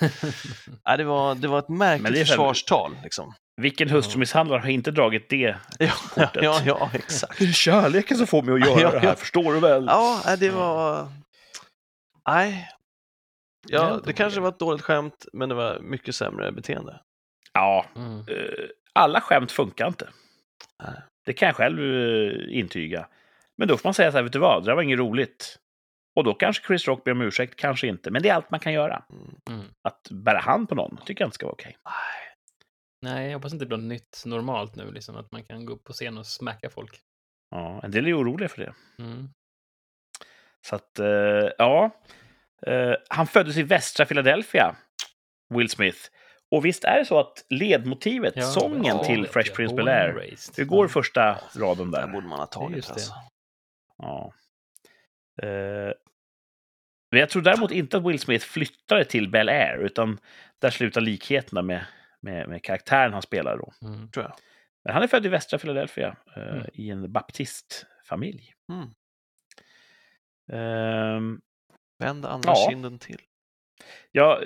nej, 0.87 0.97
det, 0.97 1.03
var, 1.03 1.35
det 1.35 1.47
var 1.47 1.59
ett 1.59 1.69
märkligt 1.69 2.27
försvarstal. 2.27 2.95
Liksom. 3.03 3.33
Vilken 3.61 3.89
hustrumisshandlare 3.89 4.59
har 4.59 4.69
inte 4.69 4.91
dragit 4.91 5.29
det? 5.29 5.55
Ja, 5.79 5.91
kortet. 6.09 6.43
ja, 6.43 6.61
ja, 6.65 6.89
exakt. 6.93 7.39
Det 7.39 7.45
är 7.45 7.51
kärleken 7.51 8.17
som 8.17 8.27
får 8.27 8.41
mig 8.41 8.53
att 8.53 8.59
göra 8.59 8.79
Ja, 8.81 8.91
det 8.91 8.99
här, 8.99 9.07
ja. 9.07 9.15
förstår 9.15 9.53
du 9.53 9.59
väl? 9.59 9.85
Ja, 9.87 10.35
det 10.39 10.49
var... 10.49 11.07
Nej. 12.29 12.69
Ja, 13.67 13.99
det 14.05 14.13
kanske 14.13 14.39
var 14.39 14.49
ett 14.49 14.59
dåligt 14.59 14.81
skämt, 14.81 15.25
men 15.33 15.49
det 15.49 15.55
var 15.55 15.79
mycket 15.79 16.15
sämre 16.15 16.51
beteende. 16.51 17.01
Ja, 17.55 17.85
Mm. 17.95 18.19
eh, 18.19 18.65
alla 18.93 19.21
skämt 19.21 19.51
funkar 19.51 19.87
inte. 19.87 20.09
Nej. 20.83 21.01
Det 21.25 21.33
kan 21.33 21.45
jag 21.47 21.55
själv 21.55 21.79
eh, 21.79 22.57
intyga. 22.59 23.07
Men 23.57 23.67
då 23.67 23.77
får 23.77 23.87
man 23.87 23.93
säga 23.93 24.11
så 24.11 24.17
här, 24.17 24.23
vet 24.23 24.33
du 24.33 24.39
vad, 24.39 24.63
det 24.63 24.71
där 24.71 24.75
var 24.75 24.81
inget 24.81 24.99
roligt. 24.99 25.59
Och 26.15 26.23
då 26.23 26.33
kanske 26.33 26.67
Chris 26.67 26.87
Rock 26.87 27.03
ber 27.03 27.11
om 27.11 27.21
ursäkt, 27.21 27.55
kanske 27.55 27.87
inte. 27.87 28.11
Men 28.11 28.21
det 28.21 28.29
är 28.29 28.33
allt 28.33 28.51
man 28.51 28.59
kan 28.59 28.73
göra. 28.73 29.03
Mm. 29.49 29.65
Att 29.87 30.07
bära 30.11 30.39
hand 30.39 30.69
på 30.69 30.75
någon 30.75 30.97
tycker 31.05 31.21
jag 31.23 31.27
inte 31.27 31.35
ska 31.35 31.45
vara 31.45 31.53
okej. 31.53 31.77
Nej, 33.01 33.27
jag 33.27 33.33
hoppas 33.37 33.53
inte 33.53 33.65
det 33.65 33.69
blir 33.69 33.77
något 33.77 33.85
nytt 33.87 34.23
normalt 34.25 34.75
nu, 34.75 34.91
liksom, 34.91 35.15
att 35.15 35.31
man 35.31 35.43
kan 35.43 35.65
gå 35.65 35.73
upp 35.73 35.83
på 35.83 35.93
scen 35.93 36.17
och 36.17 36.25
smäcka 36.25 36.69
folk. 36.69 36.99
Ja, 37.51 37.81
en 37.83 37.91
del 37.91 38.03
är 38.05 38.09
ju 38.09 38.15
oroliga 38.15 38.49
för 38.49 38.61
det. 38.61 38.73
Mm. 38.99 39.29
Så 40.67 40.75
att, 40.75 40.99
eh, 40.99 41.49
ja. 41.57 41.89
Han 43.09 43.27
föddes 43.27 43.57
i 43.57 43.63
västra 43.63 44.05
Philadelphia, 44.05 44.75
Will 45.53 45.69
Smith. 45.69 45.99
Och 46.55 46.65
visst 46.65 46.83
är 46.83 46.97
det 46.99 47.05
så 47.05 47.19
att 47.19 47.45
ledmotivet, 47.49 48.33
Ja, 48.35 48.43
sången 48.43 48.85
ja, 48.85 49.03
till 49.03 49.27
Fresh. 49.27 49.53
Prince 49.55 49.75
Bel-Air, 49.75 50.35
hur 50.57 50.65
går 50.65 50.85
Ja. 50.85 50.89
första 50.89 51.39
raden 51.55 51.91
Där 51.91 52.01
där? 52.01 52.07
borde 52.13 52.27
man 52.27 52.39
ha 52.39 52.45
tagit 52.45 52.75
just 52.75 52.87
det. 52.87 52.93
alltså. 52.93 53.13
Ja. 53.97 54.33
Eh, 55.41 55.93
men 57.11 57.19
jag 57.19 57.29
tror 57.29 57.41
däremot 57.41 57.71
inte 57.71 57.97
att 57.97 58.03
Will 58.05 58.19
Smith 58.19 58.45
flyttade 58.45 59.05
till 59.05 59.29
Bel 59.29 59.49
Air, 59.49 59.77
utan 59.77 60.19
där 60.61 60.69
slutar 60.69 61.01
likheterna 61.01 61.61
med, 61.61 61.85
med, 62.21 62.49
med 62.49 62.63
karaktären 62.63 63.13
han 63.13 63.21
spelar 63.21 63.57
då. 63.57 63.73
Mm. 63.87 64.11
Tror 64.11 64.25
jag. 64.25 64.35
Men 64.83 64.93
han 64.93 65.03
är 65.03 65.07
född 65.07 65.25
i 65.25 65.29
västra 65.29 65.59
Philadelphia, 65.59 66.15
eh, 66.35 66.43
Mm. 66.43 66.65
i 66.73 66.89
en 66.89 67.11
baptistfamilj. 67.11 68.53
Mm. 68.71 68.87
Ehm, 70.51 71.41
Vänd 71.99 72.25
andra 72.25 72.49
Ja. 72.55 72.67
kinden 72.69 72.99
till. 72.99 73.21
Ja, 74.11 74.41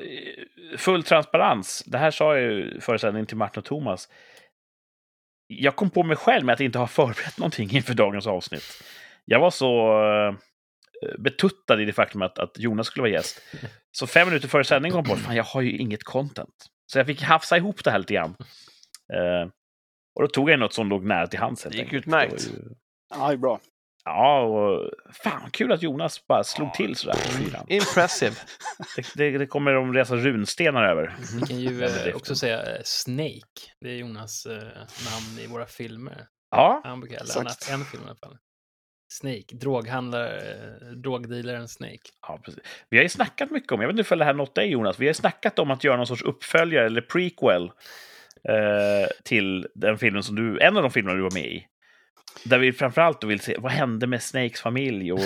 full 0.78 1.04
transparens. 1.04 1.84
Det 1.86 1.98
här 1.98 2.12
sa 2.12 2.38
jag 2.38 2.44
ju 2.52 2.82
föreställningen 2.82 3.26
till 3.26 3.38
Martin 3.38 3.60
och 3.60 3.66
Thomas. 3.66 4.10
Jag 5.48 5.76
kom 5.76 5.90
på 5.90 6.04
mig 6.04 6.16
själv 6.18 6.46
med 6.46 6.54
att 6.54 6.60
inte 6.60 6.80
ha 6.80 6.88
förberett 6.88 7.38
någonting 7.38 7.70
inför 7.76 7.94
dagens 7.94 8.28
avsnitt. 8.28 8.84
Jag 9.26 9.40
var 9.40 9.50
så 9.52 10.02
eh, 10.04 10.36
betuttad 11.20 11.82
i 11.82 11.86
det 11.86 11.94
faktum 11.94 12.22
att, 12.22 12.40
att 12.40 12.60
Jonas 12.60 12.88
skulle 12.88 13.02
vara 13.02 13.12
gäst. 13.12 13.42
Så 13.92 14.08
fem 14.08 14.28
minuter 14.28 14.48
före 14.48 14.64
sändning 14.64 14.92
kom 14.92 15.06
jag 15.08 15.24
på 15.24 15.30
att 15.30 15.36
jag 15.36 15.44
har 15.44 15.62
ju 15.62 15.78
inget 15.78 16.04
content. 16.04 16.66
Så 16.86 17.00
jag 17.00 17.06
fick 17.08 17.22
hafsa 17.22 17.58
ihop 17.58 17.84
det 17.84 17.92
här 17.92 18.00
lite 18.00 18.14
grann. 18.14 18.36
Eh, 19.14 19.50
och 20.16 20.22
då 20.22 20.28
tog 20.28 20.50
jag 20.50 20.60
något 20.60 20.74
som 20.74 20.90
låg 20.90 21.06
nära 21.06 21.28
till 21.28 21.40
hands. 21.40 21.64
Det 21.64 21.70
gick 21.70 21.80
enkelt. 21.84 22.04
utmärkt. 22.04 22.32
Det 22.52 22.58
ju- 22.58 22.76
Ja, 23.16 23.28
det 23.28 23.34
är 23.34 23.38
bra. 23.38 23.60
Ja, 24.12 24.42
och 24.42 24.92
fan 25.24 25.50
kul 25.52 25.72
att 25.72 25.82
Jonas 25.82 26.28
bara 26.28 26.44
slog 26.44 26.68
Ja. 26.68 26.74
till 26.74 26.96
sådär 26.96 27.14
på 27.14 27.20
fyran. 27.20 27.66
Impressive. 27.68 28.36
Det, 28.96 29.06
det, 29.16 29.38
det 29.38 29.46
kommer 29.48 29.74
de 29.74 29.94
resa 29.94 30.16
runstenar 30.16 30.84
över. 30.84 31.16
Vi 31.36 31.42
kan 31.48 31.60
ju 31.60 31.84
eh, 31.84 32.16
också 32.16 32.36
säga 32.36 32.76
eh, 32.76 32.82
Snake. 32.84 33.62
Det 33.82 33.90
är 33.90 33.96
Jonas 33.96 34.46
eh, 34.46 34.54
namn 35.06 35.40
i 35.40 35.48
våra 35.48 35.66
filmer. 35.66 36.26
Ja, 36.52 36.82
Han 36.84 37.00
brukar, 37.00 37.18
eller 37.18 37.44
haft 37.44 37.70
en 37.72 37.86
film 37.86 38.04
i 38.04 38.06
alla 38.06 38.16
fall. 38.16 38.38
Snake, 39.14 39.56
droghandlare, 39.56 40.38
eh, 40.40 40.88
drogdealaren 40.88 41.68
Snake. 41.68 42.00
Ja, 42.28 42.40
precis. 42.46 42.64
Vi 42.90 42.98
har 42.98 43.04
ju 43.04 43.10
snackat 43.10 43.52
mycket 43.52 43.72
om, 43.72 43.82
jag 43.82 43.88
vet 43.88 44.00
inte 44.00 44.14
om 44.14 44.20
det 44.20 44.26
här 44.26 44.34
nått 44.34 44.56
dig 44.56 44.70
Jonas, 44.72 45.00
vi 45.00 45.06
har 45.06 45.10
ju 45.10 45.14
snackat 45.14 45.60
om 45.60 45.72
att 45.72 45.84
göra 45.84 45.98
någon 45.98 46.08
sorts 46.08 46.22
uppföljare 46.24 46.86
eller 46.86 47.02
prequel 47.02 47.64
eh, 48.50 49.10
till 49.24 49.68
den 49.76 49.98
filmen 49.98 50.24
som 50.24 50.36
du, 50.36 50.60
en 50.60 50.78
av 50.78 50.84
de 50.84 50.92
filmerna 50.92 51.16
du 51.16 51.22
var 51.24 51.34
med 51.34 51.46
i. 51.46 51.66
Där 52.44 52.60
vi 52.60 52.74
framförallt 52.74 53.24
vill 53.24 53.40
se, 53.40 53.58
vad 53.60 53.72
hände 53.72 54.08
med 54.08 54.24
Snakes 54.24 54.62
familj 54.62 55.12
och, 55.14 55.20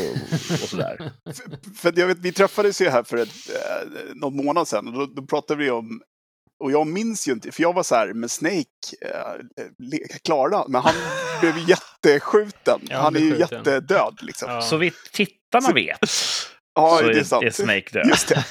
och 0.51 0.69
sådär. 0.69 0.97
För, 1.25 1.75
för 1.91 1.99
jag 1.99 2.07
vet, 2.07 2.17
vi 2.19 2.31
träffades 2.31 2.81
ju 2.81 2.89
här 2.89 3.03
för 3.03 3.17
ett, 3.17 3.29
eh, 3.49 3.89
någon 4.15 4.45
månad 4.45 4.67
sedan 4.67 4.87
och 4.87 4.93
då, 4.93 5.05
då 5.05 5.25
pratade 5.25 5.63
vi 5.63 5.69
om 5.71 6.01
och 6.63 6.71
jag 6.71 6.87
minns 6.87 7.27
ju 7.27 7.31
inte, 7.31 7.51
för 7.51 7.61
jag 7.61 7.73
var 7.73 7.83
så 7.83 7.95
här 7.95 8.13
med 8.13 8.31
Snake, 8.31 8.63
eh, 9.01 9.35
le- 9.79 10.07
Klara, 10.23 10.67
men 10.67 10.81
han 10.81 10.93
blev 11.41 11.57
ju 11.57 11.63
jätteskjuten. 11.67 12.79
Ja, 12.89 12.95
han 12.95 13.03
han 13.03 13.15
är 13.15 13.19
ju 13.19 13.31
skjuten. 13.31 13.57
jättedöd 13.57 14.17
liksom. 14.21 14.51
Ja. 14.51 14.61
Så 14.61 14.77
vitt 14.77 15.11
tittarna 15.11 15.71
vet 15.73 15.99
ja 16.75 16.97
så 16.99 17.05
det 17.07 17.13
är 17.13 17.19
är, 17.19 17.23
sant. 17.23 17.43
är 17.43 17.49
Snake 17.49 17.89
död. 17.93 18.05
Just 18.07 18.27
det. 18.27 18.43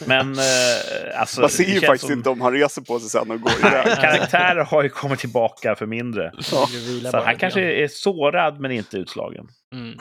Men 0.06 0.32
eh, 0.32 1.20
alltså, 1.20 1.40
Man 1.40 1.50
ser 1.50 1.64
ju 1.64 1.80
faktiskt 1.80 2.04
som- 2.04 2.12
inte 2.12 2.30
om 2.30 2.40
han 2.40 2.52
reser 2.52 2.82
på 2.82 3.00
sig 3.00 3.10
sen 3.10 3.30
och 3.30 3.40
går 3.40 3.52
iväg. 3.58 3.84
Karaktärer 4.00 4.64
har 4.64 4.82
ju 4.82 4.88
kommit 4.88 5.18
tillbaka 5.20 5.74
för 5.74 5.86
mindre. 5.86 6.32
Ja. 6.52 6.66
Så 7.10 7.20
han 7.20 7.36
kanske 7.36 7.60
är 7.60 7.88
sårad 7.88 8.60
men 8.60 8.70
inte 8.70 8.96
utslagen. 8.96 9.48
Mm. 9.74 9.98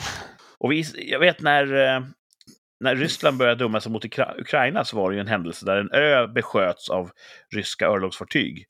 Och 0.58 0.72
vi, 0.72 0.84
jag 1.12 1.20
vet 1.20 1.42
när, 1.42 1.64
eh, 1.96 2.02
när 2.80 2.96
Ryssland 2.96 3.38
började 3.38 3.64
dumma 3.64 3.82
sig 3.82 3.92
mot 3.92 4.06
Ukra- 4.06 4.42
Ukraina 4.42 4.86
så 4.86 4.98
var 4.98 5.10
det 5.10 5.16
ju 5.16 5.22
en 5.22 5.28
händelse 5.28 5.66
där 5.66 5.78
en 5.78 5.92
ö 5.92 6.28
besköts 6.28 6.90
av 6.90 7.10
ryska 7.56 7.86
örlogsfartyg. 7.88 8.66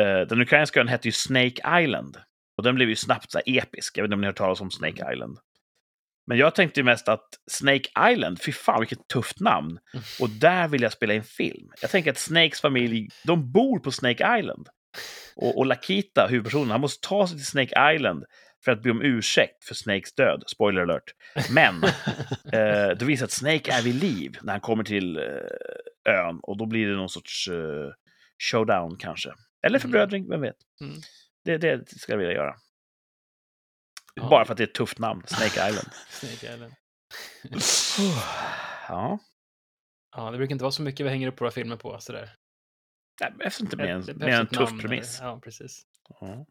Eh, 0.00 0.20
Den 0.28 0.40
ukrainska 0.42 0.80
ön 0.80 0.88
hette 0.88 1.08
ju 1.08 1.12
Snake 1.12 1.82
Island. 1.82 2.16
Och 2.56 2.62
den 2.64 2.74
blev 2.74 2.88
ju 2.88 2.96
snabbt 2.96 3.30
så 3.32 3.38
här 3.46 3.58
episk. 3.58 3.98
Jag 3.98 4.02
vet 4.02 4.08
inte 4.08 4.14
om 4.14 4.20
ni 4.20 4.26
har 4.26 4.32
hört 4.32 4.36
talas 4.38 4.60
om 4.60 4.70
Snake 4.70 5.12
Island. 5.12 5.38
Men 6.26 6.38
jag 6.38 6.54
tänkte 6.54 6.82
mest 6.82 7.08
att 7.08 7.28
Snake 7.50 8.12
Island, 8.12 8.42
fy 8.42 8.52
fan 8.52 8.80
vilket 8.80 9.08
tufft 9.08 9.40
namn. 9.40 9.78
Och 10.20 10.30
där 10.30 10.68
vill 10.68 10.82
jag 10.82 10.92
spela 10.92 11.14
in 11.14 11.24
film. 11.24 11.68
Jag 11.80 11.90
tänker 11.90 12.10
att 12.10 12.18
Snakes 12.18 12.60
familj, 12.60 13.08
de 13.24 13.52
bor 13.52 13.78
på 13.78 13.90
Snake 13.90 14.38
Island. 14.38 14.68
Och, 15.36 15.58
och 15.58 15.66
Lakita, 15.66 16.26
huvudpersonen, 16.30 16.70
han 16.70 16.80
måste 16.80 17.08
ta 17.08 17.26
sig 17.26 17.36
till 17.36 17.46
Snake 17.46 17.94
Island 17.94 18.24
för 18.64 18.72
att 18.72 18.82
be 18.82 18.90
om 18.90 19.02
ursäkt 19.02 19.64
för 19.64 19.74
Snakes 19.74 20.14
död. 20.14 20.42
Spoiler 20.46 20.82
alert. 20.82 21.14
Men 21.50 21.84
eh, 22.52 22.96
det 22.98 23.02
visar 23.02 23.24
att 23.24 23.30
Snake 23.30 23.72
är 23.72 23.82
vid 23.82 23.94
liv 23.94 24.38
när 24.42 24.52
han 24.52 24.60
kommer 24.60 24.84
till 24.84 25.16
eh, 25.16 26.12
ön 26.14 26.40
och 26.42 26.58
då 26.58 26.66
blir 26.66 26.88
det 26.88 26.96
någon 26.96 27.08
sorts 27.08 27.48
eh, 27.48 27.90
showdown 28.50 28.96
kanske. 28.98 29.30
Eller 29.66 29.78
förbrödring, 29.78 30.28
vem 30.28 30.40
vet. 30.40 30.56
Mm. 30.80 30.96
Det, 31.44 31.58
det 31.58 31.88
ska 31.88 32.12
jag 32.12 32.18
vilja 32.18 32.32
göra. 32.32 32.54
Ja. 34.14 34.28
Bara 34.28 34.44
för 34.44 34.52
att 34.52 34.58
det 34.58 34.64
är 34.64 34.68
ett 34.68 34.74
tufft 34.74 34.98
namn, 34.98 35.22
Snake 35.26 35.68
Island. 35.68 35.88
Snake 36.08 36.54
Island. 36.54 36.72
ja, 38.88 39.18
Ja, 40.16 40.30
det 40.30 40.38
brukar 40.38 40.52
inte 40.52 40.62
vara 40.64 40.72
så 40.72 40.82
mycket 40.82 41.06
vi 41.06 41.10
hänger 41.10 41.28
upp 41.28 41.40
våra 41.40 41.50
filmer 41.50 41.76
på. 41.76 42.00
Sådär. 42.00 42.30
Nej, 43.20 43.30
det 43.30 43.36
behövs 43.38 43.60
inte 43.60 43.76
mer 43.76 43.86
än, 43.88 44.04
mer 44.16 44.28
än 44.28 44.40
en 44.40 44.46
tuff 44.46 44.70
namn 44.70 44.80
premiss. 44.80 45.20
eller- 45.20 45.28
Ja, 45.30 45.40
precis. 45.44 45.82
Ja. 46.20 46.46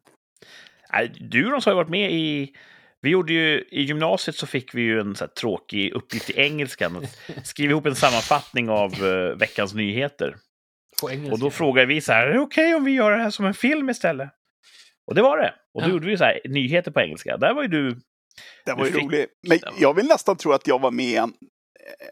Nej, 0.92 1.08
du 1.30 1.46
har 1.46 1.62
ju 1.72 1.74
varit 1.76 1.90
med 1.90 2.12
i... 2.12 2.56
Vi 3.02 3.10
gjorde 3.10 3.34
ju, 3.34 3.68
I 3.72 3.82
gymnasiet 3.82 4.36
så 4.36 4.48
fick 4.48 4.76
vi 4.76 4.82
ju 4.82 5.00
en 5.00 5.16
så 5.16 5.28
tråkig 5.28 5.92
uppgift 5.94 6.30
i 6.30 6.34
engelskan. 6.40 6.98
Att 6.98 7.18
skriva 7.48 7.72
ihop 7.72 7.86
en 7.86 7.96
sammanfattning 7.96 8.70
av 8.70 8.94
eh, 8.94 9.36
veckans 9.38 9.74
nyheter. 9.74 10.36
Och 11.32 11.40
då 11.40 11.50
frågade 11.52 11.88
vi 11.88 12.02
så 12.02 12.12
här, 12.12 12.28
är 12.28 12.34
det 12.34 12.40
okej 12.40 12.76
om 12.76 12.84
vi 12.84 12.92
gör 12.92 13.12
det 13.12 13.18
här 13.24 13.30
som 13.30 13.46
en 13.46 13.54
film 13.54 13.90
istället? 13.90 14.30
Och 15.08 15.16
det 15.16 15.22
var 15.22 15.38
det. 15.38 15.54
Och 15.74 15.82
då 15.82 15.88
Ja. 15.88 15.92
gjorde 15.92 16.08
vi 16.08 16.18
så 16.18 16.24
här, 16.24 16.42
nyheter 16.46 16.92
på 16.92 17.02
engelska. 17.02 17.38
Där 17.38 17.54
var 17.54 17.62
ju 17.62 17.68
du... 17.68 18.00
Den 18.66 18.78
var 18.78 18.86
ju 18.86 18.92
fick- 18.92 19.04
rolig. 19.04 19.26
Men 19.48 19.60
jag 19.80 19.94
vill 19.94 20.06
nästan 20.08 20.38
tro 20.38 20.52
att 20.52 20.68
jag 20.68 20.82
var 20.82 20.92
med 20.92 21.20
en, 21.22 21.34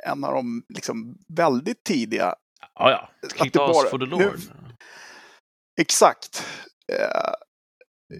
en 0.05 0.23
av 0.23 0.33
de 0.33 0.63
liksom 0.69 1.15
väldigt 1.37 1.83
tidiga. 1.83 2.35
Ja, 2.75 2.91
ja. 2.91 3.09
det 3.21 3.45
ass 3.45 3.51
bara- 3.53 3.89
for 3.89 3.99
the 3.99 4.05
nu- 4.05 4.23
Lord. 4.23 4.39
Exakt. 5.81 6.45
Eh, 6.93 7.31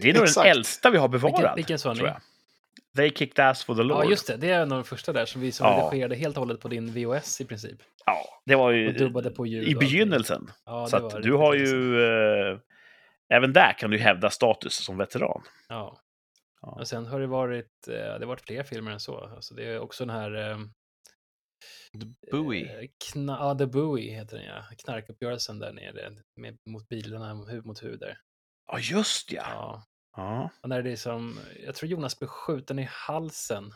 Det 0.00 0.10
är 0.10 0.14
nog 0.14 0.22
Exakt. 0.22 0.44
den 0.44 0.56
äldsta 0.56 0.90
vi 0.90 0.98
har 0.98 1.08
bevarat. 1.08 1.38
Vilken, 1.40 1.54
vilken 1.56 1.78
sa 1.78 1.92
ni? 1.92 1.96
tror 1.98 2.08
jag. 2.08 2.20
They 2.96 3.10
kicked 3.10 3.44
ass 3.44 3.64
for 3.64 3.74
the 3.74 3.82
Lord. 3.82 4.04
Ja, 4.04 4.10
just 4.10 4.26
det. 4.26 4.36
Det 4.36 4.50
är 4.50 4.60
en 4.62 4.72
av 4.72 4.78
de 4.78 4.84
första 4.84 5.12
där 5.12 5.26
som 5.26 5.40
vi 5.40 5.52
som 5.52 5.66
Ja. 5.66 5.86
redigerade 5.86 6.14
helt 6.14 6.36
och 6.36 6.40
hållet 6.40 6.60
på 6.60 6.68
din 6.68 6.92
VHS 6.92 7.40
i 7.40 7.44
princip. 7.44 7.78
Ja, 8.06 8.24
det 8.46 8.54
var 8.54 8.70
ju 8.70 8.88
Och 8.88 8.94
dubbade 8.94 9.30
på 9.30 9.46
ljud. 9.46 9.68
i 9.68 9.74
begynnelsen. 9.74 10.50
Ja, 10.66 10.86
så 10.86 10.98
det 10.98 11.06
att 11.16 11.22
du 11.22 11.32
har 11.32 11.54
ju... 11.54 12.02
Eh, 12.04 12.58
även 13.32 13.52
där 13.52 13.72
kan 13.78 13.90
du 13.90 13.98
hävda 13.98 14.30
status 14.30 14.74
som 14.84 14.96
veteran. 14.98 15.42
Ja. 15.68 16.00
Ja. 16.60 16.68
Och 16.80 16.88
sen 16.88 17.06
har 17.06 17.20
det 17.20 17.26
varit, 17.26 17.88
eh, 17.88 17.94
det 17.94 18.18
har 18.18 18.26
varit 18.26 18.46
fler 18.46 18.62
filmer 18.62 18.90
än 18.90 19.00
så. 19.00 19.18
Alltså 19.18 19.54
det 19.54 19.64
är 19.64 19.78
också 19.78 20.06
den 20.06 20.16
här... 20.16 20.50
eh, 20.50 20.58
Bowie. 22.30 22.80
eh, 22.82 22.88
Kna 23.12 23.32
ja, 23.40 23.54
The 23.58 23.66
Bowie 23.66 24.14
heter 24.14 24.36
den 24.36 24.46
ja. 24.46 24.62
Knarkuppgörelsen 24.78 25.58
där 25.58 25.72
nere 25.72 26.10
med, 26.36 26.58
mot 26.66 26.88
bilarna 26.88 27.34
huvud 27.44 27.66
mot 27.66 27.82
huvud 27.82 28.00
där. 28.00 28.18
Ja, 28.66 28.78
just 28.78 29.32
ja. 29.32 29.42
Ja. 29.48 29.82
Ja, 30.16 30.50
Och 30.62 30.68
när 30.68 30.82
det 30.82 30.92
är 30.92 30.96
som, 30.96 31.38
jag 31.66 31.74
tror 31.74 31.90
Jonas 31.90 32.18
blev 32.18 32.28
skjuten 32.28 32.78
i 32.78 32.88
halsen. 32.90 33.72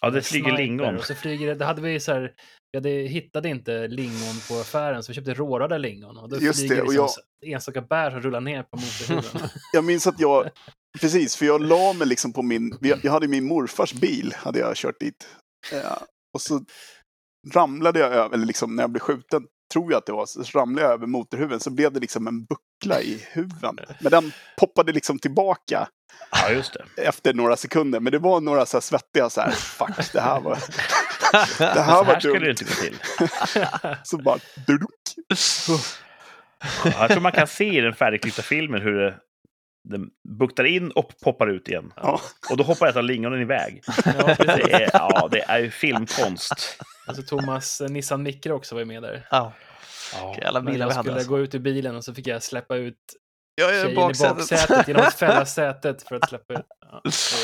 Ja 0.00 0.10
det 0.10 0.22
flyger 0.22 0.44
sniper, 0.48 0.62
lingon. 0.62 0.96
Och 0.96 1.04
så 1.04 1.14
flyger 1.14 1.54
det, 1.54 1.64
hade 1.64 1.82
vi 1.82 2.00
så 2.00 2.12
här, 2.12 2.32
vi 2.72 2.78
hade, 2.78 2.90
hittade 2.90 3.48
inte 3.48 3.88
lingon 3.88 4.34
på 4.48 4.54
affären 4.54 5.02
så 5.02 5.10
vi 5.12 5.14
köpte 5.14 5.34
rårade 5.34 5.78
lingon. 5.78 6.16
Och 6.18 6.28
då 6.28 6.38
Just 6.38 6.58
flyger 6.60 6.74
det, 6.76 6.82
och 6.82 6.92
liksom 6.92 7.08
jag- 7.40 7.52
enstaka 7.52 7.80
bär 7.82 8.10
som 8.10 8.20
rullar 8.20 8.40
ner 8.40 8.62
på 8.62 8.76
motorhuven. 8.76 9.48
jag 9.72 9.84
minns 9.84 10.06
att 10.06 10.20
jag, 10.20 10.50
precis, 11.00 11.36
för 11.36 11.46
jag 11.46 11.60
la 11.62 11.92
mig 11.92 12.06
liksom 12.08 12.32
på 12.32 12.42
min, 12.42 12.78
jag 13.02 13.12
hade 13.12 13.28
min 13.28 13.44
morfars 13.44 13.92
bil, 13.92 14.34
hade 14.36 14.58
jag 14.58 14.76
kört 14.76 15.00
dit. 15.00 15.28
Eh, 15.72 15.92
och 16.34 16.40
så 16.40 16.64
ramlade 17.54 17.98
jag 18.00 18.12
över, 18.12 18.34
eller 18.34 18.46
liksom 18.46 18.76
när 18.76 18.82
jag 18.82 18.90
blev 18.90 19.00
skjuten, 19.00 19.46
tror 19.72 19.92
jag 19.92 19.98
att 19.98 20.06
det 20.06 20.12
var, 20.12 20.26
så 20.26 20.58
ramlade 20.58 20.86
jag 20.86 20.94
över 20.94 21.06
motorhuven, 21.06 21.60
så 21.60 21.70
blev 21.70 21.92
det 21.92 22.00
liksom 22.00 22.26
en 22.26 22.44
buckla 22.44 23.00
i 23.00 23.26
huven. 23.32 23.76
Men 24.00 24.10
den 24.10 24.32
poppade 24.58 24.92
liksom 24.92 25.18
tillbaka 25.18 25.88
Ja, 26.30 26.50
just 26.50 26.72
det. 26.96 27.02
efter 27.02 27.34
några 27.34 27.56
sekunder. 27.56 28.00
Men 28.00 28.12
det 28.12 28.18
var 28.18 28.40
några 28.40 28.66
så 28.66 28.76
här 28.76 28.80
svettiga 28.82 29.30
så 29.30 29.40
här, 29.40 29.50
fuck, 29.50 30.12
det 30.12 30.20
här 30.20 30.40
var... 30.40 30.54
Det 31.32 31.46
Så 31.46 31.64
här 31.64 31.82
här 31.82 32.04
var 32.04 32.20
skulle 32.20 32.38
det 32.38 32.40
dumt. 32.40 32.50
inte 32.50 32.64
gå 32.64 32.70
till. 32.70 32.98
Så 34.04 34.16
bara. 34.18 34.38
Ja, 36.84 36.90
jag 37.00 37.10
tror 37.10 37.20
man 37.20 37.32
kan 37.32 37.46
se 37.46 37.64
i 37.78 37.80
den 37.80 37.94
färdigklippta 37.94 38.42
filmen 38.42 38.82
hur 38.82 38.92
det, 38.92 39.14
den 39.88 40.08
buktar 40.38 40.64
in 40.64 40.90
och 40.90 41.12
poppar 41.24 41.46
ut 41.46 41.68
igen. 41.68 41.92
Ja. 41.96 42.20
Och 42.50 42.56
då 42.56 42.64
hoppar 42.64 42.86
ett 42.86 42.96
av 42.96 43.04
lingonen 43.04 43.40
iväg. 43.42 43.82
ja. 44.04 44.34
Det 44.38 44.72
är, 44.72 44.90
ja, 44.92 45.28
det 45.30 45.40
är 45.40 45.58
ju 45.58 45.70
filmkonst. 45.70 46.78
Alltså 47.08 47.22
Thomas 47.22 47.80
eh, 47.80 47.88
Nissan 47.88 48.22
Micro 48.22 48.52
också 48.52 48.74
var 48.74 48.80
ju 48.80 48.84
med 48.86 49.02
där. 49.02 49.26
Ja, 49.30 49.52
Ja. 50.14 50.36
jävla 50.42 50.60
Men 50.60 50.72
bilar 50.72 50.86
vi 50.86 50.90
jag 50.90 50.96
hade. 50.96 51.02
skulle 51.06 51.14
Alltså. 51.16 51.30
gå 51.30 51.38
ut 51.40 51.54
ur 51.54 51.58
bilen 51.58 51.96
och 51.96 52.04
så 52.04 52.14
fick 52.14 52.26
jag 52.26 52.42
släppa 52.42 52.76
ut 52.76 52.96
Jag 53.54 53.70
är 53.70 53.74
tjejen 53.82 53.90
i 53.92 53.94
baksätet. 53.96 54.36
baksätet 54.36 54.88
genom 54.88 55.02
att 55.02 55.14
fälla 55.14 55.46
sätet 55.60 56.02
för 56.02 56.14
att 56.16 56.28
släppa 56.28 56.54
ut. 56.54 56.66
Ja, 56.80 57.02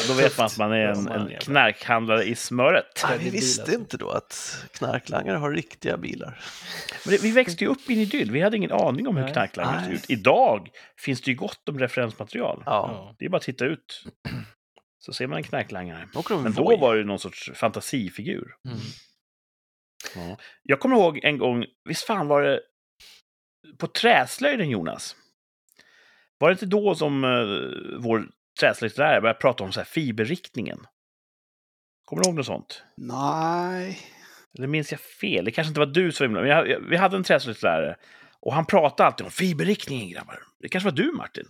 Då 0.09 0.15
vet 0.15 0.39
man 0.39 0.47
att 0.47 0.59
man 0.59 0.73
är 0.73 0.77
en, 0.87 1.09
en 1.09 1.31
knarkhandlare 1.41 2.25
i 2.25 2.35
smöret. 2.35 3.05
Ah, 3.05 3.09
vi 3.19 3.31
visste 3.31 3.62
alltså. 3.62 3.79
inte 3.79 3.97
då 3.97 4.11
att 4.11 4.65
knarklangare 4.73 5.37
har 5.37 5.51
riktiga 5.51 5.97
bilar. 5.97 6.41
Men 7.05 7.15
det, 7.15 7.23
vi 7.23 7.31
växte 7.31 7.65
ju 7.65 7.71
upp 7.71 7.91
i 7.91 7.95
en 7.95 8.01
idyll. 8.01 8.31
Vi 8.31 8.41
hade 8.41 8.57
ingen 8.57 8.73
aning 8.73 9.09
om 9.09 9.17
hur 9.17 9.29
knarklangare 9.29 9.85
ser 9.85 9.93
ut. 9.93 10.11
Idag 10.11 10.69
finns 10.99 11.21
det 11.21 11.31
ju 11.31 11.37
gott 11.37 11.69
om 11.69 11.79
referensmaterial. 11.79 12.62
Ja. 12.67 13.15
Det 13.19 13.25
är 13.25 13.29
bara 13.29 13.37
att 13.37 13.43
titta 13.43 13.65
ut. 13.65 14.05
Så 14.99 15.12
ser 15.12 15.27
man 15.27 15.37
en 15.37 15.43
knarklangare. 15.45 16.09
Men 16.43 16.53
då 16.55 16.77
var 16.77 16.97
det 16.97 17.05
någon 17.05 17.19
sorts 17.19 17.51
fantasifigur. 17.55 18.55
Mm. 18.69 18.79
Ja. 20.15 20.39
Jag 20.62 20.81
kommer 20.81 20.97
ihåg 20.97 21.21
en 21.23 21.39
gång, 21.39 21.65
visst 21.85 22.05
fan 22.05 22.29
var 22.29 22.43
det 22.43 22.61
på 23.79 23.87
träslöjden 23.87 24.71
Jonas? 24.71 25.17
Var 26.39 26.49
det 26.49 26.53
inte 26.53 26.67
då 26.67 26.95
som 26.95 27.25
uh, 27.25 27.99
vår 27.99 28.29
träslöjdslärare 28.61 29.21
började 29.21 29.41
prata 29.41 29.65
om 29.65 29.73
så 29.73 29.81
här 29.81 29.85
fiberriktningen? 29.85 30.87
Kommer 32.05 32.23
du 32.23 32.29
ihåg 32.29 32.37
något 32.37 32.47
sånt? 32.47 32.83
Nej. 32.97 33.99
Eller 34.59 34.67
minns 34.67 34.93
jag 34.93 35.01
fel? 35.01 35.45
Det 35.45 35.51
kanske 35.51 35.69
inte 35.69 35.81
var 35.81 35.87
du 35.87 36.12
som 36.12 36.35
var 36.35 36.45
jag, 36.45 36.69
jag, 36.69 36.81
vi 36.81 36.97
hade 36.97 37.17
en 37.17 37.25
träslöjdslärare 37.25 37.97
och 38.41 38.55
han 38.55 38.67
pratade 38.67 39.07
alltid 39.07 39.25
om 39.25 39.31
fiberriktningen 39.31 40.11
grabbar. 40.11 40.43
Det 40.61 40.69
kanske 40.69 40.91
var 40.91 40.97
du 40.97 41.12
Martin? 41.12 41.45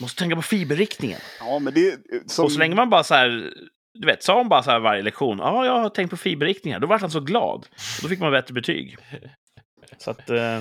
Måste 0.00 0.18
tänka 0.18 0.36
på 0.36 0.42
fiberriktningen. 0.42 1.20
Ja, 1.40 1.58
men 1.58 1.74
det... 1.74 1.98
Som, 2.26 2.44
Och 2.44 2.52
så 2.52 2.58
länge 2.58 2.74
man 2.74 2.90
bara 2.90 3.04
så 3.04 3.14
här, 3.14 3.54
du 3.94 4.06
vet, 4.06 4.22
sa 4.22 4.38
hon 4.38 4.48
bara 4.48 4.62
så 4.62 4.70
här 4.70 4.78
varje 4.78 5.02
lektion, 5.02 5.38
ja, 5.38 5.66
jag 5.66 5.80
har 5.80 5.88
tänkt 5.88 6.10
på 6.10 6.16
fiberriktningar, 6.16 6.80
då 6.80 6.86
var 6.86 6.98
han 6.98 7.10
så 7.10 7.20
glad. 7.20 7.58
Och 7.96 8.02
då 8.02 8.08
fick 8.08 8.20
man 8.20 8.32
bättre 8.32 8.54
betyg. 8.54 8.96
Så 9.98 10.10
att, 10.10 10.30
eh, 10.30 10.60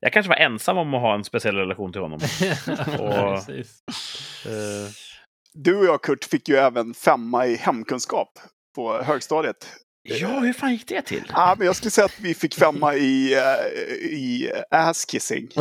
jag 0.00 0.12
kanske 0.12 0.28
var 0.28 0.36
ensam 0.36 0.78
om 0.78 0.94
att 0.94 1.00
ha 1.00 1.14
en 1.14 1.24
speciell 1.24 1.56
relation 1.56 1.92
till 1.92 2.00
honom. 2.00 2.20
Och-. 2.98 3.50
Eh, 3.50 3.66
Du 5.54 5.76
och 5.76 5.84
jag, 5.84 6.02
Kurt, 6.02 6.24
fick 6.24 6.48
ju 6.48 6.56
även 6.56 6.94
femma 6.94 7.46
i 7.46 7.56
hemkunskap 7.56 8.28
på 8.74 9.02
högstadiet. 9.02 9.68
ja, 10.02 10.28
hur 10.28 10.52
fan 10.52 10.72
gick 10.72 10.88
det 10.88 11.02
till? 11.02 11.24
Ja, 11.34 11.54
men 11.58 11.66
jag 11.66 11.76
skulle 11.76 11.90
säga 11.90 12.04
att 12.04 12.20
vi 12.20 12.34
fick 12.34 12.54
femma 12.54 12.94
i, 12.94 13.34
eh, 13.34 13.56
i 14.12 14.50
ass-kissing. 14.70 15.48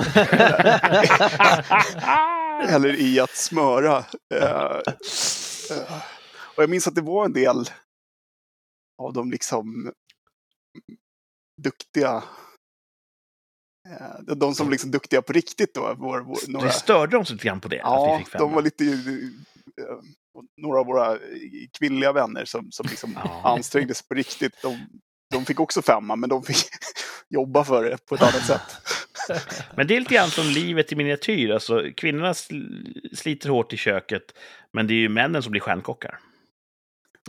Eller 2.69 2.99
i 2.99 3.19
att 3.19 3.35
smöra. 3.35 4.03
Eh, 4.33 4.51
eh, 5.71 5.97
och 6.57 6.63
jag 6.63 6.69
minns 6.69 6.87
att 6.87 6.95
det 6.95 7.01
var 7.01 7.25
en 7.25 7.33
del 7.33 7.69
av 9.01 9.13
de 9.13 9.31
liksom 9.31 9.91
duktiga 11.61 12.23
eh, 13.89 14.35
de 14.35 14.55
som 14.55 14.69
liksom 14.69 14.91
duktiga 14.91 15.21
på 15.21 15.33
riktigt 15.33 15.73
då. 15.73 15.95
Vår, 15.99 16.19
vår, 16.19 16.37
några, 16.51 16.65
Det 16.65 16.73
störde 16.73 17.17
de 17.17 17.25
sig 17.25 17.33
lite 17.35 17.47
grann 17.47 17.61
på 17.61 17.67
det? 17.67 17.75
ja, 17.75 18.21
de 18.33 18.51
var 18.53 18.61
lite... 18.61 18.85
eh, 18.85 19.99
några 20.61 20.79
av 20.79 20.85
våra 20.85 21.19
kvinnliga 21.79 22.11
vänner 22.11 22.45
som, 22.45 22.71
som 22.71 22.85
liksom 22.89 23.17
ansträngde 23.43 23.93
sig 23.93 24.07
på 24.07 24.13
riktigt. 24.15 24.61
De, 24.61 24.87
de 25.33 25.45
fick 25.45 25.59
också 25.59 25.81
femma, 25.81 26.15
men 26.15 26.29
de 26.29 26.43
fick 26.43 26.57
jobba 27.29 27.63
för 27.63 27.83
det 27.83 28.05
på 28.05 28.15
ett 28.15 28.21
annat 28.21 28.45
sätt. 28.47 28.61
Men 29.75 29.87
det 29.87 29.95
är 29.95 29.99
lite 29.99 30.13
grann 30.13 30.29
som 30.29 30.45
livet 30.45 30.91
i 30.91 30.95
miniatyr. 30.95 31.49
Alltså, 31.51 31.83
kvinnorna 31.97 32.33
sl- 32.33 33.15
sliter 33.15 33.49
hårt 33.49 33.73
i 33.73 33.77
köket, 33.77 34.37
men 34.73 34.87
det 34.87 34.93
är 34.93 34.99
ju 34.99 35.09
männen 35.09 35.43
som 35.43 35.51
blir 35.51 35.61
stjärnkockar. 35.61 36.19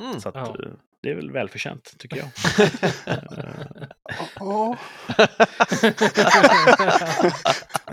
Mm. 0.01 0.21
Så 0.21 0.29
att, 0.29 0.35
Ja. 0.35 0.43
eh, 0.63 0.71
det 1.03 1.11
är 1.11 1.15
väl 1.15 1.31
välförtjänt, 1.31 1.95
tycker 1.99 2.17
jag. 2.17 2.29
Ja, 4.41 4.77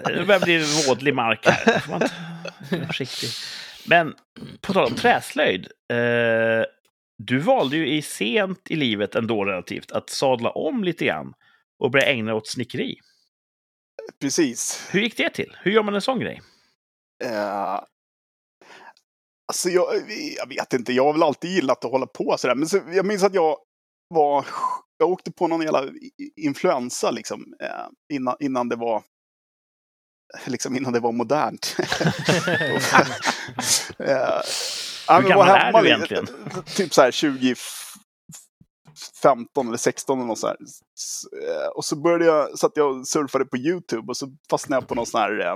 Det 0.06 0.26
börjar 0.28 0.40
bli 0.40 0.66
vådlig 0.88 1.16
mark 1.16 1.46
här. 1.48 1.80
Får 1.80 1.92
man 1.92 2.02
inte 2.72 2.88
försiktig. 2.88 3.30
Men 3.88 4.16
på 4.62 4.74
tal 4.74 4.86
om 4.88 4.96
träslöjd. 4.96 5.68
Eh, 5.94 6.66
du 7.18 7.40
valde 7.40 7.78
ju 7.78 7.88
i 7.90 8.02
sent 8.02 8.60
i 8.72 8.76
livet 8.76 9.16
ändå 9.16 9.46
relativt 9.46 9.92
att 9.92 10.10
sadla 10.10 10.50
om 10.50 10.84
lite 10.84 11.06
grann 11.06 11.34
och 11.80 11.92
börja 11.92 12.06
ägna 12.06 12.26
dig 12.32 12.34
åt 12.38 12.48
snickeri. 12.48 12.96
precis. 14.22 14.88
Hur 14.92 15.00
gick 15.02 15.18
det 15.18 15.30
till? 15.30 15.56
Hur 15.62 15.72
gör 15.72 15.84
man 15.84 15.96
en 15.96 16.02
sån 16.02 16.20
grej? 16.20 16.42
Eh, 17.24 17.80
alltså 19.54 19.70
jag, 19.70 20.12
jag 20.38 20.48
vet 20.50 20.74
inte, 20.74 20.94
jag 20.94 21.06
har 21.06 21.14
väl 21.14 21.24
alltid 21.24 21.52
gillat 21.52 21.86
att 21.86 21.92
hålla 21.92 22.06
på 22.06 22.36
sådär. 22.38 22.56
Men 22.56 22.70
så, 22.70 22.82
jag 22.94 23.06
minns 23.06 23.24
att 23.24 23.34
jag 23.34 23.58
var, 24.08 24.46
jag 24.98 25.10
åkte 25.10 25.32
på 25.32 25.48
någon 25.48 25.62
jävla 25.62 25.84
influensa 26.36 27.12
liksom. 27.12 27.54
Eh, 27.62 27.88
innan, 28.14 28.36
innan 28.40 28.70
det 28.70 28.76
var, 28.76 29.04
liksom 30.46 30.76
innan 30.76 30.94
det 30.94 31.00
var 31.00 31.12
modernt. 31.12 31.76
eh, 34.00 34.42
men 35.08 35.30
gammal 35.30 35.48
är 35.50 35.82
du 35.82 35.88
egentligen? 35.88 36.28
Typ 36.76 36.94
så 36.94 37.02
här 37.02 37.12
20... 37.12 37.56
15 39.24 39.68
eller 39.68 39.78
16 39.78 40.18
eller 40.18 40.28
något 40.28 40.40
så 40.40 40.48
här. 40.48 40.58
Eh, 41.42 41.68
Och 41.68 41.86
så 41.86 41.96
började 41.96 42.26
jag, 42.26 42.60
satt 42.60 42.72
jag 42.76 42.98
och 42.98 43.08
surfade 43.08 43.46
på 43.46 43.58
YouTube 43.58 44.04
och 44.08 44.18
så 44.18 44.28
fastnade 44.50 44.82
jag 44.82 44.88
på 44.88 44.96
någon 44.96 45.06
sån 45.06 45.22
här 45.22 45.40
eh, 45.40 45.56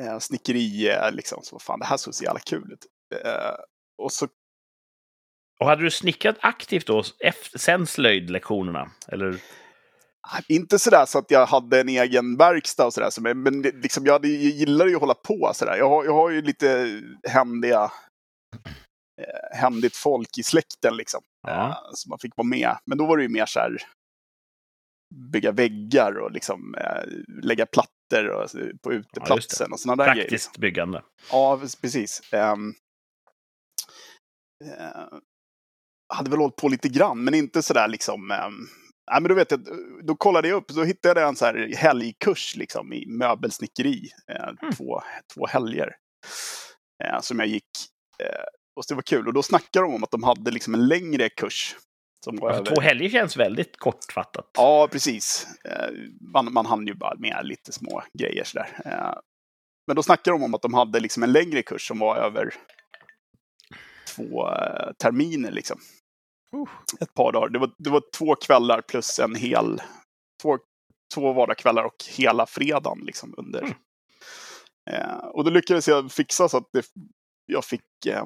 eh, 0.00 0.18
snickeri, 0.18 0.90
liksom. 1.12 1.42
Så 1.42 1.58
fan, 1.58 1.78
det 1.80 1.86
här 1.86 1.96
såg 1.96 2.14
så 2.14 2.24
jävla 2.24 2.40
kul 2.40 2.72
ut. 2.72 2.86
Eh, 3.24 3.54
och 4.02 4.12
så 4.12 4.28
Och 5.60 5.66
hade 5.66 5.82
du 5.82 5.90
snickrat 5.90 6.36
aktivt 6.40 6.86
då, 6.86 7.02
efter, 7.24 7.58
sen 7.58 7.86
slöjdlektionerna? 7.86 8.90
Eller? 9.08 9.40
Inte 10.48 10.78
sådär 10.78 11.04
så 11.06 11.18
att 11.18 11.30
jag 11.30 11.46
hade 11.46 11.80
en 11.80 11.88
egen 11.88 12.36
verkstad 12.36 12.86
och 12.86 12.94
sådär, 12.94 13.10
så- 13.10 13.22
men, 13.22 13.42
men 13.42 13.62
liksom, 13.62 14.06
jag, 14.06 14.12
hade, 14.12 14.28
jag 14.28 14.52
gillar 14.52 14.86
ju 14.86 14.94
att 14.94 15.00
hålla 15.00 15.14
på 15.14 15.50
sådär. 15.54 15.76
Jag 15.76 15.88
har, 15.88 16.04
jag 16.04 16.12
har 16.14 16.30
ju 16.30 16.42
lite 16.42 17.00
händiga, 17.28 17.90
eh, 19.22 19.58
händigt 19.58 19.96
folk 19.96 20.38
i 20.38 20.42
släkten 20.42 20.96
liksom. 20.96 21.20
Ja. 21.48 21.68
Eh, 21.68 21.76
så 21.94 22.08
man 22.08 22.18
fick 22.18 22.36
vara 22.36 22.48
med. 22.48 22.78
Men 22.86 22.98
då 22.98 23.06
var 23.06 23.16
det 23.16 23.22
ju 23.22 23.28
mer 23.28 23.46
så 23.46 23.60
här 23.60 23.76
bygga 25.32 25.52
väggar 25.52 26.18
och 26.18 26.30
liksom 26.32 26.74
eh, 26.74 27.02
lägga 27.42 27.66
plattor 28.08 28.28
och, 28.30 28.50
på 28.82 28.92
uteplatsen 28.92 29.72
och 29.72 29.80
sådana 29.80 30.04
där 30.04 30.14
grejer. 30.14 30.30
liksom. 30.30 30.36
Praktiskt 30.36 30.58
byggande. 30.58 31.02
Ja, 31.30 31.60
precis. 31.82 32.20
Um, 32.32 32.74
hade 36.14 36.30
väl 36.30 36.38
hållit 36.38 36.56
på 36.56 36.68
lite 36.68 36.88
grann, 36.88 37.24
men 37.24 37.34
inte 37.34 37.62
sådär 37.62 37.88
liksom... 37.88 38.20
Um, 38.30 38.68
nej, 39.10 39.20
men 39.20 39.28
då 39.28 39.34
vet 39.34 39.50
jag, 39.50 39.60
då 40.02 40.16
kollade 40.16 40.48
jag 40.48 40.56
upp, 40.56 40.68
då 40.68 40.84
hittade 40.84 41.20
jag 41.20 41.28
en 41.28 41.36
så 41.36 41.44
här 41.44 41.72
helgkurs 41.76 42.56
liksom 42.56 42.92
i 42.92 43.06
möbelsnickeri. 43.06 44.10
eh, 44.32 44.48
Mm. 44.62 44.72
två, 44.74 45.02
två 45.34 45.46
helger. 45.46 45.96
eh, 47.04 47.20
som 47.20 47.38
jag 47.38 47.48
gick. 47.48 47.64
och 48.76 48.84
det 48.88 48.94
var 48.94 49.02
kul. 49.02 49.26
Och 49.26 49.32
då 49.34 49.42
snackade 49.42 49.86
de 49.86 49.94
om 49.94 50.04
att 50.04 50.10
de 50.10 50.22
hade 50.22 50.50
liksom 50.50 50.74
en 50.74 50.86
längre 50.88 51.28
kurs. 51.28 51.76
Alltså, 52.42 52.74
två 52.74 52.80
helger 52.80 53.08
känns 53.08 53.36
väldigt 53.36 53.76
kortfattat. 53.76 54.50
Ja, 54.54 54.88
precis. 54.92 55.46
Eh, 55.64 55.90
Man, 56.20 56.52
man 56.52 56.66
hann 56.66 56.86
ju 56.86 56.94
bara 56.94 57.14
med 57.18 57.40
lite 57.46 57.72
små 57.72 58.02
grejer 58.18 58.44
sådär. 58.44 58.80
Eh, 58.84 59.20
Men 59.86 59.96
då 59.96 60.02
snackade 60.02 60.38
de 60.38 60.44
om 60.44 60.54
att 60.54 60.62
de 60.62 60.74
hade 60.74 61.00
liksom 61.00 61.22
en 61.22 61.32
längre 61.32 61.62
kurs 61.62 61.88
som 61.88 61.98
var 61.98 62.16
över 62.16 62.54
två 64.16 64.48
eh, 64.50 64.92
terminer 64.98 65.50
liksom. 65.50 65.80
Uh. 66.54 66.68
Ett 67.00 67.14
par 67.14 67.32
dagar. 67.32 67.48
Det 67.48 67.58
var, 67.58 67.70
det 67.78 67.90
var 67.90 68.02
två 68.18 68.34
kvällar 68.34 68.80
plus 68.80 69.18
en 69.18 69.34
hel... 69.34 69.82
Två, 70.42 70.58
två 71.14 71.32
vardagskvällar 71.32 71.84
och 71.84 72.04
hela 72.16 72.46
fredagen 72.46 73.04
liksom 73.04 73.34
under. 73.36 73.60
Mm. 73.60 73.74
Eh, 74.90 75.16
och 75.16 75.44
då 75.44 75.50
lyckades 75.50 75.88
jag 75.88 76.12
fixa 76.12 76.48
så 76.48 76.56
att 76.56 76.68
det, 76.72 76.86
jag 77.46 77.64
fick 77.64 78.06
eh, 78.06 78.24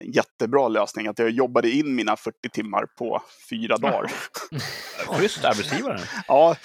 en 0.00 0.12
jättebra 0.12 0.68
lösning. 0.68 1.06
Att 1.06 1.18
jag 1.18 1.30
jobbade 1.30 1.70
in 1.70 1.94
mina 1.94 2.16
40 2.16 2.48
timmar 2.48 2.86
på 2.98 3.22
fyra 3.50 3.76
dagar. 3.76 4.12
Schysst 5.06 5.44
arbetsgivare. 5.44 6.00
Ja, 6.28 6.56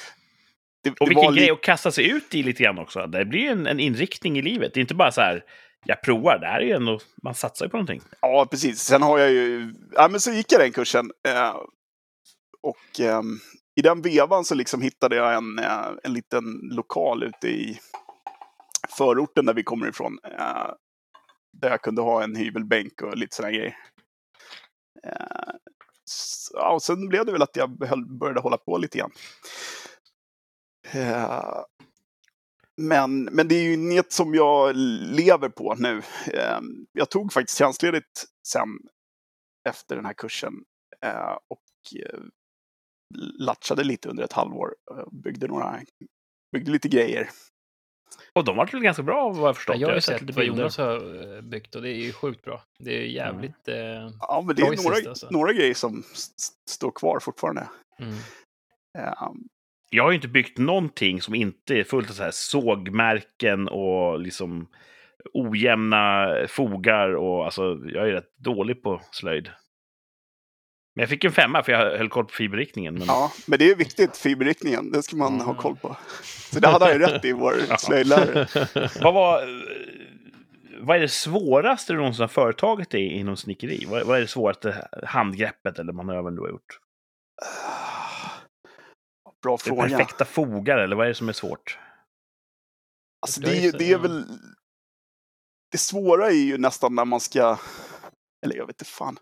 det, 0.83 0.89
Och 0.89 0.95
det 0.99 1.05
vilken 1.05 1.35
grej 1.35 1.51
att 1.51 1.61
kasta 1.61 1.91
sig 1.91 2.09
ut 2.09 2.35
i 2.35 2.43
lite 2.43 2.63
grann 2.63 2.79
också. 2.79 3.07
Det 3.07 3.25
blir 3.25 3.51
en, 3.51 3.67
en 3.67 3.79
inriktning 3.79 4.37
i 4.37 4.41
livet. 4.41 4.73
Det 4.73 4.79
är 4.79 4.81
inte 4.81 4.95
bara 4.95 5.11
så 5.11 5.21
här, 5.21 5.43
jag 5.85 6.01
provar. 6.01 6.39
Det 6.39 6.47
här 6.47 6.59
är 6.59 6.65
ju 6.65 6.71
ändå, 6.71 6.99
man 7.23 7.35
satsar 7.35 7.65
ju 7.65 7.69
på 7.69 7.77
någonting. 7.77 8.01
Ja, 8.21 8.47
precis. 8.51 8.79
Sen 8.79 9.01
har 9.01 9.19
jag 9.19 9.31
ju... 9.31 9.73
Ja, 9.91 10.07
men 10.07 10.19
så 10.19 10.31
gick 10.31 10.51
jag 10.51 10.61
den 10.61 10.71
kursen. 10.71 11.11
Eh, 11.27 11.55
och 12.61 12.99
ehm, 12.99 13.39
i 13.75 13.81
den 13.81 14.01
vevan 14.01 14.45
så 14.45 14.55
liksom 14.55 14.81
hittade 14.81 15.15
jag 15.15 15.33
en, 15.33 15.59
eh, 15.59 15.87
en 16.03 16.13
liten 16.13 16.43
lokal 16.61 17.23
ute 17.23 17.47
i 17.47 17.79
förorten 18.97 19.45
där 19.45 19.53
vi 19.53 19.63
kommer 19.63 19.89
ifrån. 19.89 20.19
Eh, 20.23 20.67
där 21.53 21.69
jag 21.69 21.81
kunde 21.81 22.01
ha 22.01 22.23
en 22.23 22.35
hyvelbänk 22.35 23.01
och 23.01 23.17
lite 23.17 23.35
sådana 23.35 23.51
grejer. 23.51 23.77
Eh, 25.03 25.53
ja, 26.53 26.73
och 26.73 26.83
sen 26.83 27.07
blev 27.07 27.25
det 27.25 27.31
väl 27.31 27.41
att 27.41 27.55
jag 27.55 27.77
började 28.19 28.39
hålla 28.39 28.57
på 28.57 28.77
lite 28.77 28.97
grann. 28.97 29.11
Eh, 30.93 31.59
men, 32.81 33.23
men 33.23 33.47
det 33.47 33.55
är 33.55 33.63
ju 33.63 33.73
inget 33.73 34.11
som 34.11 34.33
jag 34.33 34.75
lever 35.15 35.49
på 35.49 35.75
nu. 35.75 36.01
Eh, 36.33 36.59
Jag 36.91 37.09
tog 37.09 37.33
faktiskt 37.33 37.57
tjänstledigt 37.57 38.25
sen 38.47 38.69
efter 39.69 39.95
den 39.95 40.05
här 40.05 40.13
kursen 40.13 40.53
eh, 41.05 41.37
och 41.47 41.99
eh, 41.99 42.19
latchade 43.39 43.83
lite 43.83 44.09
under 44.09 44.23
ett 44.23 44.33
halvår. 44.33 44.75
Byggde 45.11 45.47
några, 45.47 45.79
byggde 46.51 46.71
lite 46.71 46.87
grejer. 46.89 47.29
Och 48.33 48.45
de 48.45 48.57
var 48.57 48.65
väl 48.65 48.81
ganska 48.81 49.03
bra 49.03 49.29
vad 49.29 49.47
jag 49.47 49.55
förstått. 49.55 49.75
Ja, 49.75 49.81
jag 49.81 49.87
har 49.87 49.95
ju 49.95 50.01
sett 50.01 50.21
lite 50.21 50.33
vad. 50.33 50.45
Jonas 50.45 50.77
har 50.77 51.35
eh, 51.35 51.41
byggt 51.41 51.75
och 51.75 51.81
det 51.81 51.89
är 51.89 51.95
ju 52.05 52.11
sjukt 52.13 52.43
bra. 52.45 52.63
Det 52.79 52.97
är 52.97 53.01
ju 53.01 53.11
jävligt... 53.11 53.67
Eh, 53.67 53.75
Ja, 54.19 54.43
men 54.47 54.55
det 54.55 54.61
är 54.61 54.83
några, 54.83 55.09
alltså. 55.09 55.27
några 55.29 55.53
grejer 55.53 55.73
som 55.73 56.03
står 56.69 56.91
kvar 56.91 57.19
fortfarande. 57.19 57.67
mm. 57.99 58.13
Eh, 58.97 59.13
Jag 59.89 60.03
har 60.03 60.11
ju 60.11 60.15
inte 60.15 60.27
byggt 60.27 60.57
någonting 60.57 61.21
som 61.21 61.35
inte 61.35 61.75
är 61.79 61.83
fullt 61.83 62.09
av 62.09 62.13
så 62.13 62.23
här 62.23 62.31
sågmärken 62.33 63.67
och 63.67 64.19
liksom 64.19 64.67
ojämna 65.33 66.27
fogar. 66.47 67.15
Och, 67.15 67.45
alltså, 67.45 67.61
jag 67.85 68.07
är 68.07 68.11
rätt 68.11 68.37
dålig 68.37 68.83
på 68.83 69.01
slöjd. 69.11 69.49
Men 70.95 71.01
jag 71.01 71.09
fick 71.09 71.23
en 71.23 71.31
femma 71.31 71.63
för 71.63 71.71
jag 71.71 71.97
höll 71.97 72.09
koll 72.09 72.25
på 72.25 72.31
fiberriktningen. 72.33 72.93
Men... 72.93 73.07
Ja, 73.07 73.31
men 73.45 73.59
det 73.59 73.71
är 73.71 73.75
viktigt, 73.75 74.17
fiberriktningen. 74.17 74.91
Det 74.91 75.03
ska 75.03 75.15
man 75.15 75.33
ha 75.41 75.43
Mm. 75.51 75.55
koll 75.61 75.75
på. 75.75 75.97
Så 76.51 76.59
det 76.59 76.67
hade 76.67 76.85
han 76.85 76.93
ju 76.93 76.99
rätt 77.07 77.25
i, 77.25 77.31
vår 77.31 77.55
Ja. 77.69 77.77
slöjdlärare. 77.77 78.47
Vad 79.01 79.13
var... 79.13 79.63
Vad 80.85 80.97
är 80.97 81.01
det 81.01 81.09
svåraste 81.09 81.93
du 81.93 81.97
någonsin 81.97 82.21
har 82.21 82.27
företagit 82.27 82.89
dig 82.89 83.07
inom 83.13 83.37
snickeri? 83.37 83.85
Vad, 83.89 84.03
vad 84.07 84.17
är 84.17 84.21
det 84.21 84.27
svåraste 84.27 84.87
handgreppet 85.03 85.79
eller 85.79 85.93
manövern 85.93 86.35
du 86.35 86.41
har 86.41 86.49
gjort? 86.49 86.79
Bra 89.43 89.53
Är 89.53 89.57
det 89.57 89.63
fråga. 89.63 89.81
perfekta 89.81 90.25
fogar 90.25 90.77
eller 90.77 90.95
vad 90.95 91.05
är 91.05 91.09
det 91.09 91.15
som 91.15 91.29
är 91.29 91.33
svårt? 91.33 91.79
Alltså, 93.21 93.41
det, 93.41 93.65
är, 93.67 93.71
det 93.77 93.91
är 93.91 93.97
väl... 93.97 94.23
Det 95.71 95.77
svåra 95.77 96.27
är 96.27 96.31
ju 96.45 96.57
nästan 96.57 96.95
när 96.95 97.05
man 97.05 97.19
ska... 97.19 97.57
Eller 98.45 98.55
jag 98.55 98.67
vet 98.67 98.81
inte 98.81 98.91
fan. 98.91 99.17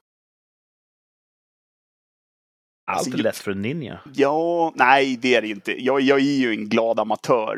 Allt 2.98 3.14
är 3.14 3.18
lätt 3.18 3.38
för 3.38 3.52
en 3.52 3.62
ninja. 3.62 4.00
Ja, 4.14 4.74
nej 4.76 5.18
det 5.18 5.36
är 5.36 5.42
det 5.42 5.48
inte. 5.48 5.84
Jag, 5.86 6.02
jag 6.02 6.20
är 6.20 6.40
ju 6.40 6.52
en 6.52 6.70
glad 6.70 7.00
amatör, 7.00 7.58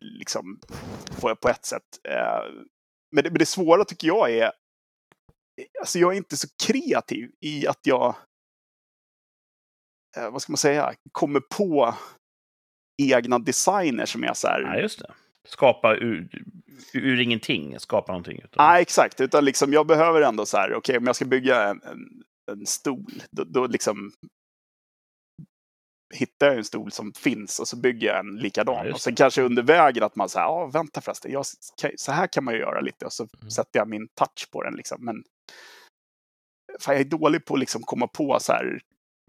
liksom, 0.00 0.60
på, 1.20 1.36
på 1.36 1.48
ett 1.48 1.64
sätt. 1.64 1.82
Eh, 2.08 2.52
men, 3.14 3.24
det, 3.24 3.30
men 3.30 3.38
det 3.38 3.46
svåra 3.46 3.84
tycker 3.84 4.08
jag 4.08 4.30
är... 4.30 4.52
Alltså 5.80 5.98
jag 5.98 6.12
är 6.12 6.16
inte 6.16 6.36
så 6.36 6.48
kreativ 6.66 7.30
i 7.40 7.66
att 7.66 7.80
jag... 7.82 8.16
Eh, 10.16 10.30
vad 10.30 10.42
ska 10.42 10.52
man 10.52 10.56
säga? 10.58 10.92
Kommer 11.12 11.40
på 11.40 11.94
egna 13.02 13.38
designer 13.38 14.06
som 14.06 14.24
är 14.24 14.34
så 14.34 14.48
här... 14.48 14.60
Ja, 14.60 14.80
just 14.80 14.98
det. 14.98 15.14
Skapa 15.48 15.94
ur, 15.96 16.28
ur 16.92 17.20
ingenting, 17.20 17.80
skapa 17.80 18.12
någonting. 18.12 18.40
Utan... 18.44 18.66
Nej, 18.66 18.82
exakt. 18.82 19.20
Utan 19.20 19.44
liksom, 19.44 19.72
jag 19.72 19.86
behöver 19.86 20.22
ändå 20.22 20.46
så 20.46 20.56
här, 20.56 20.74
okej, 20.74 20.98
om 20.98 21.06
jag 21.06 21.16
ska 21.16 21.24
bygga 21.24 21.68
en, 21.68 21.82
en, 21.82 22.22
en 22.52 22.66
stol, 22.66 23.22
då, 23.30 23.44
då 23.44 23.66
liksom 23.66 24.12
hittar 26.14 26.46
jag 26.46 26.56
en 26.56 26.64
stol 26.64 26.92
som 26.92 27.12
finns 27.12 27.58
och 27.60 27.68
så 27.68 27.76
bygger 27.76 28.08
jag 28.08 28.18
en 28.18 28.36
Ja, 28.36 28.42
likadan. 28.42 28.84
just 28.86 28.94
och 28.94 29.00
sen 29.00 29.14
kanske 29.14 29.42
under 29.42 29.62
vägen 29.62 30.02
att 30.02 30.16
man 30.16 30.28
säger, 30.28 30.46
ja, 30.46 30.66
vänta 30.66 31.00
förresten, 31.00 31.32
jag, 31.32 31.44
så 31.96 32.12
här 32.12 32.26
kan 32.26 32.44
man 32.44 32.54
ju 32.54 32.60
göra 32.60 32.80
lite 32.80 33.04
och 33.04 33.12
så 33.12 33.28
Mm. 33.40 33.50
sätter 33.50 33.78
jag 33.78 33.88
min 33.88 34.08
touch 34.08 34.50
på 34.52 34.62
den 34.62 34.74
liksom. 34.74 35.04
Men 35.04 35.22
fan, 36.80 36.94
jag 36.94 37.00
är 37.00 37.04
dålig 37.04 37.44
på 37.44 37.54
att 37.54 37.60
liksom 37.60 37.82
komma 37.82 38.06
på 38.06 38.38
så 38.40 38.52
här 38.52 38.80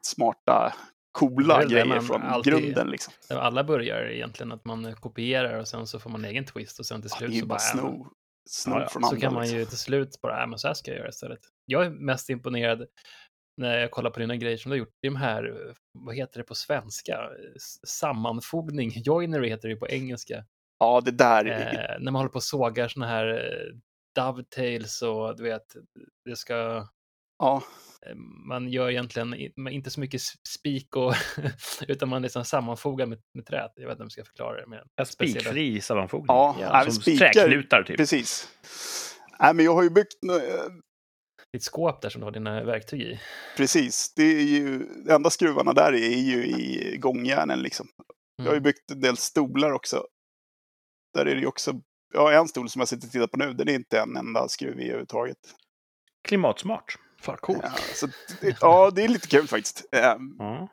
smarta, 0.03 0.73
coola 1.11 1.65
grejer 1.65 1.99
från 1.99 2.21
alltid- 2.21 2.53
grunden 2.53 2.87
liksom. 2.87 3.13
Alla 3.29 3.63
börjar 3.63 4.01
egentligen 4.05 4.51
att 4.51 4.65
man 4.65 4.95
kopierar 4.95 5.59
och 5.59 5.67
sen 5.67 5.87
så 5.87 5.99
får 5.99 6.09
man 6.09 6.25
egen 6.25 6.45
twist 6.45 6.79
och 6.79 6.85
sen 6.85 7.01
till 7.01 7.09
Ja, 7.13 7.17
slut 7.17 7.31
ju 7.31 7.39
så 7.39 7.45
bara 7.45 7.59
sno, 7.59 8.07
sno 8.49 8.73
Ja, 8.73 8.81
ja. 8.81 8.89
från 8.89 9.01
Så 9.03 9.07
andra. 9.09 9.21
kan 9.21 9.33
man 9.33 9.41
liksom. 9.43 9.59
ju 9.59 9.65
till 9.65 9.77
slut 9.77 10.21
bara, 10.21 10.41
äh, 10.43 10.47
men 10.47 10.59
så 10.59 10.67
här 10.67 10.73
ska 10.73 10.91
jag 10.91 10.97
göra 10.97 11.09
istället. 11.09 11.39
Jag 11.65 11.85
är 11.85 11.89
mest 11.89 12.29
imponerad 12.29 12.85
när 13.59 13.77
jag 13.79 13.91
kollar 13.91 14.09
på 14.09 14.19
dina 14.19 14.35
grejer 14.35 14.57
som 14.57 14.69
du 14.69 14.73
har 14.73 14.79
gjort. 14.79 14.93
Det 15.01 15.07
är 15.07 15.11
de 15.11 15.17
här, 15.17 15.43
eh, 15.45 15.73
vad 15.93 16.15
heter 16.15 16.39
det 16.39 16.43
på 16.43 16.55
svenska? 16.55 17.29
Sammanfogning. 17.87 18.89
Joinery 19.05 19.49
heter 19.49 19.67
det 19.67 19.73
ju 19.73 19.79
på 19.79 19.87
engelska. 19.89 20.45
Ja, 20.79 21.01
det 21.05 21.11
där 21.11 21.45
är... 21.45 21.73
Eh, 21.95 21.99
när 22.03 22.11
man 22.11 22.15
håller 22.19 22.29
på 22.29 22.35
och 22.35 22.43
sågar 22.43 22.87
såna 22.87 23.07
här 23.07 23.27
eh, 23.27 23.75
dovetails 24.15 25.01
och 25.01 25.37
du 25.37 25.43
vet, 25.43 25.75
det 26.25 26.35
ska... 26.35 26.87
Ja, 27.39 27.63
eh, 28.05 28.15
Man 28.47 28.69
gör 28.69 28.89
egentligen 28.89 29.33
inte 29.69 29.89
så 29.89 29.99
mycket 29.99 30.21
spik 30.47 30.95
och 30.95 31.13
utan 31.87 32.09
man 32.09 32.21
liksom 32.21 32.45
sammanfogar 32.45 33.05
med, 33.05 33.21
med 33.33 33.45
träet. 33.45 33.71
Jag 33.75 33.83
vet 33.87 33.91
inte 33.91 34.01
om 34.03 34.05
jag 34.05 34.11
ska 34.11 34.23
förklara 34.23 34.61
det. 34.61 34.67
Men 34.67 34.79
En 34.79 35.05
speciella- 35.05 35.39
spikfri 35.39 35.81
sammanfogning. 35.81 36.25
ja, 36.27 36.55
Ja, 36.61 36.83
som 36.83 36.93
spikar, 36.93 37.33
träknutar, 37.33 37.83
typ. 37.83 37.97
Precis. 37.97 38.47
Nej, 39.39 39.53
men 39.53 39.65
jag 39.65 39.73
har 39.75 39.83
ju 39.83 39.89
byggt... 39.89 40.13
ditt 41.53 41.63
skåp 41.63 42.01
där 42.01 42.09
som 42.09 42.21
du 42.21 42.25
har 42.25 42.31
dina 42.31 42.63
verktyg 42.63 43.01
i. 43.01 43.19
Precis. 43.57 44.13
Det 44.15 44.23
är 44.23 44.41
ju... 44.43 44.77
De 45.05 45.11
enda 45.13 45.29
skruvarna 45.29 45.73
där 45.73 45.93
är 45.93 46.17
ju 46.17 46.45
i 46.45 46.97
gångjärnen 46.97 47.59
liksom. 47.61 47.87
Jag 48.35 48.45
har 48.45 48.51
ju 48.51 48.57
Mm. 48.57 48.63
byggt 48.63 48.91
en 48.91 49.01
del 49.01 49.17
stolar 49.17 49.71
också. 49.71 50.05
Där 51.13 51.25
är 51.25 51.35
det 51.35 51.41
ju 51.41 51.47
också... 51.47 51.73
Har 52.15 52.31
en 52.31 52.47
stol 52.47 52.69
som 52.69 52.79
jag 52.79 52.87
sitter 52.87 53.07
och 53.07 53.11
tittar 53.11 53.27
på 53.27 53.37
nu. 53.37 53.53
Den 53.53 53.69
är 53.69 53.73
inte 53.73 53.99
en 53.99 54.17
enda 54.17 54.47
skruv 54.47 54.79
i 54.79 54.83
överhuvudtaget. 54.83 55.37
Klimatsmart. 56.27 56.95
Fan, 57.21 57.37
coolt. 57.41 57.59
Ja, 57.63 57.71
så, 57.95 58.07
det- 58.41 58.57
ja, 58.61 58.91
det 58.95 59.03
är 59.03 59.07
lite 59.07 59.27
kul 59.27 59.47
faktiskt. 59.47 59.85
Eh, 59.91 59.99
Ja. 60.37 60.69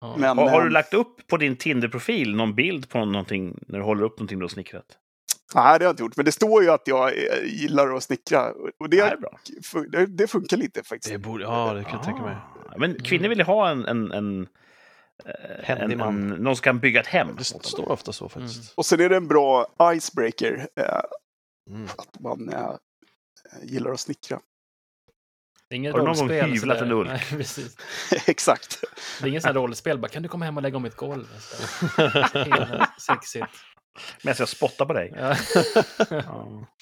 Ja. 0.00 0.16
Men, 0.18 0.38
Har, 0.38 0.48
har 0.48 0.62
du 0.64 0.70
lagt 0.70 0.94
upp 0.94 1.26
på 1.26 1.36
din 1.36 1.56
Tinder-profil 1.56 2.36
någon 2.36 2.54
bild 2.54 2.88
på 2.88 3.04
någonting 3.04 3.58
när 3.68 3.78
du 3.78 3.84
håller 3.84 4.02
upp 4.04 4.18
någonting 4.18 4.38
du 4.38 4.44
har 4.44 4.48
snickrat? 4.48 4.84
Nej, 5.54 5.78
det 5.78 5.84
har 5.84 5.88
jag 5.88 5.92
inte 5.92 6.02
gjort. 6.02 6.16
Men 6.16 6.24
det 6.24 6.32
står 6.32 6.62
ju 6.62 6.70
att 6.70 6.82
jag 6.84 7.08
eh, 7.08 7.44
gillar 7.44 7.96
att 7.96 8.02
snickra. 8.02 8.52
Och 8.78 8.90
Det 8.90 9.16
det, 9.88 10.06
det, 10.06 10.26
funkar 10.26 10.56
lite 10.56 10.82
faktiskt. 10.82 11.12
Det 11.12 11.18
borde, 11.18 11.44
ja, 11.44 11.72
det 11.72 11.84
kan 11.84 11.92
jag 11.92 12.02
tänka 12.02 12.22
mig. 12.22 12.36
Ah, 12.68 12.74
Men 12.78 13.02
kvinnor 13.02 13.28
vill 13.28 13.38
ju 13.38 13.44
ha 13.44 13.70
en... 13.70 13.84
en, 13.86 14.12
en 14.12 14.48
eh, 15.24 15.70
en, 15.70 15.98
man. 15.98 16.08
en, 16.08 16.28
någon 16.28 16.56
som 16.56 16.62
kan 16.62 16.78
bygga 16.78 17.00
ett 17.00 17.06
hem. 17.06 17.28
Det 17.38 17.44
står 17.44 17.88
ofta 17.90 18.12
så 18.12 18.28
faktiskt. 18.28 18.72
Och 18.74 18.86
sen 18.86 19.00
är 19.00 19.08
det 19.08 19.16
en 19.16 19.28
bra 19.28 19.66
icebreaker. 19.94 20.68
Eh, 20.76 20.84
Mm. 21.70 21.88
att 21.98 22.20
man 22.20 22.48
eh, 22.48 22.74
gillar 23.62 23.90
att 23.90 24.00
snickra. 24.00 24.40
Det 25.68 25.74
är 25.74 25.76
inget 25.76 25.92
Har 25.92 26.00
du 26.00 26.06
någon 26.06 26.16
gång 26.16 26.30
hyvlat 26.30 26.80
en 26.80 27.18
precis. 27.30 27.76
Exakt. 28.26 28.80
Det 29.20 29.26
är 29.26 29.28
inget 29.28 29.42
sånt 29.42 29.54
här 29.54 29.62
rollspel. 29.62 29.98
Bara, 29.98 30.08
kan 30.08 30.22
du 30.22 30.28
komma 30.28 30.44
hem 30.44 30.56
och 30.56 30.62
lägga 30.62 30.76
om 30.76 30.82
mitt 30.82 30.96
golv? 30.96 31.26
Hela 32.34 32.90
Sexigt. 32.98 33.46
Medan 34.24 34.36
jag 34.38 34.48
spottar 34.48 34.86
på 34.86 34.92
dig. 34.92 35.12
Ja. 35.16 35.36
Ja. 36.10 36.66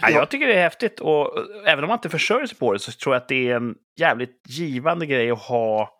Ja, 0.00 0.10
jag 0.10 0.30
tycker 0.30 0.46
det 0.46 0.54
är 0.54 0.62
häftigt 0.62 1.00
och 1.00 1.38
eh, 1.38 1.72
även 1.72 1.84
om 1.84 1.88
man 1.88 1.96
inte 1.96 2.08
försörjer 2.08 2.46
sig 2.46 2.58
på 2.58 2.72
det 2.72 2.78
så 2.78 2.92
tror 2.92 3.14
jag 3.14 3.22
att 3.22 3.28
det 3.28 3.50
är 3.50 3.56
en 3.56 3.74
jävligt 4.00 4.42
givande 4.48 5.06
grej 5.06 5.30
att 5.30 5.38
ha 5.42 5.96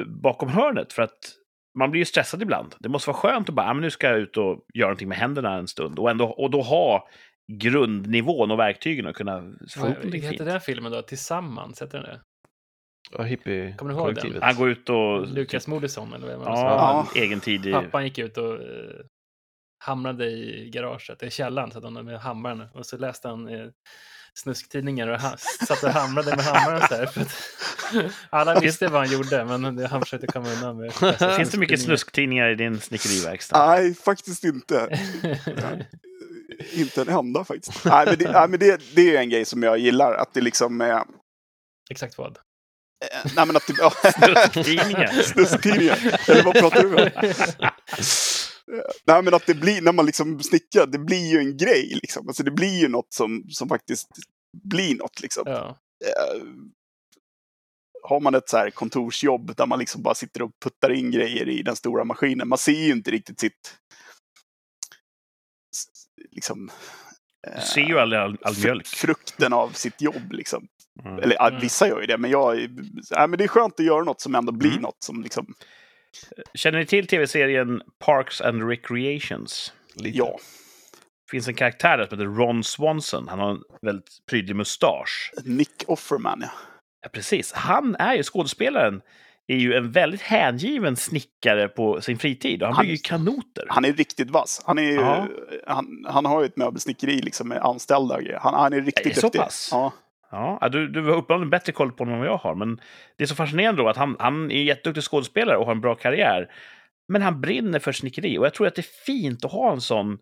eh, 0.00 0.06
bakom 0.06 0.48
hörnet. 0.48 0.92
För 0.92 1.02
att 1.02 1.18
man 1.78 1.90
blir 1.90 1.98
ju 2.00 2.04
stressad 2.04 2.42
ibland. 2.42 2.74
Det 2.78 2.88
måste 2.88 3.10
vara 3.10 3.16
skönt 3.18 3.48
att 3.48 3.54
bara, 3.54 3.70
ah, 3.70 3.74
men 3.74 3.82
nu 3.82 3.90
ska 3.90 4.06
jag 4.08 4.18
ut 4.18 4.36
och 4.36 4.66
göra 4.74 4.88
någonting 4.88 5.08
med 5.08 5.18
händerna 5.18 5.54
en 5.54 5.68
stund. 5.68 5.98
Och, 5.98 6.10
ändå, 6.10 6.26
och 6.26 6.50
då 6.50 6.62
ha 6.62 7.08
grundnivån 7.52 8.50
och 8.50 8.58
verktygen 8.58 9.06
och 9.06 9.16
kunna 9.16 9.40
få 9.40 9.44
ihop 9.44 9.60
Vad 9.76 9.88
någonting 9.90 10.22
heter 10.22 10.36
fint. 10.36 10.44
den 10.50 10.60
filmen 10.60 10.92
då? 10.92 11.02
Tillsammans? 11.02 11.82
Heter 11.82 11.98
den 11.98 12.06
det? 12.06 12.20
Ja, 13.10 13.22
hippie 13.22 13.74
Kommer 13.78 13.92
du 13.94 13.98
ihåg 13.98 14.14
den? 14.14 14.42
Han 14.42 14.56
går 14.56 14.68
ut 14.70 14.90
och... 14.90 15.28
Lukas 15.28 15.66
Moodysson 15.66 16.12
eller 16.12 16.26
det 16.28 16.36
var. 16.36 16.46
Ja, 16.46 17.06
en 17.14 17.22
egen 17.22 17.40
tid 17.40 17.66
i... 17.66 17.72
Pappan 17.72 18.04
gick 18.04 18.18
ut 18.18 18.36
och 18.38 18.54
eh, 18.54 18.60
hamrade 19.84 20.26
i 20.26 20.70
garaget, 20.72 21.22
i 21.22 21.30
källaren, 21.30 21.70
så 21.70 21.78
att 21.78 21.84
han 21.84 22.04
med 22.04 22.20
hammaren. 22.20 22.60
Och 22.74 22.86
så 22.86 22.96
läste 22.96 23.28
han 23.28 23.48
eh, 23.48 23.66
snusktidningar 24.34 25.08
och 25.08 25.20
ha- 25.20 25.36
satt 25.66 25.82
och 25.82 25.90
hamrade 25.90 26.36
med 26.36 26.44
hammaren 26.44 26.80
så 26.88 26.94
här. 26.94 27.06
För 27.06 27.20
att 27.20 27.32
alla 28.30 28.60
visste 28.60 28.88
vad 28.88 29.00
han 29.06 29.12
gjorde, 29.12 29.44
men 29.44 29.76
det- 29.76 29.86
han 29.86 30.00
försökte 30.00 30.26
komma 30.26 30.48
undan 30.48 30.76
med. 30.76 30.92
Finns 31.36 31.50
det 31.50 31.58
mycket 31.58 31.80
snusktidningar 31.82 32.48
i 32.50 32.54
din 32.54 32.80
snickeriverkstad? 32.80 33.66
Nej, 33.66 33.94
faktiskt 33.94 34.44
inte. 34.44 34.98
inte 36.72 37.02
en 37.02 37.08
enda 37.08 37.44
faktiskt. 37.44 37.84
Nej, 37.84 38.06
men, 38.06 38.18
det, 38.18 38.32
nej, 38.32 38.48
men 38.48 38.58
det, 38.60 38.80
det 38.94 39.16
är 39.16 39.20
en 39.20 39.30
grej 39.30 39.44
som 39.44 39.62
jag 39.62 39.78
gillar. 39.78 40.14
Att 40.14 40.34
det 40.34 40.40
liksom 40.40 40.80
är... 40.80 41.02
Exakt 41.90 42.18
vad? 42.18 42.38
Eh, 43.12 43.32
nej, 43.36 43.46
men 43.46 43.56
att 43.56 43.66
det... 43.68 43.74
Ja. 43.78 43.92
Eller 46.28 46.42
vad 46.42 46.54
pratar 46.54 46.82
du 46.82 46.94
om? 46.94 47.10
Nej, 49.06 49.22
men 49.22 49.34
att 49.34 49.46
det 49.46 49.54
blir, 49.54 49.82
när 49.82 49.92
man 49.92 50.06
liksom 50.06 50.42
snickrar, 50.42 50.86
det 50.86 50.98
blir 50.98 51.30
ju 51.32 51.38
en 51.38 51.56
grej 51.56 51.98
liksom. 52.02 52.28
Alltså 52.28 52.42
det 52.42 52.50
blir 52.50 52.80
ju 52.80 52.88
något 52.88 53.12
som, 53.12 53.44
som 53.48 53.68
faktiskt 53.68 54.08
blir 54.62 54.94
något 54.94 55.20
liksom. 55.20 55.42
Ja. 55.46 55.78
Eh, 56.04 56.42
har 58.02 58.20
man 58.20 58.34
ett 58.34 58.48
så 58.48 58.56
här 58.56 58.70
kontorsjobb 58.70 59.56
där 59.56 59.66
man 59.66 59.78
liksom 59.78 60.02
bara 60.02 60.14
sitter 60.14 60.42
och 60.42 60.50
puttar 60.64 60.92
in 60.92 61.10
grejer 61.10 61.48
i 61.48 61.62
den 61.62 61.76
stora 61.76 62.04
maskinen. 62.04 62.48
Man 62.48 62.58
ser 62.58 62.72
ju 62.72 62.92
inte 62.92 63.10
riktigt 63.10 63.40
sitt... 63.40 63.78
Liksom... 66.30 66.70
Du 67.54 67.60
ser 67.60 67.80
ju 67.80 67.98
aldrig 67.98 68.20
all, 68.22 68.36
all 68.42 68.54
mjölk. 68.64 68.86
Frukten 68.86 69.52
av 69.52 69.68
sitt 69.70 70.00
jobb 70.02 70.32
liksom. 70.32 70.66
Mm. 71.04 71.18
Eller 71.18 71.48
Mm. 71.48 71.60
vissa 71.60 71.88
gör 71.88 72.00
ju 72.00 72.06
det, 72.06 72.18
men 72.18 72.30
jag... 72.30 72.68
Ja, 73.10 73.26
men 73.26 73.38
det 73.38 73.44
är 73.44 73.48
skönt 73.48 73.80
att 73.80 73.86
göra 73.86 74.04
något 74.04 74.20
som 74.20 74.34
ändå 74.34 74.52
blir 74.52 74.70
Mm. 74.70 74.82
något 74.82 75.02
som 75.02 75.22
liksom... 75.22 75.54
Känner 76.54 76.78
ni 76.78 76.86
till 76.86 77.06
tv-serien 77.06 77.82
Parks 77.98 78.40
and 78.40 78.68
Recreations? 78.68 79.72
Lite. 79.94 80.18
Ja. 80.18 80.38
Det 81.26 81.30
finns 81.30 81.48
en 81.48 81.54
karaktär 81.54 81.98
där 81.98 82.06
som 82.06 82.18
heter 82.18 82.30
Ron 82.34 82.64
Swanson. 82.64 83.28
Han 83.28 83.38
har 83.38 83.50
en 83.50 83.60
väldigt 83.82 84.08
prydlig 84.30 84.56
mustasch. 84.56 85.32
Nick 85.44 85.84
Offerman, 85.86 86.38
ja. 86.42 86.48
Ja, 87.02 87.08
precis. 87.08 87.52
Han 87.52 87.96
är 87.96 88.14
ju, 88.14 88.22
skådespelaren, 88.22 89.00
är 89.46 89.56
ju 89.56 89.74
en 89.74 89.90
väldigt 89.90 90.20
hängiven 90.22 90.96
snickare 90.96 91.68
på 91.68 92.00
sin 92.00 92.18
fritid. 92.18 92.62
Och 92.62 92.68
han 92.68 92.76
Han- 92.76 92.82
bygger 92.82 92.94
ju 92.96 92.98
kanoter. 93.02 93.64
Han 93.68 93.84
är 93.84 93.92
riktigt 93.92 94.30
vass. 94.30 94.62
Han, 94.66 94.78
är 94.78 94.82
ju, 94.82 95.00
han, 95.66 96.04
han 96.08 96.26
har 96.26 96.40
ju 96.40 96.46
ett 96.46 96.56
möbelsnickeri 96.56 97.22
liksom 97.22 97.48
med 97.48 97.58
anställda. 97.58 98.20
Han, 98.40 98.54
han 98.54 98.72
är 98.72 98.80
riktigt 98.80 99.14
det 99.14 99.20
så 99.20 99.26
duktig. 99.26 99.40
pass? 99.40 99.68
Ja, 99.72 99.92
ja, 100.60 100.68
du, 100.68 100.88
du 100.88 101.02
har 101.02 101.10
uppenbarligen 101.16 101.50
bättre 101.50 101.72
koll 101.72 101.92
på 101.92 102.04
honom 102.04 102.14
än 102.14 102.20
vad 102.20 102.28
jag 102.28 102.36
har. 102.36 102.54
Men 102.54 102.80
det 103.16 103.24
är 103.24 103.28
så 103.28 103.34
fascinerande 103.34 103.82
då 103.82 103.88
att 103.88 103.96
han, 103.96 104.16
han 104.18 104.50
är 104.50 104.56
en 104.56 104.64
jätteduktig 104.64 105.04
skådespelare 105.04 105.56
och 105.56 105.64
har 105.66 105.72
en 105.72 105.80
bra 105.80 105.94
karriär. 105.94 106.50
Men 107.08 107.22
han 107.22 107.40
brinner 107.40 107.78
för 107.78 107.92
snickeri. 107.92 108.38
Och 108.38 108.46
jag 108.46 108.54
tror 108.54 108.66
att 108.66 108.74
det 108.74 108.80
är 108.80 109.04
fint 109.06 109.44
att 109.44 109.52
ha 109.52 109.72
en 109.72 109.80
sån 109.80 110.18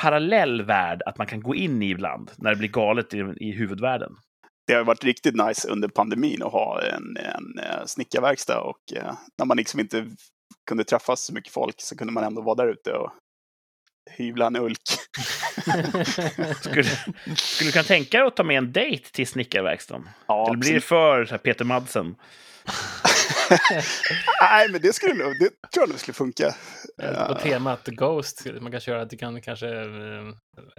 parallell 0.00 0.62
värld 0.62 1.02
att 1.06 1.18
man 1.18 1.26
kan 1.26 1.40
gå 1.42 1.54
in 1.54 1.82
i 1.82 1.90
ibland 1.90 2.30
när 2.36 2.50
det 2.50 2.56
blir 2.56 2.68
galet 2.68 3.14
i, 3.14 3.18
i 3.36 3.52
huvudvärlden. 3.52 4.12
Det 4.66 4.74
har 4.74 4.84
varit 4.84 5.04
riktigt 5.04 5.34
nice 5.34 5.68
under 5.68 5.88
pandemin 5.88 6.42
att 6.42 6.52
ha 6.52 6.82
en, 6.82 7.16
en 7.16 7.58
eh, 7.58 7.84
snickarverkstad 7.86 8.60
och 8.60 8.92
eh, 8.96 9.14
när 9.38 9.46
man 9.46 9.56
liksom 9.56 9.80
inte 9.80 10.06
kunde 10.66 10.84
träffas 10.84 11.20
så 11.20 11.32
mycket 11.32 11.52
folk 11.52 11.74
så 11.78 11.96
kunde 11.96 12.12
man 12.12 12.24
ändå 12.24 12.42
vara 12.42 12.54
där 12.54 12.68
ute 12.68 12.92
och 12.92 13.10
hyvla 14.10 14.46
en 14.46 14.56
ulk. 14.56 14.78
Skulle, 16.60 16.84
skulle 17.36 17.68
du 17.68 17.72
kunna 17.72 17.84
tänka 17.84 18.18
dig 18.18 18.26
att 18.26 18.36
ta 18.36 18.44
med 18.44 18.58
en 18.58 18.72
dejt 18.72 19.10
till 19.12 19.26
snickarverkstaden? 19.26 20.08
Ja, 20.26 20.46
Eller 20.48 20.58
blir 20.58 20.74
det 20.74 20.80
för 20.80 21.38
Peter 21.38 21.64
Madsen? 21.64 22.16
Nej, 24.40 24.68
men 24.70 24.80
det 24.80 24.92
skulle 24.92 25.14
nog, 25.14 25.32
det 25.38 25.48
tror 25.48 25.82
jag 25.82 25.88
nog 25.88 25.98
skulle 25.98 26.14
funka. 26.14 26.54
På 27.28 27.34
temat 27.34 27.86
Ghost, 27.86 28.46
man 28.60 28.72
kan 28.72 28.80
köra 28.80 29.02
att 29.02 29.10
du 29.10 29.16
kan 29.16 29.42
kanske, 29.42 29.66
eh, 29.68 30.24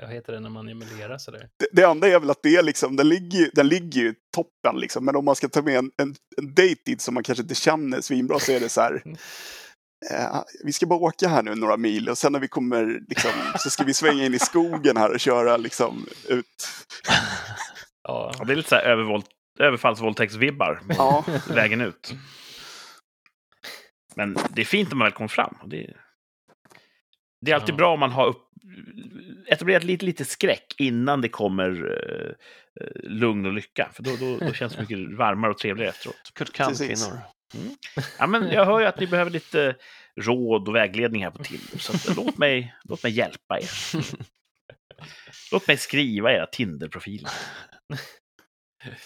vad 0.01 0.09
heter 0.11 0.33
det 0.33 0.39
när 0.39 0.49
man 0.49 0.69
emulerar 0.69 1.17
sådär? 1.17 1.47
det, 1.59 1.67
det 1.71 1.81
enda 1.87 2.07
är 2.07 2.19
väl 2.19 2.29
att 2.29 2.43
det 2.43 2.55
är 2.55 2.63
liksom, 2.63 2.95
den 2.95 3.09
ligger, 3.09 3.39
ju- 3.39 3.51
den 3.53 3.67
ligger 3.67 4.01
ju 4.01 4.09
i 4.09 4.13
toppen 4.35 4.79
liksom. 4.79 5.05
Men 5.05 5.15
om 5.15 5.25
man 5.25 5.35
ska 5.35 5.47
ta 5.49 5.61
med 5.61 5.77
en, 5.77 5.91
en, 6.01 6.15
en 6.37 6.53
dejt 6.53 6.81
dit 6.85 7.01
som 7.01 7.13
man 7.13 7.23
kanske 7.23 7.41
inte 7.41 7.55
känner 7.55 8.01
svinbra 8.01 8.39
så 8.39 8.51
är 8.51 8.59
det 8.59 8.69
så 8.69 8.81
här. 8.81 9.01
Eh, 10.11 10.41
vi 10.63 10.73
ska 10.73 10.85
bara 10.85 10.99
åka 10.99 11.27
här 11.27 11.43
nu 11.43 11.55
några 11.55 11.77
mil 11.77 12.09
och 12.09 12.17
sen 12.17 12.31
när 12.31 12.39
vi 12.39 12.47
kommer 12.47 12.99
liksom, 13.09 13.31
så 13.59 13.69
ska 13.69 13.83
vi 13.83 13.93
svänga 13.93 14.25
in 14.25 14.33
i 14.33 14.39
skogen 14.39 14.97
här 14.97 15.11
och 15.13 15.19
köra 15.19 15.57
liksom 15.57 16.05
ut. 16.29 16.67
Ja, 18.07 18.31
Ja, 18.39 18.45
det 18.45 18.53
är 18.53 18.55
lite 18.55 18.69
så 18.69 18.75
här 18.75 18.83
övervåld, 18.83 19.25
överfallsvåldtäktsvibbar 19.59 20.81
Ja, 20.97 21.25
vägen 21.49 21.81
ut. 21.81 22.13
Men 24.15 24.37
det 24.49 24.61
är 24.61 24.65
fint 24.65 24.89
när 24.89 24.95
man 24.95 25.05
väl 25.05 25.11
kommer 25.13 25.27
fram. 25.27 25.57
och 25.61 25.69
Det 25.69 25.83
är, 25.83 25.97
det 27.41 27.51
är 27.51 27.55
alltid 27.55 27.73
Ja. 27.73 27.77
bra 27.77 27.93
om 27.93 27.99
man 27.99 28.11
har 28.11 28.25
upp, 28.27 28.41
etablerat 29.47 29.83
lite, 29.83 30.05
lite 30.05 30.25
skräck 30.25 30.75
innan 30.77 31.21
det 31.21 31.29
kommer 31.29 31.69
eh, 31.71 32.31
lugn 33.03 33.45
och 33.45 33.53
lycka. 33.53 33.89
För 33.93 34.03
då, 34.03 34.15
då, 34.15 34.37
då 34.37 34.53
känns 34.53 34.73
det 34.75 34.81
mycket 34.81 35.13
varmare 35.17 35.51
och 35.51 35.57
trevligare 35.57 35.89
efteråt. 35.89 36.31
Kurt 36.35 36.53
kan 36.53 36.67
Precis. 36.69 37.05
kvinnor. 37.05 37.19
Ja, 38.19 38.27
men 38.27 38.47
jag 38.49 38.65
hör 38.65 38.79
ju 38.79 38.85
att 38.85 38.99
ni 38.99 39.07
behöver 39.07 39.31
lite 39.31 39.75
råd 40.21 40.67
och 40.67 40.75
vägledning 40.75 41.23
här 41.23 41.31
på 41.31 41.43
Tinder. 41.43 41.77
Så 41.77 41.93
att, 41.95 42.15
låt, 42.17 42.37
mig, 42.37 42.75
låt 42.83 43.03
mig 43.03 43.11
hjälpa 43.11 43.59
er. 43.59 43.69
Låt 45.51 45.67
mig 45.67 45.77
skriva 45.77 46.31
era 46.33 46.45
Tinder-profiler. 46.45 47.31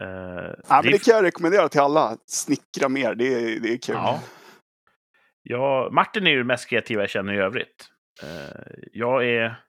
Eh, 0.00 0.06
ja 0.68 0.80
men 0.82 0.86
är 0.86 0.92
det 0.92 1.04
kan 1.04 1.14
jag 1.14 1.24
rekommendera 1.24 1.68
till 1.68 1.80
alla. 1.80 2.16
Snickra 2.26 2.88
mer, 2.88 3.14
det 3.14 3.34
är, 3.34 3.60
det 3.60 3.72
är 3.72 3.78
kul. 3.78 3.94
Ja. 3.94 4.20
Ja, 5.42 5.88
Martin 5.92 6.26
är 6.26 6.30
ju 6.30 6.36
den 6.36 6.46
mest 6.46 6.68
kreativa 6.68 7.02
jag 7.02 7.10
känner 7.10 7.32
i 7.34 7.38
övrigt. 7.38 7.88
Eh, 8.22 8.60
jag 8.92 9.26
är... 9.28 9.60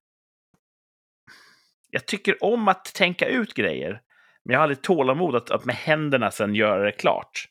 Jag 1.89 2.05
tycker 2.05 2.43
om 2.43 2.67
att 2.67 2.85
tänka 2.85 3.27
ut 3.27 3.53
grejer, 3.53 4.01
men 4.45 4.53
jag 4.53 4.59
har 4.59 4.63
aldrig 4.63 4.81
tålamod 4.81 5.35
att, 5.35 5.51
att 5.51 5.65
med 5.65 5.75
händerna 5.75 6.31
sen 6.31 6.55
göra 6.55 6.83
det 6.83 6.91
klart. 6.91 7.49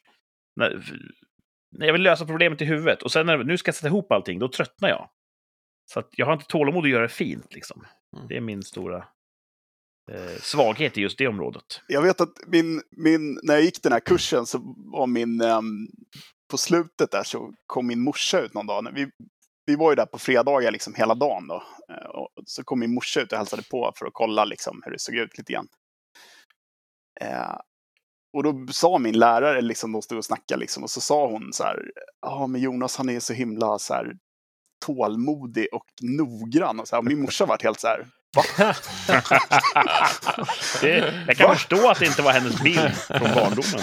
När, 0.57 0.83
när 1.79 1.87
jag 1.87 1.93
vill 1.93 2.03
lösa 2.03 2.27
problemet 2.27 2.63
i 2.63 2.65
huvudet 2.65 3.03
och 3.03 3.13
sen 3.13 3.27
när 3.27 3.39
nu 3.39 3.59
ska 3.59 3.69
jag 3.69 3.75
sätta 3.75 3.87
ihop 3.87 4.13
allting, 4.13 4.39
då 4.39 4.49
tröttnar 4.49 4.89
jag. 4.89 5.09
Så 5.93 6.01
att 6.01 6.09
jag 6.13 6.27
har 6.27 6.33
inte 6.33 6.47
tålamod 6.47 6.85
att 6.85 6.91
göra 6.91 7.03
det 7.03 7.09
fint. 7.09 7.55
Liksom. 7.55 7.87
Mm. 8.17 8.29
Det 8.29 8.37
är 8.37 8.41
min 8.41 8.63
stora 8.63 9.09
eh, 10.13 10.41
svaghet 10.41 10.99
i 10.99 11.01
just 11.01 11.19
det 11.19 11.29
området. 11.29 11.81
Jag 11.87 12.03
vet 12.03 12.21
att 12.21 12.33
min, 12.47 12.83
min, 12.97 13.41
när 13.43 13.55
jag 13.55 13.63
gick 13.63 13.83
den 13.83 13.93
här 13.93 14.01
kursen 14.01 14.47
så 14.47 14.59
var 14.77 15.07
min, 15.07 15.41
eh, 15.41 15.61
på 16.51 16.59
slutet 16.59 17.11
där 17.11 17.23
så 17.23 17.53
kom 17.67 17.87
min 17.87 18.01
morsa 18.01 18.41
ut 18.41 18.55
någon 18.55 18.67
dag. 18.67 18.89
Vi, 18.95 19.11
vi 19.67 19.77
var 19.77 19.91
ju 19.91 19.97
där 19.97 20.07
på 20.07 20.19
fredagar 20.19 20.71
liksom 20.71 20.95
hela 20.95 21.15
dagen 21.15 21.47
då. 21.49 21.63
Eh, 21.89 22.09
Och 22.09 22.29
så 22.47 22.65
kom 22.65 22.81
min 22.81 22.95
morsa 22.95 23.21
ut 23.21 23.33
och 23.33 23.39
hälsade 23.39 23.63
på 23.71 23.93
för 23.97 24.07
att 24.07 24.15
kolla 24.15 24.45
liksom 24.45 24.83
hur 24.85 24.93
det 24.93 24.99
såg 24.99 25.15
ut 25.15 25.39
lite 25.39 25.53
grann. 25.53 25.69
Eh, 27.21 27.57
och 28.37 28.43
då 28.43 28.67
sa 28.73 28.99
min 28.99 29.19
lärare, 29.19 29.61
liksom, 29.61 29.93
de 29.93 30.03
stod 30.03 30.19
och 30.19 30.25
snackade 30.25 30.61
liksom, 30.61 30.83
och 30.83 30.91
så 30.91 31.01
sa 31.01 31.27
hon 31.29 31.53
så 31.53 31.65
här, 31.65 31.91
ja 32.21 32.47
men 32.47 32.61
Jonas 32.61 32.97
han 32.97 33.09
är 33.09 33.21
så 33.21 33.33
himla 33.33 33.79
så 33.79 33.95
här 33.95 34.13
tålmodig 34.87 35.69
och 35.73 35.87
noggrann. 36.03 36.81
Och 36.81 36.89
så 36.89 36.97
här. 36.97 37.01
Och 37.01 37.05
min 37.05 37.21
morsa 37.21 37.47
var 37.47 37.59
helt 37.63 37.81
så 37.81 37.87
här, 37.87 38.07
det, 40.81 41.25
jag 41.27 41.37
kan 41.37 41.49
Va? 41.49 41.55
förstå 41.55 41.91
att 41.91 41.99
det 41.99 42.07
inte 42.07 42.23
var 42.23 42.33
hennes 42.33 42.61
bild 42.63 42.95
från 42.97 43.35
barndomen. 43.35 43.81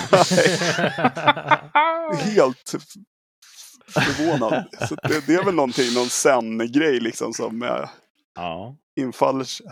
Helt 2.19 2.75
förvånad. 3.87 4.65
Så 4.89 4.95
det, 4.95 5.27
det 5.27 5.33
är 5.33 5.43
väl 5.45 5.55
någonting, 5.55 5.93
någon 5.93 6.09
sen-grej 6.09 6.99
liksom 6.99 7.33
som 7.33 7.63
eh, 7.63 7.89
Ja, 8.35 8.75
infaller 8.99 9.43
sig. 9.43 9.65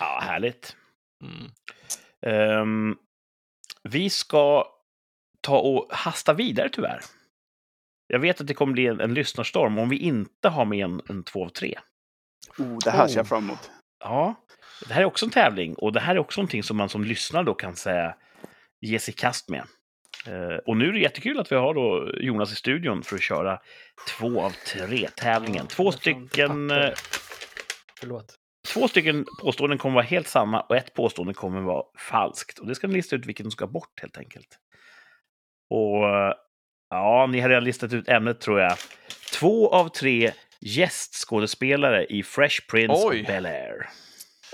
ja 0.00 0.20
härligt. 0.22 0.76
Mm. 1.24 1.50
Ehm, 2.26 2.96
vi 3.82 4.10
ska 4.10 4.66
ta 5.40 5.58
och 5.58 5.86
hasta 5.90 6.32
vidare 6.34 6.68
tyvärr. 6.68 7.00
Jag 8.12 8.18
vet 8.18 8.40
att 8.40 8.46
det 8.46 8.54
kommer 8.54 8.72
bli 8.72 8.86
en, 8.86 9.00
en 9.00 9.14
lyssnarstorm 9.14 9.78
om 9.78 9.88
vi 9.88 9.96
inte 9.96 10.48
har 10.48 10.64
med 10.64 10.84
en, 10.84 11.00
en 11.08 11.24
två 11.24 11.44
av 11.44 11.48
tre. 11.48 11.78
Oh, 12.58 12.78
det 12.84 12.90
här 12.90 13.06
ser 13.06 13.14
Oh. 13.14 13.16
jag 13.16 13.28
fram 13.28 13.44
emot. 13.44 13.70
Ja, 14.00 14.34
det 14.88 14.94
här 14.94 15.00
är 15.00 15.04
också 15.04 15.26
en 15.26 15.30
tävling 15.30 15.74
och 15.74 15.92
det 15.92 16.00
här 16.00 16.14
är 16.14 16.18
också 16.18 16.40
någonting 16.40 16.62
som 16.62 16.76
man 16.76 16.88
som 16.88 17.04
lyssnare 17.04 17.44
då 17.44 17.54
kan 17.54 17.76
säga 17.76 18.14
ge 18.80 18.98
sig 18.98 19.14
i 19.14 19.16
kast 19.16 19.48
med. 19.48 19.62
Eh, 20.26 20.56
och 20.66 20.76
nu 20.76 20.88
är 20.88 20.92
det 20.92 20.98
jättekul 20.98 21.40
att 21.40 21.52
vi 21.52 21.56
har 21.56 21.74
då 21.74 22.10
Jonas 22.20 22.52
i 22.52 22.56
studion 22.56 23.02
för 23.02 23.16
att 23.16 23.22
köra 23.22 23.60
två 24.18 24.42
av 24.42 24.50
tre-tävlingen. 24.50 25.66
Två 25.66 25.92
stycken, 25.92 26.70
eh, 26.70 26.90
Förlåt. 28.00 28.34
två 28.74 28.88
stycken 28.88 29.26
påståenden 29.42 29.78
kommer 29.78 29.94
vara 29.94 30.04
helt 30.04 30.28
samma 30.28 30.60
och 30.60 30.76
ett 30.76 30.94
påstående 30.94 31.34
kommer 31.34 31.60
vara 31.60 31.84
falskt. 31.98 32.58
Och 32.58 32.66
det 32.66 32.74
ska 32.74 32.86
ni 32.86 32.94
lista 32.94 33.16
ut 33.16 33.26
vilket 33.26 33.44
som 33.44 33.50
ska 33.50 33.66
bort 33.66 34.00
helt 34.00 34.18
enkelt. 34.18 34.58
Och 35.70 36.08
eh, 36.08 36.34
ja, 36.90 37.26
ni 37.26 37.40
har 37.40 37.48
redan 37.48 37.64
listat 37.64 37.92
ut 37.92 38.08
ämnet 38.08 38.40
tror 38.40 38.60
jag. 38.60 38.76
Två 39.32 39.70
av 39.70 39.88
tre 39.88 40.32
gästskådespelare 40.60 42.06
i 42.06 42.22
Fresh 42.22 42.66
Prince 42.70 42.94
Oj. 43.06 43.20
of 43.20 43.28
Bel-Air. 43.28 43.86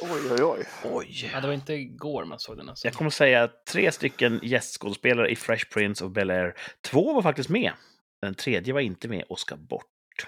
Oj, 0.02 0.20
oj, 0.30 0.42
oj. 0.42 0.64
Oj! 0.84 1.30
Ja, 1.32 1.40
det 1.40 1.46
var 1.46 1.54
inte 1.54 1.72
igår 1.72 2.24
man 2.24 2.38
såg 2.38 2.56
den 2.56 2.68
alltså. 2.68 2.86
Jag 2.86 2.94
kommer 2.94 3.10
säga 3.10 3.50
tre 3.72 3.92
stycken 3.92 4.40
gästskådespelare 4.42 5.30
i 5.30 5.36
Fresh 5.36 5.68
Prince 5.72 6.04
of 6.04 6.12
Bel-Air. 6.12 6.54
Två 6.80 7.12
var 7.12 7.22
faktiskt 7.22 7.48
med. 7.48 7.72
Den 8.22 8.34
tredje 8.34 8.72
var 8.72 8.80
inte 8.80 9.08
med 9.08 9.24
och 9.28 9.38
ska 9.38 9.56
bort. 9.56 10.26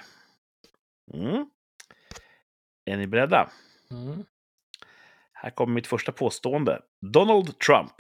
Mm. 1.15 1.47
Är 2.85 2.97
ni 2.97 3.07
beredda? 3.07 3.51
Mm. 3.91 4.25
Här 5.33 5.51
kommer 5.51 5.75
mitt 5.75 5.87
första 5.87 6.13
påstående. 6.13 6.81
Donald 7.01 7.59
Trump. 7.59 7.93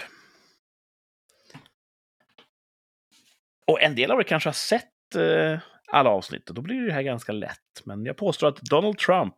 Och 3.68 3.82
en 3.82 3.94
del 3.94 4.10
av 4.10 4.20
er 4.20 4.24
kanske 4.24 4.48
har 4.48 4.54
sett 4.54 5.14
eh, 5.14 5.60
alla 5.86 6.10
avsnitt 6.10 6.48
och 6.48 6.54
då 6.54 6.62
blir 6.62 6.86
det 6.86 6.92
här 6.92 7.02
ganska 7.02 7.32
lätt. 7.32 7.82
Men 7.84 8.04
jag 8.04 8.16
påstår 8.16 8.48
att 8.48 8.56
Donald 8.56 8.98
Trump 8.98 9.34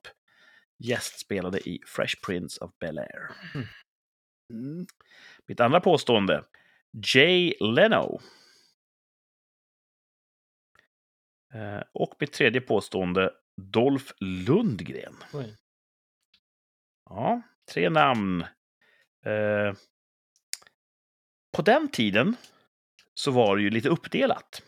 gästspelade 0.78 1.69
i 1.69 1.81
Fresh 1.86 2.15
Prince 2.27 2.65
of 2.65 2.70
Bel-Air. 2.78 3.31
Mm. 4.51 4.86
Mitt 5.47 5.61
andra 5.61 5.81
påstående. 5.81 6.44
Jay 7.15 7.55
Leno. 7.61 8.20
Eh, 11.55 11.82
och 11.93 12.15
mitt 12.19 12.32
tredje 12.32 12.61
påstående. 12.61 13.31
Dolph 13.57 14.12
Lundgren. 14.20 15.16
Oj. 15.32 15.57
Ja, 17.11 17.43
tre 17.73 17.90
namn. 17.90 18.43
Eh, 19.24 19.74
på 21.52 21.62
den 21.62 21.89
tiden 21.89 22.36
så 23.15 23.31
var 23.31 23.57
det 23.57 23.62
ju 23.62 23.70
lite 23.70 23.89
uppdelat. 23.89 24.62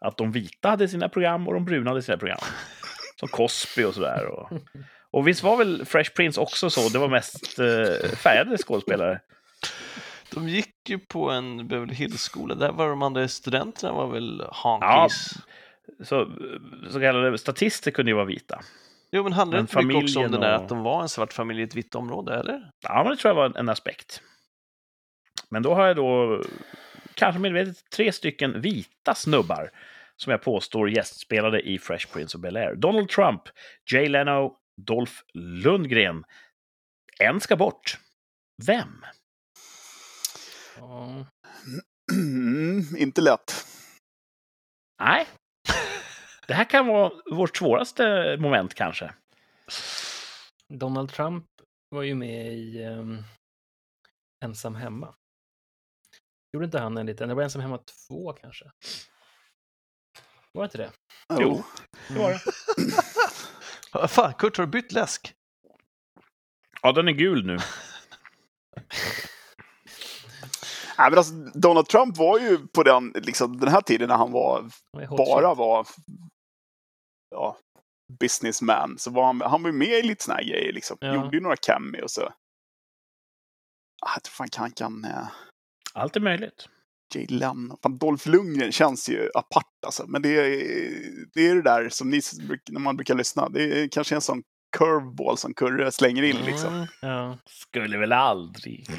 Att 0.00 0.16
de 0.16 0.32
vita 0.32 0.68
hade 0.70 0.88
sina 0.88 1.08
program 1.08 1.48
och 1.48 1.54
de 1.54 1.64
bruna 1.64 1.90
hade 1.90 2.02
sina 2.02 2.18
program. 2.18 2.38
Som 3.20 3.28
Cosby 3.28 3.84
och 3.84 3.94
sådär. 3.94 4.26
Och, 4.26 4.52
och 5.10 5.28
visst 5.28 5.42
var 5.42 5.56
väl 5.56 5.84
Fresh 5.84 6.10
Prince 6.14 6.40
också 6.40 6.70
så? 6.70 6.88
Det 6.88 6.98
var 6.98 7.08
mest 7.08 7.58
eh, 7.58 8.08
färgade 8.16 8.58
skådespelare. 8.58 9.20
De 10.30 10.48
gick 10.48 10.88
ju 10.88 10.98
på 10.98 11.30
en 11.30 11.68
Beverly 11.68 11.94
Hills-skola. 11.94 12.54
Där 12.54 12.72
var 12.72 12.88
de 12.88 13.02
andra 13.02 13.28
studenterna 13.28 13.92
var 13.92 14.06
väl 14.06 14.44
honkies. 14.50 15.32
Så, 16.04 16.30
så 16.90 17.00
kallade 17.00 17.38
statister 17.38 17.90
kunde 17.90 18.10
ju 18.10 18.14
vara 18.14 18.24
vita. 18.24 18.60
Jo, 19.12 19.22
men 19.22 19.32
handlar 19.32 19.58
det 19.58 19.60
inte 19.60 19.82
mycket 19.82 20.02
också 20.02 20.20
om 20.24 20.30
det 20.32 20.38
där 20.38 20.56
och- 20.56 20.62
att 20.62 20.68
de 20.68 20.82
var 20.82 21.02
en 21.02 21.08
svart 21.08 21.32
familj 21.32 21.60
i 21.60 21.64
ett 21.64 21.74
vitt 21.74 21.94
område, 21.94 22.34
eller? 22.34 22.70
Ja, 22.82 23.02
men 23.02 23.12
det 23.12 23.16
tror 23.16 23.30
jag 23.30 23.34
var 23.34 23.46
en, 23.46 23.56
en 23.56 23.68
aspekt. 23.68 24.22
Men 25.50 25.62
då 25.62 25.74
har 25.74 25.86
jag 25.86 25.96
då, 25.96 26.42
kanske 27.14 27.40
medvetet, 27.40 27.90
tre 27.90 28.12
stycken 28.12 28.60
vita 28.60 29.14
snubbar 29.14 29.70
som 30.16 30.30
jag 30.30 30.42
påstår 30.42 30.90
gästspelade 30.90 31.60
i 31.60 31.78
Fresh 31.78 32.12
Prince 32.12 32.38
of 32.38 32.44
Bel-Air. 32.44 32.74
Donald 32.74 33.08
Trump, 33.08 33.42
Jay 33.92 34.08
Leno, 34.08 34.56
Dolph 34.76 35.12
Lundgren. 35.34 36.24
En 37.18 37.40
ska 37.40 37.56
bort. 37.56 37.98
Vem? 38.66 39.04
Ja. 40.78 41.26
Mm, 42.12 42.82
inte 42.98 43.20
lätt. 43.20 43.66
Nej. 45.02 45.26
Det 46.46 46.54
här 46.54 46.64
kan 46.64 46.86
vara 46.86 47.12
vårt 47.30 47.56
svåraste 47.56 48.36
moment 48.40 48.74
kanske. 48.74 49.14
Donald 50.68 51.12
Trump 51.12 51.46
var 51.90 52.02
ju 52.02 52.14
med 52.14 52.52
i 52.52 52.82
ehm, 52.82 53.22
Ensam 54.44 54.74
hemma. 54.74 55.14
Gjorde 56.54 56.64
inte 56.64 56.78
han 56.78 56.96
en 56.96 57.06
liten, 57.06 57.28
det 57.28 57.34
var 57.34 57.42
Ensam 57.42 57.62
hemma 57.62 57.78
två 57.78 58.32
kanske? 58.32 58.64
Var 60.52 60.62
det 60.62 60.64
inte 60.64 60.78
det? 60.78 60.92
Jo. 61.40 61.62
Det 62.08 62.18
var 62.18 62.30
det. 62.30 62.40
Vad 64.00 64.10
Fan, 64.10 64.34
Kurt, 64.34 64.56
har 64.56 64.66
du 64.66 64.70
bytt 64.70 64.92
läsk? 64.92 65.34
Ja, 66.82 66.92
den 66.92 67.08
är 67.08 67.12
gul 67.12 67.46
nu. 67.46 67.56
Nej, 70.98 71.10
men 71.10 71.18
alltså, 71.18 71.34
Donald 71.34 71.86
Trump 71.86 72.16
var 72.16 72.38
ju 72.38 72.66
på 72.66 72.82
den, 72.82 73.08
liksom, 73.08 73.60
den 73.60 73.68
här 73.68 73.80
tiden 73.80 74.08
när 74.08 74.16
han 74.16 74.32
var, 74.32 74.70
bara 75.16 75.54
var 75.54 75.86
ja, 77.30 77.58
businessman. 78.20 78.98
Så 78.98 79.10
var 79.10 79.24
han, 79.24 79.40
han 79.40 79.62
var 79.62 79.70
ju 79.70 79.76
med 79.76 79.98
i 79.98 80.02
lite 80.02 80.24
såna 80.24 80.36
här 80.36 80.44
grejer. 80.44 80.72
Liksom. 80.72 80.96
Ja. 81.00 81.14
Gjorde 81.14 81.36
ju 81.36 81.42
några 81.42 81.56
cameo 81.56 82.02
och 82.02 82.10
så. 82.10 82.22
Ah, 84.02 84.12
jag 84.14 84.22
tror 84.22 84.32
fan 84.32 84.48
kan 84.50 84.62
han 84.62 84.72
kan... 84.72 85.04
Eh, 85.04 85.28
Allt 85.94 86.16
är 86.16 86.20
möjligt. 86.20 86.68
Jay 87.14 87.26
Leno. 87.26 87.78
Fan, 87.82 87.98
Dolph 87.98 88.28
Lundgren 88.28 88.72
känns 88.72 89.08
ju 89.08 89.30
apart 89.34 89.84
alltså. 89.86 90.06
Men 90.06 90.22
det 90.22 90.28
är, 90.28 90.46
det 91.34 91.46
är 91.48 91.54
det 91.54 91.62
där 91.62 91.88
som 91.88 92.10
ni, 92.10 92.20
när 92.70 92.80
man 92.80 92.96
brukar 92.96 93.14
lyssna. 93.14 93.48
Det 93.48 93.62
är 93.82 93.88
kanske 93.88 94.14
en 94.14 94.20
sån 94.20 94.42
curveball 94.76 95.38
som 95.38 95.54
Kurre 95.54 95.92
slänger 95.92 96.22
in 96.22 96.36
liksom. 96.36 96.74
Mm. 96.74 96.86
Ja, 97.02 97.38
Skulle 97.46 97.98
väl 97.98 98.12
aldrig. 98.12 98.86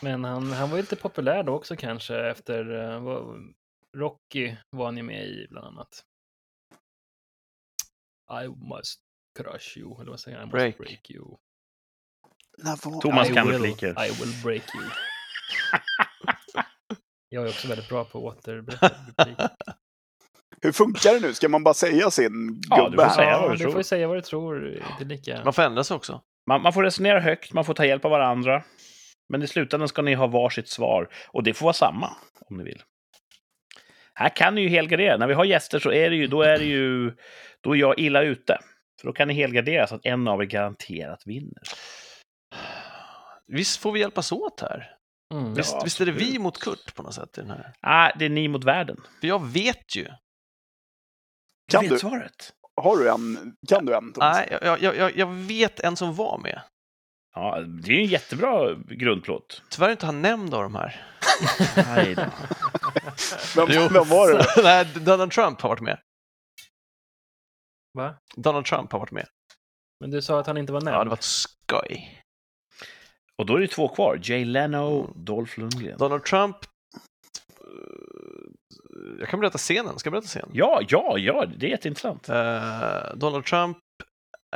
men 0.00 0.24
han, 0.24 0.52
han 0.52 0.70
var 0.70 0.76
ju 0.76 0.82
lite 0.82 0.96
populär 0.96 1.42
då 1.42 1.52
också 1.52 1.76
kanske 1.76 2.16
efter 2.30 2.64
vad- 2.98 3.54
Rocky 3.96 4.56
var 4.70 4.84
han 4.84 4.96
ju 4.96 5.02
med 5.02 5.26
i 5.26 5.46
bland 5.50 5.66
annat. 5.66 6.04
I 8.44 8.48
must 8.48 9.00
crush 9.38 9.78
you, 9.78 10.00
eller 10.00 10.10
vad 10.10 10.20
säger 10.20 10.38
han? 10.38 10.48
I 10.48 10.52
must 10.52 10.52
Break. 10.62 10.78
break 10.78 11.10
you. 11.10 11.36
När 12.58 12.90
var... 12.90 13.00
Thomas 13.00 13.30
I 13.30 13.34
kan 13.34 13.46
will, 13.46 13.56
repliker. 13.56 13.88
I 13.88 14.08
will 14.10 14.42
break 14.44 14.62
you. 14.74 14.84
Jag 17.28 17.44
är 17.44 17.48
också 17.48 17.68
väldigt 17.68 17.88
bra 17.88 18.04
på 18.04 18.34
repliker. 18.44 18.90
Hur 20.62 20.72
funkar 20.72 21.12
det 21.14 21.20
nu? 21.20 21.34
Ska 21.34 21.48
man 21.48 21.64
bara 21.64 21.74
säga 21.74 22.10
sin 22.10 22.60
Ja, 22.70 22.76
du 22.76 22.82
gubbe 22.90 22.96
får 22.96 23.02
här? 23.02 23.14
säga 23.14 23.38
vad 23.38 23.44
Ja, 23.44 23.48
du 23.48 23.56
du 23.56 23.62
tror. 23.62 23.70
får 23.70 23.80
ju 23.80 23.84
säga 23.84 24.08
vad 24.08 24.16
du 24.16 24.20
tror. 24.20 24.54
Det 24.98 25.04
är 25.04 25.08
lika... 25.08 25.44
Man 25.44 25.52
får 25.52 25.62
ändra 25.62 25.84
sig 25.84 25.94
också. 25.94 26.20
Man, 26.48 26.62
man 26.62 26.72
får 26.72 26.82
resonera 26.82 27.20
högt, 27.20 27.52
man 27.52 27.64
får 27.64 27.74
ta 27.74 27.86
hjälp 27.86 28.04
av 28.04 28.10
varandra. 28.10 28.62
Men 29.28 29.42
i 29.42 29.46
slutändan 29.46 29.88
ska 29.88 30.02
ni 30.02 30.14
ha 30.14 30.26
varsitt 30.26 30.68
svar. 30.68 31.08
Och 31.28 31.42
det 31.42 31.54
får 31.54 31.64
vara 31.66 31.72
samma, 31.74 32.10
om 32.40 32.56
ni 32.56 32.64
vill. 32.64 32.82
Här 34.14 34.28
kan 34.36 34.54
ni 34.54 34.60
ju 34.60 34.68
helgardera. 34.68 35.16
När 35.16 35.26
vi 35.26 35.34
har 35.34 35.44
gäster 35.44 35.78
så 35.78 35.92
är 35.92 36.10
det 36.10 36.16
ju, 36.16 36.26
då 36.26 36.42
är 36.42 36.58
det 36.58 36.64
ju, 36.64 37.12
då 37.60 37.72
är 37.72 37.76
jag 37.80 37.98
illa 37.98 38.22
ute. 38.22 38.58
För 39.00 39.06
då 39.06 39.12
kan 39.12 39.28
ni 39.28 39.34
helgardera 39.34 39.86
så 39.86 39.94
att 39.94 40.06
en 40.06 40.28
av 40.28 40.42
er 40.42 40.46
garanterat 40.46 41.22
vinner. 41.26 41.62
Visst 43.46 43.80
får 43.80 43.92
vi 43.92 44.00
hjälpas 44.00 44.32
åt 44.32 44.60
här? 44.60 44.96
Mm. 45.34 45.54
Visst, 45.54 45.72
Ja, 45.72 45.80
visst 45.84 46.00
är 46.00 46.06
det 46.06 46.12
vi 46.12 46.38
mot 46.38 46.58
Kurt 46.60 46.94
på 46.94 47.02
något 47.02 47.14
sätt 47.14 47.38
i 47.38 47.40
den 47.40 47.50
här? 47.50 47.72
Ah, 47.80 48.12
det 48.18 48.24
är 48.24 48.28
ni 48.28 48.48
mot 48.48 48.64
världen. 48.64 48.96
För 49.20 49.26
jag 49.28 49.46
vet 49.46 49.96
ju. 49.96 50.08
Kan 51.72 51.82
vet 51.82 51.90
du? 51.90 51.98
svaret? 51.98 52.52
Har 52.82 52.96
du 52.96 53.10
en? 53.10 53.56
Kan 53.68 53.86
du 53.86 53.94
en? 53.96 54.12
Nej, 54.16 54.58
jag, 54.62 54.82
jag, 54.82 54.96
jag, 54.96 55.16
jag 55.16 55.26
vet 55.26 55.80
en 55.80 55.96
som 55.96 56.14
var 56.14 56.38
med. 56.38 56.62
Ja, 57.34 57.60
det 57.60 57.92
är 57.92 57.98
en 57.98 58.06
jättebra 58.06 58.74
grundplåt. 58.74 59.62
Tyvärr 59.70 59.88
är 59.88 59.92
inte 59.92 60.06
han 60.06 60.22
nämnd 60.22 60.54
av 60.54 60.62
de 60.62 60.74
här. 60.74 61.06
Nej 61.76 62.14
då. 62.14 62.22
Vem, 63.56 63.68
Jo. 63.70 63.88
vem 63.92 64.08
var 64.08 64.32
det? 64.32 64.46
Nej, 64.62 65.04
Donald 65.04 65.32
Trump 65.32 65.60
har 65.60 65.68
varit 65.68 65.80
med. 65.80 66.00
Va? 67.94 68.14
Donald 68.36 68.66
Trump 68.66 68.92
har 68.92 68.98
varit 68.98 69.10
med. 69.10 69.26
Men 70.00 70.10
du 70.10 70.22
sa 70.22 70.40
att 70.40 70.46
han 70.46 70.56
inte 70.58 70.72
var 70.72 70.80
nämnd. 70.80 70.96
Ja, 70.96 71.04
det 71.04 71.10
var 71.10 71.16
ett 71.16 71.22
skoj. 71.22 72.22
Och 73.38 73.46
då 73.46 73.56
är 73.56 73.60
det 73.60 73.68
två 73.68 73.88
kvar. 73.88 74.20
Jay 74.22 74.44
Leno, 74.44 75.12
Dolph 75.14 75.58
Lundgren. 75.58 75.98
Donald 75.98 76.24
Trump 76.24 76.56
jag 79.18 79.28
kan 79.28 79.40
berätta 79.40 79.58
scenen. 79.58 79.98
Ska 79.98 80.06
jag 80.06 80.12
berätta 80.12 80.28
scenen? 80.28 80.50
Ja, 80.52 80.80
ja, 80.88 81.18
ja, 81.18 81.46
det 81.56 81.66
är 81.66 81.70
jätteintressant. 81.70 82.28
Eh, 82.28 83.14
Donald 83.14 83.44
Trump 83.44 83.78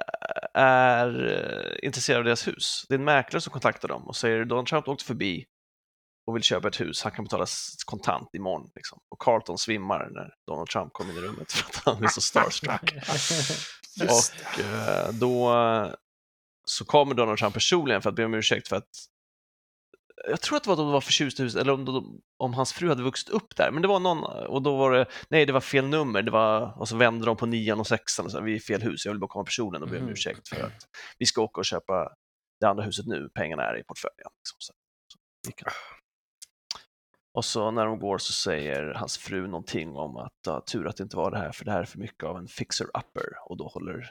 eh, 0.01 0.63
är 0.63 1.33
eh, 1.83 1.87
intresserad 1.87 2.19
av 2.19 2.25
deras 2.25 2.49
hus. 2.49 2.85
Det 2.89 2.95
är 2.95 2.99
en 2.99 3.05
mäklare 3.05 3.41
som 3.41 3.53
kontaktar 3.53 3.89
dem 3.89 4.09
och 4.09 4.17
säger 4.17 4.45
Donald 4.45 4.67
Trump 4.67 4.89
åkte 4.89 5.05
förbi 5.05 5.45
och 6.27 6.37
vill 6.37 6.43
köpa 6.43 6.69
ett 6.69 6.81
hus. 6.81 7.03
Han 7.03 7.13
kan 7.13 7.25
betala 7.25 7.47
kontant 7.87 8.35
imorgon. 8.35 8.71
Liksom. 8.75 8.99
Och 9.11 9.19
Carlton 9.19 9.59
svimmar 9.59 10.09
när 10.11 10.35
Donald 10.47 10.69
Trump 10.69 10.93
kommer 10.93 11.13
in 11.13 11.19
i 11.19 11.21
rummet 11.21 11.53
för 11.53 11.69
att 11.69 11.97
han 11.97 12.05
är 12.05 12.09
så 12.09 12.21
starstruck. 12.21 12.95
Och 14.01 14.61
eh, 14.61 15.13
då 15.13 15.53
eh, 15.53 15.93
så 16.71 16.85
kommer 16.85 17.15
Donald 17.15 17.39
Trump 17.39 17.55
personligen 17.55 18.03
för 18.03 18.11
att 18.11 18.17
be 18.17 18.25
om 18.25 18.35
ursäkt 18.35 18.69
för 18.69 18.77
att 18.77 18.89
jag 20.29 20.41
tror 20.41 20.57
att 20.57 20.63
det 20.65 20.69
var 20.69 20.75
att 20.75 20.79
de 20.79 20.91
var 20.93 21.01
förtjusta 21.01 21.43
i 21.43 21.45
huset, 21.45 21.61
eller 21.61 21.73
om, 21.73 21.85
de, 21.85 22.21
om 22.37 22.55
hans 22.55 22.73
fru 22.73 22.89
hade 22.89 23.03
vuxit 23.03 23.29
upp 23.29 23.57
där, 23.57 23.71
men 23.71 23.83
det 23.83 23.89
var 23.89 24.01
någon, 24.01 24.25
och 24.47 24.63
då 24.63 24.77
var 24.77 24.93
det, 24.93 25.07
nej 25.29 25.47
det 25.47 25.53
var 25.53 25.61
fel 25.61 25.87
nummer, 25.87 26.23
det 26.23 26.31
var, 26.31 26.79
och 26.81 26.89
så 26.89 26.97
vände 26.97 27.27
de 27.27 27.37
på 27.37 27.47
nian 27.47 27.81
och 27.81 27.87
sexan 27.87 28.25
och 28.25 28.33
så, 28.33 28.41
vi 28.41 28.55
är 28.55 28.59
fel 28.59 28.83
hus, 28.83 29.05
jag 29.05 29.13
vill 29.13 29.21
bara 29.21 29.29
komma 29.29 29.45
personligen 29.45 29.83
och 29.83 29.89
be 29.89 29.97
om 29.97 30.03
Mhm. 30.03 30.13
ursäkt 30.13 30.49
för 30.49 30.63
att 30.67 30.87
vi 31.19 31.27
ska 31.27 31.43
åka 31.43 31.61
och 31.61 31.65
köpa 31.65 32.09
det 32.61 32.69
andra 32.69 32.85
huset 32.85 33.07
nu, 33.07 33.29
pengarna 33.35 33.63
är 33.63 33.79
i 33.79 33.85
portföljen. 33.85 34.31
Liksom, 34.41 34.57
så, 34.59 34.73
så. 35.09 35.71
Och 37.35 37.45
så 37.45 37.71
när 37.71 37.87
de 37.87 37.99
går 37.99 38.19
så 38.19 38.33
säger 38.33 38.95
hans 38.95 39.19
fru 39.19 39.47
någonting 39.47 39.97
om 39.97 40.17
att 40.17 40.33
ja, 40.47 40.61
tur 40.73 40.87
att 40.87 40.97
det 40.97 41.03
inte 41.03 41.17
var 41.17 41.31
det 41.31 41.39
här, 41.39 41.53
för 41.53 41.65
det 41.65 41.71
här 41.71 41.81
är 41.81 41.85
för 41.85 41.99
mycket 41.99 42.25
av 42.25 42.37
en 42.39 42.49
fixer-upper 42.49 43.27
och 43.49 43.57
då 43.57 43.69
håller 43.69 44.11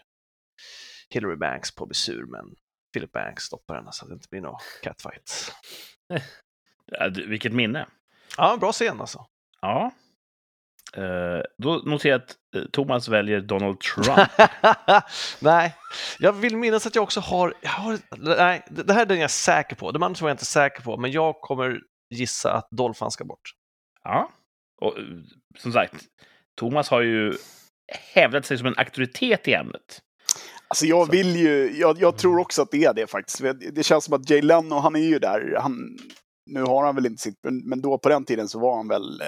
Hillary 1.10 1.36
Banks 1.36 1.76
på 1.76 1.86
bli 1.86 1.96
sur, 1.96 2.26
men 2.26 2.56
Philip 2.94 3.12
Banks 3.12 3.44
stoppar 3.44 3.76
henne 3.76 3.92
så 3.92 4.06
att 4.06 4.10
det 4.10 4.14
inte 4.14 4.30
blir 4.30 4.42
någon 4.42 4.60
catfight. 4.84 5.54
Ja, 6.92 7.10
du, 7.10 7.28
vilket 7.28 7.54
minne. 7.54 7.88
Ja, 8.38 8.58
bra 8.58 8.72
scen 8.72 9.02
alltså. 9.02 9.26
Ja. 9.62 9.92
Eh, 10.94 11.42
då 11.58 11.82
noterar 11.86 12.12
jag 12.12 12.22
att 12.22 12.36
eh, 12.56 12.70
Thomas 12.72 13.08
väljer 13.08 13.42
Donald 13.42 13.80
Trump. 13.80 14.30
nej, 15.42 15.76
jag 16.20 16.34
vill 16.34 16.58
minnas 16.58 16.88
att 16.88 16.96
jag 16.96 17.04
också 17.04 17.20
har, 17.20 17.54
jag 17.62 17.70
har 17.70 18.00
nej, 18.18 18.66
det 18.70 18.94
här 18.94 19.02
är 19.02 19.06
den 19.06 19.18
jag 19.18 19.24
är 19.24 19.28
säker 19.28 19.76
på. 19.76 19.92
De 19.92 20.04
andra 20.04 20.26
är 20.26 20.30
jag 20.30 20.34
inte 20.34 20.46
säker 20.46 20.82
på, 20.82 20.98
men 20.98 21.12
jag 21.12 21.42
kommer 21.42 21.82
gissa 22.10 22.54
att 22.54 22.68
Dolphan 22.72 23.12
ska 23.12 23.26
bort. 23.26 23.54
Ja. 24.04 24.32
Och 24.82 24.98
eh, 24.98 25.04
som 25.58 25.72
sagt, 25.72 26.06
Thomas 26.58 26.90
har 26.90 27.02
ju 27.02 27.34
hävdat 28.14 28.46
sig 28.46 28.58
som 28.58 28.68
en 28.68 28.78
auktoritet 28.78 29.48
i 29.48 29.54
ämnet. 29.54 30.02
Alltså 30.70 30.86
jag 30.86 31.06
Så. 31.06 31.12
vill 31.12 31.36
ju, 31.36 31.78
jag, 31.78 32.02
jag 32.02 32.18
tror 32.18 32.40
också 32.40 32.62
att 32.62 32.72
det 32.72 32.84
är 32.84 32.94
det 32.94 33.08
faktiskt. 33.08 33.42
Det 33.72 33.84
känns 33.84 34.04
som 34.04 34.14
att 34.14 34.30
Jay 34.30 34.42
Leno, 34.42 34.76
han 34.76 34.96
är 34.96 35.00
ju 35.00 35.20
där. 35.20 35.58
Han, 35.60 35.98
nu 36.52 36.62
har 36.62 36.86
han 36.86 36.96
väl 36.96 37.06
inte 37.06 37.22
sitt, 37.22 37.36
men, 37.64 37.82
då 37.82 37.98
på 37.98 38.10
den 38.10 38.26
tiden 38.26 38.48
så 38.50 38.60
var 38.60 38.78
han 38.78 38.88
väl 38.88 39.22
eh, 39.22 39.28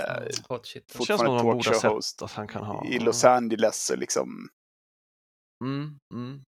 Hot 0.49 0.67
shit. 0.67 0.87
Det 0.97 1.05
känns 1.05 1.21
som 1.21 1.27
fortfarande 1.27 1.63
talkshow-host 1.63 2.01
sett 2.01 2.21
att 2.21 2.31
han 2.31 2.47
kan 2.47 2.63
ha... 2.63 2.85
i 2.85 2.99
Los 2.99 3.25
Angeles. 3.25 3.91
Liksom. 3.97 4.47
Mm, 5.63 5.97
mm. 6.13 6.41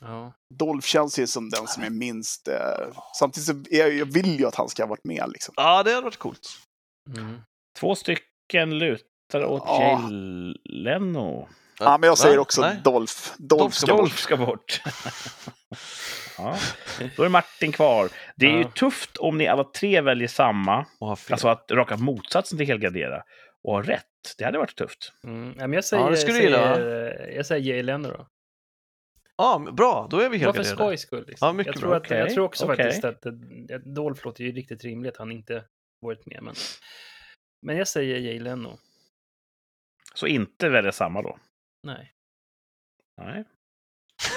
Ja. 0.00 0.32
Dolph 0.54 0.86
känns 0.86 1.18
ju 1.18 1.26
som 1.26 1.50
den 1.50 1.66
som 1.66 1.82
är 1.82 1.90
minst... 1.90 2.48
Eh, 2.48 2.96
samtidigt 3.18 3.46
så 3.46 3.52
är 3.52 3.78
jag, 3.78 3.94
jag 3.94 4.06
vill 4.06 4.38
ju 4.38 4.46
att 4.46 4.54
han 4.54 4.68
ska 4.68 4.82
ha 4.82 4.88
varit 4.88 5.04
med. 5.04 5.24
Liksom. 5.32 5.54
Ja, 5.56 5.82
det 5.82 5.90
hade 5.90 6.04
varit 6.04 6.16
coolt. 6.16 6.48
Mm. 7.16 7.40
Två 7.80 7.94
stycken 7.94 8.78
lutar 8.78 9.44
åt 9.44 9.62
Ja. 9.66 10.10
Jay 10.10 10.54
Leno. 10.64 11.48
Ja, 11.84 11.98
men 11.98 12.06
jag 12.06 12.18
säger 12.18 12.38
också 12.38 12.60
Nej. 12.60 12.76
Dolph. 12.84 13.12
Dolph 13.38 13.58
Dolph 13.58 13.74
ska. 13.76 13.86
Dolph 13.96 14.16
ska 14.16 14.36
bort. 14.36 14.82
ja. 16.38 16.56
Då 17.16 17.22
är 17.22 17.28
Martin 17.28 17.72
kvar. 17.72 18.08
Det 18.36 18.46
är 18.46 18.50
ju 18.50 18.62
Ja. 18.62 18.70
tufft 18.70 19.16
om 19.16 19.38
ni 19.38 19.46
alla 19.48 19.64
tre 19.64 20.00
väljer 20.00 20.28
samma, 20.28 20.86
alltså 21.30 21.48
att 21.48 21.70
raka 21.70 21.96
motsatsen 21.96 22.58
till 22.58 22.66
helgardera, 22.66 23.22
och 23.64 23.72
ha 23.74 23.82
rätt. 23.82 24.06
Det 24.38 24.44
hade 24.44 24.58
varit 24.58 24.76
tufft. 24.76 25.12
Mm. 25.24 25.48
Ja, 25.58 25.66
men 25.66 25.72
jag 25.72 25.84
säger, 25.84 26.02
Ja, 26.04 26.10
det 26.10 26.16
skulle 26.16 26.34
säger, 26.38 27.30
jag 27.36 27.46
säger 27.46 27.74
Jay 27.74 27.82
Leno 27.82 28.08
då. 28.08 28.26
Ja, 29.36 29.66
bra, 29.72 30.06
då 30.10 30.20
är 30.20 30.28
vi 30.28 30.38
helt 30.38 30.56
för 30.56 30.62
skojs 30.62 31.00
skull. 31.00 31.24
Liksom. 31.28 31.46
Ja, 31.46 31.52
mycket 31.52 31.74
jag, 31.74 31.80
tror 31.80 31.88
bra. 31.90 31.98
att, 31.98 32.10
jag 32.10 32.22
Okej, 32.22 32.34
tror 32.34 32.44
också 32.44 32.64
okej. 32.64 32.76
faktiskt 32.76 33.04
att 33.04 33.26
eh, 33.26 33.32
Dolph 33.94 34.24
låter 34.26 34.44
ju 34.44 34.52
riktigt 34.52 34.84
rimligt 34.84 35.12
att 35.12 35.18
han 35.18 35.32
inte 35.32 35.64
varit 36.00 36.26
med. 36.26 36.38
Men, 36.42 36.54
men 37.62 37.76
jag 37.76 37.88
säger 37.88 38.18
Jay 38.18 38.38
Leno. 38.40 38.78
Så 40.14 40.26
inte 40.26 40.68
välja 40.68 40.92
samma 40.92 41.22
då. 41.22 41.38
Nej. 41.82 42.12
Nej. 43.22 43.44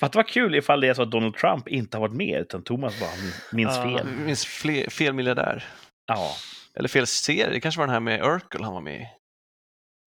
Fatta 0.00 0.18
vad 0.18 0.28
kul 0.28 0.54
ifall 0.54 0.80
det 0.80 0.88
är 0.88 0.94
så 0.94 1.02
att 1.02 1.10
Donald 1.10 1.34
Trump 1.36 1.68
inte 1.68 1.96
har 1.96 2.00
varit 2.08 2.16
med, 2.16 2.40
utan 2.40 2.62
Thomas 2.62 3.00
bara 3.00 3.10
minns 3.52 3.76
Ja. 3.76 3.82
fel. 3.98 4.08
Vi 4.18 4.24
minns 4.24 4.46
fler, 4.46 4.90
fel 4.90 5.12
miljardär. 5.12 5.64
Ja, 6.06 6.32
Eller 6.76 6.88
fel 6.88 7.06
serie, 7.06 7.50
det 7.50 7.60
kanske 7.60 7.78
var 7.78 7.86
den 7.86 7.92
här 7.94 8.00
med 8.00 8.22
Urkel 8.24 8.62
han 8.64 8.74
var 8.74 8.80
med 8.80 9.00
i. 9.00 9.06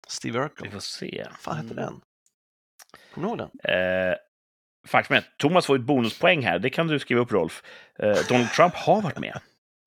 Steve 0.09 0.39
vi 0.39 0.44
Urkel. 0.44 0.70
får 0.70 0.81
se. 0.81 1.27
Vad 1.31 1.39
fan 1.40 1.56
hette 1.56 1.73
Mm. 1.73 1.77
den? 1.85 2.01
Kommer 3.14 3.27
du 3.27 3.31
ihåg 3.31 3.39
den? 3.62 3.74
Eh, 3.74 4.14
faktum 4.86 5.14
är 5.16 5.18
att 5.18 5.39
Thomas 5.39 5.66
får 5.66 5.77
ett 5.77 5.82
bonuspoäng 5.82 6.43
här. 6.43 6.59
Det 6.59 6.70
kan 6.70 6.86
du 6.86 6.98
skriva 6.98 7.20
upp, 7.20 7.32
Rolf. 7.32 7.62
Eh, 7.98 8.16
Donald 8.28 8.51
Trump 8.51 8.74
har 8.74 9.02
varit 9.02 9.18
med. 9.18 9.40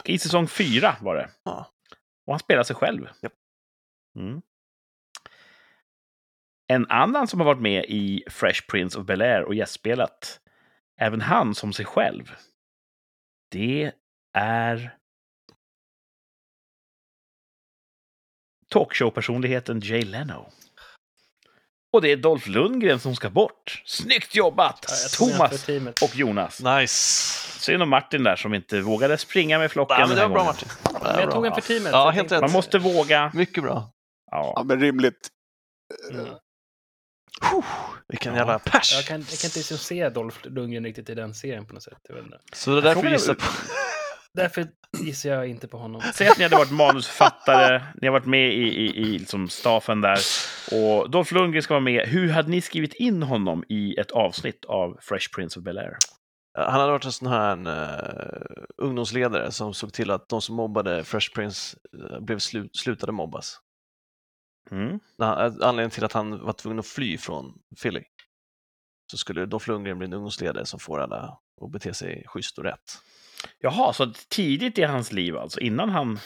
I 0.06 0.20
säsong 0.20 0.48
fyra 0.48 0.96
var 1.02 1.16
det. 1.16 1.30
Ja. 1.44 1.72
Och 2.26 2.34
han 2.34 2.40
spelar 2.40 2.64
sig 2.64 2.76
själv. 2.76 3.10
Japp. 3.22 3.34
Mm. 4.16 4.42
En 6.68 6.88
annan 6.90 7.28
som 7.28 7.40
har 7.40 7.46
varit 7.46 7.62
med 7.62 7.86
i 7.88 8.24
Fresh 8.30 8.68
Prince 8.68 9.00
of 9.00 9.06
Bel-Air 9.06 9.42
och 9.42 9.56
gästspelat, 9.56 10.42
även 10.98 11.22
han 11.22 11.56
som 11.56 11.74
sig 11.74 11.86
själv, 11.86 12.36
det 13.52 13.92
är 14.34 14.98
talkshow-personligheten 18.70 19.80
Jay 19.80 20.02
Leno. 20.06 20.52
Och 21.94 22.02
det 22.02 22.12
är 22.12 22.18
Dolph 22.18 22.50
Lundgren 22.50 23.00
som 23.00 23.16
ska 23.16 23.30
bort. 23.30 23.84
Snyggt 23.86 24.36
jobbat! 24.36 24.86
Ja, 24.88 24.94
jag 25.02 25.12
Thomas 25.12 25.70
och 26.04 26.16
Jonas. 26.16 26.62
Nice! 26.62 26.94
Synd 27.60 27.84
om 27.84 27.90
Martin 27.90 28.24
där 28.24 28.36
som 28.36 28.54
inte 28.54 28.82
vågade 28.82 29.18
springa 29.18 29.60
med 29.60 29.72
flocken 29.72 29.98
Ja, 30.00 30.08
men 30.08 30.16
det 30.16 30.22
var 30.22 30.30
bra. 30.30 30.44
Martin. 30.44 30.70
Men 31.04 31.20
jag 31.20 31.32
tog 31.32 31.46
en 31.46 31.54
för 31.54 31.62
teamet. 31.62 31.92
Ja, 31.92 32.06
jag 32.06 32.12
helt 32.12 32.32
rätt. 32.32 32.42
Man 32.42 32.52
måste 32.52 32.78
våga. 32.80 33.32
Mycket 33.34 33.64
bra. 33.64 33.92
Ja, 34.32 34.54
Ja. 34.56 34.64
men 34.64 34.80
rimligt. 34.80 35.28
Mm. 36.12 36.26
Vilken 38.08 38.34
Ja. 38.34 38.40
jävla 38.40 38.60
pers! 38.60 38.94
Jag 38.96 39.06
kan, 39.06 39.20
jag 39.30 39.40
kan 39.40 39.48
inte 39.48 39.60
liksom 39.60 39.78
se 39.78 40.10
Dolph 40.10 40.38
Lundgren 40.44 40.84
riktigt 40.84 41.10
i 41.10 41.16
den 41.16 41.34
serien 41.34 41.66
på 41.66 41.74
något 41.74 41.84
sätt. 41.84 41.98
Jag 42.08 42.16
vet 42.16 42.24
inte. 42.26 42.38
Så 42.54 42.72
det 42.72 42.78
är 42.78 42.82
därför 42.82 43.02
vi 43.02 43.10
gissar 43.12 43.34
på... 43.34 43.42
Därför 44.40 44.68
gissar 44.98 45.30
jag 45.30 45.48
inte 45.48 45.68
på 45.68 45.78
honom. 45.78 46.02
Säg 46.14 46.28
att 46.28 46.38
ni 46.38 46.44
hade 46.44 46.56
varit 46.56 46.72
manusförfattare, 46.72 47.84
ni 48.02 48.08
har 48.08 48.12
varit 48.12 48.26
med 48.26 48.54
i, 48.54 48.64
i, 48.64 48.98
i 48.98 49.20
liksom 49.20 49.50
staffen 49.50 50.02
där. 50.02 50.18
Och 50.72 51.10
Dolph 51.10 51.34
Lundgren 51.34 51.64
ska 51.64 51.74
vara 51.74 51.84
med. 51.84 52.08
Hur 52.08 52.30
hade 52.30 52.50
ni 52.50 52.62
skrivit 52.62 52.94
in 52.94 53.24
honom 53.24 53.64
i 53.70 54.00
ett 54.00 54.12
avsnitt 54.12 54.66
av 54.66 54.98
Fresh 55.02 55.36
Prince 55.36 55.60
of 55.60 55.66
Bel-Air? 55.66 55.98
Han 56.58 56.80
hade 56.80 56.92
varit 56.92 57.06
en 57.06 57.12
sån 57.12 57.28
här 57.28 57.68
uh, 57.68 58.66
ungdomsledare 58.78 59.52
som 59.52 59.74
såg 59.74 59.94
till 59.94 60.12
att 60.12 60.30
de 60.30 60.42
som 60.42 60.56
mobbade 60.56 61.04
Fresh 61.04 61.34
Prince 61.36 61.78
eh, 61.94 62.20
blev 62.20 62.40
slu 62.40 62.70
slutade 62.74 63.12
mobbas. 63.12 63.60
Mm. 64.72 65.00
Eh, 65.22 65.28
Anledningen 65.28 65.90
till 65.90 66.04
att 66.04 66.14
han 66.14 66.46
var 66.46 66.54
tvungen 66.54 66.80
att 66.80 66.88
fly 66.88 67.18
från 67.18 67.54
Philly. 67.82 68.04
Så 69.12 69.18
skulle 69.18 69.46
Dolph 69.46 69.70
Lundgren 69.70 69.98
bli 69.98 70.06
en 70.06 70.14
ungdomsledare 70.14 70.66
som 70.66 70.80
får 70.80 71.00
alla 71.00 71.38
att 71.62 71.72
bete 71.72 71.94
sig 71.94 72.24
schysst 72.28 72.58
och 72.58 72.64
rätt. 72.64 72.98
Jaha, 73.60 73.94
så 73.94 74.14
tidigt 74.30 74.78
i 74.78 74.84
hans 74.84 75.12
liv 75.12 75.38
alltså, 75.38 75.60
innan 75.60 75.90
han... 75.90 76.20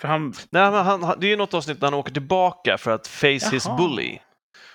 För 0.00 0.08
han... 0.08 0.34
Nej, 0.50 0.70
men 0.70 0.84
han, 0.84 1.20
det 1.20 1.26
är 1.26 1.30
ju 1.30 1.36
något 1.36 1.54
avsnitt 1.54 1.80
när 1.80 1.86
han 1.86 1.98
åker 1.98 2.12
tillbaka 2.12 2.78
för 2.78 2.90
att 2.90 3.06
face 3.06 3.28
his 3.28 3.66
Jaha. 3.66 3.76
bully. 3.76 4.18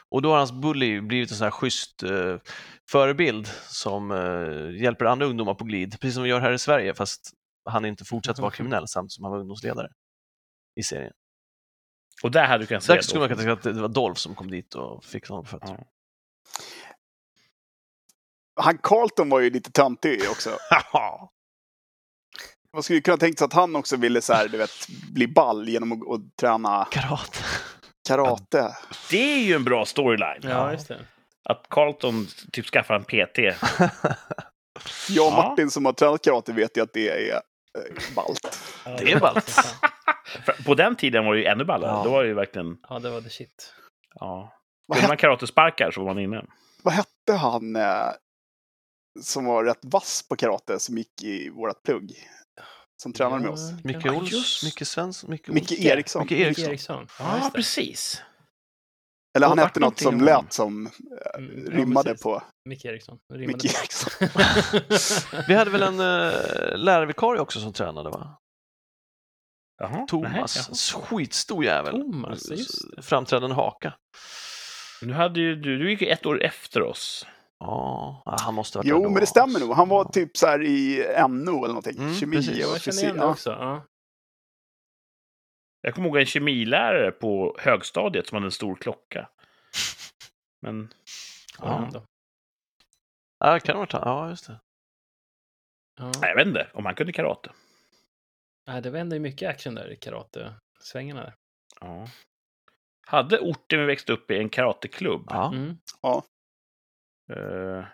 Och 0.09 0.21
då 0.21 0.29
har 0.29 0.37
hans 0.37 0.51
bully 0.51 1.01
blivit 1.01 1.31
en 1.31 1.37
sån 1.37 1.45
här 1.45 1.51
schysst 1.51 2.03
eh, 2.03 2.37
förebild 2.89 3.47
som 3.67 4.11
eh, 4.11 4.81
hjälper 4.81 5.05
andra 5.05 5.25
ungdomar 5.25 5.53
på 5.53 5.63
glid, 5.63 5.99
precis 5.99 6.13
som 6.13 6.23
vi 6.23 6.29
gör 6.29 6.39
här 6.39 6.51
i 6.51 6.59
Sverige, 6.59 6.93
fast 6.93 7.31
han 7.65 7.85
inte 7.85 8.05
fortsatt 8.05 8.39
vara 8.39 8.51
kriminell 8.51 8.87
samtidigt 8.87 9.11
som 9.11 9.23
han 9.23 9.31
var 9.31 9.39
ungdomsledare 9.39 9.89
i 10.75 10.83
serien. 10.83 11.13
Och 12.23 12.31
där 12.31 12.45
hade 12.45 12.63
du 12.63 12.67
kunnat 12.67 12.83
säga... 12.83 12.93
Säkert 12.93 13.05
skulle 13.05 13.19
man 13.19 13.29
kunna 13.29 13.41
tänka 13.41 13.53
att 13.53 13.75
det 13.75 13.81
var 13.81 13.89
Dolph 13.89 14.19
som 14.19 14.35
kom 14.35 14.51
dit 14.51 14.75
och 14.75 15.03
fick 15.05 15.27
honom 15.27 15.43
på 15.43 15.49
fötter. 15.49 15.75
Ja. 15.79 15.92
Han 18.55 18.77
Carlton 18.77 19.29
var 19.29 19.39
ju 19.39 19.49
lite 19.49 19.71
töntig 19.71 20.21
också. 20.31 20.49
Man 22.73 22.83
skulle 22.83 23.01
kunna 23.01 23.17
tänka 23.17 23.37
sig 23.37 23.45
att 23.45 23.53
han 23.53 23.75
också 23.75 23.97
ville 23.97 24.21
så 24.21 24.33
här, 24.33 24.47
du 24.47 24.57
vet, 24.57 24.87
bli 25.13 25.27
ball 25.27 25.69
genom 25.69 25.91
att, 25.91 26.09
att 26.11 26.37
träna 26.37 26.87
Karate. 26.91 27.39
karate. 28.07 28.75
Det 29.09 29.33
är 29.33 29.43
ju 29.43 29.53
en 29.53 29.63
bra 29.63 29.85
storyline. 29.85 30.41
Ja, 30.41 30.71
just 30.71 30.87
det. 30.87 30.99
Att 31.49 31.65
Carlton 31.69 32.27
typ 32.51 32.65
skaffar 32.65 32.95
en 32.95 33.03
PT. 33.03 33.37
Jag 35.09 35.27
och 35.27 35.33
Ja. 35.33 35.49
Martin 35.49 35.71
som 35.71 35.85
har 35.85 35.93
tränat 35.93 36.21
karate 36.21 36.53
vet 36.53 36.77
ju 36.77 36.81
att 36.83 36.93
det 36.93 37.09
är 37.09 37.33
eh, 37.35 38.15
ballt. 38.15 38.59
Det 38.85 39.11
är 39.11 39.19
ballt. 39.19 39.59
På 40.65 40.75
den 40.75 40.95
tiden 40.95 41.25
var 41.25 41.33
det 41.33 41.39
ju 41.39 41.45
ännu 41.45 41.65
ballare. 41.65 41.91
Ja. 41.91 42.03
Då 42.03 42.09
var 42.11 42.23
det 42.23 42.27
ju 42.29 42.35
verkligen... 42.35 42.77
Ja, 42.89 42.99
det 42.99 43.09
var 43.09 43.21
the 43.21 43.29
shit. 43.29 43.73
Ja. 44.15 44.53
Hette, 44.93 45.07
man 45.07 45.17
karatesparkar 45.17 45.91
så 45.91 46.03
var 46.03 46.13
man 46.13 46.23
inne. 46.23 46.45
vad 46.83 46.93
hette 46.93 47.33
han? 47.33 47.75
Eh, 47.75 48.05
som 49.21 49.45
var 49.45 49.63
rätt 49.63 49.79
vass 49.81 50.25
på 50.29 50.35
karate 50.35 50.79
som 50.79 50.97
gick 50.97 51.23
i 51.23 51.49
vårt 51.49 51.83
plugg. 51.83 52.13
Som 53.01 53.13
tränade 53.13 53.41
med 53.41 53.51
oss. 53.51 53.71
Micke 53.83 54.05
Ja, 54.05 54.13
Ols, 54.13 54.31
just. 54.31 54.63
Micke 54.63 54.87
Svensson, 54.87 55.29
Micke, 55.29 55.47
Micke. 55.47 55.71
Eriksson. 55.71 56.21
Micke 56.21 56.31
Micke 56.31 56.41
Eriksson. 56.47 56.69
Eriksson. 56.69 57.07
Ja, 57.19 57.41
det. 57.45 57.51
precis. 57.57 58.21
Eller 59.37 59.47
han 59.47 59.59
hette 59.59 59.79
något 59.79 59.99
som 59.99 60.21
lät 60.21 60.53
som 60.53 60.85
eh, 60.87 60.91
Mm, 61.37 61.65
ja, 61.65 61.71
rimmade 61.79 62.09
precis. 62.09 62.23
på 62.23 62.43
Micke 62.69 62.85
Eriksson. 62.85 63.17
Rimmade 63.33 63.47
Micke. 63.63 63.65
Eriksson. 63.65 64.11
Vi 65.47 65.53
hade 65.53 65.71
väl 65.71 65.83
en 65.83 65.99
uh, 65.99 66.77
lärarvikarie 66.77 67.41
också 67.41 67.59
som 67.59 67.73
tränade 67.73 68.09
va? 68.09 68.37
Jaha, 69.81 70.05
Thomas, 70.07 70.69
nej, 70.69 71.01
skitstor 71.03 71.65
jävel. 71.65 71.91
Thomas, 72.01 72.49
just 72.49 72.95
det. 72.95 73.01
Framträdande 73.01 73.55
haka. 73.55 73.93
Nu 75.01 75.13
hade 75.13 75.39
ju, 75.39 75.55
du, 75.55 75.77
du 75.77 75.89
gick 75.91 76.01
ju 76.01 76.07
ett 76.07 76.25
år 76.25 76.43
efter 76.43 76.81
oss. 76.81 77.25
Ja, 77.65 78.21
ja, 78.25 78.37
han 78.39 78.53
måste 78.53 78.77
ha 78.77 78.79
varit 78.81 78.89
Jo, 78.89 79.03
men 79.03 79.13
det 79.19 79.25
stämmer 79.27 79.59
nog. 79.59 79.73
Han 79.73 79.89
var 79.89 80.05
Ja. 80.05 80.11
typ 80.11 80.37
så 80.37 80.47
här 80.47 80.63
i 80.63 80.97
NO 81.29 81.57
eller 81.57 81.67
någonting. 81.67 81.97
Mm, 81.97 82.13
Kemi 82.13 82.35
precis. 82.35 82.65
och 82.65 82.73
Jag 82.73 82.81
fysik. 82.81 83.03
igen 83.03 83.15
det 83.17 83.21
Ja. 83.23 83.31
också. 83.31 83.49
Ja. 83.51 83.85
Jag 85.81 85.95
kommer 85.95 86.07
ihåg 86.07 86.17
en 86.17 86.25
kemilärare 86.25 87.11
på 87.11 87.57
högstadiet 87.59 88.27
som 88.27 88.35
hade 88.35 88.47
en 88.47 88.51
stor 88.51 88.75
klocka. 88.75 89.29
Men 90.61 90.93
Ja. 91.59 91.89
Ja. 91.93 92.05
Ja, 93.39 93.59
kan 93.59 93.67
det 93.67 93.73
ha 93.73 93.79
varit 93.79 93.91
han. 93.93 94.01
Ja, 94.05 94.29
just 94.29 94.47
det. 94.47 94.59
Ja. 95.99 96.11
jag 96.21 96.35
vet 96.35 96.47
inte 96.47 96.69
om 96.73 96.85
han 96.85 96.95
kunde 96.95 97.13
karate. 97.13 97.51
Nej, 98.67 98.81
det 98.81 98.89
vänder 98.89 99.15
ju 99.17 99.21
mycket 99.21 99.49
action 99.49 99.75
där 99.75 99.91
i 99.91 99.95
karate-svängarna. 99.95 101.21
där. 101.23 101.33
Ja. 101.81 102.07
Hade 103.07 103.39
orten 103.39 103.79
vi 103.79 103.85
växte 103.85 104.13
upp 104.13 104.31
i 104.31 104.37
en 104.37 104.49
karateklubb. 104.49 105.25
Ja. 105.29 105.47
Mm. 105.53 105.77
Eh, 107.29 107.85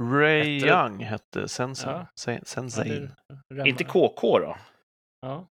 Ray 0.00 0.58
Hette- 0.60 0.66
Young 0.66 0.98
hette 1.04 1.48
Sensei. 1.48 1.90
Ja. 1.92 2.06
Sen- 2.16 3.14
Ja, 3.48 3.66
inte 3.66 3.84
KK 3.84 4.38
då? 4.38 4.56
Ja, 5.20 5.48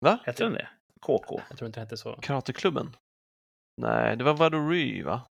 Va? 0.00 0.18
Hette 0.24 0.44
den 0.44 0.52
det? 0.52 0.68
KK? 1.00 1.40
jag 1.48 1.58
tror 1.58 1.66
inte 1.66 1.80
det 1.80 1.84
hette 1.84 1.96
så. 1.96 2.12
Karateklubben? 2.12 2.96
Nej, 3.82 4.16
det 4.16 4.24
var 4.24 4.34
Vadori 4.34 5.02
va? 5.02 5.26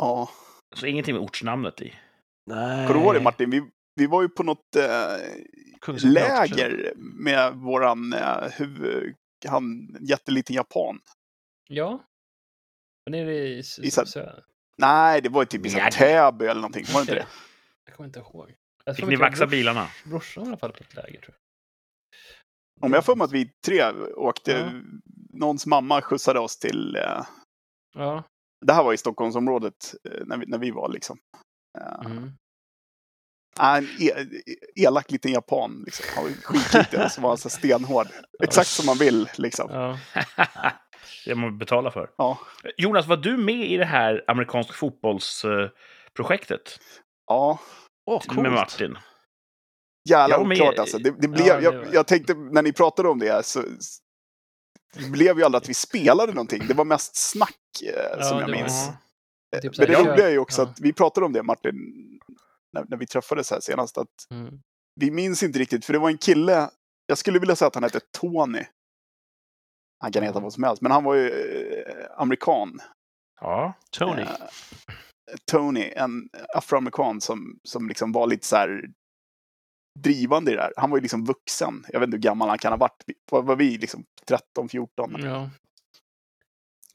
ja. 0.00 0.30
Så 0.76 0.86
ingenting 0.86 1.14
med 1.14 1.22
ortsnamnet 1.24 1.80
i. 1.82 1.94
Nej. 2.46 2.86
Kommer 2.88 3.00
du 3.00 3.04
ihåg 3.06 3.14
det 3.14 3.20
Martin? 3.22 3.50
Vi, 3.50 3.70
vi 3.94 4.06
var 4.06 4.22
ju 4.22 4.28
på 4.28 4.42
något 4.42 4.76
eh, 4.76 6.02
läger 6.04 6.92
med 6.96 7.54
våran 7.54 8.12
eh, 8.12 8.50
huvud, 8.58 9.14
han 9.48 9.96
jätteliten 10.00 10.56
japan. 10.56 11.00
Ja. 11.68 12.04
Var 13.04 13.10
nere 13.10 13.34
i 13.34 13.58
I 13.58 13.62
söder? 13.62 14.44
Nej, 14.80 15.20
det 15.20 15.28
var 15.28 15.42
ju 15.42 15.46
typ 15.46 15.66
i. 15.66 15.70
Täby 15.92 16.44
eller 16.44 16.54
någonting. 16.60 16.84
Var 16.88 16.94
det 16.94 17.00
inte 17.00 17.14
det? 17.14 17.26
Jag 17.86 17.94
kommer 17.96 18.06
inte 18.08 18.18
ihåg. 18.20 18.54
Jag 18.84 18.96
Fick 18.96 19.06
ni 19.06 19.16
vaxa 19.16 19.44
brors- 19.46 19.50
bilarna? 19.50 19.88
Brorsan 20.04 20.44
i 20.44 20.48
alla 20.48 20.56
fall 20.56 20.72
på 20.72 20.78
ett 20.84 20.94
läger, 20.94 21.20
tror 21.20 21.34
jag. 22.80 22.86
Om 22.86 22.92
jag 22.92 23.04
för 23.04 23.16
mig 23.16 23.24
att 23.24 23.32
vi 23.32 23.50
tre 23.66 23.90
åkte, 24.16 24.50
Ja. 24.52 24.70
någons 25.32 25.66
mamma 25.66 26.02
skjutsade 26.02 26.40
oss 26.40 26.58
till, 26.58 26.96
eh, 26.96 27.26
Ja. 27.94 28.22
det 28.66 28.72
här 28.72 28.84
var 28.84 28.92
i 28.92 28.96
Stockholmsområdet 28.96 29.94
eh, 30.04 30.20
när, 30.26 30.36
vi, 30.36 30.46
när 30.46 30.58
vi 30.58 30.70
var 30.70 30.88
liksom. 30.88 31.18
Eh, 31.78 32.06
Mm. 32.10 32.32
en 33.60 33.84
e, 34.00 34.26
elak 34.76 35.10
liten 35.10 35.32
japan 35.32 35.82
liksom. 35.86 36.06
Han 36.14 36.24
var 36.24 36.30
skitliten 36.32 37.04
och 37.04 37.12
så 37.12 37.20
var 37.20 37.28
han 37.28 37.38
så 37.38 37.50
stenhård. 37.50 38.06
Exakt 38.42 38.68
som 38.68 38.86
man 38.86 38.98
vill 38.98 39.28
liksom. 39.38 39.70
Ja. 39.70 39.98
det 41.24 41.34
man 41.34 41.58
betalar 41.58 41.90
för. 41.90 42.10
Ja. 42.16 42.38
Jonas, 42.76 43.06
var 43.06 43.16
du 43.16 43.36
med 43.36 43.70
i 43.70 43.76
det 43.76 43.84
här 43.84 44.24
amerikanska 44.26 44.72
fotbollsprojektet 44.72 46.80
Ja, 47.26 47.58
coolt. 48.06 48.36
med 48.42 48.52
Martin? 48.52 48.98
jävla 50.10 50.34
Jag 50.34 50.44
var 50.44 50.52
oklart 50.52 50.78
alltså. 50.78 50.98
Det, 50.98 51.14
det 51.20 51.28
blev, 51.28 51.46
Ja, 51.46 51.56
det 51.56 51.62
jag, 51.62 51.72
var- 51.72 51.86
jag 51.92 52.06
tänkte, 52.06 52.34
när 52.34 52.62
ni 52.62 52.72
pratade 52.72 53.08
om 53.08 53.18
det 53.18 53.46
så 53.46 53.62
det 54.94 55.10
blev 55.10 55.38
ju 55.38 55.44
aldrig 55.44 55.62
att 55.62 55.68
vi 55.68 55.74
spelade 55.74 56.32
någonting. 56.32 56.62
Det 56.68 56.74
var 56.74 56.84
mest 56.84 57.16
snack 57.16 57.56
eh, 57.82 57.88
Ja, 58.18 58.22
som 58.22 58.38
jag 58.38 58.48
det 58.48 58.52
var- 58.52 58.58
minns. 58.62 58.88
Typ 59.62 59.78
Men 59.78 59.86
det 59.86 59.94
roliga 59.98 60.26
är 60.28 60.32
ju 60.32 60.38
också 60.38 60.62
ja. 60.62 60.68
att 60.68 60.80
vi 60.80 60.92
pratade 60.92 61.26
om 61.26 61.32
det 61.32 61.42
Martin, 61.42 61.74
när, 62.72 62.84
när 62.88 62.96
vi 62.96 63.06
träffades 63.06 63.50
här 63.50 63.60
senast, 63.60 63.98
att 63.98 64.08
Mm. 64.30 64.60
vi 65.00 65.10
minns 65.10 65.42
inte 65.42 65.58
riktigt, 65.58 65.84
för 65.84 65.92
det 65.92 65.98
var 65.98 66.10
en 66.10 66.18
kille, 66.18 66.70
jag 67.06 67.18
skulle 67.18 67.38
vilja 67.38 67.56
säga 67.56 67.66
att 67.68 67.74
han 67.74 67.84
hette 67.84 68.00
Tony. 68.20 68.64
Han 70.00 70.12
kan 70.12 70.22
heta 70.22 70.40
vad 70.40 70.52
som 70.52 70.64
helst, 70.64 70.82
men 70.82 70.92
han 70.92 71.04
var 71.04 71.14
ju 71.14 71.28
eh, 71.28 71.94
amerikan. 72.16 72.80
Ja. 73.40 73.72
Tony. 73.90 74.22
Eh, 74.22 74.28
Tony, 75.50 75.92
en 75.96 76.28
afroamerikan 76.54 77.20
som, 77.20 77.58
som 77.68 77.88
liksom 77.88 78.12
var 78.12 78.26
lite 78.26 78.46
så 78.46 78.56
här 78.56 78.84
drivande 79.98 80.52
i 80.52 80.54
det 80.54 80.62
här. 80.62 80.72
Han 80.76 80.90
var 80.90 80.98
ju 80.98 81.02
liksom 81.02 81.24
vuxen. 81.24 81.84
Jag 81.88 82.00
vet 82.00 82.06
inte 82.06 82.16
hur 82.16 82.22
gammal 82.22 82.48
han 82.48 82.58
kan 82.58 82.72
ha 82.72 82.76
varit. 82.76 83.04
Vad 83.30 83.44
var 83.44 83.56
vi? 83.56 83.78
Liksom 83.78 84.04
13, 84.26 84.68
14? 84.68 85.16
Ja. 85.18 85.50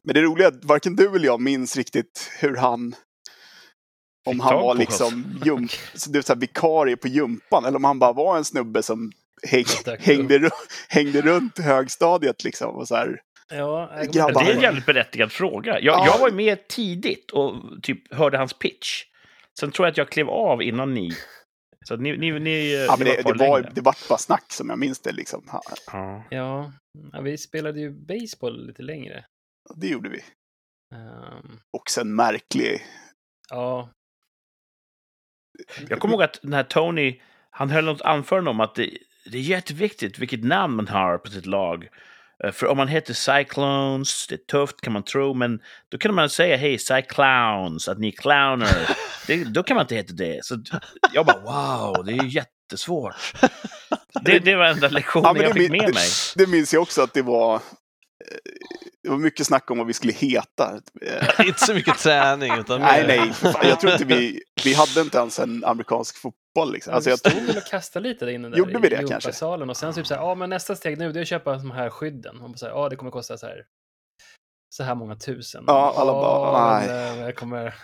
Men 0.04 0.14
det 0.14 0.22
roliga 0.22 0.48
är 0.48 0.52
att 0.52 0.66
varken 0.66 0.96
du 0.96 1.16
eller 1.16 1.26
jag 1.26 1.42
minns 1.42 1.78
riktigt 1.78 2.32
hur 2.40 2.56
han... 2.56 2.96
Om 4.28 4.34
Fick 4.34 4.44
han 4.44 4.54
var 4.54 4.76
liksom 4.76 5.40
jump, 5.46 5.72
så 5.94 6.10
det 6.10 6.18
är 6.18 6.22
så 6.22 6.34
här 6.34 6.40
vikarie 6.40 6.98
på 6.98 7.08
jumpan 7.08 7.66
eller 7.66 7.76
om 7.76 7.84
han 7.84 8.00
bara 8.00 8.14
var 8.14 8.38
en 8.38 8.46
snubbe 8.46 8.84
som 8.84 9.12
häng, 9.46 9.66
hängde, 10.00 10.38
ru- 10.40 10.50
hängde 10.90 11.22
runt 11.22 11.60
högstadiet 11.60 12.44
liksom. 12.44 12.76
Och 12.76 12.88
så 12.88 12.96
här. 12.96 13.22
Ja, 13.50 13.92
Grabbar. 14.14 14.44
Det 14.44 14.52
är 14.52 14.56
en 14.56 14.62
jävligt 14.62 14.86
berättigad 14.86 15.32
fråga. 15.32 15.80
Jag, 15.80 15.84
Ja. 15.84 16.06
jag 16.06 16.20
var 16.20 16.30
ju 16.30 16.36
med 16.36 16.68
tidigt 16.68 17.32
och 17.32 17.56
typ 17.84 18.14
hörde 18.14 18.38
hans 18.38 18.54
pitch. 18.60 19.04
Sen 19.60 19.72
tror 19.72 19.86
jag 19.86 19.92
att 19.92 19.98
jag 19.98 20.10
klev 20.10 20.30
av 20.30 20.62
innan 20.62 20.94
ni. 20.94 21.12
Så 21.88 21.96
ni, 21.96 22.18
ni, 22.18 22.40
ni, 22.40 22.74
Ja, 22.86 22.96
men 23.00 23.08
ni 23.08 23.16
det, 23.16 23.22
kvar 23.24 23.34
det, 23.34 23.48
var, 23.48 23.72
det 23.76 23.82
vart 23.82 24.08
bara 24.10 24.18
snack 24.18 24.52
som 24.54 24.70
jag 24.70 24.80
minns 24.80 25.00
det. 25.00 25.12
Liksom. 25.12 25.50
Ja, 25.92 26.24
Ja. 26.30 26.72
Vi 27.24 27.38
spelade 27.38 27.80
ju 27.80 27.90
baseball 27.92 28.68
lite 28.68 28.84
längre. 28.84 29.26
det 29.76 29.88
gjorde 29.88 30.10
vi. 30.10 30.20
Ehm, 30.96 31.60
Också 31.78 32.02
en 32.02 32.16
märklig... 32.16 32.86
ja. 33.50 33.90
Jag 35.90 36.00
kommer 36.00 36.14
ihåg 36.14 36.24
att 36.24 36.40
den 36.42 36.54
här 36.54 36.64
Tony, 36.64 37.22
han 37.50 37.70
höll 37.70 37.86
något 37.86 38.02
anförande 38.02 38.50
om 38.50 38.60
att 38.60 38.76
det, 38.76 38.98
det 39.32 39.38
är 39.38 39.42
jätteviktigt 39.42 40.20
vilket 40.20 40.44
namn 40.44 40.76
man 40.76 40.88
har 40.88 41.18
på 41.18 41.32
sitt 41.32 41.46
lag. 41.46 41.88
Eh, 42.44 42.52
För 42.52 42.68
om 42.68 42.78
man 42.78 42.88
heter 42.88 43.14
Cyclones, 43.14 44.28
det 44.28 44.36
är 44.36 44.40
tufft 44.52 44.82
kan 44.82 44.94
man 44.94 45.04
tro, 45.04 45.34
men 45.34 45.60
då 45.90 45.98
kan 45.98 46.16
man 46.16 46.30
säga 46.30 46.58
hej 46.58 46.78
Cyclowns, 46.80 47.88
att 47.88 48.00
ni 48.00 48.08
är 48.08 48.12
clowner. 48.12 48.90
Det, 49.28 49.44
då 49.44 49.64
kan 49.64 49.76
man 49.76 49.84
inte 49.84 49.96
heta 49.96 50.14
det. 50.14 50.46
Så 50.46 50.56
jag 51.14 51.26
bara 51.26 51.40
wow, 51.40 52.06
det 52.06 52.12
är 52.12 52.24
ju 52.24 52.30
jättesvårt. 52.30 53.16
Det, 54.26 54.40
det 54.40 54.56
var 54.56 54.66
enda 54.66 54.90
lektionen 54.90 55.36
Ja, 55.36 55.42
jag 55.44 55.56
det 55.56 55.60
fick 55.60 55.72
min- 55.72 55.82
med 55.82 55.90
det- 55.90 55.94
mig. 55.94 56.08
Det 56.36 56.48
minns 56.50 56.74
jag 56.74 56.82
också 56.82 57.02
att 57.02 57.14
det 57.14 57.22
var... 57.22 57.56
eh, 57.56 57.62
Det 59.04 59.10
var 59.10 59.18
mycket 59.18 59.46
snack 59.46 59.72
om 59.72 59.78
vad 59.78 59.88
vi 59.88 59.94
skulle 59.94 60.14
heta. 60.14 60.80
Inte 61.46 61.60
så 61.66 61.74
mycket 61.74 61.98
träning 62.00 62.54
utan 62.60 62.82
Nej, 62.82 63.04
nej. 63.08 63.34
Fan, 63.34 63.68
jag 63.70 63.80
tror 63.80 63.92
inte 63.94 64.06
vi... 64.06 64.42
Vi 64.64 64.74
hade 64.74 65.02
inte 65.02 65.18
ens 65.18 65.40
en 65.40 65.64
amerikansk 65.66 66.18
fotboll. 66.56 66.74
Liksom. 66.74 66.94
Alltså, 66.94 67.10
jag 67.10 67.20
stod 67.20 67.44
väl 67.44 67.58
och 67.58 67.64
kastade 67.64 68.08
lite 68.10 68.26
där 68.26 68.32
inne 68.32 68.50
där 68.50 68.58
Gjorde 68.58 68.80
vi 68.80 68.90
det 68.90 69.08
kanske? 69.08 69.46
och 69.46 69.78
sen 69.78 69.94
typ 69.94 70.08
så 70.08 70.14
här, 70.16 70.22
ja 70.22 70.36
men 70.36 70.50
nästa 70.50 70.76
steg 70.76 70.98
nu 70.98 71.12
det 71.12 71.20
är 71.20 71.22
att 71.22 71.28
köpa 71.28 71.58
de 71.58 71.72
här 71.72 71.90
skydden. 71.90 72.42
Och 72.42 72.60
så 72.60 72.66
här, 72.66 72.74
ja 72.74 72.90
det 72.90 72.96
kommer 72.96 73.12
kosta 73.12 73.38
så 73.38 73.48
här 73.48 73.66
så 74.70 74.84
här 74.84 74.96
många 74.96 75.16
tusen. 75.16 75.64
Ja, 75.68 75.94
alla 75.98 76.12
bara, 76.12 76.80
nej. 76.80 76.90
eh, 76.90 77.26
Jag 77.26 77.36
kommer... 77.36 77.76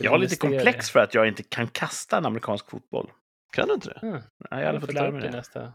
Jag 0.00 0.10
har 0.10 0.18
lite 0.18 0.36
komplex 0.36 0.90
för 0.90 1.00
att 1.00 1.14
jag 1.14 1.28
inte 1.28 1.42
kan 1.42 1.68
kasta 1.68 2.16
en 2.16 2.26
amerikansk 2.26 2.70
fotboll. 2.70 3.10
Kan 3.52 3.68
du 3.68 3.74
inte 3.74 3.88
det? 3.88 4.06
Mm. 4.06 4.22
Nej, 4.50 4.64
jag 4.64 4.74
får 4.74 4.80
fått 4.80 4.94
lära 4.94 5.10
mig 5.10 5.22
det 5.22 5.30
nästa, 5.30 5.72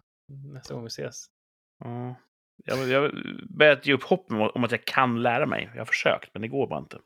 nästa 0.53 0.73
gång 0.73 0.83
vi 0.83 0.87
ses. 0.87 1.25
Ja. 1.83 2.15
Jag, 2.65 2.87
jag 2.87 3.11
börjat 3.49 3.85
ge 3.85 3.93
upp 3.93 4.03
hopp 4.03 4.31
om, 4.31 4.63
att 4.63 4.71
jag 4.71 4.85
kan 4.85 5.21
lära 5.23 5.45
mig. 5.45 5.69
Jag 5.73 5.81
har 5.81 5.85
försökt, 5.85 6.29
men 6.33 6.41
det 6.41 6.47
går 6.47 6.67
bara 6.67 6.79
inte. 6.79 6.99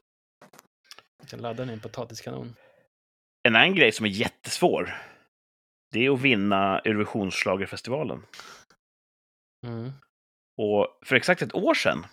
Jag 1.19 1.29
kan 1.29 1.39
ladda 1.39 1.57
den 1.57 1.69
i 1.69 1.73
en 1.73 1.79
potatiskanon. 1.79 2.55
En 3.49 3.55
annan 3.55 3.75
grej 3.75 3.91
som 3.91 4.05
är 4.05 4.09
jättesvår, 4.09 4.95
det 5.91 6.05
är 6.05 6.13
att 6.13 6.21
vinna 6.21 6.79
Eurovisionsschlagerfestivalen. 6.79 8.25
Mm. 9.67 9.91
Och 10.57 10.99
för 11.05 11.15
exakt 11.15 11.41
ett 11.41 11.55
år 11.55 11.73
sedan 11.73 12.05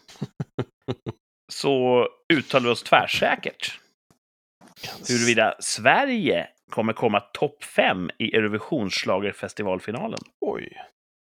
så 1.52 2.08
uttalade 2.32 2.68
vi 2.68 2.72
oss 2.72 2.82
tvärsäkert 2.82 3.80
huruvida 5.08 5.54
Sverige 5.60 6.48
kommer 6.70 6.92
komma 6.92 7.20
topp 7.20 7.64
fem 7.64 8.10
i 8.18 8.36
Eurovisionsschlagerfestivalfinalen. 8.36 10.20
Oj. 10.40 10.72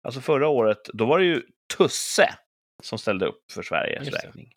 Alltså 0.07 0.21
förra 0.21 0.47
året, 0.47 0.89
då 0.93 1.05
var 1.05 1.19
det 1.19 1.25
ju 1.25 1.41
Tusse 1.77 2.29
som 2.83 2.99
ställde 2.99 3.25
upp 3.25 3.51
för 3.51 3.63
Sveriges 3.63 4.07
räkning. 4.07 4.51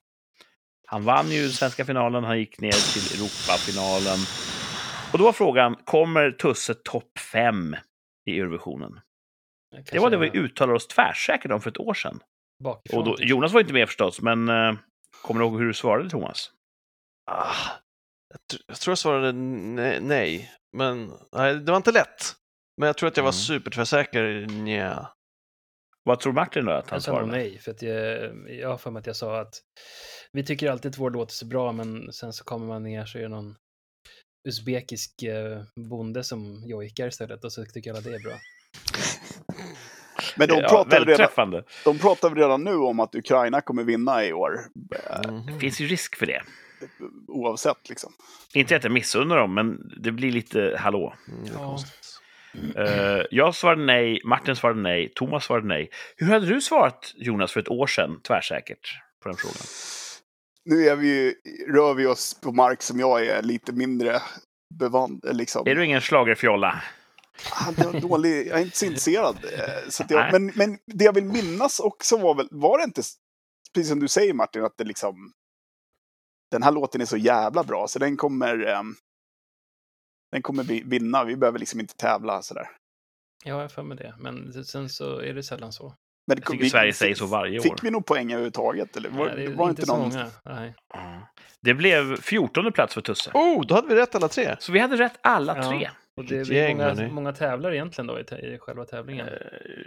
Han 0.87 1.05
vann 1.05 1.31
ju 1.31 1.49
svenska 1.49 1.85
finalen, 1.85 2.25
han 2.25 2.39
gick 2.39 2.61
ner 2.61 2.93
till 2.93 3.19
Europafinalen. 3.19 4.19
Och 5.13 5.19
då 5.19 5.25
var 5.25 5.33
frågan, 5.33 5.75
kommer 5.85 6.31
Tusse 6.31 6.75
topp 6.75 7.19
fem 7.33 7.77
i 8.31 8.39
Eurovisionen? 8.41 9.01
Jag 9.71 9.85
Det 9.85 9.99
var 9.99 10.11
det 10.11 10.17
kanske 10.17 10.39
vi 10.39 10.45
uttalade 10.45 10.77
oss 10.77 10.87
tvärsäkert 10.89 11.51
om 11.53 11.61
för 11.61 11.71
ett 11.71 11.79
år 11.79 11.95
sedan. 11.95 12.21
bakifrån. 12.65 12.99
Och 13.01 13.05
då, 13.07 13.17
typ. 13.17 13.29
Jonas 13.29 13.53
var 13.53 13.61
inte 13.61 13.73
med 13.73 13.89
förstås, 13.89 14.21
men 14.23 14.49
eh, 14.49 14.75
kommer 15.23 15.41
du 15.41 15.47
ihåg 15.47 15.59
hur 15.59 15.67
du 15.67 15.75
svarade 15.75 16.11
Thomas? 16.11 16.51
Ah, 17.31 17.55
Jag, 18.29 18.39
tr- 18.59 18.63
jag 18.67 18.77
tror 18.77 18.91
jag 18.91 18.99
svarade 18.99 19.33
ne- 19.33 20.01
nej, 20.01 20.53
men 20.77 21.13
nej, 21.33 21.55
det 21.55 21.71
var 21.73 21.77
inte 21.77 21.93
lätt. 21.93 22.35
Men 22.77 22.87
jag 22.87 22.97
tror 22.97 23.09
att 23.09 23.17
jag 23.17 23.25
var 23.25 23.31
Mm. 23.31 23.33
supertvärsäker. 23.61 24.47
Nja. 24.47 25.13
Vad 26.03 26.21
tror 26.21 26.33
Martin 26.33 26.65
då 26.65 26.73
att 26.73 26.91
han 26.91 26.97
Jag 26.97 27.03
svarade? 27.03 27.27
nej, 27.33 27.59
för 27.59 27.71
att 27.71 27.83
jag, 27.83 28.31
jag 28.51 28.69
har 28.69 28.79
för 28.79 28.91
mig 28.91 29.01
att 29.01 29.07
jag 29.07 29.17
sa 29.17 29.41
att 29.41 29.55
vi 30.33 30.45
tycker 30.45 30.71
alltid 30.71 30.89
att 30.93 30.99
vår 30.99 31.11
låter 31.11 31.33
så 31.33 31.47
bra, 31.47 31.73
men 31.73 32.13
sen 32.13 32.33
så 32.33 32.45
kommer 32.45 32.67
man 32.67 32.83
ner 32.83 33.05
så 33.07 33.19
är 33.19 33.23
det 33.23 33.29
någon 33.29 33.57
usbekisk 34.45 35.23
eh, 35.23 35.63
bonde 35.75 36.25
som 36.25 36.63
jojkar 36.67 37.09
istället 37.09 37.45
och 37.45 37.53
så 37.53 37.65
tycker 37.65 37.91
alla 37.91 38.01
det 38.01 38.15
är 38.15 38.23
bra. 38.23 38.39
Men 40.37 40.49
de 40.49 40.55
Ja, 40.55 40.69
pratar, 40.69 41.05
redan, 41.05 41.65
de 41.85 41.99
pratar 41.99 42.29
väl 42.29 42.39
redan 42.39 42.65
nu 42.65 42.75
om 42.75 43.01
att 43.01 43.15
Ukraina 43.15 43.61
kommer 43.61 43.85
vinna 43.85 44.25
i 44.25 44.33
år. 44.33 44.61
Mhm. 45.29 45.47
Det 45.47 45.59
finns 45.61 45.81
ju 45.81 45.87
risk 45.87 46.17
för 46.17 46.27
det. 46.27 46.43
Oavsett 47.29 47.89
liksom. 47.89 48.13
Inte 48.55 48.77
att 48.77 48.85
jag 48.85 48.93
missunnar 48.93 49.37
dem, 49.37 49.55
men 49.55 49.93
det 50.03 50.13
blir 50.13 50.33
lite 50.33 50.77
hallå. 50.79 51.15
Mm, 51.29 51.45
Ja. 51.55 51.79
Eh, 52.77 53.23
jag 53.31 53.55
svarade 53.55 53.83
nej, 53.85 54.21
Martin 54.25 54.57
svarade 54.57 54.81
nej, 54.81 55.13
Thomas 55.15 55.45
svarade 55.45 55.67
nej. 55.67 55.91
Hur 56.17 56.27
hade 56.27 56.47
du 56.47 56.61
svarat, 56.61 57.13
Jonas, 57.17 57.53
för 57.53 57.61
ett 57.61 57.69
år 57.69 57.87
sedan, 57.87 58.21
tvärsäkert, 58.23 58.99
på 59.23 59.29
den 59.29 59.37
frågan? 59.39 59.57
Nu 60.71 60.89
är 60.89 60.97
vi 60.97 61.09
ju, 61.09 61.35
rör 61.73 61.95
vi 61.95 62.07
oss 62.07 62.41
på 62.41 62.53
mark 62.53 62.83
som 62.83 63.01
jag 63.01 63.27
är 63.27 63.43
lite 63.43 63.73
mindre 63.73 64.23
bevand... 64.75 65.25
Liksom. 65.33 65.67
Är 65.67 65.75
du 65.75 65.85
ingen 65.85 66.01
schlagerfjolla? 66.01 66.83
Ah, 67.53 67.91
dålig, 68.01 68.47
jag 68.47 68.59
är 68.59 68.63
inte 68.65 68.77
så 68.77 68.85
intresserad. 68.85 69.37
eh, 69.45 69.89
Så 69.89 70.03
att 70.03 70.11
jag, 70.11 70.33
men, 70.33 70.53
men 70.57 70.79
det 70.87 71.05
jag 71.05 71.13
vill 71.13 71.25
minnas 71.25 71.81
också 71.81 72.17
var 72.17 72.35
väl, 72.35 72.49
var 72.51 72.79
det 72.79 72.85
inte, 72.85 73.03
precis 73.75 73.89
som 73.91 74.01
du 74.01 74.09
säger 74.09 74.35
Martin, 74.35 74.65
att 74.65 74.77
det 74.77 74.85
liksom, 74.85 75.33
den 76.51 76.63
här 76.63 76.73
låten 76.73 77.01
är 77.01 77.05
så 77.05 77.17
jävla 77.17 77.65
bra 77.65 77.89
så 77.89 77.99
den 77.99 78.17
kommer, 78.17 78.67
ehm, 78.67 78.95
den 80.33 80.43
kommer 80.43 80.63
vi- 80.65 80.83
vinna. 80.87 81.25
Vi 81.25 81.37
behöver 81.37 81.59
liksom 81.59 81.81
inte 81.81 81.95
tävla 81.97 82.43
sådär. 82.43 82.71
Ja, 83.45 83.51
jag 83.51 83.57
har 83.61 83.69
för 83.69 83.83
mig 83.83 83.97
det, 83.97 84.15
men 84.19 84.65
sen 84.65 84.89
så 84.89 85.19
är 85.21 85.35
det 85.35 85.43
sällan 85.43 85.73
så. 85.73 85.95
Men 86.29 86.37
det 86.37 86.43
tycker 86.47 86.65
Sverige 86.65 86.93
säger 86.93 87.15
så 87.15 87.27
varje 87.27 87.59
år. 87.59 87.63
Fick 87.63 87.85
vi 87.85 87.91
nog 87.91 88.07
poäng 88.07 88.33
överhuvudtaget? 88.33 88.97
Eller 88.97 89.11
var, 89.11 89.27
Nej, 89.27 89.47
det 89.47 89.55
var 89.55 89.69
inte 89.69 89.83
inte 89.83 89.87
så 89.93 89.97
många. 89.97 90.27
Nej. 90.45 90.75
Ja. 90.95 91.29
Det 91.61 91.75
blev 91.75 92.21
14 92.21 92.73
plats 92.73 92.95
för 92.95 93.01
Tusse. 93.01 93.31
Oh, 93.35 93.67
då 93.67 93.75
hade 93.75 93.89
vi 93.89 93.95
rätt 93.95 94.15
alla 94.15 94.29
tre. 94.29 94.57
Så 94.59 94.73
vi 94.73 94.79
hade 94.79 94.97
rätt 94.97 95.19
alla 95.21 95.57
Ja. 95.57 95.71
tre. 95.71 95.91
Och 96.17 96.25
det 96.25 96.37
är 96.39 96.53
gäng, 96.53 96.77
många, 96.79 97.09
många 97.09 97.33
tävlar 97.33 97.73
egentligen 97.73 98.07
då 98.07 98.19
i, 98.21 98.23
i 98.23 98.59
själva 98.61 98.85
tävlingen. 98.85 99.29
Eh, 99.29 99.35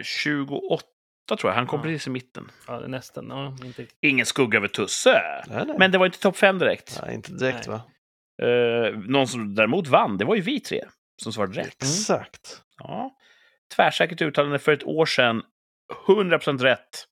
28 0.02 0.82
tror 1.28 1.50
jag, 1.50 1.52
han 1.52 1.66
kom 1.66 1.78
Ja. 1.80 1.82
precis 1.82 2.06
i 2.06 2.10
mitten. 2.10 2.50
Ja, 2.66 2.80
nästan. 2.80 3.26
Ja, 3.28 3.56
inte. 3.66 3.86
Ingen 4.00 4.26
skugga 4.26 4.58
över 4.58 4.68
Tusse. 4.68 5.22
Nej, 5.48 5.64
nej. 5.66 5.76
Men 5.78 5.90
det 5.92 5.98
var 5.98 6.06
inte 6.06 6.18
topp 6.20 6.36
5 6.36 6.58
direkt. 6.58 7.00
nej, 7.06 7.14
inte 7.14 7.32
direkt 7.32 7.68
Nej. 7.68 7.76
va? 7.76 7.82
Eh, 8.48 8.98
någon 8.98 9.28
som 9.28 9.54
däremot 9.54 9.88
vann, 9.88 10.18
det 10.18 10.24
var 10.24 10.34
ju 10.34 10.40
vi 10.40 10.60
tre 10.60 10.84
som 11.22 11.32
svarade 11.32 11.60
rätt. 11.60 11.82
Exakt. 11.82 12.62
Ja. 12.78 13.16
Tvärsäkert 13.76 14.22
uttalande 14.22 14.58
för 14.58 14.72
ett 14.72 14.84
år 14.84 15.06
sedan. 15.06 15.42
100% 16.06 16.58
rätt. 16.58 17.06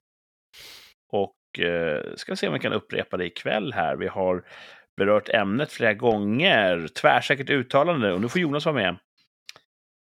Och 1.11 1.59
eh, 1.59 2.01
ska 2.15 2.35
se 2.35 2.47
om 2.47 2.53
vi 2.53 2.59
kan 2.59 2.73
upprepa 2.73 3.17
det 3.17 3.25
ikväll 3.25 3.73
här. 3.73 3.95
Vi 3.95 4.07
har 4.07 4.43
berört 4.97 5.29
ämnet 5.29 5.71
flera 5.71 5.93
gånger. 5.93 6.87
Tvärsäkert 6.87 7.49
uttalande. 7.49 8.13
Och 8.13 8.21
nu 8.21 8.29
får 8.29 8.41
Jonas 8.41 8.65
vara 8.65 8.75
med. 8.75 8.97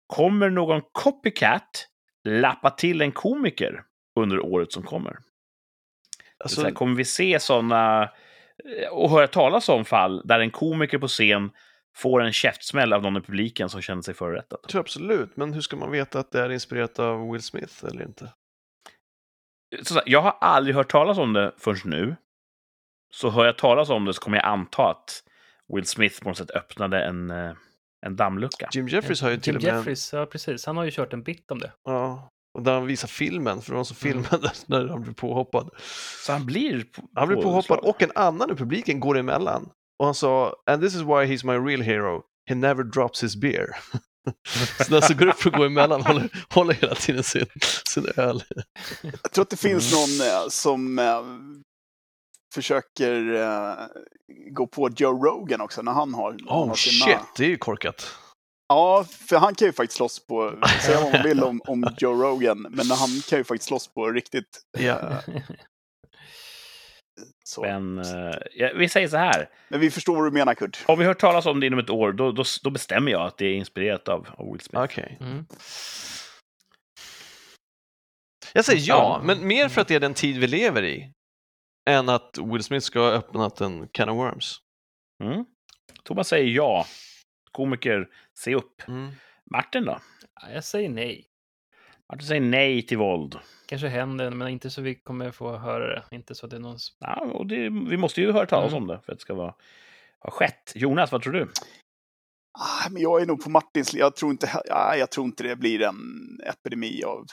Kommer 0.06 0.51
någon 0.51 0.82
copycat 0.93 1.88
lappa 2.24 2.70
till 2.70 3.01
en 3.01 3.12
komiker 3.12 3.82
under 4.20 4.40
året 4.40 4.72
som 4.72 4.82
kommer? 4.82 5.18
Alltså, 6.38 6.60
Så 6.60 6.66
här, 6.66 6.74
kommer 6.74 6.97
vi 6.97 7.05
se 7.05 7.40
sådana 7.40 8.10
och 8.90 9.10
höra 9.10 9.26
talas 9.26 9.68
om 9.68 9.84
fall 9.84 10.22
där 10.24 10.40
en 10.40 10.51
komiker 10.51 10.98
på 10.98 11.09
scen 11.09 11.51
får 11.97 12.22
en 12.22 12.32
käftsmäll 12.32 12.93
av 12.93 13.02
någon 13.02 13.16
i 13.16 13.20
publiken 13.20 13.68
som 13.68 13.82
känner 13.82 14.02
sig 14.02 14.14
förorättad? 14.14 14.59
jag 14.62 14.70
tror 14.70 14.80
absolut, 14.80 15.36
men 15.36 15.52
hur 15.52 15.60
ska 15.60 15.76
man 15.76 15.90
veta 15.90 16.18
att 16.18 16.32
det 16.32 16.40
är 16.40 16.52
inspirerat 16.52 16.98
av 16.98 17.30
Will 17.30 17.43
Smith 17.43 17.84
eller 17.84 18.02
inte? 18.02 18.32
Så 19.82 20.01
jag 20.07 20.20
har 20.23 20.36
aldrig 20.40 20.77
hört 20.77 20.90
talas 20.90 21.19
om 21.19 21.32
det 21.32 21.53
förrän 21.59 21.81
nu. 21.85 22.16
Så 23.11 23.31
hör 23.31 23.44
jag 23.44 23.59
talas 23.59 23.90
om 23.90 24.05
det 24.05 24.15
så 24.15 24.20
kommer 24.20 24.36
jag 24.36 24.47
anta 24.47 24.90
att 24.90 25.23
Will 25.74 25.86
Smith 25.86 26.23
på 26.23 26.28
något 26.28 26.39
sätt 26.39 26.51
öppnade 26.51 27.05
en, 27.05 27.31
eh, 27.31 27.53
en 28.07 28.16
dammlucka. 28.16 28.69
Jim 28.73 28.89
Jeffries 28.89 29.23
har 29.23 29.31
ju 29.31 29.36
till 29.36 29.53
Jim 29.53 29.57
och 29.57 29.62
med... 29.62 29.74
Jeffries, 29.78 30.12
ja 30.12 30.27
precis. 30.27 30.66
Han 30.66 30.77
har 30.77 30.85
ju 30.85 30.90
kört 30.90 31.12
en 31.12 31.23
bit 31.23 31.51
om 31.51 31.59
det. 31.59 31.73
Ja, 31.85 32.31
och 32.55 32.62
där 32.62 32.74
han 32.74 32.86
visar 32.86 33.09
filmen, 33.09 33.62
för 33.62 33.74
var 33.74 33.85
som 33.85 34.11
Mm. 34.11 34.23
filmade 34.24 34.53
när 34.66 34.89
han 34.89 35.03
blev 35.03 35.15
påhoppad. 35.15 35.70
Så 36.27 36.32
han 36.32 36.47
blir... 36.47 36.85
På, 36.85 37.03
Han 37.15 37.28
blev 37.28 37.43
påhoppad 37.43 37.78
och 37.78 38.03
en 38.03 38.12
annan 38.15 38.51
i 38.51 38.55
publiken 38.55 39.01
går 39.01 39.19
emellan. 39.19 39.69
Och 39.98 40.05
han 40.05 40.15
sa, 40.15 40.55
and 40.66 40.82
this 40.82 40.94
is 40.94 41.01
why 41.01 41.24
he's 41.27 41.47
my 41.47 41.70
real 41.70 41.81
hero. 41.82 42.23
He 42.48 42.55
never 42.55 42.82
drops 42.85 43.23
his 43.24 43.36
beer. 43.36 43.66
så 44.85 44.90
den 44.90 45.03
som 45.03 45.16
går 45.16 45.27
upp 45.27 45.47
och 45.47 45.53
går 45.53 45.66
emellan 45.66 46.03
håller, 46.03 46.28
håller 46.51 46.74
hela 46.74 46.94
tiden 46.94 47.23
sin, 47.23 47.47
sin 47.89 48.07
öl. 48.16 48.43
Jag 49.03 49.32
tror 49.32 49.43
att 49.43 49.51
det 49.51 49.57
finns 49.57 49.93
någon 49.93 50.28
eh, 50.28 50.48
som 50.48 50.98
eh, 50.98 51.23
försöker 52.55 53.35
eh, 53.35 53.86
gå 54.51 54.66
på 54.66 54.90
Joe 54.97 55.24
Rogan 55.24 55.61
också 55.61 55.82
när 55.82 55.93
han 55.93 56.15
har, 56.15 56.31
han 56.31 56.40
Oh 56.48 56.69
har 56.69 56.74
shit, 56.74 57.19
det 57.36 57.44
är 57.44 57.48
ju 57.48 57.59
korkat. 57.59 58.07
Ja, 58.69 59.05
för 59.28 59.36
han 59.36 59.55
kan 59.55 59.66
ju 59.69 59.73
faktiskt 59.73 59.97
slåss 59.97 60.27
på, 60.27 60.59
säga 60.86 61.01
vad 61.01 61.12
man 61.12 61.23
vill 61.23 61.44
om, 61.44 61.61
om 61.66 61.89
Joe 61.98 62.23
Rogan, 62.23 62.66
men 62.70 62.90
han 62.90 63.09
kan 63.28 63.39
ju 63.39 63.44
faktiskt 63.44 63.69
slåss 63.69 63.94
på 63.94 64.11
riktigt. 64.11 64.61
Ja. 64.78 65.23
Så. 67.48 67.62
Men 67.62 67.98
eh, 67.98 68.35
ja, 68.55 68.70
vi 68.74 68.89
säger 68.89 69.09
så 69.09 69.16
här. 69.16 69.48
Men 69.68 69.81
vi 69.81 69.90
förstår 69.90 70.16
vad 70.16 70.24
du 70.24 70.31
menar 70.31 70.55
Kurt. 70.55 70.85
Om 70.86 70.98
vi 70.98 71.05
hört 71.05 71.18
talas 71.20 71.47
om 71.47 71.60
det 71.60 71.66
inom 71.66 71.78
ett 71.78 71.90
år, 71.90 72.12
då, 72.12 72.32
då, 72.32 72.44
då 72.62 72.70
bestämmer 72.70 73.12
jag 73.12 73.23
att 73.27 73.39
det 73.39 73.47
är 73.47 73.55
inspirerat 73.55 74.09
av, 74.09 74.28
av 74.39 74.52
Will 74.52 74.60
Smith. 74.60 74.82
Okej. 74.85 75.16
Mm. 75.20 75.47
Jag 78.55 78.64
säger 78.64 78.81
ja, 78.89 79.20
Ja. 79.20 79.23
men 79.27 79.47
mer 79.47 79.68
för 79.68 79.81
att 79.81 79.89
det 79.89 79.94
är 79.94 80.01
den 80.01 80.14
tid 80.14 80.39
vi 80.39 80.47
lever 80.47 80.85
i. 80.85 81.12
Än 81.89 82.09
att 82.09 82.39
Will 82.52 82.62
Smith 82.62 82.85
ska 82.85 83.01
ha 83.01 83.10
öppnat 83.10 83.60
en 83.60 83.89
can 83.89 84.09
of 84.09 84.16
worms. 84.16 84.56
Mm. 85.24 85.44
Thomas 86.05 86.28
säger 86.28 86.47
ja. 86.47 86.86
Komiker, 87.52 88.09
se 88.39 88.55
upp. 88.55 88.89
Mm. 88.89 89.10
Martin 89.51 89.85
då? 89.85 89.98
Ja, 90.43 90.51
Jag 90.51 90.64
säger 90.64 90.89
nej. 90.89 91.27
Martin 92.12 92.27
säger 92.27 92.41
nej 92.41 92.83
till 92.87 92.99
våld. 92.99 93.39
Kanske 93.66 93.89
händer, 93.89 94.31
men 94.31 94.49
inte 94.49 94.70
så 94.70 94.83
vi 94.83 94.95
kommer 94.95 95.31
få 95.31 95.57
höra 95.57 95.87
det. 95.87 96.03
Inte 96.11 96.35
så 96.35 96.47
att 96.47 96.51
det 96.51 96.57
är 96.57 96.61
någon... 96.61 96.78
Ja, 96.99 97.20
och 97.20 97.47
det, 97.47 97.69
vi 97.69 97.97
måste 97.97 98.20
ju 98.20 98.33
höra 98.33 98.47
talas 98.47 98.73
Mm. 98.73 98.83
om 98.83 98.89
det 98.89 99.01
för 99.05 99.12
att 99.12 99.19
det 99.19 99.23
ska 99.23 99.35
vara, 99.35 99.55
ha 100.20 100.31
skett. 100.31 100.73
Jonas, 100.74 101.12
vad 101.12 101.23
tror 101.23 101.33
du? 101.33 101.49
Ah, 102.59 102.89
men 102.91 103.03
jag 103.03 103.23
är 103.23 103.27
nog 103.27 103.45
på 103.45 103.51
Martins 103.51 103.95
jag 103.95 104.16
tror 104.16 104.31
inte, 104.33 104.62
ah, 104.70 104.95
jag 104.95 105.11
tror 105.11 105.27
inte 105.27 105.43
det 105.43 105.57
blir 105.57 105.83
en 105.83 105.97
epidemi 106.45 107.03
av... 107.05 107.27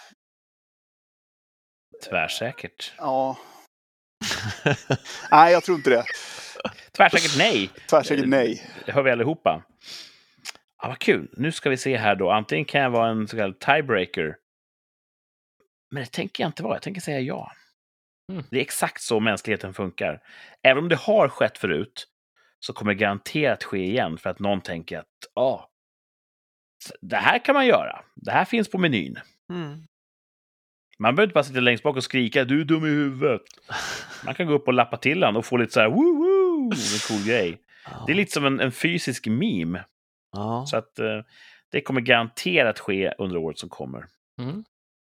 Tvärsäkert. 2.09 2.93
Ja. 2.97 3.37
Nej, 5.31 5.53
jag 5.53 5.63
tror 5.63 5.77
inte 5.77 5.89
det. 5.89 6.03
Tvärsäkert 6.91 7.37
nej. 7.37 7.69
Tvärsäkert 7.89 8.27
nej. 8.27 8.69
Det 8.85 8.91
hör 8.91 9.03
vi 9.03 9.11
allihopa. 9.11 9.63
Ja, 10.81 10.87
vad 10.87 10.99
kul. 10.99 11.29
Nu 11.37 11.51
ska 11.51 11.69
vi 11.69 11.77
se 11.77 11.97
här 11.97 12.15
då. 12.15 12.31
Antingen 12.31 12.65
kan 12.65 12.81
jag 12.81 12.89
vara 12.89 13.09
en 13.09 13.27
så 13.27 13.37
kallad 13.37 13.59
tiebreaker. 13.59 14.35
Men 15.93 16.03
det 16.03 16.11
tänker 16.11 16.43
jag 16.43 16.49
inte 16.49 16.63
vara. 16.63 16.75
Jag 16.75 16.81
tänker 16.81 17.01
säga 17.01 17.19
ja. 17.19 17.51
Mm. 18.31 18.43
Det 18.49 18.57
är 18.57 18.61
exakt 18.61 19.01
så 19.01 19.19
mänskligheten 19.19 19.73
funkar. 19.73 20.21
Även 20.63 20.83
om 20.83 20.89
det 20.89 20.95
har 20.95 21.29
skett 21.29 21.57
förut 21.57 22.07
så 22.59 22.73
kommer 22.73 22.93
det 22.93 22.99
garanterat 22.99 23.63
ske 23.63 23.83
igen 23.83 24.17
för 24.17 24.29
att 24.29 24.39
någon 24.39 24.61
tänker 24.61 24.99
att 24.99 25.07
ja, 25.35 25.69
det 27.01 27.15
här 27.15 27.45
kan 27.45 27.55
man 27.55 27.67
göra. 27.67 28.03
Det 28.15 28.31
här 28.31 28.45
finns 28.45 28.71
på 28.71 28.77
menyn. 28.77 29.19
Mm. 29.49 29.83
Man 30.99 31.15
behöver 31.15 31.23
inte 31.23 31.33
bara 31.33 31.43
sitta 31.43 31.59
längst 31.59 31.83
bak 31.83 31.95
och 31.95 32.03
skrika 32.03 32.45
du 32.45 32.61
är 32.61 32.65
dum 32.65 32.85
i 32.85 32.89
huvudet. 32.89 33.41
Man 34.25 34.35
kan 34.35 34.47
gå 34.47 34.53
upp 34.53 34.67
och 34.67 34.73
lappa 34.73 34.97
till 34.97 35.23
han 35.23 35.35
och 35.35 35.45
få 35.45 35.57
lite 35.57 35.73
så 35.73 35.79
här 35.79 35.89
woo 35.89 36.15
woo, 36.15 36.71
en 36.71 36.99
cool 37.07 37.27
grej. 37.27 37.61
Det 38.05 38.11
är 38.13 38.15
lite 38.15 38.31
som 38.31 38.45
en, 38.45 38.59
en 38.59 38.71
fysisk 38.71 39.27
meme. 39.27 39.85
Ja. 40.31 40.65
Så 40.67 40.77
att 40.77 40.99
eh, 40.99 41.21
det 41.71 41.81
kommer 41.81 42.01
garanterat 42.01 42.79
ske 42.79 43.13
under 43.17 43.37
året 43.37 43.59
som 43.59 43.69
kommer. 43.69 44.07
Mm. 44.41 44.63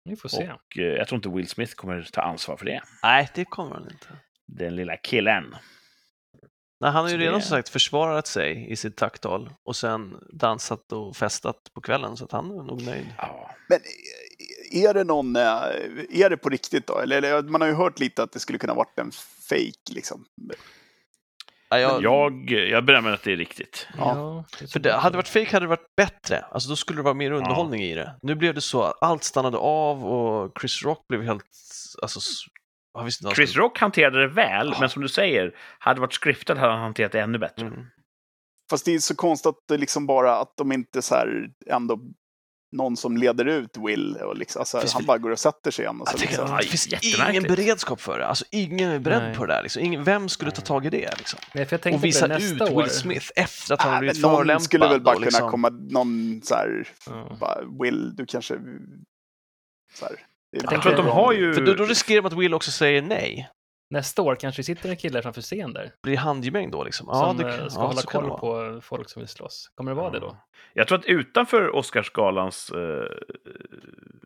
Vi 0.07 0.15
får 0.15 0.29
se. 0.29 0.51
Och 0.51 0.77
eh, 0.77 0.83
jag 0.85 1.07
tror 1.07 1.17
inte 1.17 1.29
Will 1.29 1.47
Smith 1.47 1.73
kommer 1.75 2.01
ta 2.13 2.21
ansvar 2.21 2.57
för 2.57 2.65
det. 2.65 2.81
Nej, 3.03 3.29
det 3.35 3.45
kommer 3.45 3.73
han 3.75 3.83
inte. 3.91 4.07
Den 4.47 4.75
lilla 4.75 4.97
killen. 4.97 5.55
Nej, 6.79 6.91
han 6.91 7.03
har 7.03 7.09
ju 7.09 7.15
Så 7.15 7.19
redan 7.19 7.33
det- 7.39 7.41
som 7.45 7.49
sagt 7.57 7.69
försvarat 7.69 8.27
sig 8.27 8.71
i 8.71 8.75
sitt 8.75 8.95
tacktal 8.97 9.49
och 9.63 9.75
sen 9.75 10.17
dansat 10.33 10.91
och 10.91 11.15
festat 11.17 11.55
på 11.73 11.81
kvällen 11.81 12.17
så 12.17 12.25
att 12.25 12.31
han 12.31 12.51
är 12.51 12.63
nog 12.63 12.81
nöjd. 12.81 13.13
Ja. 13.17 13.51
Men 13.69 13.79
eh, 14.73 14.83
är 14.83 14.93
det 14.93 15.03
någon, 15.03 15.35
eh, 15.35 15.43
är 16.09 16.29
det 16.29 16.37
på 16.37 16.49
riktigt 16.49 16.87
då? 16.87 16.99
Eller, 16.99 17.17
eller 17.17 17.41
man 17.41 17.61
har 17.61 17.67
ju 17.67 17.73
hört 17.73 17.99
lite 17.99 18.23
att 18.23 18.31
det 18.31 18.39
skulle 18.39 18.59
kunna 18.59 18.73
varit 18.73 18.99
en 18.99 19.11
fake 19.49 19.93
liksom. 19.95 20.25
Ja, 21.69 21.79
jag, 21.79 22.03
Jag, 22.03 22.49
jag 22.49 22.85
bedömer 22.85 23.11
att 23.11 23.23
det 23.23 23.31
är 23.31 23.37
riktigt. 23.37 23.87
Ja. 23.97 24.45
det 24.59 24.67
För 24.71 24.79
det, 24.79 24.93
hade 24.93 25.13
det 25.13 25.17
varit 25.17 25.27
fake 25.27 25.51
hade 25.51 25.65
det 25.65 25.69
varit 25.69 25.95
bättre. 25.97 26.39
Alltså 26.51 26.69
då 26.69 26.75
skulle 26.75 26.99
det 26.99 27.03
vara 27.03 27.13
mer 27.13 27.31
underhållning 27.31 27.81
i 27.83 27.95
det. 27.95 28.15
Nu 28.21 28.35
blev 28.35 28.53
det 28.53 28.61
så 28.61 28.83
att 28.83 28.95
allt 29.01 29.23
stannade 29.23 29.57
av 29.57 30.05
och 30.05 30.51
Chris 30.59 30.83
Rock 30.83 31.07
blev 31.07 31.21
helt... 31.23 31.45
Alltså, 32.01 32.19
s- 32.19 32.43
jag 32.93 33.03
visste 33.03 33.21
inte 33.21 33.25
vad 33.27 33.31
han 33.37 33.45
Chris 33.45 33.55
Rock 33.55 33.79
hanterade 33.79 34.19
det 34.21 34.27
väl, 34.27 34.69
Ja. 34.73 34.77
men 34.79 34.89
som 34.89 35.01
du 35.01 35.07
säger, 35.09 35.55
hade 35.79 35.97
det 35.97 36.01
varit 36.01 36.13
scriptat 36.23 36.57
hade 36.57 36.71
han 36.71 36.81
hanterat 36.81 37.11
det 37.11 37.21
ännu 37.21 37.37
bättre. 37.37 37.65
Mm. 37.65 37.85
Fast 38.69 38.85
det 38.85 38.91
är 38.95 38.99
så 38.99 39.15
konstigt 39.15 39.49
att 39.49 39.55
det 39.67 39.77
liksom 39.77 40.07
bara 40.07 40.37
att 40.37 40.53
de 40.57 40.71
inte 40.71 41.01
så 41.01 41.15
här 41.15 41.49
ändå 41.71 41.99
någon 42.71 42.97
som 42.97 43.17
leder 43.17 43.45
ut 43.45 43.77
Will 43.77 44.15
och 44.15 44.37
liksom, 44.37 44.59
alltså, 44.59 44.81
han 44.93 45.05
bara 45.05 45.17
går 45.17 45.29
och 45.31 45.39
sätter 45.39 45.71
sig 45.71 45.83
igen. 45.85 46.01
Och 46.01 46.07
så 46.07 46.13
Jag 46.17 46.21
liksom. 46.21 46.45
att 46.53 46.61
det 46.61 46.67
finns 46.67 46.87
jättemärkligt. 46.87 47.29
ingen 47.29 47.43
beredskap 47.43 48.01
för 48.01 48.19
det. 48.19 48.27
Alltså, 48.27 48.45
ingen 48.51 48.89
är 48.89 48.99
beredd 48.99 49.23
Nej. 49.23 49.35
på 49.35 49.45
det 49.45 49.53
där. 49.53 49.63
Liksom. 49.63 49.83
Ingen, 49.83 50.03
vem 50.03 50.29
skulle 50.29 50.51
ta 50.51 50.61
tag 50.61 50.85
i 50.85 50.89
det? 50.89 51.17
Liksom? 51.17 51.39
Nej, 51.53 51.65
för 51.65 51.79
jag 51.83 51.93
Och 51.93 52.03
visa 52.03 52.27
det 52.27 52.43
ut 52.43 52.61
år. 52.61 52.81
Will 52.81 52.89
Smith 52.91 53.27
efter 53.35 53.73
att 53.73 53.81
han 53.81 53.89
har 53.89 53.95
Nej, 53.95 53.99
blivit 53.99 54.21
men 54.21 54.21
någon 54.21 54.37
förolämpad. 54.37 54.63
skulle 54.63 54.87
väl 54.87 55.01
bara 55.01 55.15
och 55.15 55.21
kunna 55.21 55.25
liksom... 55.25 55.51
komma, 55.51 55.69
någon 55.69 56.41
så 56.43 56.55
här, 56.55 56.87
Ja. 57.05 57.37
bara, 57.39 57.59
Will, 57.83 58.15
du 58.15 58.25
kanske... 58.25 58.53
Så 59.93 60.05
här, 60.05 60.15
det 60.51 60.57
är 60.57 60.61
Jag 60.61 60.69
tänker 60.69 60.81
tror 60.89 60.99
att 60.99 61.05
de 61.05 61.11
har 61.11 61.33
ju... 61.33 61.53
För 61.53 61.61
då, 61.61 61.73
då 61.73 61.83
riskerar 61.85 62.21
man 62.21 62.31
att 62.31 62.37
Will 62.39 62.53
också 62.53 62.71
säger 62.71 63.01
nej. 63.01 63.49
Nästa 63.89 64.21
år 64.21 64.35
kanske 64.35 64.63
sitter 64.63 64.89
en 64.89 64.97
kille 64.97 65.21
framför 65.21 65.41
scen 65.41 65.73
där 65.73 65.91
Blir 66.03 66.17
handgemäng 66.17 66.71
då 66.71 66.83
liksom? 66.83 67.05
som 67.13 67.37
det, 67.37 67.49
eh, 67.53 67.57
kan- 67.59 67.71
ska 67.71 67.81
ja, 67.81 67.87
hålla 67.87 68.01
koll 68.01 68.39
på 68.39 68.81
folk 68.81 69.09
som 69.09 69.19
vill 69.19 69.27
slåss. 69.29 69.71
Kommer 69.75 69.91
det 69.91 69.95
vara 69.95 70.09
det 70.11 70.19
då? 70.19 70.37
Jag 70.73 70.87
tror 70.87 70.97
att 70.99 71.05
utanför 71.05 71.75
Oscarsgalans 71.75 72.69
eh, 72.71 72.77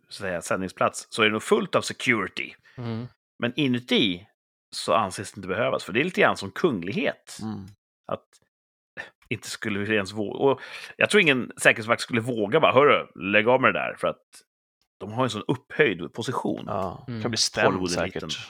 så 0.09 0.23
att 0.23 0.27
säga, 0.29 0.41
sändningsplats 0.41 1.07
så 1.09 1.21
är 1.21 1.25
det 1.25 1.31
nog 1.31 1.43
fullt 1.43 1.75
av 1.75 1.81
security. 1.81 2.53
Mm. 2.77 3.07
Men 3.39 3.53
inuti 3.55 4.27
så 4.75 4.93
anses 4.93 5.31
det 5.31 5.37
inte 5.37 5.47
behövas, 5.47 5.83
för 5.83 5.93
det 5.93 5.99
är 5.99 6.03
lite 6.03 6.21
grann 6.21 6.37
som 6.37 6.51
kunglighet. 6.51 7.37
Mm. 7.41 7.65
Att 8.11 8.25
inte 9.29 9.49
skulle 9.49 9.79
vi 9.79 9.95
ens 9.95 10.13
våga. 10.13 10.39
Och 10.39 10.61
jag 10.97 11.09
tror 11.09 11.21
ingen 11.21 11.51
säkerhetsvakt 11.61 12.01
skulle 12.01 12.21
våga 12.21 12.59
bara, 12.59 12.73
hörru, 12.73 13.07
lägg 13.31 13.47
av 13.47 13.61
med 13.61 13.73
det 13.73 13.79
där, 13.79 13.95
för 13.99 14.07
att 14.07 14.21
de 14.99 15.11
har 15.11 15.23
en 15.23 15.29
sån 15.29 15.43
upphöjd 15.47 16.13
position. 16.13 16.63
Ja, 16.67 17.05
Mm. 17.07 17.21
kan 17.21 17.31
bli 17.31 17.37
stämd 17.37 17.67
Hollywood-eliten. 17.77 18.29
säkert. 18.29 18.49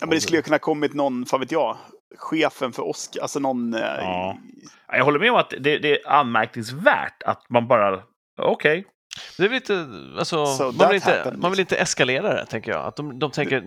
Ja, 0.00 0.06
men 0.06 0.10
det 0.10 0.20
skulle 0.20 0.38
ju 0.38 0.42
kunna 0.42 0.58
kommit 0.58 0.94
någon, 0.94 1.26
fan 1.26 1.40
vet 1.40 1.52
jag, 1.52 1.76
chefen 2.18 2.72
för 2.72 2.82
Oscar, 2.88 3.22
alltså 3.22 3.38
någon... 3.40 3.74
eh, 3.74 3.80
Ja. 3.80 4.38
Jag 4.88 5.04
håller 5.04 5.18
med 5.18 5.30
om 5.30 5.36
att 5.36 5.50
det, 5.50 5.78
det 5.78 6.00
är 6.00 6.10
anmärkningsvärt 6.10 7.22
att 7.22 7.50
man 7.50 7.68
bara, 7.68 8.02
okej, 8.42 8.86
Det 9.36 9.44
är 9.44 9.48
väl 9.48 9.54
lite, 9.54 9.86
alltså, 10.18 10.46
So 10.46 10.72
man, 10.72 10.88
vill 10.88 10.96
inte, 10.96 11.34
man 11.38 11.50
vill 11.50 11.60
inte 11.60 11.76
eskalera 11.76 12.34
det, 12.34 12.46
tänker 12.46 12.70
jag. 12.72 12.86
Att 12.86 12.96
de, 12.96 13.18
de 13.18 13.30
tänker, 13.30 13.64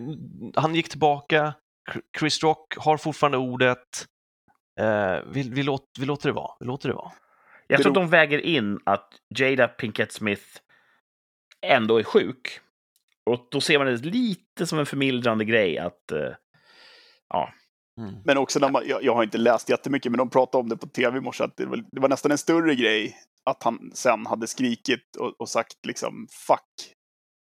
han 0.60 0.74
gick 0.74 0.88
tillbaka, 0.88 1.54
Chris 2.18 2.42
Rock 2.42 2.76
har 2.78 2.96
fortfarande 2.96 3.38
ordet, 3.38 4.06
eh, 4.80 5.18
vi, 5.26 5.50
vi, 5.50 5.62
låt, 5.62 5.84
vi 5.98 6.06
låter 6.06 6.28
det 6.28 6.32
vara. 6.32 6.52
Vi 6.60 6.66
låter 6.66 6.88
det 6.88 6.94
vara. 6.94 7.12
Jag 7.66 7.82
tror 7.82 7.90
att 7.90 7.94
de 7.94 8.08
väger 8.08 8.38
in 8.38 8.78
att 8.84 9.08
Jada 9.38 9.68
Pinkett 9.68 10.12
Smith 10.12 10.44
ändå 11.66 11.98
är 11.98 12.02
sjuk. 12.02 12.60
Och 13.30 13.48
då 13.50 13.60
ser 13.60 13.78
man 13.78 13.86
det 13.86 14.04
lite 14.04 14.66
som 14.66 14.78
en 14.78 14.86
förmildrande 14.86 15.44
grej 15.44 15.78
att... 15.78 16.12
eh, 16.12 16.34
ja, 17.28 17.52
Mm. 18.00 18.14
Men 18.24 18.38
också 18.38 18.58
när 18.58 18.68
man, 18.68 18.82
jag, 18.86 19.04
jag 19.04 19.14
har 19.14 19.22
inte 19.22 19.38
läst 19.38 19.68
jättemycket, 19.68 20.12
men 20.12 20.18
de 20.18 20.30
pratade 20.30 20.62
om 20.62 20.68
det 20.68 20.76
på 20.76 20.86
tv 20.86 21.18
i 21.18 21.20
morse, 21.20 21.44
att 21.44 21.56
det 21.56 21.66
var, 21.66 21.76
det 21.92 22.00
var 22.00 22.08
nästan 22.08 22.30
en 22.30 22.38
större 22.38 22.74
grej 22.74 23.16
att 23.44 23.62
han 23.62 23.90
sen 23.94 24.26
hade 24.26 24.46
skrikit 24.46 25.16
och, 25.18 25.40
och 25.40 25.48
sagt 25.48 25.86
liksom 25.86 26.26
fuck. 26.46 26.94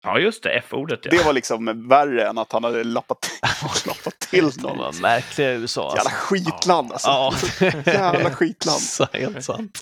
ja, 0.04 0.18
just 0.18 0.42
det, 0.42 0.50
F-ordet 0.50 1.00
ja. 1.02 1.10
Det 1.10 1.24
var 1.24 1.32
liksom 1.32 1.88
värre 1.88 2.28
än 2.28 2.38
att 2.38 2.52
han 2.52 2.64
hade 2.64 2.84
lappat, 2.84 3.30
lappat 3.86 4.20
till 4.20 4.50
någon. 4.62 4.78
var 4.78 5.00
märkliga 5.00 5.52
i 5.52 5.56
USA. 5.56 5.94
Jävla 5.96 6.10
skitland 6.10 6.92
alltså. 6.92 7.08
Ja. 7.08 7.32
Jävla 7.86 8.30
skitland. 8.30 8.80
Så 8.80 9.06
Helt 9.12 9.44
sant. 9.44 9.80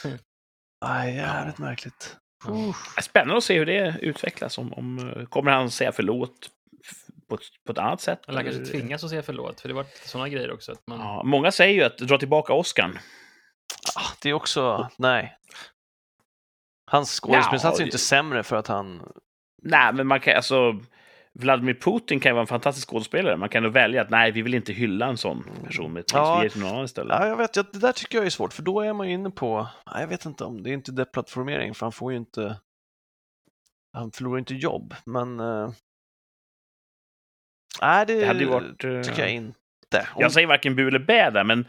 Aj, 0.84 1.14
jävligt 1.14 1.58
märkligt. 1.58 2.16
Uff. 2.46 2.76
Spännande 3.02 3.36
att 3.36 3.44
se 3.44 3.58
hur 3.58 3.66
det 3.66 3.96
utvecklas. 4.02 4.58
Om, 4.58 4.72
om, 4.72 5.12
eh, 5.16 5.24
kommer 5.26 5.50
han 5.50 5.70
säga 5.70 5.92
förlåt 5.92 6.50
på 7.28 7.34
ett, 7.34 7.40
på 7.66 7.72
ett 7.72 7.78
annat 7.78 8.00
sätt? 8.00 8.28
Eller 8.28 8.42
han 8.42 8.52
kanske 8.52 8.72
tvingas 8.72 9.04
att 9.04 9.10
säga 9.10 9.22
förlåt, 9.22 9.60
för 9.60 9.68
det 9.68 9.74
var 9.74 9.86
sådana 10.04 10.28
grejer 10.28 10.52
också. 10.52 10.72
Att 10.72 10.86
man... 10.86 10.98
Ja, 11.00 11.22
många 11.24 11.52
säger 11.52 11.74
ju 11.74 11.82
att 11.82 11.98
dra 11.98 12.18
tillbaka 12.18 12.52
Oscarn. 12.52 12.98
Ah, 13.96 14.10
Det 14.22 14.28
är 14.28 14.32
också, 14.32 14.88
nej. 14.96 15.36
Hans 16.90 17.20
skådespelarinsats 17.20 17.78
är 17.78 17.82
Ja, 17.82 17.84
ju 17.84 17.88
inte 17.88 17.98
sämre 17.98 18.42
för 18.42 18.56
att 18.56 18.66
han... 18.66 19.12
Nej, 19.62 19.92
men 19.92 20.06
man 20.06 20.20
kan 20.20 20.36
alltså... 20.36 20.80
Vladimir 21.40 21.74
Putin 21.74 22.20
kan 22.20 22.30
ju 22.30 22.34
vara 22.34 22.40
en 22.40 22.46
fantastisk 22.46 22.88
skådespelare. 22.88 23.36
Man 23.36 23.48
kan 23.48 23.62
nog 23.62 23.72
välja 23.72 24.02
att 24.02 24.10
nej, 24.10 24.32
vi 24.32 24.42
vill 24.42 24.54
inte 24.54 24.72
hylla 24.72 25.06
en 25.06 25.16
sån 25.16 25.44
person 25.66 25.92
med. 25.92 26.04
Ja. 26.12 26.36
Vi 26.38 26.42
ger 26.42 26.50
till 26.50 26.60
någon 26.60 26.70
annan 26.70 26.84
istället. 26.84 27.16
Ja, 27.20 27.26
jag 27.26 27.36
vet, 27.36 27.56
jag, 27.56 27.66
det 27.72 27.78
där 27.78 27.92
tycker 27.92 28.18
jag 28.18 28.26
är 28.26 28.30
svårt, 28.30 28.52
för 28.52 28.62
då 28.62 28.80
är 28.80 28.92
man 28.92 29.08
ju 29.08 29.14
inne 29.14 29.30
på, 29.30 29.68
nej, 29.92 30.00
jag 30.00 30.08
vet 30.08 30.24
inte 30.24 30.44
om, 30.44 30.62
det 30.62 30.70
är 30.70 30.74
inte 30.74 30.92
deplattformering, 30.92 31.74
för 31.74 31.86
han 31.86 31.92
får 31.92 32.12
ju 32.12 32.18
inte, 32.18 32.56
han 33.92 34.12
förlorar 34.12 34.38
inte 34.38 34.54
jobb, 34.54 34.94
men... 35.06 35.40
eh, 35.40 35.70
Nej, 37.82 38.06
det, 38.06 38.14
Det 38.14 38.26
hade 38.26 38.40
ju 38.40 38.46
varit... 38.46 38.84
eh, 38.84 39.00
tycker 39.00 39.20
jag 39.22 39.30
inte. 39.30 39.54
Om, 40.14 40.20
Jag 40.22 40.32
säger 40.32 40.46
varken 40.46 40.76
bu 40.76 40.88
eller 40.88 40.98
bä 40.98 41.30
där, 41.30 41.44
men 41.44 41.66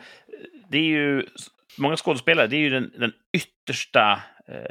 det 0.70 0.78
är 0.78 0.84
ju... 0.84 1.26
Många 1.78 1.98
skådespelare, 1.98 2.48
det 2.48 2.56
är 2.56 2.60
ju 2.60 2.70
den, 2.70 2.92
den 2.98 3.12
yttersta 3.38 4.22
eh, 4.48 4.66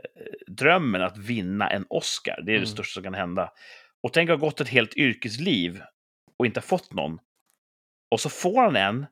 drömmen 0.46 1.02
att 1.02 1.16
vinna 1.18 1.70
en 1.70 1.86
Oscar. 1.88 2.42
Det 2.46 2.52
är 2.52 2.56
Mm. 2.56 2.60
det 2.60 2.66
största 2.66 2.94
som 2.94 3.02
kan 3.02 3.14
hända. 3.14 3.50
Och 4.02 4.12
tänk 4.12 4.30
att 4.30 4.40
ha 4.40 4.46
gått 4.46 4.60
ett 4.60 4.68
helt 4.68 4.96
yrkesliv 4.96 5.82
och 6.38 6.46
inte 6.46 6.60
fått 6.60 6.92
någon. 6.92 7.18
Och 8.10 8.20
så 8.20 8.28
får 8.28 8.62
han 8.62 8.76
en, 8.76 9.06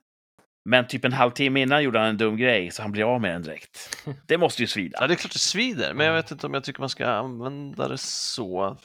men 0.65 0.87
typ 0.87 1.05
en 1.05 1.13
halvtimme 1.13 1.61
innan 1.63 1.83
gjorde 1.83 1.99
han 1.99 2.09
en 2.09 2.17
dum 2.17 2.37
grej, 2.37 2.71
så 2.71 2.83
han 2.83 2.93
blir 2.93 3.15
av 3.15 3.21
med 3.21 3.31
den 3.35 3.43
direkt. 3.43 3.97
Det 4.27 4.39
måste 4.39 4.63
ju 4.63 4.67
svida. 4.69 4.99
Ja, 5.01 5.07
det 5.07 5.15
är 5.15 5.17
klart 5.17 5.33
det 5.33 5.39
svider, 5.39 5.95
men 5.95 6.07
jag 6.07 6.15
vet 6.15 6.31
inte 6.31 6.47
om 6.47 6.55
jag 6.55 6.65
tycker 6.65 6.81
man 6.81 6.89
ska 6.89 7.07
använda 7.07 7.89
det 7.89 7.99
så. 7.99 8.77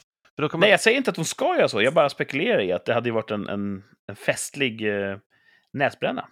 Man, 0.58 0.60
Nej, 0.62 0.70
jag 0.72 0.80
säger 0.82 0.98
inte 0.98 1.10
att 1.10 1.16
de 1.16 1.26
ska 1.26 1.56
göra 1.58 1.68
så. 1.70 1.82
Jag 1.82 1.94
bara 1.94 2.10
spekulerar 2.10 2.62
i 2.62 2.72
att 2.72 2.86
det 2.86 2.94
hade 2.94 3.10
ju 3.10 3.14
varit 3.14 3.32
en, 3.32 3.50
en, 3.50 3.84
en 4.08 4.16
festlig 4.16 4.82
eh, 5.12 5.18
näsbränna. 5.74 6.28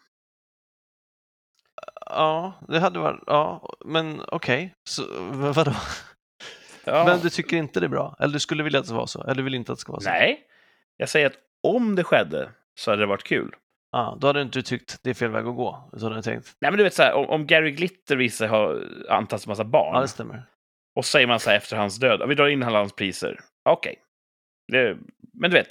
Ja, 2.05 2.53
det 2.67 2.79
hade 2.79 2.99
varit, 2.99 3.23
ja, 3.27 3.75
men 3.85 4.21
okej, 4.27 4.75
så 4.83 5.03
v- 5.31 5.51
vadå? 5.55 5.73
Ja. 6.85 7.05
Men 7.05 7.19
du 7.19 7.29
tycker 7.29 7.57
inte 7.57 7.79
det 7.79 7.85
är 7.85 7.89
bra? 7.89 8.15
Eller 8.19 8.33
du 8.33 8.39
skulle 8.39 8.63
vilja 8.63 8.79
att 8.79 8.87
det 8.87 8.93
var 8.93 9.05
så? 9.05 9.23
Eller 9.23 9.35
du 9.35 9.43
vill 9.43 9.55
inte 9.55 9.71
att 9.71 9.77
det 9.77 9.81
ska 9.81 9.91
vara 9.91 10.01
så? 10.01 10.09
Nej, 10.09 10.39
jag 10.97 11.09
säger 11.09 11.27
att 11.27 11.37
om 11.63 11.95
det 11.95 12.03
skedde 12.03 12.49
så 12.75 12.91
hade 12.91 13.01
det 13.03 13.05
varit 13.07 13.23
kul. 13.23 13.55
Ja, 13.91 14.17
då 14.21 14.27
hade 14.27 14.39
du 14.39 14.43
inte 14.43 14.61
tyckt 14.61 14.99
det 15.03 15.09
är 15.09 15.13
fel 15.13 15.29
väg 15.31 15.45
att 15.47 15.55
gå. 15.55 15.89
Så 15.97 16.05
hade 16.05 16.15
du 16.15 16.21
tänkt, 16.21 16.55
Nej, 16.61 16.71
men 16.71 16.77
du 16.77 16.83
vet 16.83 16.93
så 16.93 17.03
här, 17.03 17.13
om, 17.13 17.25
om 17.29 17.47
Gary 17.47 17.71
Glitter 17.71 18.15
visar 18.15 18.37
sig 18.37 18.47
ha 18.47 18.75
antastat 19.09 19.47
massa 19.47 19.63
barn 19.63 19.95
ja 19.95 20.01
det 20.01 20.07
stämmer. 20.07 20.43
och 20.95 21.05
säger 21.05 21.27
man 21.27 21.39
så 21.39 21.49
här 21.49 21.57
efter 21.57 21.77
hans 21.77 21.97
död, 21.97 22.19
"Ja, 22.21 22.25
vi 22.25 22.35
drar 22.35 22.47
in 22.47 22.63
alla 22.63 22.77
hans 22.79 22.93
priser. 22.95 23.39
Okej. 23.65 23.95
Det- 24.71 24.97
Men 25.33 25.51
du 25.51 25.57
vet, 25.57 25.67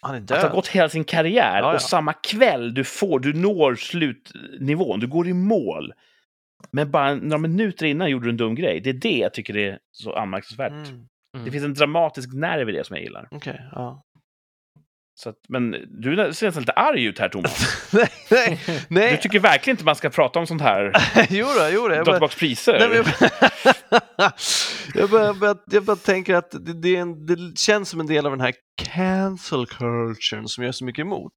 Han 0.00 0.14
är 0.14 0.20
att 0.22 0.30
ha 0.30 0.36
död. 0.42 0.52
gått 0.52 0.68
hela 0.68 0.88
sin 0.88 1.04
karriär 1.04 1.58
Ja, 1.62 1.68
ja. 1.68 1.74
och 1.74 1.82
samma 1.82 2.12
kväll 2.12 2.74
du 2.74 2.84
får, 2.84 3.18
du 3.20 3.32
når 3.32 3.74
slutnivån, 3.74 5.00
du 5.00 5.06
går 5.06 5.28
i 5.28 5.32
mål. 5.32 5.92
Men 6.72 6.90
bara 6.90 7.14
några 7.14 7.38
minuter 7.38 7.86
innan 7.86 8.10
gjorde 8.10 8.26
du 8.26 8.30
en 8.30 8.36
dum 8.36 8.54
grej. 8.54 8.80
Det 8.80 8.90
är 8.90 8.94
det 8.94 9.18
jag 9.18 9.34
tycker 9.34 9.56
är 9.56 9.78
så 9.92 10.12
anmärkningsvärt. 10.16 10.72
Mm, 10.72 11.44
Det 11.44 11.50
finns 11.50 11.64
en 11.64 11.74
dramatisk 11.74 12.32
nerv 12.34 12.68
i 12.68 12.72
det 12.72 12.84
som 12.86 12.96
jag 12.96 13.02
gillar. 13.02 13.28
Okej, 13.30 13.60
ja. 13.72 14.02
Så 15.18 15.28
att, 15.28 15.36
men 15.48 15.70
du 16.00 16.16
ser 16.16 16.46
nästan 16.46 16.62
lite 16.62 16.72
arg 16.72 17.04
ut 17.04 17.18
här, 17.18 17.28
Thomas. 17.28 17.88
nej, 18.30 18.60
nej, 18.88 19.10
Du 19.10 19.16
tycker 19.16 19.40
verkligen 19.40 19.74
inte 19.74 19.84
man 19.84 19.96
ska 19.96 20.10
prata 20.10 20.38
om 20.38 20.46
sånt 20.46 20.62
här. 20.62 20.92
jo 21.30 21.46
då, 21.58 21.68
jo 21.72 21.88
då. 21.88 22.04
Tillbaka 22.04 22.28
priser. 22.38 22.78
nej, 22.78 22.96
jag, 22.96 23.06
jag, 24.94 25.10
bara, 25.10 25.24
jag, 25.24 25.38
bara, 25.38 25.56
jag 25.66 25.84
bara 25.84 25.96
tänker 25.96 26.34
att 26.34 26.50
det, 26.50 26.72
det, 26.80 26.96
en, 26.96 27.26
det 27.26 27.58
känns 27.58 27.88
som 27.88 28.00
en 28.00 28.06
del 28.06 28.26
av 28.26 28.32
den 28.32 28.40
här 28.40 28.54
cancel 28.82 29.66
culturen 29.66 30.48
som 30.48 30.64
jag 30.64 30.68
är 30.68 30.72
så 30.72 30.84
mycket 30.84 31.02
emot. 31.02 31.32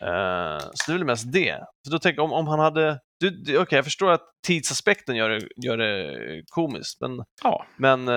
Eh, 0.00 0.58
så 0.74 0.90
det 0.90 0.92
är 0.92 0.98
väl 0.98 1.04
mest 1.06 1.32
det. 1.32 1.58
Så 1.86 1.92
då 1.92 1.98
tänker 1.98 2.22
om, 2.22 2.32
om 2.32 2.46
han 2.46 2.58
hade... 2.58 2.98
du- 3.20 3.30
du- 3.30 3.58
Okej, 3.58 3.76
jag 3.76 3.84
förstår 3.84 4.10
att 4.10 4.22
tidsaspekten 4.46 5.16
gör 5.16 5.30
det, 5.30 5.48
gör 5.56 5.76
det 5.76 6.42
komiskt, 6.48 7.00
men 7.00 7.24
Ja. 7.42 7.66
Men 7.76 8.08
eh, 8.08 8.14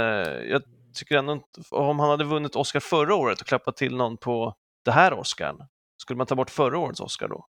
jag 0.51 0.61
tycker 0.95 1.17
ändå 1.17 1.33
inte, 1.33 1.61
om 1.69 1.99
han 1.99 2.09
hade 2.09 2.23
vunnit 2.23 2.55
Oscar 2.55 2.79
förra 2.79 3.15
året 3.15 3.41
och 3.41 3.47
klappat 3.47 3.77
till 3.77 3.95
någon 3.95 4.17
på 4.17 4.53
det 4.85 4.91
här 4.91 5.13
Oscarn, 5.13 5.57
skulle 6.01 6.17
man 6.17 6.27
ta 6.27 6.35
bort 6.35 6.49
förra 6.49 6.79
årets 6.79 6.99
Oscar 6.99 7.27
då? 7.27 7.45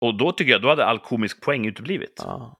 Och 0.00 0.18
då 0.18 0.32
tycker 0.32 0.52
jag 0.52 0.62
då 0.62 0.68
hade 0.68 0.84
all 0.86 0.98
komisk 0.98 1.42
poäng 1.42 1.66
uteblivit. 1.66 2.22
Ja, 2.24 2.56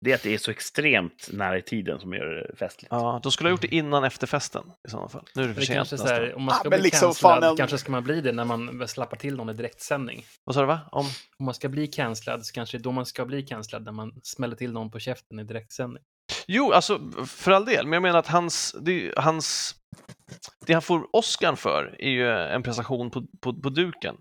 Det 0.00 0.10
är 0.10 0.14
att 0.14 0.22
det 0.22 0.34
är 0.34 0.38
så 0.38 0.50
extremt 0.50 1.28
nära 1.32 1.58
i 1.58 1.62
tiden 1.62 2.00
som 2.00 2.12
gör 2.12 2.24
det 2.26 2.56
festligt. 2.56 2.88
ja 2.90 3.20
då 3.22 3.30
skulle 3.30 3.48
jag 3.48 3.52
gjort 3.52 3.62
det 3.62 3.74
innan 3.74 4.04
efterfesten 4.04 4.62
i 4.88 4.90
sådana 4.90 5.08
fall. 5.08 5.24
Nu 5.34 5.42
är 5.42 5.48
det 5.48 5.54
för 5.54 5.62
sent 5.62 5.92
om 6.36 6.42
man 6.42 6.54
Ah, 6.54 6.58
ska 6.58 6.70
men 6.70 6.80
bli 6.80 6.82
liksom, 6.82 7.06
cancellad, 7.06 7.56
kanske 7.56 7.78
ska 7.78 7.92
man 7.92 8.04
bli 8.04 8.20
det 8.20 8.32
när 8.32 8.44
man 8.44 8.88
slappar 8.88 9.16
till 9.16 9.36
någon 9.36 9.50
i 9.50 9.52
direktsändning. 9.52 10.24
Vad 10.44 10.54
sa 10.54 10.60
du 10.60 10.66
va? 10.66 10.80
Om? 10.92 11.06
Om 11.38 11.44
man 11.44 11.54
ska 11.54 11.68
bli 11.68 11.86
cancellad 11.86 12.46
så 12.46 12.52
kanske 12.52 12.78
det 12.78 12.82
är 12.82 12.84
då 12.84 12.92
man 12.92 13.06
ska 13.06 13.24
bli 13.24 13.42
cancellad, 13.42 13.84
när 13.84 13.92
man 13.92 14.12
smäller 14.22 14.56
till 14.56 14.72
någon 14.72 14.90
på 14.90 14.98
käften 14.98 15.38
i 15.38 15.44
direktsändning. 15.44 16.02
Jo, 16.46 16.72
alltså 16.72 17.00
för 17.26 17.50
all 17.52 17.64
del, 17.64 17.84
men 17.86 17.92
jag 17.92 18.02
menar 18.02 18.18
att 18.18 18.26
hans, 18.26 18.76
det, 18.80 19.12
hans, 19.16 19.74
det 20.66 20.72
han 20.72 20.82
får 20.82 21.16
Oscar 21.16 21.54
för 21.54 21.96
är 21.98 22.10
ju 22.10 22.30
en 22.30 22.62
prestation 22.62 23.10
på, 23.10 23.26
på, 23.40 23.62
på 23.62 23.68
duken. 23.68 24.16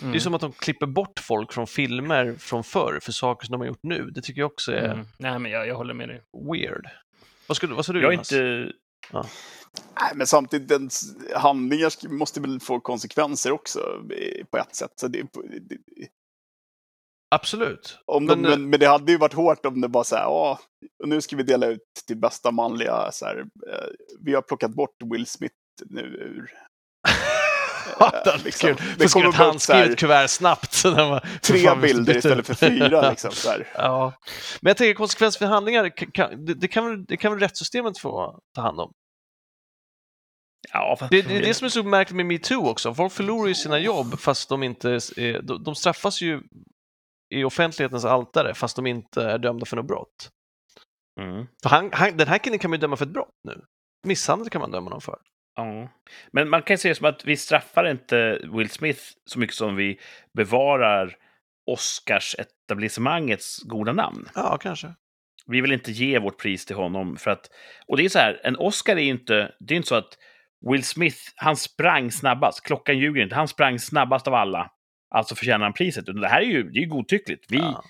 Mm. 0.00 0.12
Det 0.12 0.18
är 0.18 0.20
som 0.20 0.34
att 0.34 0.40
de 0.40 0.52
klipper 0.52 0.86
bort 0.86 1.20
folk 1.20 1.52
från 1.52 1.66
filmer 1.66 2.34
från 2.38 2.64
förr 2.64 2.98
för 3.02 3.12
saker 3.12 3.46
som 3.46 3.52
de 3.52 3.60
har 3.60 3.66
gjort 3.66 3.82
nu. 3.82 4.10
Det 4.10 4.22
tycker 4.22 4.40
jag 4.40 4.52
också 4.52 4.72
är 4.72 4.84
Mm. 4.92 5.06
Nej, 5.18 5.38
men 5.38 5.52
jag, 5.52 5.68
jag 5.68 5.74
håller 5.74 5.94
med 5.94 6.08
dig. 6.08 6.22
weird. 6.52 6.86
Vad, 7.46 7.56
skulle, 7.56 7.74
vad 7.74 7.86
sa 7.86 7.92
du 7.92 8.02
Jag 8.02 8.08
är 8.08 8.12
Jonas? 8.12 8.32
inte... 8.32 8.72
Nej, 10.00 10.12
men 10.14 10.26
samtidigt, 10.26 10.68
dens 10.68 11.16
handlingar 11.34 12.08
måste 12.08 12.40
väl 12.40 12.60
få 12.60 12.80
konsekvenser 12.80 13.52
också 13.52 13.80
eh, 14.10 14.44
på 14.44 14.56
ett 14.56 14.74
sätt. 14.74 14.92
Så 14.96 15.08
det, 15.08 15.22
det, 15.60 15.78
Absolut. 17.30 17.98
Om 18.04 18.26
de, 18.26 18.40
Men, 18.40 18.50
men, 18.50 18.70
men, 18.70 18.80
det 18.80 18.86
hade 18.86 19.12
ju 19.12 19.18
varit 19.18 19.32
hårt 19.32 19.66
om 19.66 19.80
det 19.80 19.88
bara 19.88 20.04
så 20.04 20.16
här, 20.16 20.22
ja, 20.22 20.60
nu 21.04 21.20
ska 21.20 21.36
vi 21.36 21.42
dela 21.42 21.66
ut 21.66 21.82
till 22.06 22.16
bästa 22.16 22.50
manliga, 22.50 23.12
så 23.12 23.26
här, 23.26 23.38
eh, 23.38 23.88
vi 24.20 24.34
har 24.34 24.42
plockat 24.42 24.70
bort 24.70 24.96
Will 25.04 25.26
Smith 25.26 25.54
nu 25.86 26.00
ur... 26.00 26.50
Är 28.00 28.44
liksom. 28.44 28.68
Det 28.68 28.82
Det 28.98 29.12
kommer 29.12 29.26
bara 29.32 29.36
handskrivet 29.36 29.98
kuvert 29.98 30.28
snabbt. 30.28 30.72
Så 30.72 30.90
när 30.90 31.08
man, 31.10 31.20
Tre 31.42 31.74
bilder 31.74 32.16
istället 32.16 32.46
för 32.46 32.54
fyra. 32.54 33.10
Liksom, 33.10 33.30
så 33.30 33.50
här. 33.50 33.68
Ja. 33.74 34.12
Men 34.60 34.70
jag 34.70 34.76
tänker 34.76 34.94
konsekvens 34.94 35.36
för 35.38 35.46
handlingar, 35.46 36.12
kan- 36.12 36.44
det, 36.44 36.54
det, 36.54 36.68
kan 36.68 36.86
väl, 36.86 37.04
det 37.04 37.16
kan 37.16 37.32
väl 37.32 37.40
rättssystemet 37.40 37.98
få 37.98 38.40
ta 38.54 38.60
hand 38.60 38.80
om? 38.80 38.92
Ja, 40.72 40.96
Det, 41.10 41.22
det 41.22 41.36
är 41.36 41.42
det 41.42 41.54
som 41.54 41.64
är 41.64 41.68
så 41.68 41.82
märkligt 41.82 42.16
med 42.16 42.26
metoo 42.26 42.68
också. 42.68 42.94
Folk 42.94 43.12
förlorar 43.12 43.48
ju 43.48 43.54
sina 43.54 43.78
jobb 43.78 44.20
fast 44.20 44.48
de 44.48 44.62
inte 44.62 44.98
de, 45.42 45.62
de 45.64 45.74
straffas 45.74 46.20
ju 46.20 46.40
i 47.34 47.44
offentlighetens 47.44 48.04
altare 48.04 48.54
fast 48.54 48.76
de 48.76 48.86
inte 48.86 49.22
är 49.22 49.38
dömda 49.38 49.66
för 49.66 49.76
något 49.76 49.86
brott. 49.86 50.30
Mm. 51.20 51.46
Han, 51.64 51.90
han, 51.92 52.16
den 52.16 52.28
här 52.28 52.38
killen 52.38 52.58
kan 52.58 52.70
man 52.70 52.76
ju 52.76 52.80
döma 52.80 52.96
för 52.96 53.04
ett 53.04 53.12
brott 53.12 53.34
nu. 53.44 53.64
Misshandel 54.06 54.50
kan 54.50 54.60
man 54.60 54.70
döma 54.70 54.84
honom 54.84 55.00
för. 55.00 55.18
Ja. 55.56 55.88
Men 56.32 56.48
man 56.48 56.62
kan 56.62 56.78
se 56.78 56.88
det 56.88 56.94
som 56.94 57.06
att 57.06 57.24
vi 57.24 57.36
straffar 57.36 57.90
inte 57.90 58.40
Will 58.52 58.70
Smith 58.70 59.00
så 59.24 59.38
mycket 59.38 59.56
som 59.56 59.76
vi 59.76 59.98
bevarar 60.34 61.16
Oscars-etablissemangets 61.70 63.62
goda 63.62 63.92
namn. 63.92 64.28
Ja, 64.34 64.58
kanske. 64.58 64.94
Vi 65.46 65.60
vill 65.60 65.72
inte 65.72 65.92
ge 65.92 66.18
vårt 66.18 66.40
pris 66.40 66.66
till 66.66 66.76
honom 66.76 67.16
för 67.16 67.30
att... 67.30 67.50
Och 67.86 67.96
det 67.96 68.04
är 68.04 68.08
så 68.08 68.18
här, 68.18 68.40
en 68.44 68.56
Oscar 68.56 68.96
är 68.96 69.00
ju 69.00 69.10
inte... 69.10 69.52
Det 69.60 69.74
är 69.74 69.76
inte 69.76 69.88
så 69.88 69.94
att 69.94 70.18
Will 70.70 70.84
Smith, 70.84 71.18
han 71.36 71.56
sprang 71.56 72.10
snabbast. 72.10 72.60
Klockan 72.62 72.98
ljuger 72.98 73.22
inte. 73.22 73.34
Han 73.34 73.48
sprang 73.48 73.78
snabbast 73.78 74.28
av 74.28 74.34
alla. 74.34 74.70
Alltså 75.10 75.34
förtjänar 75.34 75.64
han 75.64 75.72
priset. 75.72 76.06
Det 76.06 76.28
här 76.28 76.40
är 76.40 76.46
ju, 76.46 76.62
det 76.62 76.78
är 76.78 76.82
ju 76.82 76.88
godtyckligt. 76.88 77.44
Vi 77.48 77.56
Ja, 77.58 77.84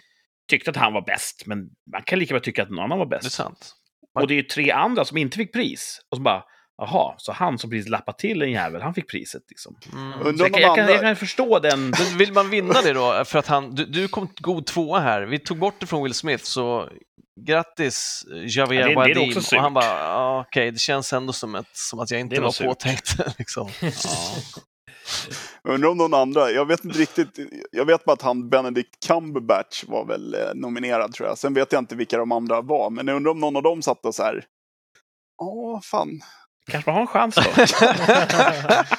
tyckte 0.50 0.70
att 0.70 0.76
han 0.76 0.92
var 0.92 1.02
bäst, 1.02 1.42
men 1.46 1.70
man 1.92 2.02
kan 2.02 2.18
lika 2.18 2.34
väl 2.34 2.42
tycka 2.42 2.62
att 2.62 2.70
någon 2.70 2.84
annan 2.84 2.98
var 2.98 3.06
det 3.06 3.16
är 3.16 3.20
bäst. 3.20 3.32
sant. 3.32 3.74
Och 4.14 4.26
det 4.26 4.34
är 4.34 4.36
ju 4.36 4.42
tre 4.42 4.70
andra 4.70 5.04
som 5.04 5.16
inte 5.16 5.36
fick 5.36 5.52
pris. 5.52 6.00
Och 6.10 6.16
så 6.16 6.22
bara, 6.22 6.44
jaha, 6.78 7.14
så 7.18 7.32
han 7.32 7.58
som 7.58 7.70
precis 7.70 7.88
lappade 7.88 8.18
till 8.18 8.42
en 8.42 8.50
jävel, 8.50 8.82
han 8.82 8.94
fick 8.94 9.10
priset 9.10 9.42
liksom. 9.48 9.76
Mm. 9.92 10.36
Jag, 10.38 10.52
kan- 10.52 10.62
jag, 10.62 10.76
kan, 10.76 10.88
jag 10.88 11.00
kan 11.00 11.16
förstå 11.16 11.58
den... 11.58 11.80
Men 11.90 12.18
vill 12.18 12.32
man 12.32 12.50
vinna 12.50 12.82
det 12.82 12.92
då? 12.92 13.24
För 13.24 13.38
att 13.38 13.46
han, 13.46 13.74
du, 13.74 13.84
du 13.84 14.08
kom 14.08 14.28
god 14.40 14.66
tvåa 14.66 15.00
här. 15.00 15.22
Vi 15.22 15.38
tog 15.38 15.58
bort 15.58 15.74
det 15.78 15.86
från 15.86 16.02
Will 16.02 16.14
Smith, 16.14 16.44
så 16.44 16.88
grattis 17.40 18.24
Javier 18.46 18.88
Ja, 18.90 19.40
surt. 19.40 19.52
Och 19.52 19.62
han 19.62 19.74
bara, 19.74 19.84
ja, 19.84 20.44
okej, 20.48 20.70
det 20.70 20.78
känns 20.78 21.12
ändå 21.12 21.32
som, 21.32 21.54
ett, 21.54 21.66
som 21.72 22.00
att 22.00 22.10
jag 22.10 22.20
inte 22.20 22.40
var 22.40 22.50
surt. 22.50 22.66
påtänkt. 22.66 23.16
liksom. 23.38 23.68
Ja. 23.82 23.90
Undrar 25.74 25.88
om 25.90 25.98
någon 25.98 26.14
andra, 26.14 26.50
jag 26.50 26.66
vet 26.66 26.84
inte 26.84 26.98
riktigt, 26.98 27.38
jag 27.72 27.84
vet 27.84 28.04
bara 28.04 28.12
att 28.12 28.22
han 28.22 28.48
Benedict 28.48 29.06
Cumberbatch 29.06 29.84
var 29.86 30.04
väl 30.04 30.34
eh, 30.34 30.40
nominerad 30.54 31.12
tror 31.14 31.28
jag. 31.28 31.38
Sen 31.38 31.54
vet 31.54 31.72
jag 31.72 31.78
inte 31.82 31.96
vilka 31.96 32.18
de 32.18 32.32
andra 32.32 32.60
var, 32.60 32.90
men 32.90 33.06
jag 33.08 33.16
undrar 33.16 33.30
om 33.32 33.40
någon 33.40 33.56
av 33.56 33.62
dem 33.62 33.82
satt 33.82 34.04
och 34.04 34.14
så 34.14 34.22
här. 34.22 34.44
Ja, 35.38 35.80
fan. 35.84 36.20
Kanske 36.70 36.90
man 36.90 36.94
har 36.94 37.00
en 37.00 37.06
chans 37.06 37.34
då. 37.34 37.42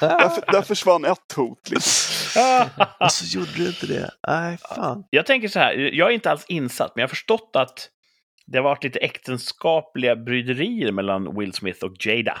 Där, 0.00 0.52
där 0.52 0.62
försvann 0.62 1.04
ett 1.04 1.32
hot. 1.36 1.70
Liksom. 1.70 2.66
Och 3.00 3.12
så 3.12 3.38
gjorde 3.38 3.52
du 3.56 3.66
inte 3.66 3.86
det. 3.86 4.10
Nej, 4.28 4.58
fan. 4.58 5.04
jag 5.10 5.26
tänker 5.26 5.48
så 5.48 5.58
här, 5.58 5.72
jag 5.74 6.08
är 6.08 6.14
inte 6.14 6.30
alls 6.30 6.44
insatt, 6.48 6.92
men 6.94 7.00
jag 7.00 7.06
har 7.06 7.08
förstått 7.08 7.50
att 7.54 7.90
det 8.46 8.58
har 8.58 8.64
varit 8.64 8.84
lite 8.84 8.98
äktenskapliga 8.98 10.16
bryderier 10.16 10.92
mellan 10.92 11.38
Will 11.38 11.52
Smith 11.52 11.84
och 11.84 12.06
Jada. 12.06 12.38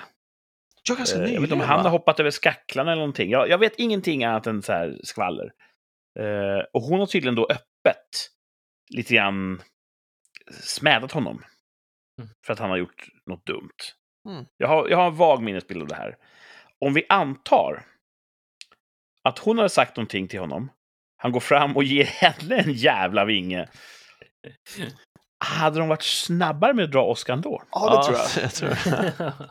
Jag 0.88 0.94
är 0.94 0.98
ganska 0.98 1.16
Eh, 1.18 1.22
jag 1.22 1.26
vet 1.26 1.30
nyligen, 1.30 1.42
inte 1.42 1.54
om 1.54 1.60
han 1.60 1.76
va? 1.76 1.82
har 1.82 1.90
hoppat 1.90 2.20
över 2.20 2.30
skacklarna 2.30 2.92
eller 2.92 3.00
någonting. 3.00 3.30
Jag, 3.30 3.48
jag 3.48 3.58
vet 3.58 3.74
ingenting 3.76 4.24
annat 4.24 4.46
än 4.46 4.62
så 4.62 4.72
här 4.72 4.98
skvaller. 5.02 5.52
Eh, 6.18 6.64
och 6.72 6.82
hon 6.82 7.00
har 7.00 7.06
tydligen 7.06 7.34
då 7.34 7.46
öppet 7.50 8.30
lite 8.90 9.14
grann 9.14 9.62
smädat 10.50 11.12
honom. 11.12 11.42
Mm. 12.18 12.30
För 12.46 12.52
att 12.52 12.58
han 12.58 12.70
har 12.70 12.76
gjort 12.76 13.06
något 13.26 13.46
dumt. 13.46 13.76
Mm. 14.28 14.44
Jag, 14.56 14.68
har, 14.68 14.88
jag 14.88 14.96
har 14.96 15.06
en 15.06 15.16
vag 15.16 15.42
minnesbild 15.42 15.82
av 15.82 15.88
det 15.88 15.94
här. 15.94 16.16
Om 16.84 16.94
vi 16.94 17.06
antar 17.08 17.82
att 19.22 19.38
hon 19.38 19.56
hade 19.58 19.68
sagt 19.70 19.96
någonting 19.96 20.28
till 20.28 20.40
honom. 20.40 20.70
Han 21.16 21.32
går 21.32 21.40
fram 21.40 21.76
och 21.76 21.84
ger 21.84 22.04
henne 22.06 22.56
en 22.56 22.72
jävla 22.72 23.24
vinge. 23.24 23.68
Hade 25.44 25.78
de 25.78 25.88
varit 25.88 26.02
snabbare 26.02 26.74
med 26.74 26.84
att 26.84 26.92
dra 26.92 27.04
Oscar 27.04 27.36
då? 27.36 27.62
Ja, 27.72 27.96
det 27.96 28.04
tror 28.04 28.18
jag. 28.18 28.42
jag 28.44 28.52
tror. 28.54 28.76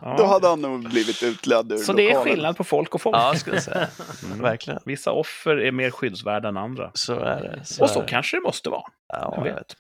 Ja. 0.02 0.16
Då 0.18 0.26
hade 0.26 0.48
han 0.48 0.62
nog 0.62 0.90
blivit 0.90 1.24
utledd 1.24 1.72
ur 1.72 1.78
Så 1.78 1.94
det 1.94 2.04
är 2.04 2.08
lokalen. 2.10 2.24
skillnad 2.34 2.58
på 2.58 2.64
folk 2.64 2.96
och 2.96 3.02
folk. 3.02 3.16
Ja, 3.18 3.36
skulle 3.36 3.56
jag 3.56 3.64
säga. 3.64 3.88
Mm. 4.26 4.42
Verkligen. 4.42 4.80
Vissa 4.86 5.12
offer 5.12 5.58
är 5.58 5.72
mer 5.72 5.92
skyddsvärda 5.92 6.48
än 6.50 6.58
andra. 6.58 6.92
Så 6.94 7.14
är 7.20 7.42
det. 7.42 7.66
Så 7.66 7.84
Och 7.84 7.90
så 7.90 8.00
är 8.00 8.04
det. 8.04 8.10
kanske 8.10 8.38
det 8.38 8.42
måste 8.42 8.70
vara. 8.70 8.84
Ja, 9.14 9.20
jag 9.36 9.38
jag 9.38 9.44
vet. 9.44 9.56
vet. 9.56 9.76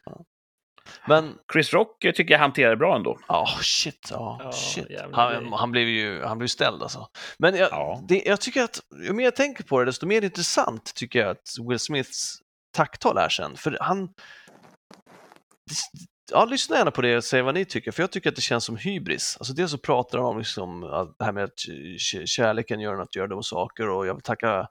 Men, 1.07 1.37
Chris 1.53 1.73
Rock 1.73 2.03
eh, 2.03 2.11
tycker 2.13 2.33
jag 2.33 2.39
hanterar 2.39 2.69
det 2.69 2.77
bra 2.77 2.95
ändå. 2.95 3.19
ja, 3.27 3.47
shit. 3.61 4.07
Ja, 4.11 4.39
Ja, 4.43 4.51
shit. 4.51 4.87
Han, 5.11 5.53
han 5.53 5.71
blev 5.71 5.87
ju 5.87 6.23
han 6.23 6.37
blev 6.37 6.47
ställd 6.47 6.83
alltså. 6.83 7.07
Men 7.39 7.55
jag, 7.55 7.69
Ja. 7.71 8.03
det, 8.07 8.23
jag 8.25 8.41
tycker 8.41 8.63
att, 8.63 8.79
ju 9.03 9.13
mer 9.13 9.23
jag 9.23 9.35
tänker 9.35 9.63
på 9.63 9.79
det, 9.79 9.85
desto 9.85 10.05
mer 10.05 10.21
intressant 10.21 10.95
tycker 10.95 11.19
jag 11.19 11.29
att 11.29 11.49
Will 11.69 11.79
Smiths 11.79 12.37
tacktal 12.75 13.17
är 13.17 13.29
sen. 13.29 13.55
För 13.57 13.77
han... 13.81 14.09
Ja, 16.31 16.45
lyssna 16.45 16.77
gärna 16.77 16.91
på 16.91 17.01
det 17.01 17.17
och 17.17 17.23
säg 17.23 17.41
vad 17.41 17.53
ni 17.53 17.65
tycker, 17.65 17.91
för 17.91 18.03
jag 18.03 18.11
tycker 18.11 18.29
att 18.29 18.35
det 18.35 18.41
känns 18.41 18.63
som 18.65 18.77
hybris. 18.77 19.37
Alltså 19.39 19.53
dels 19.53 19.71
så 19.71 19.77
pratar 19.77 20.17
han 20.17 20.27
om 20.27 20.37
liksom, 20.37 20.83
att 20.83 21.15
det 21.19 21.25
här 21.25 21.31
med 21.31 21.43
att 21.43 21.59
kärleken 22.25 22.79
gör 22.79 22.93
en 22.93 23.01
att 23.01 23.15
göra 23.15 23.27
de 23.27 23.43
saker 23.43 23.89
och 23.89 24.07
jag 24.07 24.13
vill 24.13 24.23
tacka 24.23 24.67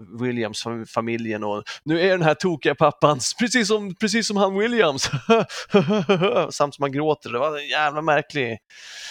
eh, 0.00 0.04
v- 0.06 0.14
eh, 0.14 0.22
Williams 0.22 0.64
fam- 0.66 0.86
familjen 0.86 1.44
och 1.44 1.62
nu 1.84 2.00
är 2.00 2.08
den 2.10 2.22
här 2.22 2.34
tokiga 2.34 2.74
pappan 2.74 3.18
precis 3.38 3.68
som, 3.68 3.94
precis 3.94 4.26
som 4.28 4.36
han 4.36 4.58
Williams. 4.58 5.02
Samt 6.50 6.74
som 6.74 6.82
han 6.82 6.92
gråter. 6.92 7.30
Det 7.32 7.38
var 7.38 7.58
en 7.58 7.68
jävla 7.68 8.02
märklig... 8.02 8.52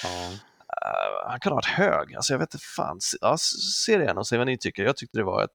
Eh, 0.04 0.38
han 1.30 1.40
kan 1.40 1.52
ha 1.52 1.56
varit 1.56 1.66
hög. 1.66 2.16
Alltså 2.16 2.34
jag 2.34 2.40
vet 2.40 2.54
inte 2.54 2.66
fan. 2.76 3.02
Se- 3.02 3.18
Ja, 3.22 3.38
se 3.86 3.98
det 3.98 4.04
gärna 4.04 4.20
och 4.20 4.28
säg 4.28 4.38
vad 4.38 4.48
ni 4.48 4.58
tycker. 4.58 4.84
Jag 4.84 4.98
tyckte 4.98 5.18
det 5.18 5.24
var 5.24 5.44
ett 5.44 5.50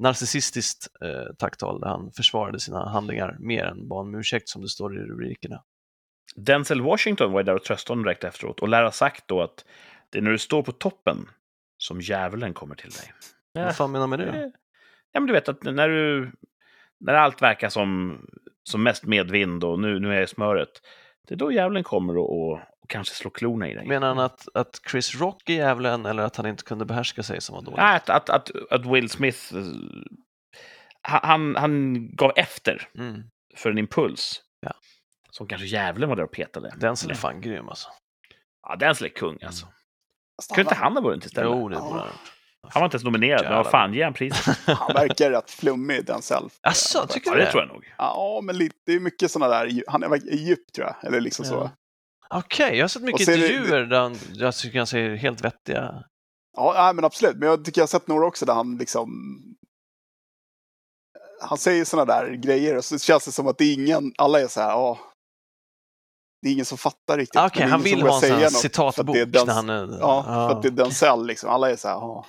narcissistiskt 0.00 0.88
eh, 1.04 1.34
tacktal 1.38 1.80
där 1.80 1.88
han 1.88 2.12
försvarade 2.12 2.60
sina 2.60 2.88
handlingar 2.88 3.36
mer 3.40 3.64
än 3.64 3.88
bad 3.88 4.00
om 4.00 4.14
ursäkt 4.14 4.48
som 4.48 4.62
det 4.62 4.68
står 4.68 4.96
i 4.96 4.98
rubrikerna. 5.00 5.62
Denzel 6.36 6.80
Washington 6.82 7.32
var 7.32 7.42
där 7.42 7.54
och 7.54 7.64
tröstade 7.64 7.92
honom 7.92 8.04
direkt 8.04 8.24
efteråt 8.24 8.60
och 8.60 8.68
lär 8.68 8.82
ha 8.82 8.92
sagt 8.92 9.24
då 9.28 9.42
att 9.42 9.64
det 10.10 10.18
är 10.18 10.22
när 10.22 10.30
du 10.30 10.38
står 10.38 10.62
på 10.62 10.72
toppen 10.72 11.28
som 11.78 12.00
djävulen 12.00 12.54
kommer 12.54 12.74
till 12.74 12.90
dig. 12.90 13.12
Vad 13.54 13.76
fan 13.76 13.92
menar 13.92 14.06
du 14.06 14.10
med 14.10 14.18
det? 14.18 14.52
Ja, 15.12 15.20
men 15.20 15.26
du 15.26 15.32
vet 15.32 15.48
att 15.48 15.62
när 15.62 15.88
du... 15.88 16.32
När 17.00 17.14
allt 17.14 17.42
verkar 17.42 17.68
som, 17.68 18.18
som 18.64 18.82
mest 18.82 19.04
medvind 19.04 19.64
och 19.64 19.78
nu, 19.80 20.00
nu 20.00 20.08
är 20.08 20.14
jag 20.14 20.22
i 20.22 20.26
smöret. 20.26 20.68
Det 21.28 21.34
är 21.34 21.38
då 21.38 21.52
djävulen 21.52 21.84
kommer 21.84 22.16
och, 22.16 22.38
och, 22.42 22.52
och 22.52 22.88
kanske 22.88 23.14
slår 23.14 23.30
klorna 23.30 23.68
i 23.68 23.74
dig. 23.74 23.86
Menar 23.86 24.08
han 24.08 24.18
att, 24.18 24.48
att 24.54 24.80
Chris 24.90 25.20
Rock 25.20 25.48
är 25.48 25.54
djävulen 25.54 26.06
eller 26.06 26.22
att 26.22 26.36
han 26.36 26.46
inte 26.46 26.62
kunde 26.64 26.84
behärska 26.84 27.22
sig 27.22 27.40
som 27.40 27.54
var 27.54 27.62
dålig? 27.62 27.76
Nej, 27.78 27.96
att, 27.96 28.10
att, 28.10 28.30
att, 28.30 28.50
att 28.70 28.86
Will 28.86 29.08
Smith... 29.10 29.54
eh, 29.56 29.62
Han, 31.02 31.56
han 31.56 31.94
gav 32.16 32.32
efter 32.36 32.88
Mm. 32.98 33.22
för 33.56 33.70
en 33.70 33.78
impuls. 33.78 34.42
Ja. 34.60 34.72
Som 35.30 35.46
kanske 35.48 35.66
djävulen 35.66 36.08
var 36.08 36.16
där 36.16 36.24
och 36.24 36.32
petade. 36.32 36.74
Den 36.76 36.92
är 36.92 37.14
fan 37.14 37.40
grym 37.40 37.68
alltså. 37.68 37.88
Ja, 38.62 38.76
Denzel 38.76 39.04
är 39.06 39.10
kung 39.10 39.38
alltså. 39.42 39.66
Fast 40.36 40.48
Kunde 40.54 40.60
inte 40.60 40.74
han, 40.74 40.84
han 40.94 41.02
ha 41.04 41.10
vunnit 41.10 41.24
istället? 41.24 41.50
Jo, 41.50 41.68
det 41.68 41.76
borde 41.76 41.76
han 41.76 41.98
ha 41.98 42.06
gjort. 42.06 42.32
Han 42.68 42.80
var 42.80 42.84
inte 42.84 42.94
ens 42.94 43.04
nominerad, 43.04 43.44
men 43.44 43.54
vad 43.54 43.70
fan, 43.70 43.94
ge 43.94 44.04
han 44.04 44.12
priset. 44.14 44.58
han 44.66 44.94
verkar 44.94 45.30
rätt 45.30 45.50
flummig, 45.50 46.06
Denzel. 46.06 46.48
Asså, 46.62 47.06
tycker 47.06 47.30
Ja, 47.30 47.34
du 47.34 47.40
det 47.40 47.46
det? 47.46 47.50
tror 47.50 47.62
jag 47.62 47.68
nog. 47.72 47.94
Ja, 47.98 48.40
men 48.42 48.58
lite, 48.58 48.76
det 48.86 48.92
är 48.92 49.00
mycket 49.00 49.30
sådana 49.30 49.54
där, 49.54 49.82
han 49.86 50.02
är 50.02 50.16
djup 50.34 50.72
tror 50.74 50.86
jag. 50.86 51.04
Eller 51.06 51.20
liksom 51.20 51.44
så. 51.44 51.54
Ja. 51.54 51.70
Okej, 52.38 52.76
jag 52.76 52.82
har 52.84 52.88
sett 52.88 53.02
mycket 53.02 53.24
så 53.24 53.30
är 53.32 53.36
det- 53.36 53.52
intervjuer 53.52 53.84
där 53.86 54.00
han, 54.00 54.16
jag 54.32 54.54
tycker 54.56 54.78
han 54.78 54.86
säger 54.86 55.16
helt 55.16 55.44
vettiga... 55.44 56.04
Ja, 56.56 56.72
nej, 56.76 56.94
men 56.94 57.04
absolut. 57.04 57.36
Men 57.36 57.48
jag 57.48 57.64
tycker 57.64 57.80
jag 57.80 57.82
har 57.82 57.88
sett 57.88 58.06
några 58.06 58.26
också 58.26 58.44
där 58.46 58.54
han 58.54 58.76
liksom... 58.78 59.08
Han 61.40 61.58
säger 61.58 61.84
sådana 61.84 62.12
där 62.14 62.30
grejer 62.34 62.76
och 62.76 62.84
så 62.84 62.98
känns 62.98 63.24
det 63.24 63.32
som 63.32 63.46
att 63.46 63.58
det 63.58 63.64
är 63.64 63.74
ingen, 63.74 64.12
alla 64.18 64.40
är 64.40 64.46
så 64.48 64.60
här, 64.60 64.68
ja. 64.70 64.98
Det 66.42 66.48
är 66.48 66.52
ingen 66.52 66.64
som 66.64 66.78
fattar 66.78 67.18
riktigt. 67.18 67.36
Ah, 67.36 67.46
Okej, 67.46 67.62
är 67.62 67.68
han 67.68 67.82
vill 67.82 68.02
ha 68.02 68.14
en 68.14 68.20
för 68.38 68.44
att 68.46 68.52
citatbok 68.52 69.14
det 69.14 69.20
är 69.20 69.26
den- 69.26 69.68
är... 69.70 69.98
Ja, 70.00 70.22
för 70.24 70.56
att 70.56 70.62
det 70.62 70.68
är 70.68 70.72
Denzel 70.72 71.26
liksom. 71.26 71.50
Alla 71.50 71.70
är 71.70 71.76
så 71.76 71.88
här, 71.88 71.94
ja. 71.94 72.26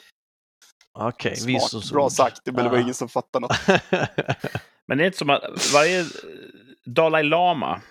Okej, 1.00 1.36
Smart, 1.36 1.50
visdomsord. 1.50 1.96
bra 1.96 2.10
sagt. 2.10 2.42
Det 2.46 2.52
var 2.52 2.78
ingen 2.78 2.94
som 2.94 3.10
fattar 3.10 3.40
något. 3.40 3.58
Men 4.88 4.98
det 4.98 5.04
är 5.04 5.06
inte 5.06 5.18
som 5.18 5.30
att 5.30 5.74
varje 5.74 6.00
eh, 6.00 6.06
Dalai 6.86 7.24
Lama 7.24 7.82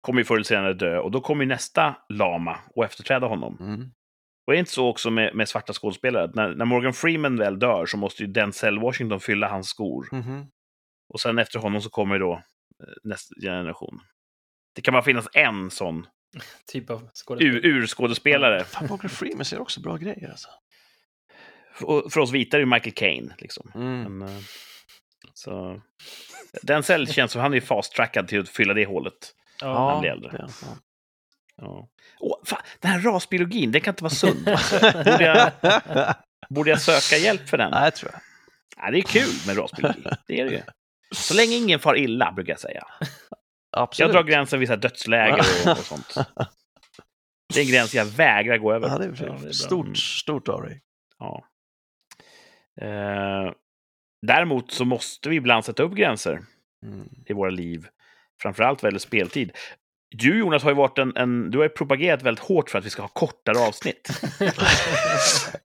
kommer 0.00 0.20
ju 0.20 0.24
förr 0.24 0.34
eller 0.34 0.44
senare 0.44 0.74
dö 0.74 0.98
och 0.98 1.10
då 1.10 1.20
kommer 1.20 1.44
ju 1.44 1.48
nästa 1.48 1.96
lama 2.08 2.58
och 2.76 2.84
efterträda 2.84 3.26
honom. 3.26 3.56
mm. 3.60 3.90
Och 4.46 4.52
är 4.52 4.56
det 4.56 4.58
inte 4.60 4.72
så 4.72 4.88
också 4.88 5.10
med, 5.10 5.34
med 5.34 5.48
svarta 5.48 5.72
skådespelare 5.72 6.30
när, 6.34 6.54
när 6.54 6.64
Morgan 6.64 6.92
Freeman 6.92 7.36
väl 7.36 7.58
dör 7.58 7.86
så 7.86 7.96
måste 7.96 8.22
ju 8.22 8.28
Denzel 8.32 8.78
Washington 8.80 9.20
fylla 9.20 9.48
hans 9.48 9.68
skor. 9.68 10.08
Mhm. 10.12 10.46
Och 11.14 11.20
sen 11.20 11.38
efter 11.38 11.58
honom 11.58 11.80
så 11.82 11.90
kommer 11.90 12.14
ju 12.14 12.18
då 12.18 12.32
eh, 12.32 12.94
nästa 13.04 13.34
generation. 13.40 14.00
Det 14.74 14.82
kan 14.82 14.92
bara 14.92 15.02
finnas 15.02 15.28
en 15.32 15.70
sån 15.70 16.06
typ 16.72 16.90
av 16.90 17.02
ur, 17.02 17.10
skådespel. 17.14 17.64
urskådespelare. 17.64 18.64
Fan, 18.64 18.86
Morgan 18.88 19.10
Freeman 19.10 19.44
säger 19.44 19.60
också 19.62 19.80
bra 19.80 19.96
grejer 19.96 20.30
alltså. 20.30 20.48
För 22.10 22.18
oss 22.18 22.32
vita 22.32 22.56
är 22.56 22.60
det 22.60 22.66
Michael 22.66 22.94
Caine. 22.94 23.34
Liksom. 23.38 23.70
Mm. 23.74 24.18
Men, 24.18 24.28
eh, 24.28 24.42
Så, 25.34 25.80
den 26.62 26.82
cell 26.82 27.08
känns 27.12 27.32
som 27.32 27.40
han 27.40 27.54
är 27.54 27.60
fast-trackad 27.60 28.28
till 28.28 28.40
att 28.40 28.48
fylla 28.48 28.74
det 28.74 28.86
hålet. 28.86 29.34
Ja, 29.60 29.90
han 29.90 30.00
blir 30.00 30.10
äldre. 30.10 30.46
ja. 30.60 30.76
Ja. 31.56 31.88
Åh, 32.20 32.38
fan, 32.44 32.60
den 32.80 32.90
här 32.90 33.00
rasbiologin, 33.00 33.72
den 33.72 33.80
kan 33.80 33.92
inte 33.92 34.04
vara 34.04 34.10
sund. 34.14 34.44
Borde, 35.04 35.24
jag, 35.24 35.52
borde 36.48 36.70
jag 36.70 36.80
söka 36.80 37.16
hjälp 37.16 37.48
för 37.48 37.58
den? 37.58 37.70
Nej, 37.70 37.90
tror 37.90 38.12
jag. 38.12 38.20
Ja, 38.76 38.90
det 38.90 38.98
är 38.98 39.02
kul 39.02 39.30
med 39.46 39.58
rasbiologi. 39.58 40.02
Det 40.26 40.40
är 40.40 40.44
det 40.44 40.50
ju. 40.50 40.62
Så 41.12 41.34
länge 41.34 41.56
ingen 41.56 41.80
far 41.80 41.96
illa, 41.96 42.32
brukar 42.32 42.52
jag 42.52 42.60
säga. 42.60 42.86
Absolut. 43.76 44.14
Jag 44.14 44.22
drar 44.24 44.30
gränsen 44.30 44.60
vid 44.60 44.78
dödsläger 44.78 45.44
och, 45.66 45.70
och 45.72 45.78
sånt. 45.84 46.14
Det 47.54 47.60
är 47.60 47.64
en 47.64 47.70
gräns 47.70 47.94
jag 47.94 48.04
vägrar 48.04 48.58
gå 48.58 48.72
över. 48.72 48.88
Ja, 48.88 48.98
det 48.98 49.04
är, 49.04 49.08
det 49.08 49.24
är 49.24 49.26
bra. 49.26 49.36
Mm. 49.36 49.52
stort, 49.52 49.96
stort 49.96 50.48
av 50.48 50.62
dig. 50.62 50.80
Ja. 51.18 51.44
Eh, 52.80 53.52
däremot 54.26 54.72
så 54.72 54.84
måste 54.84 55.28
vi 55.28 55.36
ibland 55.36 55.64
sätta 55.64 55.82
upp 55.82 55.92
gränser 55.92 56.40
Mm. 56.86 57.08
i 57.26 57.32
våra 57.32 57.50
liv. 57.50 57.86
Framförallt 58.42 58.82
vad 58.82 58.90
gäller 58.90 58.98
speltid. 58.98 59.52
Du 60.16 60.38
Jonas 60.38 60.62
har 60.62 60.70
ju 60.70 60.76
varit 60.76 60.98
en, 60.98 61.16
en, 61.16 61.50
du 61.50 61.58
har 61.58 61.64
ju 61.64 61.68
propagerat 61.68 62.22
väldigt 62.22 62.44
hårt 62.44 62.70
för 62.70 62.78
att 62.78 62.84
vi 62.84 62.90
ska 62.90 63.02
ha 63.02 63.08
kortare 63.08 63.58
avsnitt. 63.58 64.08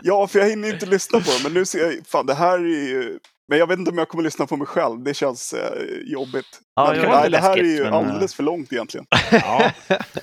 Ja, 0.03 0.27
för 0.27 0.39
jag 0.39 0.49
hinner 0.49 0.73
inte 0.73 0.85
lyssna 0.85 1.19
på 1.19 1.25
det. 1.25 1.43
Men 1.43 1.53
nu 1.53 1.65
ser 1.65 1.79
jag, 1.79 2.07
fan 2.07 2.25
det 2.25 2.33
här 2.33 2.59
är 2.59 2.87
ju... 2.87 3.19
Men 3.47 3.57
jag 3.59 3.67
vet 3.67 3.79
inte 3.79 3.91
om 3.91 3.97
jag 3.97 4.09
kommer 4.09 4.23
lyssna 4.23 4.45
på 4.45 4.57
mig 4.57 4.67
själv. 4.67 5.03
Det 5.03 5.13
känns 5.13 5.53
eh, 5.53 5.83
jobbigt. 6.05 6.59
Ja, 6.75 6.91
men, 6.91 7.01
det 7.01 7.07
nej, 7.07 7.29
det 7.29 7.37
här 7.37 7.57
är 7.57 7.63
ju 7.63 7.83
men, 7.83 7.93
alldeles 7.93 8.35
för 8.35 8.43
långt 8.43 8.73
egentligen. 8.73 9.05
Ja. 9.31 9.71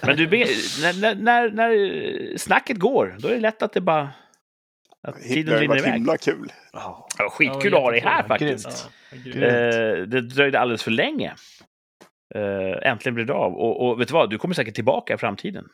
Men 0.03 0.17
du, 0.17 0.27
när, 0.27 1.15
när, 1.15 1.51
när 1.51 2.39
snacket 2.39 2.79
går, 2.79 3.17
då 3.19 3.29
är 3.29 3.33
det 3.35 3.41
lätt 3.41 3.63
att 3.63 3.73
det 3.73 3.81
bara... 3.81 4.11
Att 5.07 5.15
Det 5.15 5.23
tiden 5.29 5.59
rinner 5.59 5.79
iväg. 5.79 5.93
himla 5.93 6.17
kul. 6.17 6.53
Ja. 6.73 7.09
Ja, 7.19 7.29
skitkul 7.31 7.75
att 7.75 7.81
ha 7.81 7.91
dig 7.91 8.01
här 8.01 8.23
faktiskt. 8.29 8.89
Ja. 9.25 9.43
Eh, 9.43 9.97
det 10.03 10.21
dröjde 10.21 10.61
alldeles 10.61 10.83
för 10.83 10.91
länge. 10.91 11.35
Eh, 12.35 12.91
äntligen 12.91 13.15
blev 13.15 13.27
det 13.27 13.33
av. 13.35 13.55
Och, 13.55 13.87
och 13.89 14.01
vet 14.01 14.09
du 14.09 14.15
vad, 14.15 14.31
du 14.31 14.39
kommer 14.39 14.55
säkert 14.55 14.75
tillbaka 14.75 15.15
i 15.15 15.19
framtiden. 15.19 15.65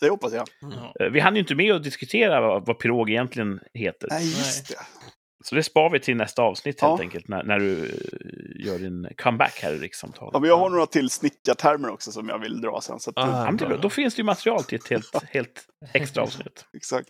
Det 0.00 0.08
hoppas 0.08 0.32
jag. 0.32 0.48
Ja. 0.60 1.04
Eh, 1.04 1.10
vi 1.10 1.20
hann 1.20 1.34
ju 1.34 1.40
inte 1.40 1.54
med 1.54 1.74
att 1.74 1.82
diskutera 1.84 2.40
vad, 2.40 2.66
vad 2.66 2.78
pirog 2.78 3.10
egentligen 3.10 3.60
heter. 3.74 4.08
Nej, 4.10 4.24
just 4.26 4.68
det. 4.68 4.74
Så 5.44 5.54
det 5.54 5.62
spar 5.62 5.90
vi 5.90 6.00
till 6.00 6.16
nästa 6.16 6.42
avsnitt 6.42 6.80
helt 6.80 6.98
Ja. 6.98 7.02
enkelt, 7.04 7.28
när, 7.28 7.42
när 7.44 7.58
du 7.58 7.78
eh, 7.84 8.66
gör 8.66 8.78
din 8.78 9.08
comeback 9.16 9.60
här 9.62 9.72
i 9.72 9.78
rikssamtalet. 9.78 10.30
Ja, 10.34 10.40
men 10.40 10.48
jag 10.50 10.56
har 10.58 10.70
några 10.70 10.86
till 10.86 11.10
snickartermer 11.10 11.90
också 11.90 12.12
som 12.12 12.28
jag 12.28 12.38
vill 12.38 12.60
dra 12.60 12.80
sen. 12.80 13.00
Så 13.00 13.10
att, 13.10 13.18
Ah. 13.18 13.26
Ja, 13.38 13.44
men 13.44 13.56
det 13.56 13.64
är 13.64 13.68
bra. 13.68 13.76
Då 13.76 13.90
finns 13.90 14.14
det 14.14 14.20
ju 14.20 14.24
material 14.24 14.64
till 14.64 14.78
ett 14.78 14.88
helt, 14.90 15.22
helt 15.30 15.64
extra 15.92 16.22
avsnitt. 16.22 16.64
Exakt. 16.76 17.08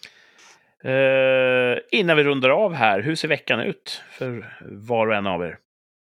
Eh, 0.84 1.78
innan 1.98 2.16
vi 2.16 2.24
rundar 2.24 2.50
av 2.50 2.74
här, 2.74 3.00
hur 3.00 3.14
ser 3.14 3.28
veckan 3.28 3.60
ut 3.60 4.02
för 4.10 4.58
var 4.70 5.06
och 5.06 5.14
en 5.14 5.26
av 5.26 5.42
er? 5.42 5.58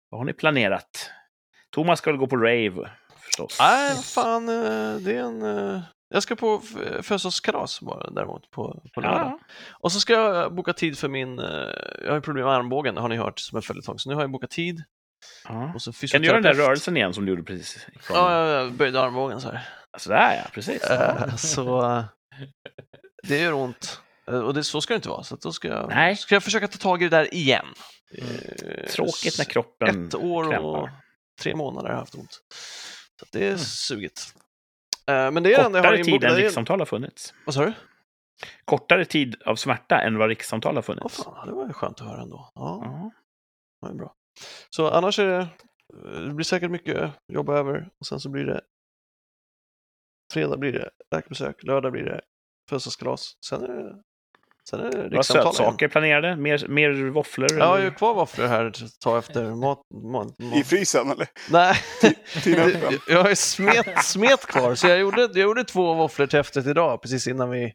Vad 0.10 0.20
har 0.20 0.26
ni 0.26 0.34
planerat? 0.34 1.12
Thomas 1.72 2.00
ska 2.00 2.10
väl 2.12 2.18
gå 2.20 2.28
på 2.28 2.38
rave, 2.38 2.90
förstås. 3.20 3.58
Nej, 3.60 3.96
fan, 3.96 4.50
eh, 4.50 4.96
det 4.96 5.16
är 5.18 5.20
en... 5.24 5.42
eh, 5.76 5.82
Jag 6.10 6.24
ska 6.24 6.36
på 6.36 6.60
födelsedagskalas 7.02 7.80
däremot 8.12 8.52
på, 8.52 8.84
på 8.94 9.02
lördag. 9.02 9.20
Ja, 9.20 9.40
Och 9.80 9.92
så 9.92 10.00
ska 10.00 10.14
jag 10.14 10.54
boka 10.56 10.74
tid 10.74 10.98
för 10.98 11.08
min... 11.10 11.40
eh, 11.40 11.46
Jag 12.04 12.10
har 12.10 12.16
ju 12.16 12.22
problem 12.22 12.46
med 12.46 12.54
armbågen, 12.56 12.98
har 12.98 13.10
ni 13.10 13.16
hört, 13.18 13.40
som 13.40 13.56
en 13.56 13.62
följetong. 13.62 14.00
Så 14.00 14.10
nu 14.10 14.16
har 14.16 14.22
jag 14.22 14.32
bokat 14.32 14.50
tid. 14.50 14.84
ja. 15.48 15.74
Kan 16.12 16.22
du 16.22 16.28
göra 16.28 16.42
den 16.42 16.44
där 16.44 16.54
rörelsen 16.54 16.98
igen 16.98 17.14
som 17.14 17.26
du 17.26 17.30
gjorde 17.32 17.44
precis? 17.44 17.88
Ja, 18.10 18.48
jag 18.50 18.72
böjde 18.74 19.02
armbågen 19.02 19.42
så 19.42 19.50
här. 19.52 19.68
Sådär 19.98 20.36
ja, 20.44 20.50
precis. 20.54 20.88
Så 21.38 22.04
det 23.24 23.38
gör 23.40 23.54
ont. 23.54 24.02
Eh, 24.32 24.40
Och 24.40 24.54
det, 24.54 24.64
så 24.64 24.82
ska 24.82 24.94
det 24.94 24.96
inte 24.96 25.10
vara. 25.10 25.24
Så 25.24 25.36
då 25.36 25.52
ska 25.52 25.68
jag, 25.68 25.90
Nej. 25.90 26.16
ska 26.16 26.36
jag 26.36 26.44
försöka 26.44 26.68
ta 26.68 26.78
tag 26.78 27.02
i 27.02 27.10
det 27.10 27.18
där 27.18 27.34
igen. 27.34 27.66
Mm. 28.18 28.36
Eh, 28.36 28.88
Tråkigt 28.88 29.38
när 29.38 29.46
kroppen 29.46 30.08
Ett 30.08 30.16
år 30.16 30.44
och 30.44 30.50
krämpar. 30.52 30.92
tre 31.42 31.56
månader 31.56 31.88
har 31.88 31.94
jag 31.96 32.00
haft 32.00 32.16
ont. 32.16 32.42
Så 33.20 33.26
det 33.32 33.48
är 33.48 33.58
sugigt. 33.58 34.36
Eh, 35.08 35.32
Men 35.32 35.44
det 35.44 35.54
är 35.54 35.66
enda 35.66 35.80
jag 35.80 35.84
har 35.84 35.92
Kortare 35.98 36.04
tid 36.04 36.24
än 36.24 36.32
är- 36.32 36.36
rikssamtal 36.36 36.80
har 36.80 36.86
funnits. 36.86 37.34
Vad 37.46 37.56
sa 37.56 37.66
du? 37.66 37.74
Kortare 38.66 39.06
tid 39.06 39.42
av 39.46 39.56
smärta 39.56 40.02
än 40.02 40.18
vad 40.18 40.30
rikssamtal 40.30 40.76
har 40.76 40.82
funnits. 40.82 41.24
fan, 41.24 41.48
det 41.48 41.54
var 41.54 41.68
ju 41.68 41.74
skönt 41.74 42.02
att 42.02 42.08
höra 42.08 42.22
ändå. 42.22 42.52
Ja, 42.56 42.82
Ja. 43.82 43.88
det 43.88 43.94
ju 43.94 43.98
bra. 43.98 44.16
Så 44.70 44.90
annars 44.90 45.20
är 45.20 45.26
det, 45.28 45.48
det 46.28 46.34
blir 46.34 46.44
säkert 46.46 46.72
mycket 46.72 47.12
jobb 47.34 47.50
över 47.50 47.90
och 48.00 48.06
sen 48.08 48.20
så 48.20 48.30
blir 48.30 48.44
det 48.46 48.62
fredag 50.34 50.58
blir 50.58 50.72
det 50.74 50.90
läkarbesök, 51.12 51.64
lördag 51.64 51.92
blir 51.92 52.04
det 52.04 52.22
födelsedagskalas. 52.70 53.38
Sen 53.46 53.64
är 53.64 53.68
det, 53.68 54.02
sen 54.72 54.80
är 54.80 54.92
det 54.92 55.08
igen. 55.08 55.24
sötsaker 55.24 55.88
planerade? 55.88 56.36
Mer, 56.36 56.68
mer 56.68 57.10
våfflor? 57.10 57.48
Ja, 57.52 57.58
jag 57.58 57.68
har 57.68 57.80
ju 57.80 57.92
kvar 57.92 58.14
våfflor 58.14 58.48
här 58.48 58.66
att 58.66 59.00
ta 59.00 59.18
efter 59.18 59.44
mat. 59.44 59.80
mat, 59.94 60.40
mat. 60.40 60.56
I 60.56 60.64
frysen 60.64 61.12
eller? 61.12 61.28
Nej, 61.52 61.76
jag 63.08 63.24
har 63.24 63.30
ju 63.30 63.36
smet, 63.36 64.06
smet 64.06 64.46
kvar 64.46 64.76
så 64.76 64.88
jag 64.88 65.00
gjorde, 65.00 65.22
jag 65.22 65.38
gjorde 65.38 65.64
två 65.64 65.94
våfflor 65.94 66.28
till 66.28 66.40
efterrätt 66.40 66.68
idag 66.68 67.02
precis 67.02 67.28
innan 67.28 67.50
vi, 67.50 67.74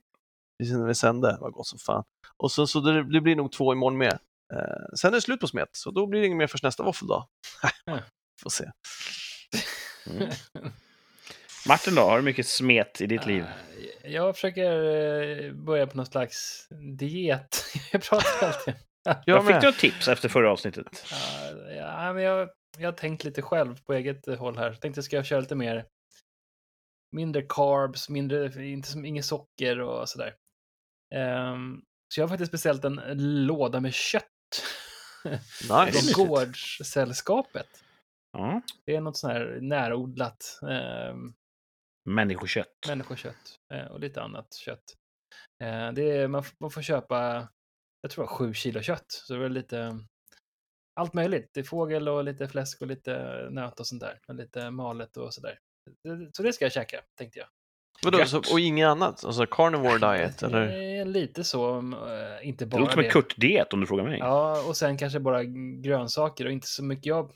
precis 0.59 0.75
innan 0.75 0.87
vi 0.87 0.95
sände. 0.95 1.33
Det 1.33 1.39
var 1.41 1.51
gott 1.51 1.67
som 1.67 1.79
fan. 1.79 2.05
Och 2.37 2.53
så, 2.53 2.67
så 2.67 2.81
det, 2.81 3.13
det 3.13 3.21
blir 3.21 3.37
nog 3.37 3.53
två 3.53 3.73
imorgon 3.73 3.99
med. 3.99 4.19
Eh, 4.53 4.97
sen 5.01 5.11
är 5.11 5.15
det 5.15 5.21
slut 5.21 5.41
på 5.41 5.47
smet, 5.47 5.69
så 5.73 5.91
då 5.91 6.07
blir 6.07 6.21
det 6.21 6.27
inget 6.27 6.39
mer 6.39 6.47
förrän 6.47 6.61
nästa 6.63 6.83
våffeldag. 6.83 7.27
Får 8.43 8.51
se. 8.51 8.65
Mm. 10.11 10.29
Martin 11.69 11.95
då, 11.95 12.03
har 12.03 12.17
du 12.17 12.23
mycket 12.23 12.47
smet 12.47 13.01
i 13.01 13.07
ditt 13.07 13.27
liv? 13.27 13.43
Eh, 14.03 14.11
Jag 14.13 14.35
försöker 14.35 14.73
eh, 15.45 15.53
börja 15.53 15.87
på 15.87 15.97
någon 15.97 16.07
slags 16.07 16.69
diet. 16.99 17.65
Jag 17.93 18.03
pratar 18.03 18.47
alltid. 18.47 18.75
Jag 19.25 19.47
fick 19.47 19.61
du 19.61 19.67
något 19.67 19.79
tips 19.79 20.09
efter 20.09 20.29
förra 20.29 20.51
avsnittet? 20.53 21.05
Ja, 21.11 21.73
Ja, 22.07 22.13
men 22.13 22.23
jag, 22.23 22.49
jag 22.79 22.87
har 22.89 22.93
tänkt 22.93 23.25
lite 23.25 23.43
själv 23.43 23.77
på 23.85 23.95
eget 23.95 24.39
håll 24.39 24.57
här. 24.59 24.67
Jag 24.67 24.81
tänkte 24.81 25.03
ska 25.03 25.17
jag 25.17 25.27
köra 25.27 25.41
lite 25.41 25.55
mer 25.55 25.85
mindre 27.13 27.43
carbs, 27.49 28.09
mindre, 28.09 28.67
inte, 28.67 28.89
som- 28.89 29.05
inget 29.05 29.25
socker 29.25 29.81
och 29.81 30.09
sådär. 30.09 30.35
Ehm, 31.15 31.83
så 32.15 32.21
jag 32.21 32.25
har 32.25 32.29
faktiskt 32.29 32.53
beställt 32.53 32.85
en 32.85 33.01
låda 33.47 33.81
med 33.81 33.95
kött. 33.95 34.23
Nice. 35.63 36.15
Från 36.15 36.27
Gårdssällskapet. 36.27 37.69
Ja. 38.33 38.61
Det 38.87 38.97
är 38.97 39.01
något 39.01 39.17
sånt 39.17 39.33
här 39.33 39.59
närodlat 39.61 40.59
ehm, 40.71 41.33
Människokött. 42.07 42.69
människokött 42.89 43.59
eh, 43.75 43.85
och 43.87 44.01
lite 44.01 44.23
annat 44.23 44.55
kött. 44.55 44.85
Eh, 45.65 45.93
det 45.93 46.03
är, 46.11 46.29
man, 46.29 46.43
man 46.61 46.71
får 46.71 46.83
köpa, 46.83 47.49
jag 48.01 48.11
tror 48.11 48.25
det 48.25 48.31
var 48.31 48.37
sju 48.37 48.55
kilo 48.55 48.83
kött. 48.83 49.05
Så 49.09 49.35
det 49.37 49.45
är 49.45 49.49
lite 49.49 49.99
allt 51.01 51.15
möjligt. 51.15 51.51
Det 51.55 51.61
är 51.61 51.65
fågel 51.65 52.09
och 52.09 52.25
lite 52.25 52.49
fläsk 52.49 52.81
och 52.81 52.87
lite 52.87 53.47
nöt 53.51 53.81
och 53.81 53.87
sånt 53.87 54.01
där. 54.03 54.21
Och 54.29 54.35
lite 54.35 54.71
malet 54.71 55.17
och 55.17 55.35
sådär. 55.35 55.59
Det- 56.05 56.31
Så 56.37 56.43
det 56.43 56.53
ska 56.53 56.65
jag 56.65 56.73
käka, 56.73 57.01
tänkte 57.19 57.39
jag. 57.39 57.49
Vadå, 58.05 58.25
så, 58.27 58.39
och 58.39 58.61
inget 58.61 58.87
annat? 58.87 59.25
Alltså 59.25 59.47
carnivore 59.47 59.99
diet 60.17 60.43
eller? 60.43 60.99
Eh, 61.01 61.07
Lite 61.07 61.45
så, 61.45 61.79
eh, 61.79 62.49
inte 62.49 62.65
Det 62.65 62.69
bara 62.69 62.81
låter 62.81 62.93
som 62.93 63.01
en 63.01 63.05
det. 63.05 63.11
Kurt-diet 63.11 63.73
om 63.73 63.81
du 63.81 63.87
frågar 63.87 64.05
mig. 64.05 64.19
Ja, 64.19 64.63
och 64.69 64.77
sen 64.77 64.99
kanske 64.99 65.21
bara 65.21 65.45
grönsaker 65.83 66.45
och 66.47 66.53
inte 66.53 66.67
så 66.67 66.85
mycket. 66.85 67.07
Jag 67.07 67.33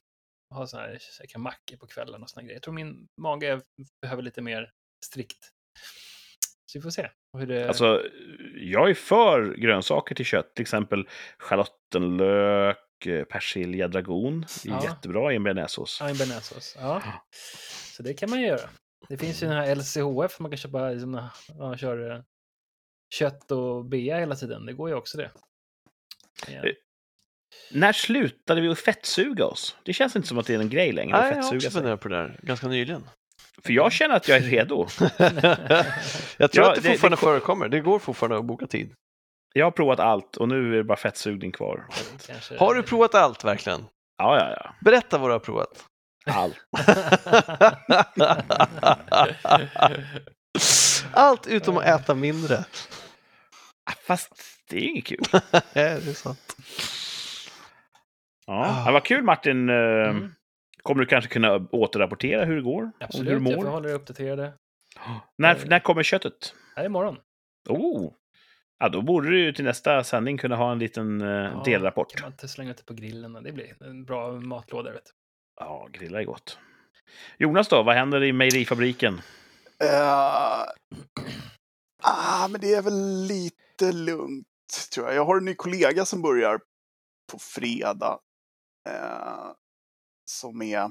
har 0.50 0.66
såna 0.66 0.82
här, 0.82 0.98
käkar 1.18 1.38
mackor 1.38 1.76
på 1.76 1.86
kvällen 1.86 2.22
och 2.22 2.30
såna 2.30 2.42
grejer. 2.42 2.54
Jag 2.56 2.62
tror 2.62 2.74
min 2.74 3.08
mage 3.20 3.60
behöver 4.02 4.22
lite 4.22 4.42
mer 4.42 4.70
strikt. 5.06 5.48
Så 6.66 6.78
vi 6.78 6.82
får 6.82 6.90
se 6.90 7.10
hur 7.38 7.46
det... 7.46 7.68
Alltså, 7.68 8.02
jag 8.56 8.90
är 8.90 8.94
för 8.94 9.54
grönsaker 9.54 10.14
till 10.14 10.24
kött. 10.24 10.54
Till 10.54 10.62
exempel 10.62 11.08
schalottenlök, 11.38 13.06
eh, 13.06 13.24
persilja, 13.24 13.88
dragon. 13.88 14.40
Det 14.40 14.68
är 14.70 14.72
Ja. 14.72 14.84
jättebra 14.84 15.32
i 15.32 15.36
en 15.36 15.42
bearnaisesås. 15.44 15.98
Ja, 16.00 16.08
en 16.08 16.16
bearnaisesås. 16.16 16.76
Ja. 16.80 17.02
Så 17.96 18.02
det 18.02 18.14
kan 18.14 18.30
man 18.30 18.40
göra. 18.40 18.70
Det 19.08 19.18
finns 19.18 19.42
ju 19.42 19.46
den 19.46 19.56
här 19.56 19.74
LCHF, 19.76 20.40
man 20.40 20.50
kan 20.50 20.58
köpa 20.58 20.90
liksom, 20.90 21.12
när 21.12 21.30
man 21.58 21.78
kör 21.78 22.10
eh, 22.10 22.22
kött 23.14 23.50
och 23.50 23.84
bea 23.84 24.18
hela 24.18 24.34
tiden. 24.36 24.66
Det 24.66 24.72
går 24.72 24.88
ju 24.88 24.94
också 24.94 25.18
det. 25.18 25.30
Ja. 26.48 26.62
När 27.70 27.92
slutade 27.92 28.60
vi 28.60 28.68
att 28.68 28.78
fettsuga 28.78 29.46
oss? 29.46 29.76
Det 29.84 29.92
känns 29.92 30.16
inte 30.16 30.28
som 30.28 30.38
att 30.38 30.46
det 30.46 30.54
är 30.54 30.58
en 30.58 30.70
grej 30.70 30.92
längre 30.92 31.16
att 31.16 31.22
Nej, 31.22 31.32
jag 31.36 31.42
har 31.44 31.56
också 31.56 31.70
funderat 31.70 32.00
på 32.00 32.08
det 32.08 32.16
där 32.16 32.38
ganska 32.42 32.68
nyligen. 32.68 33.08
För 33.64 33.72
jag 33.72 33.92
känner 33.92 34.14
att 34.16 34.28
jag 34.28 34.38
är 34.38 34.42
redo. 34.42 34.86
jag 36.36 36.52
tror 36.52 36.64
Ja, 36.64 36.68
att 36.70 36.74
det 36.74 36.80
det- 36.80 36.88
fortfarande 36.88 37.16
det- 37.16 37.20
förekommer. 37.20 37.68
Det 37.68 37.80
går 37.80 37.98
fortfarande 37.98 38.38
att 38.38 38.44
boka 38.44 38.66
tid. 38.66 38.92
Jag 39.54 39.66
har 39.66 39.70
provat 39.70 40.00
allt 40.00 40.36
och 40.36 40.48
nu 40.48 40.72
är 40.72 40.76
det 40.76 40.84
bara 40.84 40.96
fettsugning 40.96 41.52
kvar. 41.52 41.86
Har 42.58 42.74
du 42.74 42.82
provat 42.82 43.14
allt 43.14 43.44
verkligen? 43.44 43.84
Ja, 44.18 44.38
ja, 44.38 44.50
ja. 44.64 44.74
Berätta 44.80 45.18
vad 45.18 45.28
du 45.30 45.32
har 45.32 45.38
provat. 45.40 45.84
Allt. 46.26 46.56
Allt 51.12 51.46
utom 51.46 51.76
att 51.78 51.84
äta 51.84 52.14
mindre. 52.14 52.64
Ah, 53.84 53.92
Fast 54.06 54.32
det 54.68 54.76
är 54.76 54.80
inget 54.82 55.06
kul. 55.06 55.24
Det 55.72 55.80
är 55.80 56.12
sant. 56.14 56.56
Ja, 58.50 58.82
ja, 58.86 58.92
vad 58.92 59.04
kul 59.04 59.22
Martin. 59.24 59.68
Eh, 59.68 59.74
Mm, 60.08 60.34
Kommer 60.82 61.00
du 61.00 61.06
kanske 61.06 61.30
kunna 61.30 61.56
återrapportera 61.72 62.44
hur 62.44 62.56
det 62.56 62.62
går? 62.62 62.82
och 62.82 62.88
hur 62.98 63.04
absolut, 63.04 63.26
du 63.26 63.32
jag 63.50 63.54
får 63.54 63.62
mår? 63.64 63.70
hålla 63.70 63.88
er 63.90 63.94
uppdaterade. 63.94 64.52
När, 65.38 65.66
när 65.66 65.80
kommer 65.80 66.02
köttet? 66.02 66.54
Här 66.76 66.84
imorgon. 66.84 67.16
Oh, 67.68 68.12
Ja, 68.78 68.88
då 68.88 69.02
borde 69.02 69.30
du 69.30 69.52
till 69.52 69.64
nästa 69.64 70.04
sändning 70.04 70.38
kunna 70.38 70.56
ha 70.56 70.72
en 70.72 70.78
liten 70.78 71.20
eh, 71.20 71.28
Ja, 71.28 71.62
delrapport. 71.64 72.12
kan 72.12 72.22
man 72.22 72.32
inte 72.32 72.48
slänga 72.48 72.70
ut 72.70 72.76
det 72.76 72.84
på 72.84 72.94
grillen. 72.94 73.32
Det 73.32 73.52
blir 73.52 73.82
en 73.82 74.04
bra 74.04 74.32
matlåda. 74.32 74.92
Vet 74.92 75.04
du. 75.04 75.10
Ja, 75.60 75.88
grilla 75.92 76.20
är 76.20 76.24
gott. 76.24 76.58
Jonas 77.38 77.68
då, 77.68 77.82
vad 77.82 77.94
händer 77.94 78.22
i 78.22 78.32
mejerifabriken? 78.32 79.20
Eh, 79.84 80.02
ah, 82.02 82.48
men 82.48 82.60
det 82.60 82.74
är 82.74 82.82
väl 82.82 83.26
lite 83.28 83.92
lugnt, 83.92 84.46
tror 84.94 85.06
jag. 85.06 85.16
Jag 85.16 85.24
har 85.24 85.36
en 85.36 85.44
ny 85.44 85.54
kollega 85.54 86.04
som 86.04 86.22
börjar 86.22 86.60
på 87.32 87.38
fredag. 87.38 88.18
Eh, 88.88 89.50
som 90.30 90.62
är 90.62 90.90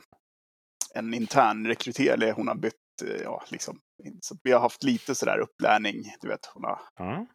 en 0.94 1.14
intern 1.14 1.68
rekryterare. 1.68 2.32
Hon 2.32 2.48
har 2.48 2.56
bytt, 2.56 2.74
eh, 3.04 3.22
ja, 3.24 3.44
liksom. 3.50 3.80
Så 4.22 4.36
vi 4.44 4.52
har 4.52 4.60
haft 4.60 4.84
lite 4.84 5.16
sådär 5.16 5.40
upplärning. 5.40 5.96
Du 6.22 6.28
vet, 6.28 6.46
hon 6.54 6.64
har 6.64 6.80
Ja. 6.98 7.26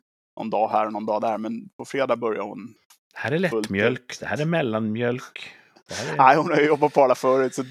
någon 0.40 0.50
dag 0.50 0.68
här 0.68 0.86
och 0.86 0.92
någon 0.92 1.06
dag 1.06 1.20
där. 1.20 1.38
Men 1.38 1.68
på 1.78 1.84
fredag 1.84 2.16
börjar 2.16 2.42
hon. 2.42 2.66
Det 3.14 3.18
här 3.20 3.32
är 3.32 3.38
lättmjölk, 3.38 4.20
det 4.20 4.26
här 4.26 4.40
är 4.40 4.44
mellanmjölk. 4.44 5.54
Är... 5.88 6.16
Nej, 6.16 6.36
hon 6.36 6.50
har 6.50 6.56
ju 6.60 6.66
jobbat 6.66 6.92
på 6.94 7.02
alla 7.04 7.14
förut. 7.14 7.54
Så, 7.54 7.64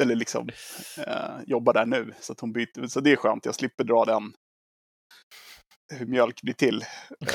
eller 0.00 0.14
liksom 0.14 0.48
eh, 1.06 1.42
jobbar 1.46 1.72
där 1.72 1.86
nu. 1.86 2.14
Så 2.20 2.34
hon 2.40 2.52
byter. 2.52 2.86
Så 2.86 3.00
det 3.00 3.12
är 3.12 3.16
skönt. 3.16 3.44
Jag 3.44 3.54
slipper 3.54 3.84
dra 3.84 4.04
den. 4.04 4.32
Hur 5.90 6.06
mjölk 6.06 6.42
blir 6.42 6.54
till. 6.54 6.84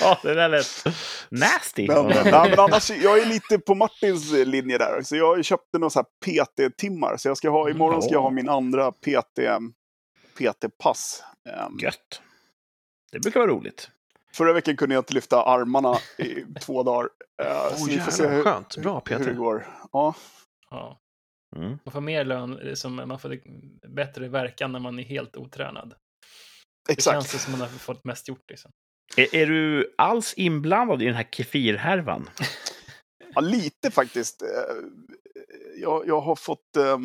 Ja, 0.00 0.18
det 0.22 0.34
där 0.34 0.48
lät 0.48 0.84
nasty. 1.28 1.86
Men, 1.88 2.06
nej, 2.06 2.24
men 2.50 2.58
annars, 2.60 2.90
jag 2.90 3.18
är 3.18 3.26
lite 3.26 3.58
på 3.58 3.74
Martins 3.74 4.32
linje 4.32 4.78
där. 4.78 5.02
Så 5.02 5.16
jag 5.16 5.44
köpte 5.44 5.78
några 5.78 5.90
så 5.90 6.02
PT-timmar. 6.24 7.16
Så 7.16 7.28
jag 7.28 7.36
ska 7.36 7.50
ha, 7.50 7.70
imorgon 7.70 8.02
ska 8.02 8.12
jag 8.12 8.22
ha 8.22 8.30
min 8.30 8.48
andra 8.48 8.92
PT, 8.92 9.38
PT-pass. 10.38 11.22
Ehm, 11.48 11.78
Gött. 11.78 12.22
Det 13.12 13.18
brukar 13.20 13.40
vara 13.40 13.50
roligt. 13.50 13.90
förra 14.34 14.52
veckan 14.52 14.76
kunde 14.76 14.94
jag 14.94 15.00
inte 15.00 15.14
lyfta 15.14 15.42
armarna 15.42 15.96
i 16.18 16.44
två 16.60 16.82
dagar. 16.82 17.08
Så 17.76 17.84
vi 17.86 17.98
får 18.00 18.10
se 18.12 18.22
jävlar, 18.22 18.36
hur, 18.36 18.44
skönt. 18.44 18.76
Bra 18.76 19.02
hur 19.06 19.18
det 19.18 19.24
Peter. 19.24 19.34
går. 19.34 19.66
Ja, 19.92 20.14
Ja. 20.70 21.00
Mm. 21.56 21.78
Man 21.84 21.92
får 21.92 22.00
mer 22.00 22.24
lön, 22.24 22.58
eh, 22.58 22.74
som, 22.74 22.94
man 22.96 23.18
får 23.18 23.38
bättre 23.88 24.28
verkan 24.28 24.72
när 24.72 24.80
man 24.80 24.98
är 24.98 25.02
helt 25.02 25.36
otränad. 25.36 25.94
Det 26.86 26.92
exakt. 26.92 27.14
känns 27.14 27.32
det 27.32 27.38
som 27.38 27.52
man 27.52 27.60
har 27.60 27.68
fått 27.68 28.04
mest 28.04 28.28
gjort. 28.28 28.50
Liksom. 28.50 28.70
Är, 29.16 29.34
är 29.34 29.46
du 29.46 29.94
alls 29.98 30.34
inblandad 30.34 31.02
i 31.02 31.04
den 31.04 31.14
här 31.14 31.28
kefirhärvan? 31.32 32.30
Ja, 33.34 33.40
lite 33.40 33.90
faktiskt. 33.90 34.42
Eh, 34.42 34.48
Jag, 35.82 36.06
jag 36.08 36.20
har 36.20 36.36
fått 36.36 36.76
eh, 36.76 36.98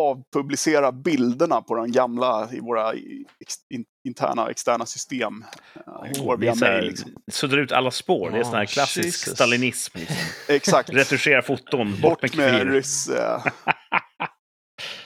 avpublicera 0.00 0.92
bilderna 0.92 1.62
på 1.62 1.74
de 1.74 1.92
gamla 1.92 2.48
i 2.52 2.60
våra 2.60 2.92
ex, 2.92 3.54
in, 3.74 3.84
interna 4.08 4.44
och 4.44 4.50
externa 4.50 4.86
system. 4.86 5.44
Eh, 5.74 6.22
är 6.32 6.36
via 6.36 6.54
så 6.54 6.64
här, 6.64 6.72
mail. 6.72 6.88
Liksom. 6.88 7.12
Suddar 7.32 7.58
ut 7.58 7.72
alla 7.72 7.90
spår. 7.90 8.30
Det 8.30 8.38
är 8.38 8.44
sån 8.44 8.54
här 8.54 8.64
Oh, 8.64 8.66
klassisk 8.66 9.04
Jesus. 9.06 9.34
stalinism. 9.34 9.98
Liksom. 9.98 10.16
Exakt. 10.54 10.90
Retuschera 10.90 11.42
foton, 11.42 11.90
bort, 12.00 12.20
Bort 12.20 12.36
med 12.36 12.36
med 12.52 12.60
kefir. 12.60 12.70
ryss... 12.72 13.08
Eh. 13.08 13.44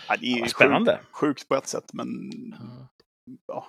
Ja, 0.09 0.17
det 0.21 0.27
är 0.27 0.39
Ja, 0.39 0.45
ju 0.45 0.49
spännande. 0.51 0.93
Sjukt, 0.97 1.11
sjukt 1.13 1.49
på 1.49 1.55
ett 1.55 1.67
sätt, 1.67 1.85
men 1.93 2.07
Ja. 2.53 2.89
ja. 3.47 3.67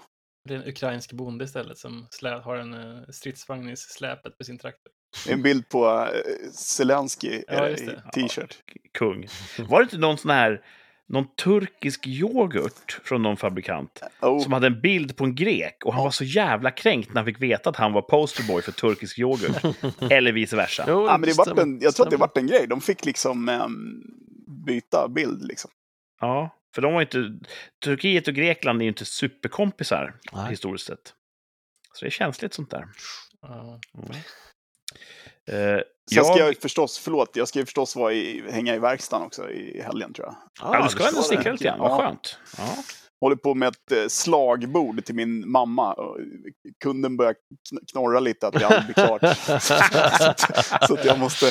Det 0.49 0.53
är 0.55 0.57
en 0.59 0.67
ukrainsk 0.67 1.11
bonde 1.13 1.45
istället 1.45 1.77
som 1.77 2.07
slä, 2.09 2.29
har 2.29 2.55
en 2.55 2.73
uh, 2.73 3.03
stridsvagn 3.09 3.69
i 3.69 3.77
släpet 3.77 4.37
på 4.37 4.43
sin 4.43 4.57
traktor. 4.59 4.91
En 5.29 5.41
bild 5.41 5.69
på 5.69 5.87
eh, 6.13 6.49
Zelensky 6.53 7.43
Ja, 7.47 7.67
eh, 7.67 7.73
i 7.73 7.87
t-shirt. 8.13 8.57
Kung. 8.97 9.27
Var 9.67 9.79
det 9.79 9.83
inte 9.83 9.97
någon 9.97 10.17
sån 10.17 10.31
här 10.31 10.61
någon 11.11 11.35
turkisk 11.35 12.07
yoghurt 12.07 13.01
från 13.03 13.23
någon 13.23 13.37
fabrikant 13.37 14.03
Oh, 14.21 14.43
som 14.43 14.53
hade 14.53 14.67
en 14.67 14.81
bild 14.81 15.17
på 15.17 15.23
en 15.23 15.35
grek 15.35 15.85
och 15.85 15.93
han 15.93 16.03
var 16.03 16.11
så 16.11 16.23
jävla 16.23 16.71
kränkt 16.71 17.09
när 17.09 17.15
han 17.15 17.25
fick 17.25 17.41
veta 17.41 17.69
att 17.69 17.75
han 17.75 17.93
var 17.93 18.01
posterboy 18.01 18.61
för 18.61 18.71
turkisk 18.71 19.19
yoghurt. 19.19 19.75
Eller 20.11 20.31
vice 20.31 20.55
versa. 20.55 20.85
Jo, 20.87 21.05
ja, 21.05 21.17
men 21.17 21.29
det 21.29 21.37
vart 21.37 21.47
stämmer. 21.47 21.61
en, 21.61 21.79
jag 21.81 21.95
tror 21.95 22.05
att 22.05 22.11
det 22.11 22.17
vart 22.17 22.37
en 22.37 22.47
grej. 22.47 22.67
De 22.67 22.81
fick 22.81 23.05
liksom 23.05 23.49
ehm, 23.49 24.01
byta 24.65 25.07
bild. 25.07 25.47
Liksom. 25.47 25.71
Ja, 26.19 26.57
för 26.75 26.81
de 26.81 26.93
var 26.93 27.01
inte... 27.01 27.39
Turkiet 27.83 28.27
och 28.27 28.33
Grekland 28.33 28.81
är 28.81 28.83
ju 28.83 28.89
inte 28.89 29.05
superkompisar 29.05 30.13
Nej. 30.33 30.49
historiskt 30.49 30.87
sett. 30.87 31.13
Så 31.93 32.05
det 32.05 32.09
är 32.09 32.11
känsligt 32.11 32.53
sånt 32.53 32.71
där. 32.71 32.87
Ja. 33.41 33.79
Eh, 35.49 35.55
Sen 35.55 35.83
jag, 36.17 36.25
ska 36.25 36.37
jag 36.37 36.57
förstås, 36.57 36.97
förlåt, 36.99 37.29
jag 37.35 37.47
ska 37.47 37.59
ju 37.59 37.65
förstås 37.65 37.95
vara 37.95 38.13
i, 38.13 38.43
hänga 38.51 38.75
i 38.75 38.79
verkstaden 38.79 39.25
också 39.25 39.49
i 39.49 39.81
helgen 39.81 40.13
tror 40.13 40.27
jag. 40.27 40.35
ja, 40.73 40.83
du 40.83 40.89
ska 40.89 41.07
ändå 41.07 41.21
sticka 41.21 41.51
lite 41.51 41.63
grann. 41.63 41.79
Vad 41.79 42.01
skönt. 42.01 42.37
Ja. 42.57 42.75
Håller 43.21 43.35
på 43.35 43.53
med 43.55 43.67
ett 43.67 43.91
eh, 43.91 44.07
slagbord 44.07 45.05
till 45.05 45.15
min 45.15 45.51
mamma. 45.51 45.95
Kunden 46.83 47.17
börjar 47.17 47.33
kn- 47.33 47.79
knorra 47.91 48.19
lite 48.19 48.47
att 48.47 48.53
det 48.53 48.65
aldrig 48.65 48.85
blir 48.85 48.93
klart. 48.93 49.21
så 50.87 50.93
att 50.93 51.05
jag 51.05 51.19
måste... 51.19 51.45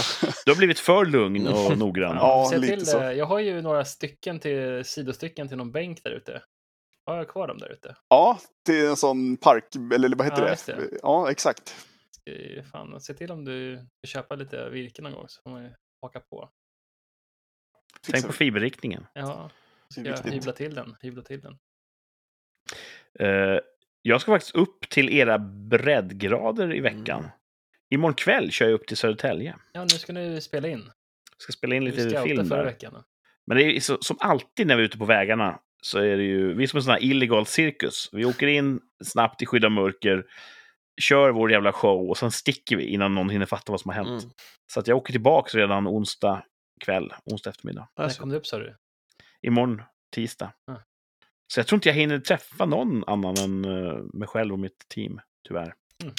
Du 0.45 0.51
har 0.51 0.57
blivit 0.57 0.79
för 0.79 1.05
lugn 1.05 1.47
och 1.49 1.79
noggrann. 1.79 2.17
Ja, 2.17 2.47
Se 2.51 2.59
lite 2.59 2.77
till, 2.77 2.87
så. 2.87 2.99
eh, 3.01 3.13
Jag 3.13 3.27
har 3.27 3.39
ju 3.39 3.63
några 3.63 3.85
stycken 3.85 4.41
till 4.41 4.85
sidostycken 4.85 5.49
till 5.49 5.57
någon 5.57 5.73
bänk 5.73 6.01
där 6.05 6.11
ute. 6.11 6.43
Har 7.07 7.17
jag 7.17 7.29
kvar 7.29 7.49
dem 7.49 7.59
där 7.59 7.73
ute? 7.73 7.97
Ja, 8.09 8.39
till 8.67 8.87
en 8.87 8.97
sån 8.97 9.37
park, 9.37 9.65
eller 9.95 10.17
vad 10.17 10.27
heter 10.27 10.43
Ja, 10.49 10.55
det? 10.67 10.73
det. 10.91 10.99
Ja, 11.03 11.31
exakt. 11.31 11.75
Ska 12.31 12.39
ju 12.39 12.63
Fan, 12.63 13.01
se 13.01 13.15
till 13.15 13.31
om 13.31 13.45
du 13.45 13.77
ska 13.77 14.07
köpa 14.07 14.35
lite 14.35 14.71
virke 14.71 15.03
någon 15.03 15.13
gång 15.13 15.29
så 15.29 15.43
får 15.43 15.51
man 15.51 15.63
ju 15.63 15.71
haka 16.01 16.21
på. 16.21 16.51
Tänk 18.11 18.27
på 18.27 18.33
fiberriktningen. 18.33 19.07
Ja, 19.15 19.51
ska 19.89 20.01
jag 20.01 20.33
hyvla 20.33 20.53
till 20.53 20.75
den. 20.75 20.97
Hyvla 21.03 21.23
till 21.23 21.41
den. 21.41 21.59
Eh, 23.19 23.61
jag 24.03 24.21
ska 24.21 24.33
faktiskt 24.33 24.55
upp 24.55 24.89
till 24.89 25.09
era 25.09 25.39
breddgrader 25.39 26.75
i 26.75 26.81
veckan. 26.81 27.19
Mm. 27.19 27.31
Imorgon 27.91 28.15
kväll 28.15 28.51
kör 28.51 28.67
jag 28.67 28.75
upp 28.75 28.87
till 28.87 28.97
Södertälje. 28.97 29.57
Ja, 29.73 29.83
nu 29.83 29.89
ska 29.89 30.13
ni 30.13 30.41
spela 30.41 30.69
in. 30.69 30.91
Ska 31.39 31.53
spela 31.53 31.75
in 31.75 31.85
Du 31.85 31.91
lite 31.91 32.23
film 32.23 32.47
förra 32.47 32.59
där. 32.59 32.65
veckan. 32.65 33.05
Men 33.47 33.57
det 33.57 33.65
är 33.65 33.81
så, 33.81 33.99
som 34.01 34.17
alltid 34.21 34.67
när 34.67 34.77
vi 34.77 34.83
är 34.83 34.87
ute 34.87 34.99
på 34.99 35.05
vägarna 35.05 35.61
så 35.83 35.99
är 35.99 36.17
det 36.17 36.23
ju, 36.23 36.55
vi 36.55 36.63
är 36.63 36.67
som 36.67 36.77
en 36.77 36.83
sån 36.83 36.93
här 36.93 37.03
illegal 37.03 37.47
cirkus. 37.47 38.09
Vi 38.13 38.25
åker 38.25 38.47
in 38.47 38.81
snabbt 39.05 39.43
i 39.43 39.47
skydd 39.47 39.65
av 39.65 39.71
mörker, 39.71 40.27
kör 41.01 41.31
vår 41.31 41.51
jävla 41.53 41.73
show 41.73 42.09
och 42.11 42.19
sen 42.19 42.31
sticker 42.31 42.77
vi 42.77 42.85
innan 42.85 43.15
någon 43.15 43.31
hinner 43.31 43.47
fatta 43.47 43.73
vad 43.73 43.81
som 43.81 43.89
har 43.89 43.97
hänt. 43.97 44.23
Mm. 44.23 44.35
Så 44.73 44.81
att 44.81 44.87
jag 44.87 44.97
åker 44.97 45.13
tillbaka 45.13 45.59
redan 45.59 45.89
onsdag 45.89 46.45
kväll, 46.85 47.13
onsdag 47.25 47.51
eftermiddag. 47.51 47.89
När 47.97 48.05
Alltså. 48.05 48.21
kom 48.21 48.29
du 48.31 48.37
upp 48.37 48.47
sa 48.47 48.59
du? 48.59 48.77
Imorgon, 49.43 49.83
tisdag. 50.15 50.53
Ja. 50.67 50.83
Så 51.53 51.61
jag 51.61 51.67
tror 51.67 51.77
inte 51.77 51.89
jag 51.89 51.95
hinner 51.97 52.19
träffa 52.19 52.65
någon 52.67 53.05
annan 53.07 53.37
än 53.39 53.65
eh, 53.65 53.95
mig 54.15 54.29
själv 54.29 54.53
och 54.53 54.59
mitt 54.59 54.89
team, 54.89 55.21
tyvärr. 55.49 55.75
Mm. 56.03 56.15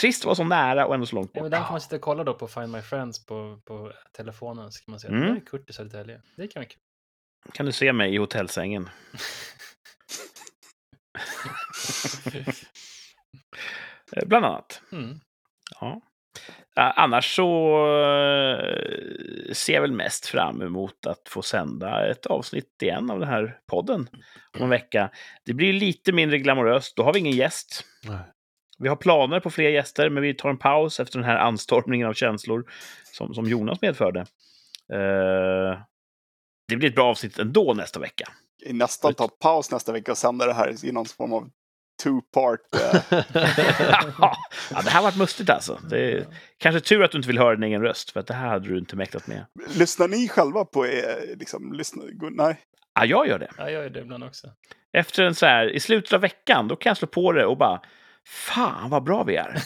Trist 0.00 0.22
att 0.22 0.26
vara 0.26 0.34
så 0.34 0.44
nära 0.44 0.86
och 0.86 0.94
ändå 0.94 1.06
så 1.06 1.14
långt 1.16 1.30
Ja, 1.34 1.40
bort. 1.40 1.42
men 1.42 1.50
den 1.50 1.62
kan 1.62 1.72
man 1.72 1.80
sitta 1.80 1.96
och 1.96 2.02
kolla 2.02 2.24
då 2.24 2.34
på 2.34 2.48
Find 2.48 2.68
My 2.72 2.80
Friends 2.82 3.26
på, 3.26 3.60
på 3.64 3.92
telefonen. 4.12 4.72
Så 4.72 4.84
kan 4.84 4.92
man 4.92 5.00
se 5.00 5.08
Mm. 5.08 5.20
det 5.20 5.28
är 5.40 5.46
Kurt 5.46 5.70
i 5.70 5.72
Södertälje. 5.72 6.22
Det 6.36 6.48
kan 6.48 6.60
vara 6.60 6.68
kul. 6.68 6.78
kan 7.52 7.66
du 7.66 7.72
se 7.72 7.92
mig 7.92 8.14
i 8.14 8.16
hotellsängen. 8.16 8.88
Eh, 14.16 14.26
Bland 14.26 14.44
annat. 14.44 14.82
Mm. 14.92 15.20
Ja. 15.80 16.00
Eh, 16.76 16.92
Annars 16.96 17.36
så 17.36 17.76
eh, 17.86 19.52
ser 19.52 19.72
jag 19.72 19.80
väl 19.80 19.92
mest 19.92 20.26
fram 20.26 20.62
emot 20.62 21.06
att 21.06 21.28
få 21.28 21.42
sända 21.42 22.10
ett 22.10 22.26
avsnitt 22.26 22.82
igen 22.82 23.10
av 23.10 23.20
den 23.20 23.28
här 23.28 23.58
podden 23.66 24.08
om 24.58 24.62
en 24.62 24.68
vecka. 24.68 25.10
Det 25.44 25.54
blir 25.54 25.72
lite 25.72 26.12
mindre 26.12 26.38
glamoröst. 26.38 26.96
Då 26.96 27.02
har 27.02 27.12
vi 27.12 27.18
ingen 27.18 27.36
gäst. 27.36 27.84
Nej. 28.04 28.18
Vi 28.78 28.88
har 28.88 28.96
planer 28.96 29.40
på 29.40 29.50
fler 29.50 29.70
gäster, 29.70 30.10
men 30.10 30.22
vi 30.22 30.34
tar 30.34 30.50
en 30.50 30.58
paus 30.58 31.00
efter 31.00 31.18
den 31.18 31.28
här 31.28 31.36
anstormningen 31.36 32.08
av 32.08 32.12
känslor 32.12 32.64
som, 33.12 33.34
som 33.34 33.44
Jonas 33.44 33.82
medförde. 33.82 34.20
Eh, 34.92 35.80
det 36.68 36.76
blir 36.76 36.88
ett 36.88 36.94
bra 36.94 37.06
avsnitt 37.10 37.38
ändå 37.38 37.74
nästa 37.74 38.00
vecka. 38.00 38.28
Nästan 38.66 39.14
ta 39.14 39.28
paus 39.28 39.70
nästa 39.70 39.92
vecka 39.92 40.12
och 40.12 40.18
sända 40.18 40.46
det 40.46 40.52
här 40.52 40.84
i 40.84 40.92
någon 40.92 41.06
form 41.06 41.32
av 41.32 41.50
two-part. 42.04 42.60
Eh, 42.74 43.00
ja, 44.20 44.82
det 44.84 44.90
här 44.90 45.02
varit 45.02 45.16
mustigt 45.16 45.50
alltså. 45.50 45.80
Det 45.90 46.12
är 46.12 46.26
kanske 46.58 46.80
tur 46.80 47.04
att 47.04 47.10
du 47.10 47.18
inte 47.18 47.28
vill 47.28 47.38
höra 47.38 47.54
din 47.54 47.62
egen 47.64 47.82
röst, 47.82 48.10
för 48.10 48.20
att 48.20 48.26
det 48.26 48.34
här 48.34 48.48
hade 48.48 48.68
du 48.68 48.78
inte 48.78 48.96
mäktat 48.96 49.26
med. 49.26 49.44
lyssnar 49.74 50.08
ni 50.08 50.28
själva 50.28 50.64
på 50.64 50.86
er? 50.86 51.36
Liksom, 51.36 51.72
lyssnar, 51.72 52.04
go- 52.06 52.30
nej. 52.32 52.60
Ja, 52.94 53.04
jag 53.04 53.28
gör 53.28 53.38
det. 53.38 53.50
Ja, 53.58 53.62
jag 53.70 53.82
gör 53.82 53.90
det 53.90 54.00
ibland 54.00 54.24
också. 54.24 54.48
Efter 54.92 55.22
en 55.24 55.34
så 55.34 55.46
här, 55.46 55.70
i 55.74 55.80
slutet 55.80 56.12
av 56.12 56.20
veckan, 56.20 56.68
då 56.68 56.76
kan 56.76 56.90
jag 56.90 56.96
slå 56.96 57.08
på 57.08 57.32
det 57.32 57.46
och 57.46 57.56
bara 57.58 57.80
Fan 58.26 58.90
vad 58.90 59.02
bra 59.04 59.24
vi 59.24 59.36
är! 59.36 59.58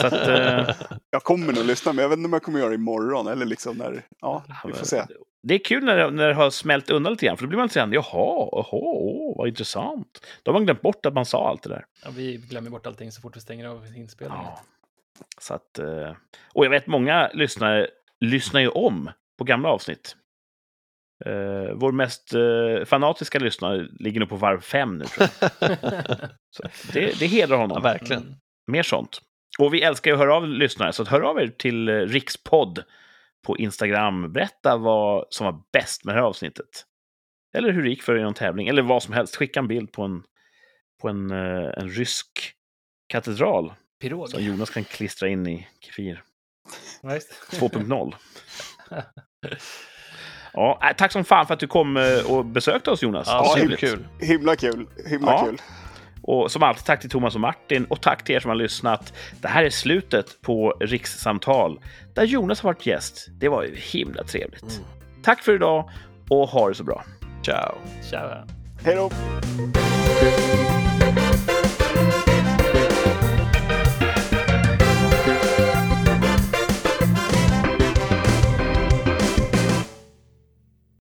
Så 0.00 0.06
att, 0.06 0.28
eh, 0.28 0.76
Jag 1.10 1.22
kommer 1.22 1.52
nog 1.52 1.64
lyssna, 1.64 1.92
men 1.92 2.02
jag 2.02 2.08
vet 2.08 2.16
inte 2.18 2.26
om 2.26 2.32
jag 2.32 2.42
kommer 2.42 2.58
göra 2.58 2.68
det 2.68 2.74
imorgon. 2.74 3.26
Eller 3.26 3.46
liksom 3.46 3.76
när, 3.76 4.02
ja, 4.20 4.44
vi 4.66 4.72
får 4.72 4.84
se. 4.86 5.02
Det 5.42 5.54
är 5.54 5.58
kul 5.58 5.84
när 5.84 5.96
det, 5.96 6.10
när 6.10 6.28
det 6.28 6.34
har 6.34 6.50
smält 6.50 6.90
undan 6.90 7.12
lite 7.12 7.26
grann, 7.26 7.36
för 7.36 7.44
då 7.44 7.48
blir 7.48 7.56
man 7.58 7.66
lite 7.66 7.78
grann, 7.78 7.92
jaha, 7.92 8.48
jaha, 8.52 8.66
åh, 8.72 9.38
vad 9.38 9.48
intressant. 9.48 10.26
Då 10.42 10.50
har 10.52 10.58
man 10.58 10.64
glömt 10.64 10.82
bort 10.82 11.06
att 11.06 11.14
man 11.14 11.24
sa 11.26 11.48
allt 11.48 11.62
det 11.62 11.68
där. 11.68 11.84
Ja, 12.04 12.10
vi 12.14 12.36
glömmer 12.36 12.70
bort 12.70 12.86
allting 12.86 13.12
så 13.12 13.20
fort 13.20 13.36
vi 13.36 13.40
stänger 13.40 13.66
av 13.68 13.86
inspelningen. 13.96 14.44
Ja. 14.44 14.60
Så 15.40 15.54
att, 15.54 15.78
eh, 15.78 16.12
och 16.54 16.64
jag 16.64 16.70
vet 16.70 16.86
många 16.86 17.30
lyssnare 17.34 17.88
lyssnar 18.20 18.60
ju 18.60 18.68
om 18.68 19.10
på 19.38 19.44
gamla 19.44 19.68
avsnitt. 19.68 20.16
Eh, 21.24 21.72
vår 21.74 21.92
mest 21.92 22.34
eh, 22.34 22.84
fanatiska 22.84 23.38
lyssnare 23.38 23.86
ligger 23.98 24.20
nog 24.20 24.28
på 24.28 24.36
varv 24.36 24.60
fem 24.60 24.98
nu, 24.98 25.04
tror 25.04 25.28
jag. 25.40 25.50
Så 26.50 26.62
det, 26.92 27.18
det 27.18 27.26
hedrar 27.26 27.56
Ja, 27.56 27.60
honom. 27.60 27.82
verkligen. 27.82 28.22
Mm. 28.22 28.34
Mer 28.66 28.82
sånt. 28.82 29.20
Och 29.58 29.74
vi 29.74 29.82
älskar 29.82 30.10
ju 30.10 30.14
att 30.14 30.20
höra 30.20 30.34
av 30.36 30.48
lyssnare, 30.48 30.92
så 30.92 31.04
hör 31.04 31.20
av 31.20 31.38
er 31.40 31.48
till 31.48 31.88
Rikspodd 32.08 32.82
på 33.46 33.56
Instagram. 33.56 34.32
Berätta 34.32 34.76
vad 34.76 35.24
som 35.30 35.44
var 35.44 35.60
bäst 35.72 36.04
med 36.04 36.14
det 36.14 36.20
här 36.20 36.26
avsnittet. 36.26 36.84
Eller 37.56 37.72
hur 37.72 37.82
det 37.82 37.88
gick 37.88 38.02
för 38.02 38.14
er 38.14 38.18
i 38.18 38.22
någon 38.22 38.34
tävling, 38.34 38.68
eller 38.68 38.82
vad 38.82 39.02
som 39.02 39.14
helst. 39.14 39.36
Skicka 39.36 39.60
en 39.60 39.68
bild 39.68 39.92
på 39.92 40.02
en, 40.02 40.22
på 41.02 41.08
en, 41.08 41.30
eh, 41.30 41.72
en 41.76 41.88
rysk 41.88 42.52
katedral 43.08 43.72
Pirog. 44.00 44.28
som 44.28 44.42
Jonas 44.42 44.70
kan 44.70 44.84
klistra 44.84 45.28
in 45.28 45.46
i 45.46 45.68
Kefir 45.80 46.22
Ja, 47.02 47.14
just 47.14 47.50
det. 47.50 47.56
2.0. 47.56 48.14
Ja, 50.52 50.80
äh, 50.90 50.96
tack 50.96 51.12
som 51.12 51.24
fan 51.24 51.46
för 51.46 51.54
att 51.54 51.60
du 51.60 51.66
kom 51.66 51.96
eh, 51.96 52.30
och 52.32 52.44
besökte 52.44 52.90
oss 52.90 53.02
Jonas. 53.02 53.26
Ja, 53.28 53.54
Trevligt. 53.56 53.80
superkul. 53.80 54.06
Himla 54.20 54.56
kul. 54.56 54.86
Himla 55.06 55.32
Ja. 55.32 55.44
kul. 55.44 55.58
Och 56.28 56.50
som 56.50 56.62
alltid, 56.62 56.84
tack 56.84 57.00
till 57.00 57.10
Thomas 57.10 57.34
och 57.34 57.40
Martin 57.40 57.84
och 57.84 58.00
tack 58.00 58.24
till 58.24 58.34
er 58.34 58.40
som 58.40 58.48
har 58.48 58.56
lyssnat. 58.56 59.12
Det 59.40 59.48
här 59.48 59.64
är 59.64 59.70
slutet 59.70 60.42
på 60.42 60.76
Rikssamtal 60.80 61.80
där 62.14 62.24
Jonas 62.24 62.60
har 62.60 62.70
varit 62.70 62.86
gäst. 62.86 63.26
Det 63.40 63.48
var 63.48 63.62
ju 63.62 63.76
himla 63.76 64.24
trevligt. 64.24 64.62
Mm. 64.62 64.84
Tack 65.22 65.42
för 65.42 65.54
idag 65.54 65.90
och 66.30 66.48
ha 66.48 66.68
det 66.68 66.74
så 66.74 66.84
bra. 66.84 67.04
Ciao. 67.44 67.74
Ciao. 68.02 68.46
Hej 68.84 68.94
då! 68.94 69.10